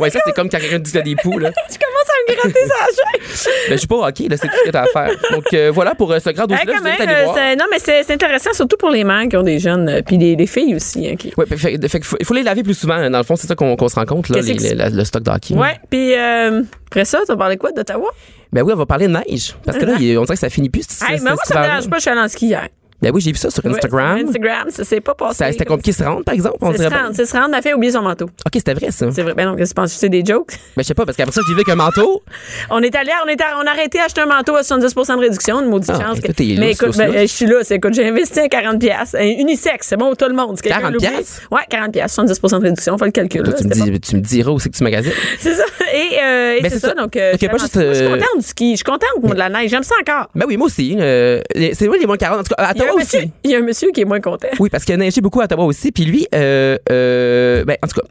ouais, 0.00 0.10
ça 0.10 0.18
c'est 0.26 0.32
comme 0.32 0.48
quand 0.48 0.58
quelqu'un 0.58 0.78
dit 0.78 0.98
a 0.98 1.02
des 1.02 1.16
poux 1.16 1.38
là. 1.38 1.50
Tu 1.70 1.78
commences 1.78 2.08
à 2.08 2.32
me 2.32 2.36
gratter 2.36 2.66
sa 2.66 2.86
chaise. 2.86 3.48
Ben 3.68 3.74
je 3.74 3.78
suis 3.78 3.86
pas 3.88 3.96
hockey 4.08 4.28
là, 4.28 4.36
c'est 4.36 4.48
tout 4.48 4.54
ce 4.60 4.66
que 4.66 4.70
t'as 4.70 4.82
à 4.82 4.86
faire. 4.86 5.10
Donc 5.32 5.44
euh, 5.54 5.70
voilà 5.72 5.94
pour 5.94 6.12
euh, 6.12 6.18
ce 6.18 6.30
grand 6.30 6.44
Hey, 6.50 6.66
dossier-là. 6.66 7.52
euh, 7.52 7.56
non, 7.56 7.64
mais 7.70 7.78
c'est 7.78 8.10
intéressant, 8.12 8.52
surtout 8.52 8.76
pour 8.76 8.90
les 8.90 9.04
mères 9.04 9.26
qui 9.28 9.36
ont 9.36 9.42
des 9.42 9.58
jeunes, 9.58 9.88
euh, 9.88 10.02
puis 10.06 10.18
les, 10.18 10.36
les 10.36 10.46
filles 10.46 10.74
aussi. 10.74 11.08
Hein, 11.08 11.16
qui... 11.16 11.32
Ouais, 11.36 11.46
fait, 11.46 11.56
fait- 11.56 11.88
fait 11.88 11.98
qu'il 11.98 12.04
faut, 12.04 12.16
il 12.20 12.26
faut 12.26 12.34
les 12.34 12.42
laver 12.42 12.62
plus 12.62 12.74
souvent. 12.74 13.08
Dans 13.10 13.18
le 13.18 13.24
fond, 13.24 13.36
c'est 13.36 13.46
ça 13.46 13.54
qu'on 13.54 13.76
se 13.88 13.94
rend 13.94 14.04
compte 14.04 14.28
là, 14.28 14.36
Qu'est-ce 14.36 14.48
les- 14.48 14.56
que 14.56 14.62
les- 14.62 14.68
c'est? 14.70 14.74
la- 14.74 14.90
le 14.90 15.04
stock 15.04 15.22
de 15.22 15.30
hockey. 15.30 15.54
Ouais, 15.54 15.78
puis 15.90 16.14
euh, 16.14 16.62
après 16.88 17.04
ça, 17.04 17.20
tu 17.20 17.26
vas 17.28 17.36
parler 17.36 17.56
quoi 17.56 17.72
d'Ottawa? 17.94 18.10
Ben 18.52 18.62
oui, 18.62 18.72
on 18.72 18.76
va 18.76 18.86
parler 18.86 19.08
de 19.08 19.12
neige 19.12 19.56
parce 19.64 19.78
que 19.78 19.84
là, 19.84 19.94
on 19.94 19.98
dirait 19.98 20.26
que 20.26 20.34
ça 20.36 20.50
finit 20.50 20.70
plus. 20.70 20.86
Hey, 21.02 21.20
mais 21.20 21.30
moi, 21.30 21.42
ça 21.44 21.58
me 21.60 21.64
dérange 21.66 21.88
pas, 21.90 21.96
je 21.96 22.02
suis 22.02 22.10
allée 22.10 22.20
en 22.20 22.28
ski 22.28 22.46
hier. 22.46 22.68
Ben 23.04 23.10
oui, 23.14 23.20
j'ai 23.20 23.32
vu 23.32 23.36
ça 23.38 23.50
sur 23.50 23.64
Instagram. 23.66 24.14
Ouais, 24.14 24.20
sur 24.20 24.28
Instagram, 24.30 24.66
ça 24.70 24.82
s'est 24.84 25.00
pas 25.02 25.14
passé. 25.14 25.44
C'était 25.52 25.66
compliqué 25.66 25.90
de 25.90 25.96
se 25.96 26.02
rendre, 26.04 26.24
par 26.24 26.34
exemple. 26.34 26.56
C'est 26.74 26.84
se 26.84 26.88
rendre, 26.88 27.10
c'est 27.14 27.26
se 27.26 27.32
rendre, 27.34 27.48
elle 27.50 27.54
a 27.56 27.62
fait 27.62 27.74
oublier 27.74 27.92
son 27.92 28.00
manteau. 28.00 28.24
Ok, 28.46 28.52
c'était 28.54 28.72
vrai 28.72 28.90
ça. 28.90 29.08
C'est 29.12 29.22
vrai. 29.22 29.34
Ben 29.34 29.44
non, 29.46 29.56
qu'est-ce 29.56 29.74
que 29.74 29.80
tu 29.80 29.82
penses? 29.82 29.92
C'est 29.92 30.08
des 30.08 30.24
jokes? 30.24 30.52
Ben 30.74 30.82
je 30.82 30.84
sais 30.84 30.94
pas 30.94 31.04
parce 31.04 31.16
qu'après 31.18 31.32
ça, 31.32 31.42
j'ai 31.46 31.52
vu 31.52 31.58
avec 31.60 31.68
un 31.68 31.74
manteau. 31.74 32.22
On 32.70 32.80
est 32.82 32.94
allé, 32.96 33.10
on, 33.24 33.28
est 33.28 33.40
à- 33.42 33.58
on 33.62 33.66
a 33.66 33.70
arrêté 33.70 33.98
d'acheter 33.98 34.22
un 34.22 34.26
manteau 34.26 34.56
à 34.56 34.62
70% 34.62 35.16
de 35.16 35.20
réduction, 35.20 35.60
une 35.60 35.68
maudite 35.68 35.90
Ah, 35.94 36.00
chance. 36.00 36.20
que- 36.20 36.32
mais 36.58 36.72
écoute, 36.72 36.96
ben, 36.96 37.10
euh, 37.14 37.20
je 37.20 37.26
suis 37.26 37.44
là, 37.46 37.58
c'est 37.62 37.74
écoute, 37.74 37.92
j'ai 37.92 38.08
investi 38.08 38.40
un 38.40 38.48
40 38.48 38.80
pièces, 38.80 39.14
unisexe, 39.20 39.88
c'est 39.88 39.96
bon 39.98 40.06
pour 40.06 40.16
tout 40.16 40.28
le 40.28 40.34
monde. 40.34 40.56
Si 40.56 40.62
quelqu'un 40.62 40.78
40 40.80 40.94
l'oublie- 40.94 41.08
piastres? 41.08 41.42
Ouais, 41.50 41.60
40 41.68 41.92
pièces, 41.92 42.12
70% 42.14 42.58
de 42.58 42.64
réduction, 42.64 42.96
faut 42.96 43.04
le 43.04 43.10
calcul. 43.10 43.42
Toi, 43.42 43.52
là, 43.52 43.58
tu, 43.58 43.64
me 43.68 43.74
bon. 43.74 43.84
dis, 43.84 44.00
tu 44.00 44.16
me 44.16 44.20
diras 44.22 44.50
où 44.52 44.58
c'est 44.58 44.70
que 44.70 44.76
tu 44.76 44.82
magasines? 44.82 45.12
C'est 45.38 45.54
ça. 45.54 45.64
Et, 45.92 46.18
euh, 46.22 46.56
et 46.58 46.62
Ben, 46.62 46.70
c'est 46.72 46.78
ça, 46.80 46.88
ça. 46.88 46.94
donc 46.94 47.14
euh, 47.16 47.34
je, 47.40 47.46
pas 47.46 47.52
suis 47.58 47.60
juste, 47.60 47.74
vraiment- 47.76 47.90
je 47.92 47.94
suis 47.98 48.04
euh, 48.06 48.10
contente 48.16 48.38
du 48.40 48.46
ski, 48.46 48.70
je 48.72 48.76
suis 48.76 48.84
contente 48.84 49.22
de 49.22 49.34
la 49.38 49.48
neige, 49.48 49.70
j'aime 49.70 49.82
ça 49.84 49.94
encore. 50.00 50.28
Ben 50.34 50.44
oui, 50.48 50.56
moi 50.56 50.66
aussi. 50.66 50.96
euh, 50.98 51.40
c'est 51.74 51.86
moi 51.86 51.96
les 51.98 52.06
moins 52.06 52.16
40. 52.16 52.40
En 52.40 52.42
tout 52.42 52.54
cas, 52.56 52.62
à 52.64 52.70
a 52.70 52.74
un 52.94 52.98
monsieur, 52.98 53.20
il 53.44 53.50
y 53.50 53.54
a 53.54 53.58
un 53.58 53.62
monsieur 53.62 53.90
qui 53.90 54.00
est 54.00 54.04
moins 54.04 54.20
content. 54.20 54.48
Oui, 54.58 54.70
parce 54.70 54.84
qu'il 54.84 54.94
a 54.94 54.98
neigé 54.98 55.20
beaucoup 55.20 55.40
à 55.40 55.44
Ottawa 55.44 55.64
aussi. 55.64 55.92
Puis 55.92 56.04
lui, 56.04 56.26
euh, 56.34 56.78
euh, 56.90 57.64
ben, 57.64 57.76
en 57.82 57.86
tout 57.86 58.00
cas, 58.00 58.06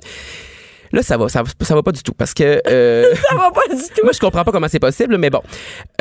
là, 0.94 1.04
ça 1.04 1.18
va, 1.18 1.28
ça, 1.30 1.44
va- 1.44 1.50
ça 1.62 1.76
va 1.76 1.84
pas 1.84 1.92
du 1.92 2.02
tout. 2.04 2.14
Parce 2.18 2.34
que. 2.34 2.62
euh, 2.68 3.14
Ça 3.30 3.36
va 3.36 3.52
pas 3.52 3.68
du 3.74 3.82
tout. 3.82 4.04
Moi, 4.04 4.12
je 4.14 4.20
comprends 4.20 4.44
pas 4.44 4.52
comment 4.52 4.68
c'est 4.70 4.80
possible, 4.80 5.18
mais 5.18 5.30
bon. 5.30 5.42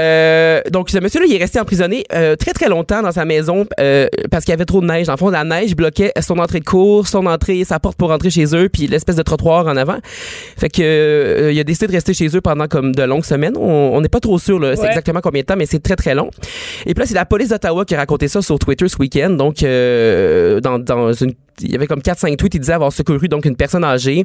Euh, 0.01 0.61
donc, 0.71 0.91
ce 0.91 0.99
monsieur-là, 0.99 1.27
il 1.29 1.35
est 1.35 1.39
resté 1.39 1.59
emprisonné 1.61 2.05
euh, 2.13 2.37
très, 2.37 2.53
très 2.53 2.69
longtemps 2.69 3.03
dans 3.03 3.13
sa 3.13 3.25
maison 3.25 3.67
euh, 3.81 4.07
parce 4.31 4.45
qu'il 4.45 4.53
y 4.53 4.55
avait 4.55 4.65
trop 4.65 4.81
de 4.81 4.87
neige. 4.87 5.09
En 5.09 5.17
fond, 5.17 5.31
la 5.31 5.45
neige 5.45 5.75
bloquait 5.75 6.13
son 6.21 6.39
entrée 6.39 6.61
de 6.61 6.65
cours, 6.65 7.07
son 7.09 7.27
entrée, 7.27 7.65
sa 7.65 7.79
porte 7.81 7.97
pour 7.97 8.09
rentrer 8.11 8.31
chez 8.31 8.45
eux, 8.55 8.69
puis 8.69 8.87
l'espèce 8.87 9.17
de 9.17 9.23
trottoir 9.23 9.67
en 9.67 9.77
avant. 9.77 9.99
Fait 10.59 10.69
que 10.69 10.83
euh, 10.83 11.53
il 11.53 11.59
a 11.61 11.65
décidé 11.65 11.87
de 11.89 11.93
rester 11.93 12.15
chez 12.15 12.29
eux 12.37 12.41
pendant 12.41 12.67
comme 12.69 12.95
de 12.95 13.03
longues 13.03 13.25
semaines. 13.25 13.57
On 13.57 14.01
n'est 14.01 14.09
pas 14.09 14.21
trop 14.21 14.39
sûr, 14.39 14.59
là, 14.59 14.77
c'est 14.77 14.87
exactement 14.87 15.21
combien 15.21 15.43
de 15.43 15.47
temps, 15.47 15.57
mais 15.57 15.67
c'est 15.67 15.83
très, 15.83 15.97
très 15.97 16.15
long. 16.15 16.31
Et 16.87 16.95
puis 16.95 17.01
là, 17.03 17.07
c'est 17.07 17.15
la 17.15 17.25
police 17.27 17.49
d'Ottawa 17.49 17.85
qui 17.85 17.95
a 17.95 17.99
raconté 17.99 18.29
ça 18.29 18.43
sur 18.43 18.59
Twitter 18.59 18.89
ce 18.89 18.97
week-end. 18.99 19.31
Donc, 19.31 19.63
euh, 19.63 20.61
dans, 20.61 20.79
dans 20.79 21.13
une 21.13 21.33
il 21.61 21.71
y 21.71 21.75
avait 21.75 21.87
comme 21.87 22.01
4-5 22.01 22.37
tweets, 22.37 22.55
il 22.55 22.61
disait 22.61 22.73
avoir 22.73 22.93
secouru 22.93 23.29
donc 23.29 23.45
une 23.45 23.57
personne 23.57 23.85
âgée 23.85 24.25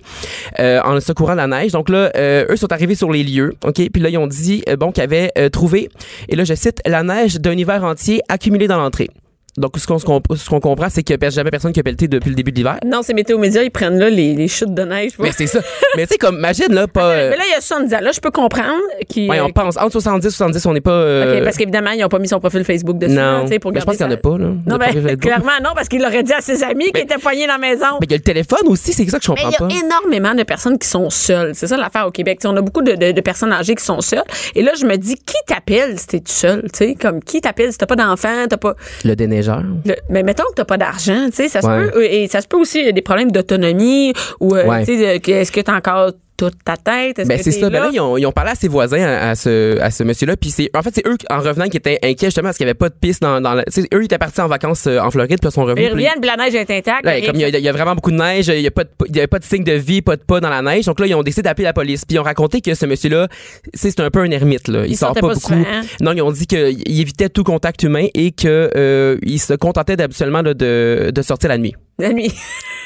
euh, 0.59 0.81
en 0.83 0.99
secourant 0.99 1.35
la 1.35 1.47
neige. 1.47 1.71
Donc 1.71 1.89
là, 1.89 2.11
euh, 2.15 2.45
eux 2.49 2.55
sont 2.55 2.71
arrivés 2.71 2.95
sur 2.95 3.11
les 3.11 3.23
lieux, 3.23 3.53
ok? 3.65 3.89
Puis 3.91 4.01
là, 4.01 4.09
ils 4.09 4.17
ont 4.17 4.27
dit 4.27 4.63
euh, 4.69 4.75
bon 4.75 4.91
qu'ils 4.91 5.03
avaient 5.03 5.31
euh, 5.37 5.49
trouvé, 5.49 5.89
et 6.29 6.35
là 6.35 6.43
je 6.43 6.53
cite, 6.53 6.81
la 6.85 7.03
neige 7.03 7.35
d'un 7.35 7.57
hiver 7.57 7.83
entier 7.83 8.21
accumulée 8.29 8.67
dans 8.67 8.77
l'entrée. 8.77 9.09
Donc, 9.57 9.77
ce 9.77 9.87
qu'on, 9.87 9.97
ce 9.97 10.05
qu'on, 10.49 10.59
comprend, 10.59 10.87
c'est 10.89 11.01
qu'il 11.03 11.17
n'y 11.19 11.25
a 11.25 11.29
jamais 11.31 11.49
personne 11.49 11.71
qui 11.73 11.79
a 11.79 11.83
pelleté 11.83 12.07
depuis 12.07 12.29
le 12.29 12.35
début 12.35 12.51
de 12.51 12.57
l'hiver. 12.57 12.77
Non, 12.85 13.01
c'est 13.01 13.13
Météo 13.13 13.37
Média, 13.39 13.63
ils 13.63 13.71
prennent 13.71 13.97
là 13.97 14.09
les, 14.09 14.35
les 14.35 14.47
chutes 14.47 14.73
de 14.73 14.83
neige. 14.83 15.11
Mais 15.19 15.31
c'est 15.31 15.47
ça. 15.47 15.59
mais 15.97 16.05
tu 16.05 16.13
sais, 16.13 16.17
comme, 16.19 16.37
imagine, 16.37 16.73
là, 16.73 16.87
pas. 16.87 17.09
euh, 17.11 17.29
Mais 17.31 17.37
là, 17.37 17.43
il 17.47 17.51
y 17.51 17.55
a 17.55 17.61
70 17.61 17.93
ans. 17.95 17.99
Là, 18.01 18.11
je 18.11 18.19
peux 18.19 18.29
comprendre 18.31 18.81
qu'ils. 19.09 19.29
ouais, 19.29 19.41
on 19.41 19.49
pense. 19.49 19.77
Entre 19.77 19.91
70 19.93 20.25
et 20.27 20.29
70, 20.29 20.65
on 20.67 20.73
n'est 20.73 20.81
pas. 20.81 20.91
euh, 20.91 21.37
OK, 21.39 21.43
parce 21.43 21.57
qu'évidemment, 21.57 21.89
ils 21.91 22.01
n'ont 22.01 22.07
pas 22.07 22.19
mis 22.19 22.27
son 22.27 22.39
profil 22.39 22.63
Facebook 22.63 22.97
dessus. 22.99 23.15
là, 23.15 23.39
non. 23.41 23.47
sais, 23.47 23.57
pour 23.59 23.71
Mais 23.71 23.79
je 23.79 23.85
pense 23.85 23.97
qu'il 23.97 24.05
n'y 24.05 24.11
en 24.13 24.15
a 24.15 24.19
pas, 24.19 24.37
là. 24.37 24.45
Non, 24.65 24.77
ben, 24.77 25.17
clairement, 25.17 25.51
non, 25.63 25.71
parce 25.75 25.87
qu'il 25.89 26.01
l'aurait 26.01 26.23
dit 26.23 26.33
à 26.33 26.41
ses 26.41 26.63
amis 26.63 26.91
qui 26.91 27.01
étaient 27.01 27.17
poignés 27.17 27.47
dans 27.47 27.53
la 27.53 27.57
maison. 27.59 27.85
Mais 27.99 28.05
il 28.07 28.11
y 28.11 28.13
a 28.13 28.17
le 28.17 28.23
téléphone 28.23 28.67
aussi, 28.67 28.93
c'est 28.93 29.07
ça 29.09 29.17
que 29.17 29.23
je 29.23 29.29
comprends 29.29 29.49
il 29.49 29.53
y 29.53 29.55
a 29.55 29.67
pas. 29.67 29.85
énormément 29.85 30.35
de 30.35 30.43
personnes 30.43 30.77
qui 30.77 30.87
sont 30.87 31.09
seules. 31.09 31.55
C'est 31.55 31.67
ça 31.67 31.77
l'affaire 31.77 32.05
au 32.07 32.11
Québec. 32.11 32.39
On 32.45 32.55
a 32.57 32.61
beaucoup 32.61 32.83
de, 32.83 32.93
de- 32.93 33.11
de 33.11 33.21
personnes 33.21 33.51
âgées 33.53 33.73
qui 33.75 33.83
sont 33.83 34.01
seules. 34.01 34.23
Et 34.55 34.61
là, 34.61 34.73
je 34.79 34.85
me 34.85 34.97
dis, 34.97 35.15
qui 35.15 35.35
t'appelle 35.47 35.97
si 35.97 36.05
t'es 36.07 36.19
tout 36.19 36.31
seul? 36.31 36.61
Tu 36.63 36.69
sais, 36.77 36.95
comme 36.95 37.23
qui 37.23 37.41
t'appelle 37.41 37.71
si 37.71 37.77
t'as 37.79 37.87
pas 37.87 37.95
d'enfant, 37.95 38.45
t'as 38.47 38.57
pas. 38.57 38.75
Le 39.03 39.15
déneigeur. 39.15 39.46
Le- 39.85 39.95
mais 40.09 40.23
mettons 40.23 40.43
que 40.49 40.55
t'as 40.55 40.65
pas 40.65 40.77
d'argent, 40.77 41.25
tu 41.27 41.35
sais, 41.35 41.47
ça 41.47 41.61
se 41.61 41.67
Ouais. 41.67 41.89
peut. 41.91 42.03
Et 42.03 42.27
ça 42.27 42.41
se 42.41 42.47
peut 42.47 42.57
aussi 42.57 42.79
il 42.79 42.85
y 42.85 42.89
a 42.89 42.91
des 42.91 43.01
problèmes 43.01 43.31
d'autonomie 43.31 44.13
ou 44.39 44.55
euh, 44.55 44.65
Ouais. 44.65 44.85
tu 44.85 44.97
sais, 44.97 45.17
est-ce 45.31 45.51
que 45.51 45.61
t'as 45.61 45.75
encore 45.77 46.11
toute 46.37 46.63
ta 46.63 46.77
tête? 46.77 47.19
Est-ce 47.19 47.27
Ben 47.27 47.37
que 47.37 47.43
c'est 47.43 47.51
ça. 47.51 47.69
Ben 47.69 47.81
là, 47.83 47.89
ils 47.91 47.99
ont, 47.99 48.15
ils 48.17 48.25
ont 48.25 48.31
parlé 48.31 48.51
à 48.51 48.55
ses 48.55 48.67
voisins, 48.67 49.01
à, 49.01 49.31
à 49.31 49.35
ce, 49.35 49.79
à 49.79 49.91
ce 49.91 50.03
monsieur-là. 50.03 50.37
Puis 50.37 50.51
c'est, 50.51 50.69
en 50.75 50.81
fait, 50.83 50.91
c'est 50.93 51.07
eux 51.07 51.17
en 51.29 51.39
revenant 51.39 51.67
qui 51.67 51.77
étaient 51.77 51.99
inquiets 52.03 52.27
justement 52.27 52.49
parce 52.49 52.57
qu'il 52.57 52.65
n'y 52.65 52.69
avait 52.69 52.77
pas 52.77 52.89
de 52.89 52.95
piste 52.99 53.21
dans, 53.21 53.41
dans 53.41 53.53
la, 53.55 53.63
eux 53.63 54.01
ils 54.01 54.05
étaient 54.05 54.17
partis 54.17 54.39
en 54.41 54.47
vacances 54.47 54.85
euh, 54.87 54.99
en 54.99 55.09
Floride 55.11 55.39
puis 55.41 55.49
ils 55.49 55.51
sont 55.51 55.65
revenus. 55.65 55.87
Ils 55.87 55.91
reviennent, 55.91 56.19
puis 56.21 56.29
la 56.29 56.37
neige 56.37 56.55
est 56.55 56.69
intacte. 56.71 57.03
Là, 57.05 57.19
comme 57.21 57.35
il 57.35 57.41
y, 57.41 57.45
a, 57.45 57.49
il 57.49 57.59
y 57.59 57.69
a 57.69 57.71
vraiment 57.71 57.95
beaucoup 57.95 58.11
de 58.11 58.17
neige, 58.17 58.47
il 58.47 58.61
y 58.61 58.67
a 58.67 58.71
pas 58.71 58.83
de, 58.83 58.89
il 59.09 59.15
y 59.15 59.19
avait 59.19 59.27
pas 59.27 59.39
de 59.39 59.43
signe 59.43 59.63
de 59.63 59.73
vie, 59.73 60.01
pas 60.01 60.15
de 60.15 60.21
pas 60.21 60.39
dans 60.39 60.49
la 60.49 60.61
neige. 60.61 60.85
Donc 60.85 60.99
là, 60.99 61.07
ils 61.07 61.15
ont 61.15 61.23
décidé 61.23 61.41
d'appeler 61.43 61.65
la 61.65 61.73
police. 61.73 62.05
Puis 62.05 62.15
ils 62.15 62.19
ont 62.19 62.23
raconté 62.23 62.61
que 62.61 62.73
ce 62.73 62.85
monsieur-là, 62.85 63.27
c'est 63.73 63.89
c'est 63.89 64.01
un 64.01 64.11
peu 64.11 64.19
un 64.19 64.29
ermite 64.31 64.67
là. 64.67 64.85
Il, 64.85 64.91
Il 64.91 64.97
sort 64.97 65.13
pas, 65.13 65.21
pas 65.21 65.27
beaucoup. 65.29 65.39
souvent, 65.39 65.63
hein? 65.67 65.81
Non, 66.01 66.11
ils 66.13 66.21
ont 66.21 66.31
dit 66.31 66.45
qu'il 66.45 66.99
évitait 67.01 67.29
tout 67.29 67.43
contact 67.43 67.81
humain 67.83 68.05
et 68.13 68.31
que 68.31 68.69
euh, 68.75 69.17
il 69.23 69.39
se 69.39 69.53
contentait 69.53 69.99
habituellement 70.01 70.41
là, 70.41 70.53
de, 70.53 71.11
de 71.13 71.21
sortir 71.23 71.49
la 71.49 71.57
nuit. 71.57 71.73
La 71.97 72.13
nuit. 72.13 72.31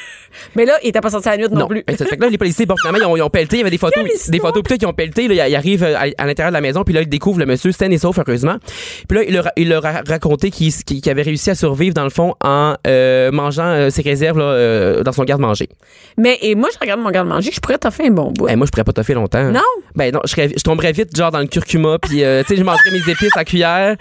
Mais 0.55 0.65
là, 0.65 0.73
il 0.83 0.89
était 0.89 1.01
pas 1.01 1.09
sorti 1.09 1.27
à 1.29 1.31
la 1.31 1.37
nuit 1.37 1.47
non, 1.51 1.67
plus. 1.67 1.83
Fait 1.87 2.17
que 2.17 2.21
là, 2.21 2.29
les 2.29 2.37
policiers, 2.37 2.65
bon, 2.65 2.75
finalement, 2.77 2.99
ils 2.99 3.05
ont, 3.05 3.17
ils 3.17 3.21
ont 3.21 3.29
pelleté. 3.29 3.57
Il 3.57 3.59
y 3.59 3.61
avait 3.61 3.69
des 3.71 3.77
photos, 3.77 4.03
des 4.29 4.39
photos 4.39 4.63
qui 4.77 4.85
ont 4.85 4.93
pelleté. 4.93 5.27
Là, 5.27 5.47
ils 5.47 5.55
arrivent 5.55 5.83
à, 5.83 6.01
à 6.17 6.25
l'intérieur 6.25 6.51
de 6.51 6.53
la 6.55 6.61
maison, 6.61 6.83
puis 6.83 6.93
là, 6.93 7.01
ils 7.01 7.09
découvrent 7.09 7.39
le 7.39 7.45
monsieur 7.45 7.71
sain 7.71 7.89
et 7.91 7.97
sauf, 7.97 8.17
heureusement. 8.19 8.57
Puis 9.07 9.17
là, 9.17 9.23
il 9.27 9.33
leur, 9.33 9.49
il 9.57 9.69
leur 9.69 9.85
a 9.85 10.01
raconté 10.07 10.51
qu'il 10.51 11.09
avait 11.09 11.21
réussi 11.21 11.49
à 11.49 11.55
survivre, 11.55 11.93
dans 11.93 12.03
le 12.03 12.09
fond, 12.09 12.35
en 12.43 12.75
euh, 12.87 13.31
mangeant 13.31 13.65
euh, 13.65 13.89
ses 13.89 14.01
réserves 14.01 14.37
là, 14.39 14.45
euh, 14.45 15.03
dans 15.03 15.11
son 15.11 15.23
garde-manger. 15.23 15.69
Mais 16.17 16.37
et 16.41 16.55
moi, 16.55 16.69
je 16.73 16.79
regarde 16.79 16.99
mon 17.01 17.11
garde-manger, 17.11 17.51
je 17.53 17.59
pourrais 17.59 17.77
t'offrir 17.77 18.07
un 18.07 18.11
bon 18.11 18.31
bout. 18.31 18.47
Eh, 18.49 18.55
moi, 18.55 18.65
je 18.65 18.71
pourrais 18.71 18.83
pas 18.83 18.93
toffer 18.93 19.13
longtemps. 19.13 19.51
Non? 19.51 19.61
Ben 19.95 20.13
non, 20.13 20.21
je, 20.25 20.31
serais- 20.31 20.51
je 20.55 20.63
tomberais 20.63 20.91
vite, 20.91 21.15
genre, 21.15 21.31
dans 21.31 21.39
le 21.39 21.47
curcuma, 21.47 21.97
puis, 21.99 22.23
euh, 22.23 22.41
tu 22.43 22.49
sais, 22.53 22.57
je 22.59 22.63
mangerais 22.63 22.91
mes 22.91 23.11
épices 23.11 23.35
à 23.35 23.43
cuillère. 23.45 23.95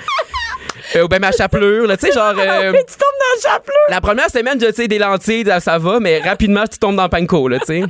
Euh, 0.96 1.02
ou 1.04 1.08
ben 1.08 1.20
ma 1.20 1.32
chapelure, 1.32 1.86
là, 1.86 1.96
tu 1.96 2.06
sais, 2.06 2.12
genre... 2.12 2.34
euh, 2.38 2.72
Mais 2.72 2.84
tu 2.84 2.94
tombes 2.94 3.18
dans 3.20 3.36
le 3.36 3.40
chapeau. 3.42 3.72
la 3.88 4.00
première 4.00 4.30
semaine, 4.30 4.60
je- 4.60 4.72
sais, 4.72 4.88
des 4.88 4.98
lentilles, 4.98 5.44
ça 5.60 5.78
va, 5.78 6.00
mais 6.00 6.20
rapidement, 6.20 6.64
tu 6.66 6.78
tombes 6.78 6.96
dans 6.96 7.04
le 7.04 7.08
panko, 7.08 7.48
là, 7.48 7.58
tu 7.60 7.66
sais. 7.66 7.82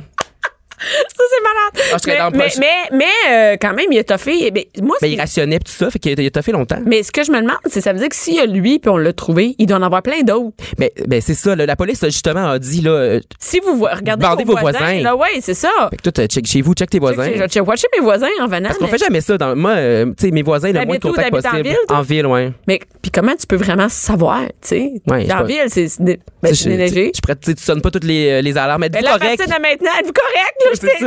Ça, 0.81 1.23
c'est 1.29 1.43
malade. 1.43 1.89
Ah, 1.93 1.97
mais, 2.07 2.17
dans 2.17 2.29
le 2.29 2.37
mais, 2.37 2.49
mais, 2.59 2.97
mais, 2.97 3.31
euh, 3.53 3.57
quand 3.61 3.73
même, 3.73 3.87
il 3.91 3.99
a 3.99 4.03
toffé. 4.03 4.51
ben, 4.51 4.63
moi, 4.81 4.95
Ben, 5.01 5.11
il 5.11 5.19
rationnait 5.19 5.59
tout 5.59 5.71
ça, 5.71 5.89
fait 5.91 5.99
qu'il 5.99 6.25
a 6.25 6.29
toffé 6.31 6.51
longtemps. 6.51 6.79
mais 6.85 7.03
ce 7.03 7.11
que 7.11 7.23
je 7.23 7.31
me 7.31 7.39
demande, 7.41 7.57
c'est 7.67 7.81
ça 7.81 7.93
veut 7.93 7.99
dire 7.99 8.09
que 8.09 8.15
s'il 8.15 8.35
y 8.35 8.39
a 8.39 8.45
lui 8.45 8.79
puis 8.79 8.89
on 8.89 8.97
l'a 8.97 9.13
trouvé, 9.13 9.55
il 9.57 9.67
doit 9.67 9.77
en 9.77 9.83
avoir 9.83 10.01
plein 10.01 10.21
d'autres. 10.21 10.55
Mais 10.77 10.91
ben, 11.07 11.21
c'est 11.21 11.33
ça, 11.33 11.55
là, 11.55 11.65
la 11.65 11.75
police, 11.75 12.03
justement, 12.05 12.49
a 12.49 12.59
dit, 12.59 12.81
là, 12.81 12.91
euh, 12.91 13.19
Si 13.39 13.59
vous 13.59 13.77
vo- 13.77 13.87
regardez 13.93 14.25
vos, 14.43 14.53
vos 14.53 14.59
voisins, 14.59 14.79
voisins. 14.79 15.01
là, 15.01 15.15
ouais, 15.15 15.39
c'est 15.41 15.53
ça. 15.53 15.69
fait 15.91 15.97
que 15.97 16.09
toi, 16.09 16.25
check 16.27 16.45
chez 16.47 16.61
vous, 16.61 16.73
check 16.73 16.89
tes 16.89 16.99
voisins. 16.99 17.29
Je 17.33 17.53
vais 17.53 17.59
watcher 17.61 17.87
mes 17.95 18.01
voisins 18.03 18.27
en 18.41 18.47
venant. 18.47 18.69
Parce 18.69 18.77
qu'on 18.77 18.85
mais- 18.85 18.91
fait 18.91 18.97
jamais 18.97 19.21
ça. 19.21 19.37
Dans, 19.37 19.55
moi, 19.55 19.71
euh, 19.71 20.05
tu 20.17 20.25
sais, 20.27 20.31
mes 20.31 20.41
voisins, 20.43 20.71
le 20.71 20.85
moins 20.85 20.97
de 20.97 21.01
contact 21.01 21.29
T'habites 21.31 21.45
en 21.45 21.49
possible. 21.51 21.67
ville? 21.69 21.77
En 21.89 22.01
ville, 22.01 22.25
ouais. 22.25 22.51
Mais 22.67 22.79
puis 23.01 23.11
comment 23.11 23.35
tu 23.35 23.45
peux 23.47 23.55
vraiment 23.55 23.89
savoir, 23.89 24.41
tu 24.61 24.69
sais? 24.69 24.91
Ouais, 25.07 25.25
pas- 25.27 25.43
ville, 25.43 25.63
c'est 25.67 25.87
ben, 25.99 26.17
déneigé. 26.65 27.11
Je 27.15 27.33
tu 27.53 27.61
sonnes 27.61 27.81
pas 27.81 27.91
toutes 27.91 28.03
les, 28.03 28.57
alarmes. 28.57 28.81
Ben, 28.81 28.87
Êtes-vous 28.87 29.03
la 29.05 29.17
correct? 29.19 29.39
maintenant, 29.49 29.91
êtes-vous 29.99 30.13
correct? 30.13 30.55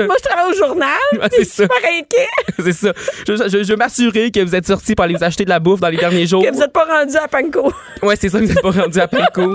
Moi, 0.06 0.16
je 0.18 0.28
travaille 0.28 0.52
au 0.52 0.56
journal. 0.56 0.88
Puis 1.12 1.20
c'est 1.32 1.44
ça. 1.44 1.62
super 1.64 1.76
inquiet 1.90 2.28
c'est 2.64 2.72
ça. 2.72 2.92
Je, 3.26 3.34
je, 3.36 3.62
je 3.64 3.68
veux 3.70 3.76
m'assurer 3.76 4.30
que 4.30 4.40
vous 4.40 4.54
êtes 4.54 4.66
sortis 4.66 4.94
pour 4.94 5.04
aller 5.04 5.14
vous 5.14 5.24
acheter 5.24 5.44
de 5.44 5.50
la 5.50 5.60
bouffe 5.60 5.80
dans 5.80 5.88
les 5.88 5.96
derniers 5.96 6.26
jours. 6.26 6.42
que 6.44 6.52
vous 6.52 6.60
n'êtes 6.60 6.72
pas 6.72 6.84
rendu 6.84 7.16
à 7.16 7.28
Panko. 7.28 7.72
Ouais, 8.02 8.16
c'est 8.16 8.28
ça, 8.28 8.38
vous 8.38 8.50
êtes 8.50 8.60
pas 8.62 8.70
rendu 8.70 8.98
à 9.00 9.08
Panko. 9.08 9.52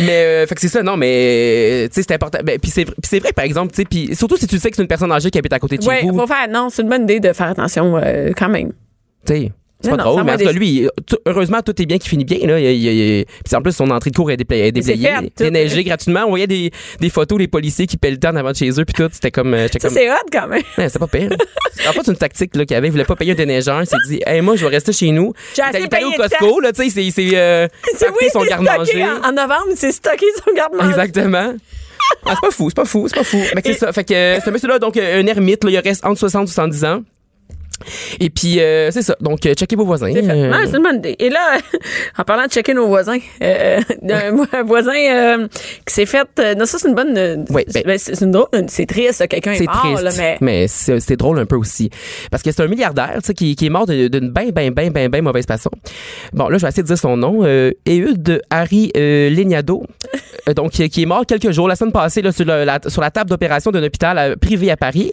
mais, 0.00 0.24
euh, 0.24 0.46
fait 0.46 0.54
que 0.54 0.60
c'est 0.60 0.68
ça, 0.68 0.82
non, 0.82 0.96
mais, 0.96 1.88
tu 1.92 1.94
sais, 2.00 2.06
c'est 2.08 2.14
important. 2.14 2.38
Ben, 2.44 2.58
puis 2.58 2.70
c'est, 2.70 3.18
vrai, 3.20 3.32
par 3.32 3.44
exemple, 3.44 3.72
tu 3.72 3.82
sais, 3.82 3.84
puis 3.84 4.14
surtout 4.16 4.36
si 4.36 4.46
tu 4.46 4.58
sais 4.58 4.70
que 4.70 4.76
c'est 4.76 4.82
une 4.82 4.88
personne 4.88 5.12
âgée 5.12 5.30
qui 5.30 5.38
habite 5.38 5.52
à 5.52 5.58
côté 5.58 5.76
de 5.78 5.82
chez 5.82 5.88
Oui, 5.88 5.96
vous. 6.08 6.18
faut 6.18 6.26
faire. 6.26 6.48
Non, 6.48 6.68
c'est 6.70 6.82
une 6.82 6.88
bonne 6.88 7.02
idée 7.02 7.20
de 7.20 7.32
faire 7.32 7.48
attention 7.48 7.96
euh, 7.96 8.30
quand 8.36 8.48
même. 8.48 8.72
Tu 9.26 9.34
sais, 9.34 9.52
c'est 9.82 9.90
pas 9.90 9.96
non, 9.96 10.04
drôle, 10.04 10.24
mais 10.24 10.32
en 10.32 10.36
tout 10.38 10.44
cas, 10.44 10.52
lui, 10.52 10.88
heureusement, 11.26 11.60
tout 11.62 11.80
est 11.80 11.86
bien 11.86 11.98
qui 11.98 12.08
finit 12.08 12.24
bien. 12.24 12.38
Là. 12.46 12.58
Il, 12.60 12.66
il- 12.66 12.86
il- 13.20 13.24
puis 13.44 13.54
en 13.56 13.62
plus, 13.62 13.72
son 13.72 13.90
entrée 13.90 14.10
de 14.10 14.16
cours 14.16 14.30
est 14.30 14.36
dépla- 14.36 14.54
est 14.56 14.66
c'est 14.66 14.92
déblayée, 14.96 15.08
fait, 15.16 15.22
tout. 15.22 15.30
déneigée 15.44 15.84
gratuitement. 15.84 16.22
On 16.26 16.30
voyait 16.30 16.46
des, 16.46 16.70
des 17.00 17.10
photos 17.10 17.38
des 17.38 17.48
policiers 17.48 17.86
qui 17.86 17.96
paient 17.96 18.10
le 18.10 18.18
temps 18.18 18.30
en 18.30 18.36
avant 18.36 18.52
de 18.52 18.56
chez 18.56 18.70
eux, 18.70 18.84
puis 18.84 18.94
tout. 18.94 19.08
C'était 19.12 19.30
comme. 19.30 19.54
euh, 19.54 19.68
Ça, 19.68 19.78
comme 19.78 19.90
c'est 19.90 20.10
hot 20.10 20.14
quand 20.32 20.48
même. 20.48 20.62
Ouais, 20.78 20.88
c'était 20.88 20.98
pas 20.98 21.06
pire. 21.08 21.30
en 21.88 21.92
fait, 21.92 22.00
c'est 22.04 22.10
une 22.12 22.16
tactique 22.18 22.56
là, 22.56 22.64
qu'il 22.64 22.76
avait. 22.76 22.88
Il 22.88 22.90
voulait 22.92 23.04
pas 23.04 23.16
payer 23.16 23.32
un 23.32 23.36
déneigeur. 23.36 23.80
Il 23.82 23.86
s'est 23.86 23.96
dit, 24.08 24.20
hey, 24.26 24.40
moi, 24.40 24.56
je 24.56 24.64
vais 24.64 24.70
rester 24.70 24.92
chez 24.92 25.10
nous. 25.10 25.32
J'ai 25.54 25.62
Il 25.72 25.76
est 25.84 25.94
allé- 25.94 26.04
il 26.06 26.14
au 26.14 26.22
Costco, 26.22 26.60
là, 26.60 26.72
tu 26.72 26.82
sais, 26.84 26.90
c'est, 26.90 27.10
c'est, 27.10 27.36
euh, 27.36 27.66
C'est 27.96 28.08
oui, 28.10 28.28
son 28.32 28.42
c'est 28.42 28.48
garde-manger. 28.48 29.04
en, 29.04 29.28
en 29.28 29.32
novembre, 29.32 29.72
c'est 29.74 29.92
stocké 29.92 30.26
son 30.46 30.54
garde-manger. 30.54 30.88
Exactement. 30.90 31.54
Ah, 32.26 32.34
c'est 32.34 32.40
pas 32.40 32.50
fou, 32.50 32.68
c'est 32.68 32.76
pas 32.76 32.84
fou, 32.84 33.06
c'est 33.08 33.14
pas 33.16 33.24
fou. 33.24 33.38
Mais 33.54 33.62
c'est 33.64 33.74
ça. 33.74 33.92
Fait 33.92 34.04
que 34.04 34.12
euh, 34.12 34.40
ce 34.44 34.50
monsieur-là, 34.50 34.78
donc, 34.78 34.96
euh, 34.96 35.20
un 35.22 35.26
ermite, 35.26 35.64
là, 35.64 35.70
il 35.70 35.78
reste 35.78 36.04
entre 36.04 36.18
60 36.18 36.48
et 36.48 36.52
70 36.52 36.84
ans. 36.84 37.02
Et 38.20 38.30
puis, 38.30 38.60
euh, 38.60 38.90
c'est 38.90 39.02
ça. 39.02 39.16
Donc, 39.20 39.44
euh, 39.46 39.54
checkez 39.54 39.76
vos 39.76 39.84
voisins. 39.84 40.10
C'est. 40.12 40.28
Euh, 40.28 40.66
une 40.72 40.82
bonne 40.82 40.96
idée. 40.96 41.16
Et 41.18 41.28
là, 41.30 41.58
en 42.18 42.24
parlant 42.24 42.46
de 42.46 42.50
checker 42.50 42.74
nos 42.74 42.86
voisins, 42.86 43.18
euh, 43.42 43.80
d'un 44.02 44.32
un 44.52 44.62
voisin 44.62 44.92
euh, 44.94 45.48
qui 45.86 45.94
s'est 45.94 46.06
fait. 46.06 46.26
euh, 46.38 46.54
non, 46.54 46.64
ça, 46.66 46.78
c'est 46.78 46.88
une 46.88 46.94
bonne. 46.94 47.16
euh, 47.16 47.36
Oui, 47.50 47.64
c'est 47.68 47.84
ben- 47.84 47.98
c'est 47.98 48.20
une 48.20 48.30
drôle. 48.30 48.48
C'est 48.68 48.86
triste, 48.86 49.26
quelqu'un 49.28 49.52
est 49.52 49.58
c'est 49.58 49.66
mort, 49.66 49.80
triste, 49.82 50.02
là, 50.02 50.10
mais. 50.18 50.38
mais, 50.40 50.66
c'est 50.68 51.16
drôle 51.16 51.38
un 51.38 51.46
peu 51.46 51.56
aussi. 51.56 51.90
Parce 52.30 52.42
que 52.42 52.50
c'est 52.52 52.62
un 52.62 52.68
milliardaire 52.68 53.14
tu 53.16 53.26
sais, 53.26 53.34
qui, 53.34 53.56
qui 53.56 53.66
est 53.66 53.70
mort 53.70 53.86
d'une 53.86 54.30
ben, 54.30 54.50
ben, 54.50 54.70
ben, 54.72 54.90
ben, 54.90 55.08
ben 55.08 55.22
mauvaise 55.22 55.46
façon. 55.46 55.70
Bon, 56.32 56.48
là, 56.48 56.58
je 56.58 56.62
vais 56.62 56.68
essayer 56.68 56.82
de 56.82 56.88
dire 56.88 56.98
son 56.98 57.16
nom. 57.16 57.40
Euh, 57.44 57.72
Ehud 57.86 58.42
Harry 58.50 58.90
euh, 58.96 59.30
euh, 60.48 60.54
donc, 60.54 60.70
qui 60.72 61.02
est 61.02 61.06
mort 61.06 61.24
quelques 61.26 61.50
jours, 61.50 61.68
la 61.68 61.76
semaine 61.76 61.92
passée, 61.92 62.22
là, 62.22 62.32
sur, 62.32 62.44
la, 62.44 62.78
sur 62.86 63.00
la 63.00 63.10
table 63.10 63.30
d'opération 63.30 63.70
d'un 63.70 63.82
hôpital 63.82 64.18
euh, 64.18 64.36
privé 64.36 64.70
à 64.70 64.76
Paris. 64.76 65.12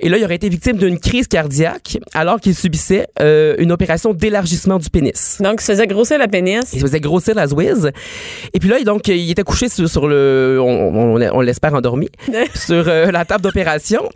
Et 0.00 0.08
là, 0.08 0.18
il 0.18 0.24
aurait 0.24 0.36
été 0.36 0.48
victime 0.48 0.76
d'une 0.76 0.98
crise 0.98 1.28
cardiaque 1.28 1.87
alors 2.14 2.40
qu'il 2.40 2.54
subissait 2.54 3.06
euh, 3.20 3.54
une 3.58 3.72
opération 3.72 4.12
d'élargissement 4.14 4.78
du 4.78 4.90
pénis. 4.90 5.38
Donc, 5.40 5.60
il 5.60 5.64
se 5.64 5.72
faisait 5.72 5.86
grossir 5.86 6.18
la 6.18 6.28
pénis. 6.28 6.60
Il 6.72 6.80
se 6.80 6.84
faisait 6.86 7.00
grossir 7.00 7.34
la 7.34 7.46
zouise. 7.46 7.90
Et 8.54 8.58
puis 8.58 8.68
là, 8.68 8.82
donc, 8.84 9.08
il 9.08 9.30
était 9.30 9.42
couché 9.42 9.68
sur, 9.68 9.88
sur 9.88 10.06
le, 10.08 10.58
on, 10.60 11.16
on- 11.16 11.30
on 11.32 11.40
l'espère 11.40 11.74
endormi, 11.74 12.08
sur 12.54 12.84
euh, 12.88 13.10
la 13.10 13.24
table 13.24 13.42
d'opération. 13.42 14.08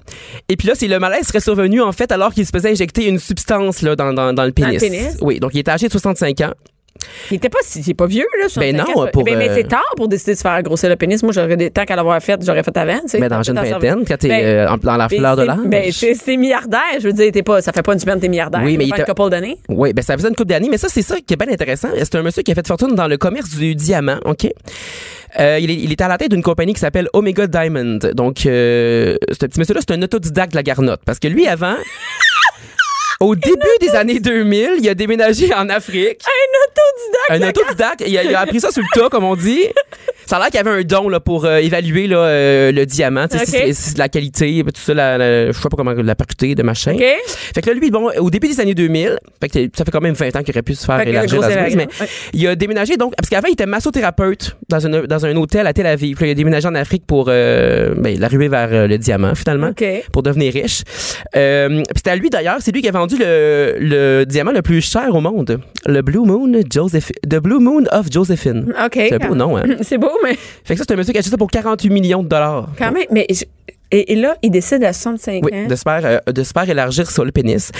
Et 0.48 0.56
puis 0.56 0.68
là, 0.68 0.74
c'est 0.76 0.88
le 0.88 0.98
malaise 0.98 1.26
serait 1.26 1.40
survenu, 1.40 1.80
en 1.82 1.92
fait, 1.92 2.12
alors 2.12 2.32
qu'il 2.32 2.46
se 2.46 2.50
faisait 2.50 2.70
injecter 2.70 3.06
une 3.08 3.18
substance, 3.18 3.82
là, 3.82 3.96
dans, 3.96 4.12
dans, 4.12 4.32
dans 4.32 4.44
le 4.44 4.52
pénis. 4.52 4.80
pénis? 4.80 5.16
Oui, 5.20 5.40
donc 5.40 5.50
il 5.54 5.60
était 5.60 5.70
âgé 5.70 5.86
de 5.88 5.92
65 5.92 6.40
ans. 6.42 6.52
Il 7.30 7.36
était 7.36 7.49
pas 7.49 7.59
il 7.74 7.90
est 7.90 7.95
pas 7.95 8.07
vieux, 8.07 8.26
là. 8.40 8.47
Ben 8.57 8.76
65 8.76 8.97
non, 8.97 9.07
pour, 9.12 9.24
Ben, 9.24 9.36
mais 9.36 9.49
euh, 9.51 9.55
c'est 9.57 9.68
tard 9.68 9.82
pour 9.97 10.09
décider 10.09 10.32
de 10.32 10.36
se 10.36 10.43
faire 10.43 10.62
grossir 10.62 10.88
le 10.88 10.97
pénis. 10.97 11.22
Moi, 11.22 11.32
j'aurais 11.32 11.57
des 11.57 11.70
temps 11.70 11.84
qu'à 11.84 11.97
l'avoir 11.97 12.22
fait, 12.22 12.38
j'aurais 12.45 12.62
fait 12.62 12.76
avant, 12.76 13.01
tu 13.01 13.09
sais. 13.09 13.18
Mais 13.18 13.28
dans 13.28 13.43
une 13.43 13.55
vingtaine, 13.55 14.05
quand 14.07 14.16
t'es 14.16 14.28
Ben, 14.28 14.45
euh, 14.45 14.68
en- 14.68 14.76
dans 14.76 14.97
la 14.97 15.09
Ben, 15.09 15.18
fleur 15.18 15.36
de 15.36 15.43
l'âge. 15.43 15.59
Ben, 15.66 15.90
c'est 15.93 16.36
milliardaire. 16.36 16.80
Je 17.01 17.07
veux 17.09 17.12
dire, 17.12 17.32
t'es 17.32 17.43
pas, 17.43 17.61
ça 17.61 17.72
fait 17.72 17.82
pas 17.82 17.93
une 17.93 17.99
semaine 17.99 18.16
que 18.16 18.20
t'es 18.22 18.28
milliardaire. 18.28 18.62
Oui, 18.64 18.76
mais 18.76 18.84
il 18.84 18.95
fait 18.95 19.01
une 19.01 19.14
couple 19.14 19.30
d'années. 19.30 19.59
Oui, 19.68 19.93
ben 19.93 20.03
ça 20.03 20.16
faisait 20.16 20.28
une 20.28 20.36
couple 20.36 20.51
d'années, 20.51 20.68
mais 20.70 20.78
ça, 20.78 20.88
c'est 20.88 21.03
ça 21.03 21.16
qui 21.26 21.34
est 21.34 21.36
bien 21.36 21.53
intéressant. 21.53 21.88
C'est 21.97 22.14
un 22.14 22.22
monsieur 22.22 22.43
qui 22.43 22.53
a 22.53 22.55
fait 22.55 22.66
fortune 22.66 22.95
dans 22.95 23.09
le 23.09 23.16
commerce 23.16 23.51
du 23.57 23.74
diamant, 23.74 24.18
OK? 24.24 24.47
Euh, 25.40 25.59
il, 25.61 25.70
est, 25.70 25.74
il 25.74 25.90
est 25.90 26.01
à 26.03 26.09
la 26.09 26.18
tête 26.18 26.30
d'une 26.30 26.43
compagnie 26.43 26.74
qui 26.74 26.80
s'appelle 26.80 27.09
Omega 27.14 27.47
Diamond. 27.47 27.99
Donc, 28.14 28.40
ce 28.40 29.16
petit 29.47 29.59
monsieur-là, 29.59 29.80
c'est 29.86 29.95
un 29.95 30.03
autodidacte 30.03 30.53
de 30.53 30.57
la 30.57 30.62
garnotte. 30.62 31.01
Parce 31.07 31.18
que 31.18 31.28
lui, 31.28 31.47
avant, 31.49 31.74
au 33.22 33.34
début 33.34 33.76
des 33.80 33.90
années 33.90 34.20
2000, 34.20 34.76
il 34.78 34.88
a 34.88 34.94
déménagé 34.94 35.54
en 35.54 35.68
Afrique. 35.68 36.22
Un 36.26 37.38
autodidacte. 37.38 37.44
Un 37.44 37.48
autodidacte. 37.48 38.04
Il 38.06 38.18
a, 38.18 38.24
il 38.24 38.34
a 38.34 38.40
appris 38.40 38.60
ça 38.60 38.70
sur 38.70 38.82
le 38.82 39.00
tas, 39.00 39.08
comme 39.08 39.24
on 39.24 39.36
dit. 39.36 39.66
Ça 40.33 40.39
a 40.39 40.41
l'air 40.41 40.49
qu'il 40.49 40.57
y 40.57 40.66
avait 40.66 40.80
un 40.80 40.83
don 40.83 41.11
là, 41.11 41.20
pour 41.20 41.45
euh, 41.45 41.59
évaluer 41.59 42.07
là, 42.07 42.16
euh, 42.16 42.72
le 42.72 42.87
diamant, 42.87 43.28
tu 43.28 43.37
sais, 43.37 43.45
si 43.45 43.74
si 43.74 43.99
la 43.99 44.09
qualité, 44.09 44.64
tout 44.64 44.80
ça, 44.80 44.95
la, 44.95 45.18
la- 45.18 45.49
je 45.49 45.53
sais 45.53 45.68
pas 45.68 45.76
comment 45.76 45.93
la 45.93 46.14
percuter 46.14 46.55
de 46.55 46.62
machin. 46.62 46.95
OK? 46.95 47.05
Fait 47.55 47.61
que 47.61 47.68
là, 47.68 47.74
lui, 47.74 47.91
bon, 47.91 48.11
au 48.18 48.30
début 48.30 48.49
des 48.49 48.59
années 48.59 48.72
2000, 48.72 49.18
fait 49.43 49.49
que 49.51 49.76
ça 49.76 49.85
fait 49.85 49.91
quand 49.91 50.01
même 50.01 50.14
20 50.14 50.35
ans 50.35 50.43
qu'il 50.43 50.55
aurait 50.55 50.62
pu 50.62 50.74
se 50.74 50.87
faire 50.87 51.07
élargir 51.07 51.39
la 51.39 51.49
mais 51.49 51.87
ouais. 52.01 52.09
il 52.33 52.47
a 52.47 52.55
déménagé 52.57 52.97
donc 52.97 53.14
parce 53.14 53.28
qu'avant 53.28 53.49
il 53.49 53.53
était 53.53 53.66
massothérapeute 53.66 54.57
dans 54.70 54.87
un 54.87 55.03
dans 55.03 55.26
un 55.26 55.37
hôtel 55.37 55.66
à 55.66 55.74
Tel 55.74 55.87
Aviv. 55.87 56.16
Puis 56.16 56.24
là, 56.24 56.28
il 56.30 56.33
a 56.33 56.35
déménagé 56.35 56.66
en 56.66 56.74
Afrique 56.76 57.05
pour 57.07 57.26
euh, 57.28 57.95
ben, 57.99 58.18
l'arrivée 58.18 58.49
vers 58.49 58.70
euh, 58.72 58.87
le 58.87 58.97
diamant 58.97 59.35
finalement 59.35 59.72
pour 60.12 60.22
devenir 60.22 60.55
riche. 60.55 60.80
Euh, 61.37 61.68
puis 61.68 61.85
c'était 61.97 62.11
à 62.11 62.16
lui 62.16 62.30
d'ailleurs, 62.30 62.57
c'est 62.61 62.72
lui 62.72 62.80
qui 62.80 62.89
a 62.89 62.93
vendu 62.93 63.16
le, 63.18 63.76
le 63.78 64.24
diamant 64.24 64.53
le 64.53 64.62
plus 64.62 64.80
cher 64.80 65.14
au 65.14 65.20
monde, 65.20 65.61
le 65.85 66.01
Blue 66.01 66.24
Moon 66.24 66.53
Joseph 66.72 67.12
The 67.28 67.37
Blue 67.37 67.59
Moon 67.59 67.85
of 67.93 68.11
Josephine. 68.11 68.72
OK. 68.83 68.93
C'est 68.95 69.12
un 69.22 69.28
beau 69.28 69.35
nom, 69.35 69.59
hein. 69.59 69.64
C'est 69.83 69.99
beau, 69.99 70.11
mais 70.22 70.36
Fait 70.64 70.74
que 70.74 70.78
ça 70.78 70.84
c'est 70.86 70.92
un 70.94 70.96
monsieur 70.96 71.12
qui 71.12 71.18
a 71.18 71.20
acheté 71.20 71.30
ça 71.30 71.36
pour 71.38 71.50
48 71.50 71.90
millions 71.90 72.22
de 72.22 72.28
dollars. 72.28 72.68
quand 72.78 72.92
même. 72.92 73.04
Mais 73.10 73.26
je- 73.30 73.44
Et, 73.94 74.12
et 74.14 74.16
là, 74.16 74.36
il 74.42 74.50
décide 74.50 74.82
à 74.84 74.92
65 74.94 75.44
Oui, 75.44 75.50
ans. 75.54 75.66
de 75.68 75.76
se 75.76 75.82
faire, 75.82 76.00
euh, 76.04 76.32
de 76.32 76.42
se 76.42 76.52
faire 76.52 76.66
élargir 76.68 77.10
sur 77.10 77.26
le 77.26 77.30
pénis. 77.30 77.70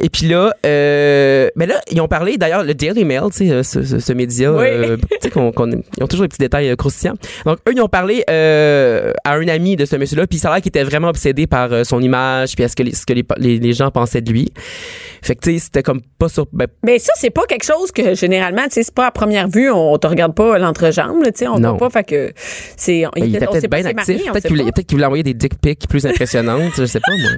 Et 0.00 0.08
puis 0.08 0.28
là, 0.28 0.52
euh, 0.64 1.48
mais 1.56 1.66
là, 1.66 1.80
ils 1.90 2.00
ont 2.00 2.06
parlé, 2.06 2.36
d'ailleurs, 2.38 2.62
le 2.62 2.72
Daily 2.72 3.04
Mail, 3.04 3.22
tu 3.32 3.48
sais, 3.48 3.50
euh, 3.50 3.62
ce, 3.64 3.82
ce, 3.82 3.98
ce 3.98 4.12
média, 4.12 4.52
Oui. 4.52 4.64
euh, 4.64 4.96
tu 4.96 5.16
sais, 5.22 5.28
qu'on, 5.30 5.50
qu'on- 5.50 5.68
ils 5.96 6.02
ont 6.02 6.06
toujours 6.06 6.22
des 6.22 6.28
petits 6.28 6.38
détails 6.38 6.72
croustillants. 6.76 7.16
Donc, 7.44 7.58
eux, 7.68 7.72
ils 7.74 7.80
ont 7.80 7.88
parlé 7.88 8.22
à 8.28 9.32
un 9.34 9.48
ami 9.48 9.74
de 9.74 9.84
ce 9.86 9.96
monsieur-là, 9.96 10.28
puis 10.28 10.38
ça 10.38 10.50
a 10.50 10.54
l'air 10.54 10.62
qu'il 10.62 10.68
était 10.70 10.84
vraiment 10.84 11.08
obsédé 11.08 11.48
par 11.48 11.84
son 11.84 12.00
image, 12.00 12.54
puis 12.54 12.62
à 12.62 12.68
ce 12.68 12.76
que, 12.76 12.84
les, 12.84 12.94
ce 12.94 13.04
que 13.04 13.12
les, 13.14 13.24
les, 13.38 13.58
les 13.58 13.72
gens 13.72 13.90
pensaient 13.90 14.20
de 14.20 14.30
lui. 14.30 14.52
Fait 15.22 15.34
que, 15.36 15.40
tu 15.40 15.52
sais, 15.52 15.58
c'était 15.58 15.82
comme 15.82 16.00
pas 16.18 16.28
sur... 16.28 16.46
Ben, 16.52 16.66
Mais 16.84 16.98
ça, 16.98 17.12
c'est 17.16 17.30
pas 17.30 17.44
quelque 17.46 17.64
chose 17.64 17.92
que 17.92 18.14
généralement, 18.14 18.64
tu 18.64 18.70
sais, 18.72 18.82
c'est 18.82 18.94
pas 18.94 19.06
à 19.06 19.10
première 19.10 19.48
vue, 19.48 19.70
on 19.70 19.96
te 19.98 20.06
regarde 20.06 20.34
pas 20.34 20.58
l'entrejambe, 20.58 21.22
tu 21.24 21.30
sais, 21.34 21.48
on 21.48 21.58
voit 21.58 21.76
pas, 21.76 21.90
fait 21.90 22.04
que 22.04 22.32
c'est. 22.76 23.02
ben, 23.02 23.24
il 23.24 23.36
était 23.36 23.46
peut-être 23.46 23.70
bien 23.70 23.84
actif. 23.84 24.24
Peut-être 24.30 24.46
qu'il 24.46 24.56
voulait, 24.56 24.72
voulait 24.90 25.04
envoyer 25.04 25.22
des 25.22 25.34
dick 25.34 25.60
pics 25.60 25.88
plus 25.88 26.04
impressionnantes, 26.06 26.72
je 26.76 26.84
sais 26.84 27.00
pas, 27.00 27.12
moi. 27.12 27.30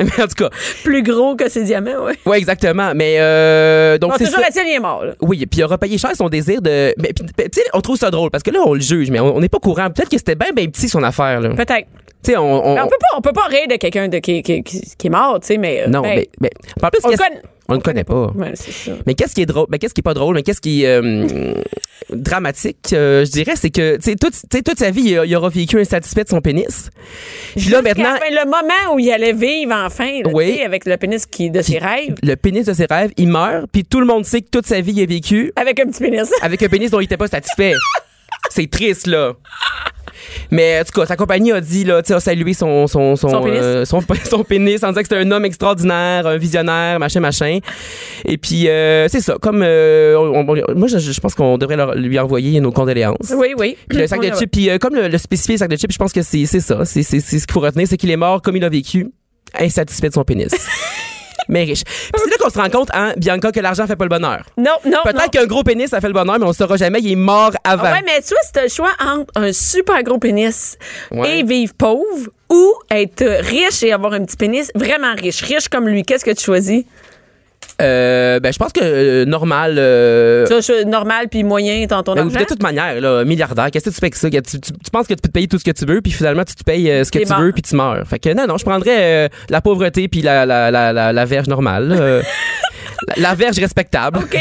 Mais 0.00 0.22
en 0.22 0.26
tout 0.26 0.34
cas, 0.36 0.50
plus 0.82 1.02
gros 1.02 1.36
que 1.36 1.48
ses 1.48 1.64
diamants, 1.64 2.04
ouais. 2.04 2.14
ouais, 2.26 2.38
exactement. 2.38 2.92
Mais 2.94 3.16
euh, 3.18 3.98
donc, 3.98 4.14
c'est 4.18 4.24
toujours 4.24 4.40
il 4.54 4.72
est 4.72 4.80
mort, 4.80 5.04
là. 5.04 5.12
Oui, 5.20 5.44
puis 5.46 5.60
il 5.60 5.64
aura 5.64 5.76
payé 5.76 5.98
cher 5.98 6.12
son 6.14 6.28
désir 6.28 6.62
de. 6.62 6.94
Mais 6.98 7.12
tu 7.12 7.24
sais, 7.52 7.64
on 7.74 7.80
trouve 7.80 7.96
ça 7.96 8.10
drôle 8.10 8.30
parce 8.30 8.42
que 8.42 8.50
là, 8.50 8.60
on 8.64 8.74
le 8.74 8.80
juge, 8.80 9.10
mais 9.10 9.20
on 9.20 9.34
on 9.34 9.40
n'est 9.40 9.48
pas 9.48 9.58
courant. 9.58 9.90
Peut-être 9.90 10.08
que 10.08 10.18
c'était 10.18 10.36
bien, 10.36 10.52
bien 10.54 10.66
petit 10.68 10.88
son 10.88 11.02
affaire, 11.02 11.40
là. 11.40 11.50
Peut-être. 11.50 11.88
On. 12.36 12.78
on- 12.78 12.88
peut 12.88 12.96
pas, 13.00 13.16
on 13.16 13.20
peut 13.20 13.32
pas 13.32 13.46
rire 13.46 13.68
de 13.68 13.76
quelqu'un 13.76 14.08
de, 14.08 14.18
qui, 14.18 14.42
qui, 14.42 14.62
qui, 14.62 14.80
qui 14.96 15.06
est 15.06 15.10
mort, 15.10 15.38
tu 15.40 15.46
sais, 15.48 15.56
mais. 15.58 15.82
euh, 15.82 15.86
non, 15.88 16.00
ben, 16.02 16.16
mais, 16.16 16.28
mais. 16.40 16.50
En 16.82 16.88
plus, 16.90 17.00
on 17.04 17.08
le 17.10 17.16
connaît. 17.16 17.42
on 17.68 17.74
le 17.74 17.80
connaît 17.80 18.04
pas. 18.04 18.32
Ouais, 18.34 18.52
c'est 18.54 18.72
ça. 18.72 18.92
Mais 19.06 19.14
qu'est-ce 19.14 19.34
qui 19.34 19.42
est 19.42 19.46
drôle, 19.46 19.66
mais 19.70 19.78
qu'est-ce 19.78 19.94
qui 19.94 20.00
est 20.00 20.02
pas 20.02 20.14
drôle, 20.14 20.34
mais 20.34 20.42
qu'est-ce 20.42 20.60
qui 20.60 20.84
est 20.84 20.88
euh, 20.88 21.54
dramatique, 22.10 22.92
euh, 22.92 23.24
je 23.24 23.30
dirais, 23.30 23.54
c'est 23.56 23.70
que, 23.70 23.96
tu 23.96 24.02
sais, 24.02 24.16
toute, 24.16 24.34
toute 24.64 24.78
sa 24.78 24.90
vie, 24.90 25.16
il, 25.26 25.36
aura 25.36 25.48
vécu 25.48 25.80
insatisfait 25.80 26.24
de 26.24 26.28
son 26.28 26.40
pénis. 26.40 26.90
Puis 27.56 27.70
là, 27.70 27.82
maintenant, 27.82 28.16
fin, 28.16 28.30
le 28.30 28.44
moment 28.44 28.94
où 28.94 28.98
il 28.98 29.10
allait 29.10 29.32
vivre 29.32 29.72
enfin, 29.74 30.20
là, 30.24 30.30
Oui. 30.32 30.60
avec 30.60 30.84
le 30.86 30.96
pénis 30.96 31.26
qui, 31.26 31.50
de 31.50 31.62
ses 31.62 31.78
rêves, 31.78 32.14
le 32.22 32.34
pénis 32.36 32.66
de 32.66 32.72
ses 32.72 32.86
rêves, 32.86 33.10
il 33.16 33.28
meurt, 33.28 33.66
puis 33.72 33.84
tout 33.84 34.00
le 34.00 34.06
monde 34.06 34.24
sait 34.24 34.42
que 34.42 34.48
toute 34.50 34.66
sa 34.66 34.80
vie, 34.80 34.92
il 34.92 35.02
a 35.02 35.06
vécu 35.06 35.52
avec 35.56 35.80
un 35.80 35.86
petit 35.86 36.02
pénis. 36.02 36.30
avec 36.42 36.62
un 36.62 36.68
pénis 36.68 36.90
dont 36.90 37.00
il 37.00 37.04
était 37.04 37.16
pas 37.16 37.28
satisfait. 37.28 37.72
C'est 38.50 38.70
triste, 38.70 39.06
là. 39.06 39.32
Mais 40.50 40.80
en 40.80 40.84
tout 40.84 41.00
cas, 41.00 41.06
sa 41.06 41.16
compagnie 41.16 41.52
a 41.52 41.60
dit, 41.60 41.84
là, 41.84 42.02
tu 42.02 42.08
sais, 42.08 42.14
a 42.14 42.20
salué 42.20 42.54
son, 42.54 42.86
son, 42.86 43.16
son, 43.16 43.28
Son 43.28 43.42
pénis. 43.42 43.58
euh, 43.62 43.84
son, 43.84 44.00
son 44.30 44.44
pénis 44.44 44.82
en 44.82 44.88
disant 44.88 45.00
que 45.02 45.08
c'était 45.08 45.20
un 45.20 45.30
homme 45.30 45.44
extraordinaire, 45.44 46.26
un 46.26 46.36
visionnaire, 46.36 46.98
machin, 46.98 47.20
machin. 47.20 47.58
Et 48.24 48.38
puis, 48.38 48.68
euh, 48.68 49.08
c'est 49.08 49.20
ça. 49.20 49.36
Comme, 49.40 49.62
euh, 49.62 50.16
on- 50.16 50.46
on- 50.48 50.74
moi, 50.76 50.88
je, 50.88 50.98
je 50.98 51.20
pense 51.20 51.34
qu'on 51.34 51.58
devrait 51.58 51.76
leur- 51.76 51.94
lui 51.94 52.18
envoyer 52.18 52.60
nos 52.60 52.72
condoléances. 52.72 53.32
Oui, 53.36 53.54
oui. 53.58 53.76
Puis 53.88 53.98
le 53.98 54.06
sac 54.06 54.20
de 54.20 54.34
chips, 54.34 54.50
puis 54.50 54.68
comme 54.78 54.94
le, 54.94 55.08
le 55.08 55.18
spécifié 55.18 55.58
sac 55.58 55.68
de 55.70 55.76
chips, 55.76 55.92
je 55.92 55.98
pense 55.98 56.12
que 56.12 56.22
c'est 56.22 56.46
ça. 56.46 56.84
C'est 56.84 57.02
ce 57.02 57.18
qu'il 57.20 57.52
faut 57.52 57.60
retenir, 57.60 57.86
c'est 57.88 57.96
qu'il 57.96 58.10
est 58.10 58.16
mort 58.16 58.40
comme 58.42 58.56
il 58.56 58.64
a 58.64 58.68
vécu, 58.68 59.08
insatisfait 59.58 60.08
de 60.08 60.14
son 60.14 60.24
pénis. 60.24 60.48
mais 61.48 61.64
riche. 61.64 61.84
Puis 61.84 62.22
c'est 62.22 62.30
là 62.30 62.36
qu'on 62.40 62.50
se 62.50 62.58
rend 62.58 62.70
compte, 62.70 62.88
hein, 62.94 63.12
Bianca, 63.16 63.52
que 63.52 63.60
l'argent 63.60 63.86
fait 63.86 63.96
pas 63.96 64.04
le 64.04 64.08
bonheur. 64.10 64.44
Non, 64.56 64.72
non. 64.84 64.98
Peut-être 65.04 65.30
qu'un 65.30 65.46
gros 65.46 65.62
pénis, 65.62 65.88
ça 65.90 66.00
fait 66.00 66.06
le 66.08 66.12
bonheur, 66.14 66.38
mais 66.38 66.44
on 66.44 66.48
le 66.48 66.54
saura 66.54 66.76
jamais. 66.76 67.00
Il 67.00 67.12
est 67.12 67.16
mort 67.16 67.52
avant. 67.64 67.84
Ah 67.86 67.92
ouais, 67.94 68.02
mais 68.04 68.20
tu 68.22 68.28
vois, 68.30 68.38
c'est 68.42 68.64
un 68.64 68.68
choix 68.68 68.90
entre 69.04 69.32
un 69.36 69.52
super 69.52 70.02
gros 70.02 70.18
pénis 70.18 70.76
Ouais. 71.10 71.40
et 71.40 71.42
vivre 71.42 71.74
pauvre 71.74 72.28
ou 72.50 72.72
être 72.90 73.24
riche 73.40 73.82
et 73.82 73.92
avoir 73.92 74.12
un 74.12 74.24
petit 74.24 74.36
pénis 74.36 74.70
vraiment 74.74 75.14
riche. 75.14 75.42
Riche 75.42 75.68
comme 75.68 75.88
lui, 75.88 76.02
qu'est-ce 76.02 76.24
que 76.24 76.30
tu 76.30 76.44
choisis? 76.44 76.84
Euh, 77.82 78.38
ben, 78.40 78.52
je 78.52 78.58
pense 78.58 78.72
que 78.72 78.80
euh, 78.82 79.24
normal. 79.24 79.74
euh, 79.78 80.46
Tu 80.46 80.72
vois, 80.72 80.84
normal 80.84 81.28
puis 81.28 81.42
moyen, 81.42 81.86
ton, 81.86 82.02
ton 82.02 82.14
ben, 82.14 82.26
argent? 82.26 82.38
de 82.40 82.44
toute 82.44 82.62
manière, 82.62 83.00
là, 83.00 83.24
milliardaire, 83.24 83.70
qu'est-ce 83.72 83.86
que 83.86 83.90
tu 83.90 83.96
fais 83.96 84.04
avec 84.06 84.14
ça? 84.14 84.30
Tu, 84.30 84.60
tu- 84.60 84.72
tu 84.72 84.90
penses 84.92 85.06
que 85.08 85.14
tu 85.14 85.20
peux 85.22 85.28
te 85.28 85.32
payer 85.32 85.48
tout 85.48 85.58
ce 85.58 85.64
que 85.64 85.72
tu 85.72 85.84
veux, 85.84 86.00
puis 86.00 86.12
finalement, 86.12 86.44
tu 86.44 86.54
te 86.54 86.62
payes 86.62 86.88
euh, 86.90 87.02
ce 87.04 87.10
que 87.10 87.18
tu 87.18 87.26
mort. 87.28 87.40
veux, 87.40 87.52
puis 87.52 87.62
tu 87.62 87.74
meurs. 87.74 88.06
Fait 88.06 88.18
que 88.20 88.32
non, 88.32 88.46
non, 88.46 88.58
je 88.58 88.64
prendrais 88.64 89.26
euh, 89.26 89.28
la 89.48 89.60
pauvreté 89.60 90.06
puis 90.08 90.22
la, 90.22 90.46
la, 90.46 90.70
la, 90.70 90.92
la, 90.92 91.12
la 91.12 91.24
verge 91.24 91.48
normale. 91.48 92.22
la 93.16 93.34
verge 93.34 93.58
respectable. 93.58 94.18
OK. 94.20 94.38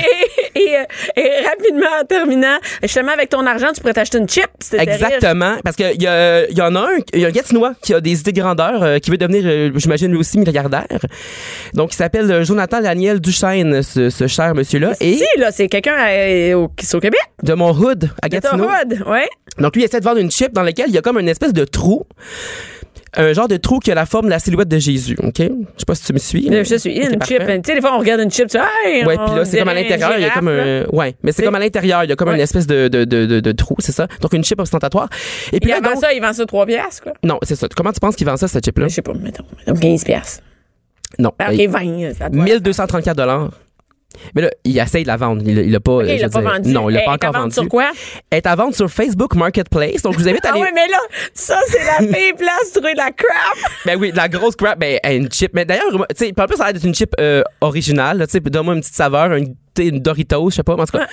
Et, 0.60 0.78
euh, 0.78 0.84
et 1.16 1.30
rapidement, 1.48 1.88
en 2.02 2.06
terminant, 2.06 2.58
justement, 2.82 3.12
avec 3.12 3.30
ton 3.30 3.46
argent, 3.46 3.72
tu 3.74 3.82
pourrais 3.82 3.94
t'acheter 3.94 4.18
une 4.20 4.30
chip. 4.30 4.46
si 4.60 4.78
riche. 4.78 4.88
Exactement, 4.88 5.56
parce 5.64 5.76
qu'il 5.76 6.02
y, 6.02 6.08
a- 6.08 6.50
y 6.52 6.62
en 6.62 6.76
a 6.76 6.80
un, 6.80 6.98
il 7.14 7.20
y 7.22 7.26
a 7.26 7.30
un 7.30 7.32
Gatinois 7.32 7.74
qui 7.82 7.94
a 7.94 8.02
des 8.02 8.20
idées 8.20 8.32
de 8.34 8.40
grandeur, 8.42 8.84
euh, 8.84 9.00
qui 9.00 9.10
veut 9.12 9.18
devenir, 9.18 9.44
euh, 9.46 9.72
j'imagine, 9.76 10.12
lui 10.12 10.18
aussi 10.18 10.38
milliardaire. 10.38 10.86
Donc, 11.74 11.94
il 11.94 11.96
s'appelle 11.96 12.44
Jonathan 12.44 12.82
Daniel 12.82 13.20
Duchesne, 13.20 13.82
ce, 13.82 14.10
ce 14.10 14.28
cher 14.28 14.54
monsieur-là, 14.56 14.94
et 15.02 15.18
Si, 15.18 15.26
là, 15.38 15.52
c'est 15.52 15.68
quelqu'un 15.68 15.96
au- 16.56 16.68
qui 16.70 16.86
est 16.86 16.96
au 16.96 17.00
Québec. 17.00 17.20
de 17.42 17.54
mon 17.54 17.72
hood 17.72 18.10
à 18.22 18.30
De 18.30 18.38
ton 18.40 18.58
Gatineau. 18.58 18.66
hood, 18.70 19.08
ouais. 19.08 19.28
Donc, 19.58 19.76
lui, 19.76 19.82
il 19.84 19.86
essaie 19.86 20.00
de 20.00 20.06
vendre 20.06 20.20
une 20.20 20.32
chip 20.32 20.54
dans 20.54 20.64
laquelle 20.64 20.88
il 20.90 20.94
y 20.94 20.98
a 20.98 21.02
comme 21.02 21.20
une 21.20 21.30
espèce 21.30 21.54
de 21.54 21.66
trou. 21.66 22.06
Un 23.16 23.32
genre 23.34 23.48
de 23.48 23.58
trou 23.58 23.80
qui 23.80 23.92
a 23.92 23.96
la 23.96 24.06
forme 24.08 24.26
de 24.26 24.32
la 24.32 24.40
silhouette 24.40 24.68
de 24.68 24.80
Jésus, 24.80 25.16
OK? 25.22 25.38
Je 25.38 25.44
sais 25.46 25.86
pas 25.86 25.94
si 25.96 26.04
tu 26.06 26.14
me 26.14 26.18
suis. 26.18 26.48
Je 26.52 26.76
suis 26.78 26.92
une 26.98 27.18
parfait. 27.18 27.38
chip. 27.38 27.48
Tu 27.48 27.62
sais, 27.66 27.76
des 27.76 27.82
fois, 27.82 27.96
on 27.96 28.00
regarde 28.00 28.22
une 28.22 28.32
chip, 28.32 28.48
tu 28.48 28.58
sais, 28.58 28.64
hey, 28.86 29.06
Ouais, 29.06 29.16
puis 29.18 29.36
là, 29.36 29.46
c'est 29.46 29.60
comme 29.60 29.68
à 29.70 29.74
l'intérieur, 29.76 30.14
il 30.18 30.22
y 30.22 30.26
a 30.26 30.30
comme 30.32 30.48
un. 30.48 30.86
Ouais, 30.92 31.16
mais 31.22 31.32
c'est 31.32 31.44
comme 31.44 31.56
à 31.56 31.60
l'intérieur, 31.60 32.04
il 32.04 32.10
y 32.10 32.14
a 32.14 32.16
comme 32.16 32.30
Ouais. 32.30 32.36
une 32.36 32.42
espèce 32.42 32.66
de, 32.66 32.88
de, 32.88 33.04
de, 33.06 33.26
de, 33.26 33.40
de 33.40 33.52
trou, 33.52 33.76
c'est 33.80 33.92
ça? 33.92 34.08
Donc, 34.22 34.34
une 34.34 34.44
chip 34.44 34.60
ostentatoire. 34.60 35.10
Et 35.52 35.60
puis 35.60 35.70
là, 35.70 35.78
avant 35.78 35.92
donc- 35.94 36.02
ça, 36.02 36.12
il 36.14 36.22
vend 36.22 36.34
ça 36.34 36.46
3 36.46 36.66
piastres, 36.66 37.04
quoi. 37.04 37.14
Non, 37.24 37.38
c'est 37.44 37.56
ça. 37.56 37.68
Comment 37.76 37.92
tu 37.92 38.00
penses 38.00 38.16
qu'il 38.16 38.26
vend 38.26 38.36
ça, 38.38 38.48
cette 38.48 38.66
chip-là? 38.66 38.88
Je 38.88 38.94
sais 38.96 39.02
pas, 39.02 39.14
mettons, 39.14 39.44
mettons 39.68 39.80
15 39.80 40.04
piastres. 40.04 40.42
Non. 41.20 41.32
Il- 41.52 41.68
OK, 41.68 41.72
20, 41.72 42.14
ça 42.18 42.30
doit- 42.30 42.44
1234 42.44 43.16
dollars. 43.18 43.52
Mais 44.36 44.42
là, 44.44 44.50
il 44.64 44.78
essaye 44.78 45.04
de 45.04 45.08
la 45.08 45.18
vendre. 45.18 45.42
Il, 45.46 45.80
pas. 45.80 46.04
Je 46.04 46.22
l'a 46.22 46.30
pas 46.30 46.42
dire, 46.42 46.52
vendu. 46.52 46.72
Non, 46.72 46.90
il 46.90 46.94
l'a 46.94 47.00
Elle 47.00 47.06
pas 47.06 47.12
est 47.12 47.14
à 47.14 47.16
encore 47.30 47.32
vendre 47.32 47.44
vendu. 47.46 47.54
sur 47.56 47.68
quoi? 47.68 47.92
Elle 48.30 48.38
est 48.38 48.48
à 48.48 48.56
vendre 48.56 48.76
sur 48.76 48.90
Facebook 48.90 49.36
Marketplace. 49.36 50.02
Donc, 50.02 50.16
vous 50.16 50.28
invite 50.28 50.46
à 50.46 50.50
Ah 50.50 50.54
aller. 50.54 50.62
oui, 50.64 50.70
mais 50.74 50.88
là, 50.88 50.98
ça, 51.34 51.60
c'est 51.68 51.84
la 51.84 52.08
pire 52.14 52.36
place 52.38 52.74
de 52.74 52.80
trouver 52.80 52.94
de 52.94 52.98
la 53.00 53.12
crap. 53.12 53.58
Ben 53.86 53.98
oui, 54.00 54.12
de 54.12 54.18
la 54.18 54.28
grosse 54.30 54.56
crap, 54.56 54.80
ben, 54.80 55.00
une 55.10 55.32
chip. 55.32 55.52
Mais 55.54 55.66
d'ailleurs, 55.66 55.90
tu 55.92 56.26
sais, 56.26 56.34
en 56.38 56.46
plus, 56.46 56.58
ça 56.58 56.64
a 56.64 56.68
l'air 56.68 56.74
d'être 56.74 56.86
une 56.86 56.96
chip 56.96 57.14
euh, 57.20 57.42
originale. 57.62 58.24
Tu 58.28 58.32
sais, 58.34 58.40
donne-moi 58.40 58.76
une 58.76 58.82
petite 58.82 58.96
saveur, 58.96 59.34
une, 59.34 59.56
Doritos, 60.00 60.52
je 60.52 60.56
sais 60.58 60.64
pas. 60.64 60.76
mais 60.76 60.84
En 60.84 60.86
tout 60.86 60.98
cas, 60.98 61.08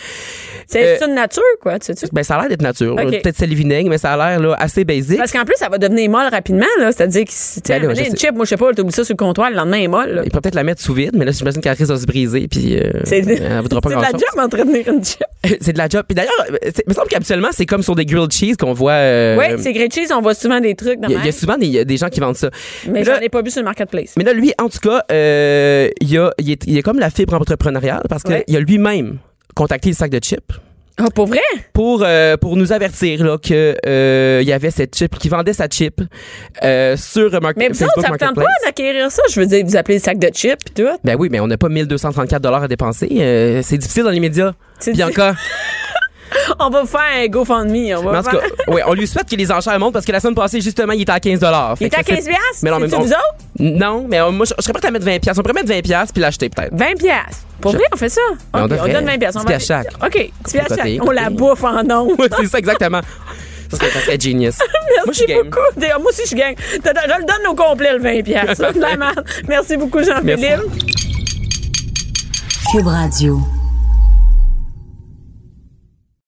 C'est 0.70 1.02
Euh, 1.02 1.06
une 1.08 1.14
nature, 1.14 1.42
quoi, 1.60 1.78
tu 1.78 1.86
sais-tu? 1.86 2.06
ben, 2.12 2.22
ça 2.22 2.36
a 2.36 2.40
l'air 2.40 2.48
d'être 2.50 2.62
nature. 2.62 2.94
Peut-être 2.96 3.34
c'est 3.36 3.46
le 3.46 3.54
vinaigre, 3.54 3.90
mais 3.90 3.98
ça 3.98 4.12
a 4.12 4.38
l'air 4.38 4.54
assez 4.60 4.84
basique. 4.84 5.18
Parce 5.18 5.32
qu'en 5.32 5.44
plus, 5.44 5.56
ça 5.56 5.68
va 5.68 5.78
devenir 5.78 6.08
molle 6.10 6.28
rapidement, 6.30 6.66
là. 6.78 6.92
C'est-à-dire 6.92 7.24
que 7.24 7.32
si 7.32 7.60
tu 7.60 7.72
Ben 7.72 7.82
amené 7.84 7.94
je 8.04 8.10
une 8.10 8.16
sais. 8.16 8.26
chip, 8.28 8.34
moi, 8.36 8.44
je 8.44 8.50
sais 8.50 8.56
pas, 8.56 8.72
t'oublies 8.72 8.92
ça 8.92 9.04
sur 9.04 9.14
le 9.14 9.16
comptoir, 9.16 9.50
le 9.50 9.56
lendemain, 9.56 9.78
elle 9.78 9.82
est 9.84 9.88
molle, 9.88 10.10
là. 10.10 10.22
Il 10.24 10.30
peut 10.30 10.40
peut-être 10.40 10.54
la 10.54 10.62
mettre 10.64 10.80
sous 10.80 10.94
vide, 10.94 11.12
mais 11.14 11.24
là, 11.24 11.32
j'imagine 11.32 11.60
qu'elle 11.60 11.72
risque 11.76 11.90
de 11.90 11.96
se 11.96 12.06
briser, 12.06 12.46
puis 12.48 12.78
euh, 12.78 12.90
elle 13.10 13.60
voudra 13.62 13.80
pas 13.80 13.88
c'est 13.90 13.96
de 13.96 14.00
la 14.00 14.08
grand-chose. 14.10 14.20
job 14.34 14.40
entretenir 14.44 14.88
une 14.88 15.04
chip. 15.04 15.22
c'est 15.60 15.72
de 15.72 15.78
la 15.78 15.88
job. 15.88 16.04
Puis 16.06 16.14
d'ailleurs, 16.14 16.46
il 16.62 16.82
me 16.88 16.94
semble 16.94 17.08
qu'habituellement, 17.08 17.48
c'est 17.52 17.66
comme 17.66 17.82
sur 17.82 17.94
des 17.96 18.04
grilled 18.06 18.30
cheese 18.32 18.56
qu'on 18.56 18.72
voit. 18.72 18.92
euh, 18.92 19.36
oui, 19.38 19.46
c'est 19.58 19.72
grilled 19.72 19.92
cheese, 19.92 20.12
on 20.14 20.20
voit 20.20 20.34
souvent 20.34 20.60
des 20.60 20.74
trucs 20.74 21.00
dans 21.00 21.08
Il 21.08 21.14
y, 21.14 21.16
a- 21.16 21.20
il 21.20 21.26
y 21.26 21.28
a 21.28 21.32
souvent 21.32 21.56
des, 21.58 21.84
des 21.84 21.96
gens 21.96 22.08
qui 22.08 22.20
vendent 22.20 22.36
ça. 22.36 22.50
Mais 22.88 23.02
j'en 23.04 23.18
ai 23.18 23.28
pas 23.28 23.42
vu 23.42 23.50
sur 23.50 23.60
le 23.60 23.64
marketplace. 23.64 24.14
Mais 24.16 24.24
là, 24.24 24.32
lui, 24.32 24.52
en 24.60 24.68
tout 24.68 24.78
cas, 24.80 25.02
euh, 25.10 25.88
il, 26.00 26.16
a, 26.18 26.30
il, 26.38 26.50
est, 26.52 26.62
il 26.66 26.78
est 26.78 26.82
comme 26.82 26.98
la 26.98 27.10
fibre 27.10 27.34
entrepreneuriale 27.34 28.02
parce 28.08 28.22
qu'il 28.22 28.34
Ouais. 28.34 28.44
a 28.56 28.60
lui-même 28.60 29.18
contacté 29.60 29.90
le 29.90 29.94
sac 29.94 30.10
de 30.10 30.18
chips 30.18 30.52
Ah, 30.96 31.10
pour 31.14 31.26
vrai? 31.26 31.40
pour, 31.74 32.02
euh, 32.02 32.38
pour 32.38 32.56
nous 32.56 32.72
avertir 32.72 33.22
là, 33.22 33.36
que 33.36 33.76
euh, 33.86 34.38
il 34.40 34.48
y 34.48 34.54
avait 34.54 34.70
cette 34.70 34.96
chip, 34.96 35.18
qui 35.18 35.28
vendait 35.28 35.52
sa 35.52 35.68
chip 35.68 36.00
euh, 36.62 36.96
sur 36.96 37.30
Market, 37.42 37.56
Mais 37.58 37.68
vous 37.68 37.74
Facebook 37.74 38.06
ça 38.06 38.26
tente 38.26 38.36
pas 38.36 38.44
d'acquérir 38.64 39.10
ça? 39.10 39.22
Je 39.30 39.38
veux 39.38 39.46
dire, 39.46 39.62
vous 39.66 39.76
appelez 39.76 39.98
le 39.98 40.02
sac 40.02 40.18
de 40.18 40.28
chips 40.28 40.52
et 40.70 40.82
tout. 40.82 40.88
Ben 41.04 41.16
oui, 41.18 41.28
mais 41.30 41.40
on 41.40 41.46
n'a 41.46 41.58
pas 41.58 41.68
1234 41.68 42.40
dollars 42.40 42.62
à 42.62 42.68
dépenser. 42.68 43.08
Euh, 43.12 43.60
c'est 43.62 43.76
difficile 43.76 44.04
dans 44.04 44.10
les 44.10 44.20
médias. 44.20 44.52
Bianca. 44.86 45.34
On 46.58 46.70
va 46.70 46.80
vous 46.82 46.86
faire 46.86 47.00
un 47.16 47.26
GoFundMe. 47.26 47.94
On 47.98 48.02
va 48.10 48.18
en 48.18 48.22
tout 48.22 48.30
cas, 48.30 48.38
ouais, 48.72 48.82
on 48.86 48.94
lui 48.94 49.06
souhaite 49.06 49.28
que 49.28 49.36
les 49.36 49.50
enchères 49.50 49.78
montent 49.78 49.92
parce 49.94 50.04
que 50.06 50.12
la 50.12 50.20
semaine 50.20 50.34
passée, 50.34 50.60
justement, 50.60 50.92
il 50.92 51.02
était 51.02 51.12
à 51.12 51.20
15 51.20 51.40
dollars. 51.40 51.74
Il 51.80 51.86
est 51.86 51.94
à 51.94 52.02
15 52.02 52.24
piastres? 52.24 52.40
Mais 52.62 52.70
non, 52.70 52.78
mais 52.78 52.88
bon- 52.88 53.00
vous 53.00 53.10
autres? 53.10 53.34
Non, 53.58 54.06
mais 54.08 54.20
euh, 54.20 54.30
moi, 54.30 54.46
je, 54.46 54.54
je 54.58 54.62
serais 54.62 54.72
prêt 54.72 54.88
à 54.88 54.90
mettre 54.90 55.04
20 55.04 55.18
piastres. 55.20 55.40
On 55.40 55.42
pourrait 55.42 55.62
mettre 55.62 55.72
20 55.74 55.82
piastres 55.82 56.12
puis 56.12 56.22
l'acheter 56.22 56.48
peut-être. 56.48 56.72
20 56.74 56.94
piastres? 56.98 57.38
Pour 57.60 57.72
Je- 57.72 57.76
vrai, 57.76 57.86
on 57.92 57.96
fait 57.96 58.08
ça? 58.08 58.20
Mais 58.54 58.60
on 58.60 58.64
OK, 58.64 58.70
on, 58.80 58.88
donne 58.92 59.06
20 59.06 59.18
piastres. 59.18 59.40
On 59.40 59.44
10 59.44 59.52
va- 59.52 59.56
piastres 59.58 59.68
chaque. 59.68 60.06
OK, 60.06 60.30
10 60.46 60.52
piastres 60.52 60.76
Côté, 60.76 60.96
chaque. 60.98 61.06
On 61.08 61.10
la 61.10 61.30
bouffe 61.30 61.64
en 61.64 61.82
nom. 61.84 62.08
C'est 62.38 62.46
ça 62.46 62.58
exactement. 62.58 63.00
Ça 63.70 63.76
serait, 63.76 63.90
ça 63.90 64.00
serait 64.00 64.18
genius. 64.20 64.58
moi, 64.58 64.68
je 64.80 65.06
Merci 65.06 65.22
suis 65.24 65.26
game. 65.32 65.44
beaucoup. 65.44 65.60
D'ailleurs, 65.76 66.00
Moi 66.00 66.10
aussi, 66.10 66.22
je 66.30 66.34
gagne. 66.36 66.54
Je 66.72 66.78
le 66.78 67.24
donne 67.24 67.46
au 67.50 67.54
complet, 67.54 67.92
le 67.92 68.00
20 68.00 68.22
piastres. 68.22 68.72
Vraiment. 68.78 69.10
Merci 69.48 69.76
beaucoup, 69.76 70.02
Jean-Philippe. 70.02 70.60
Cube 72.72 72.86
Radio. 72.86 73.40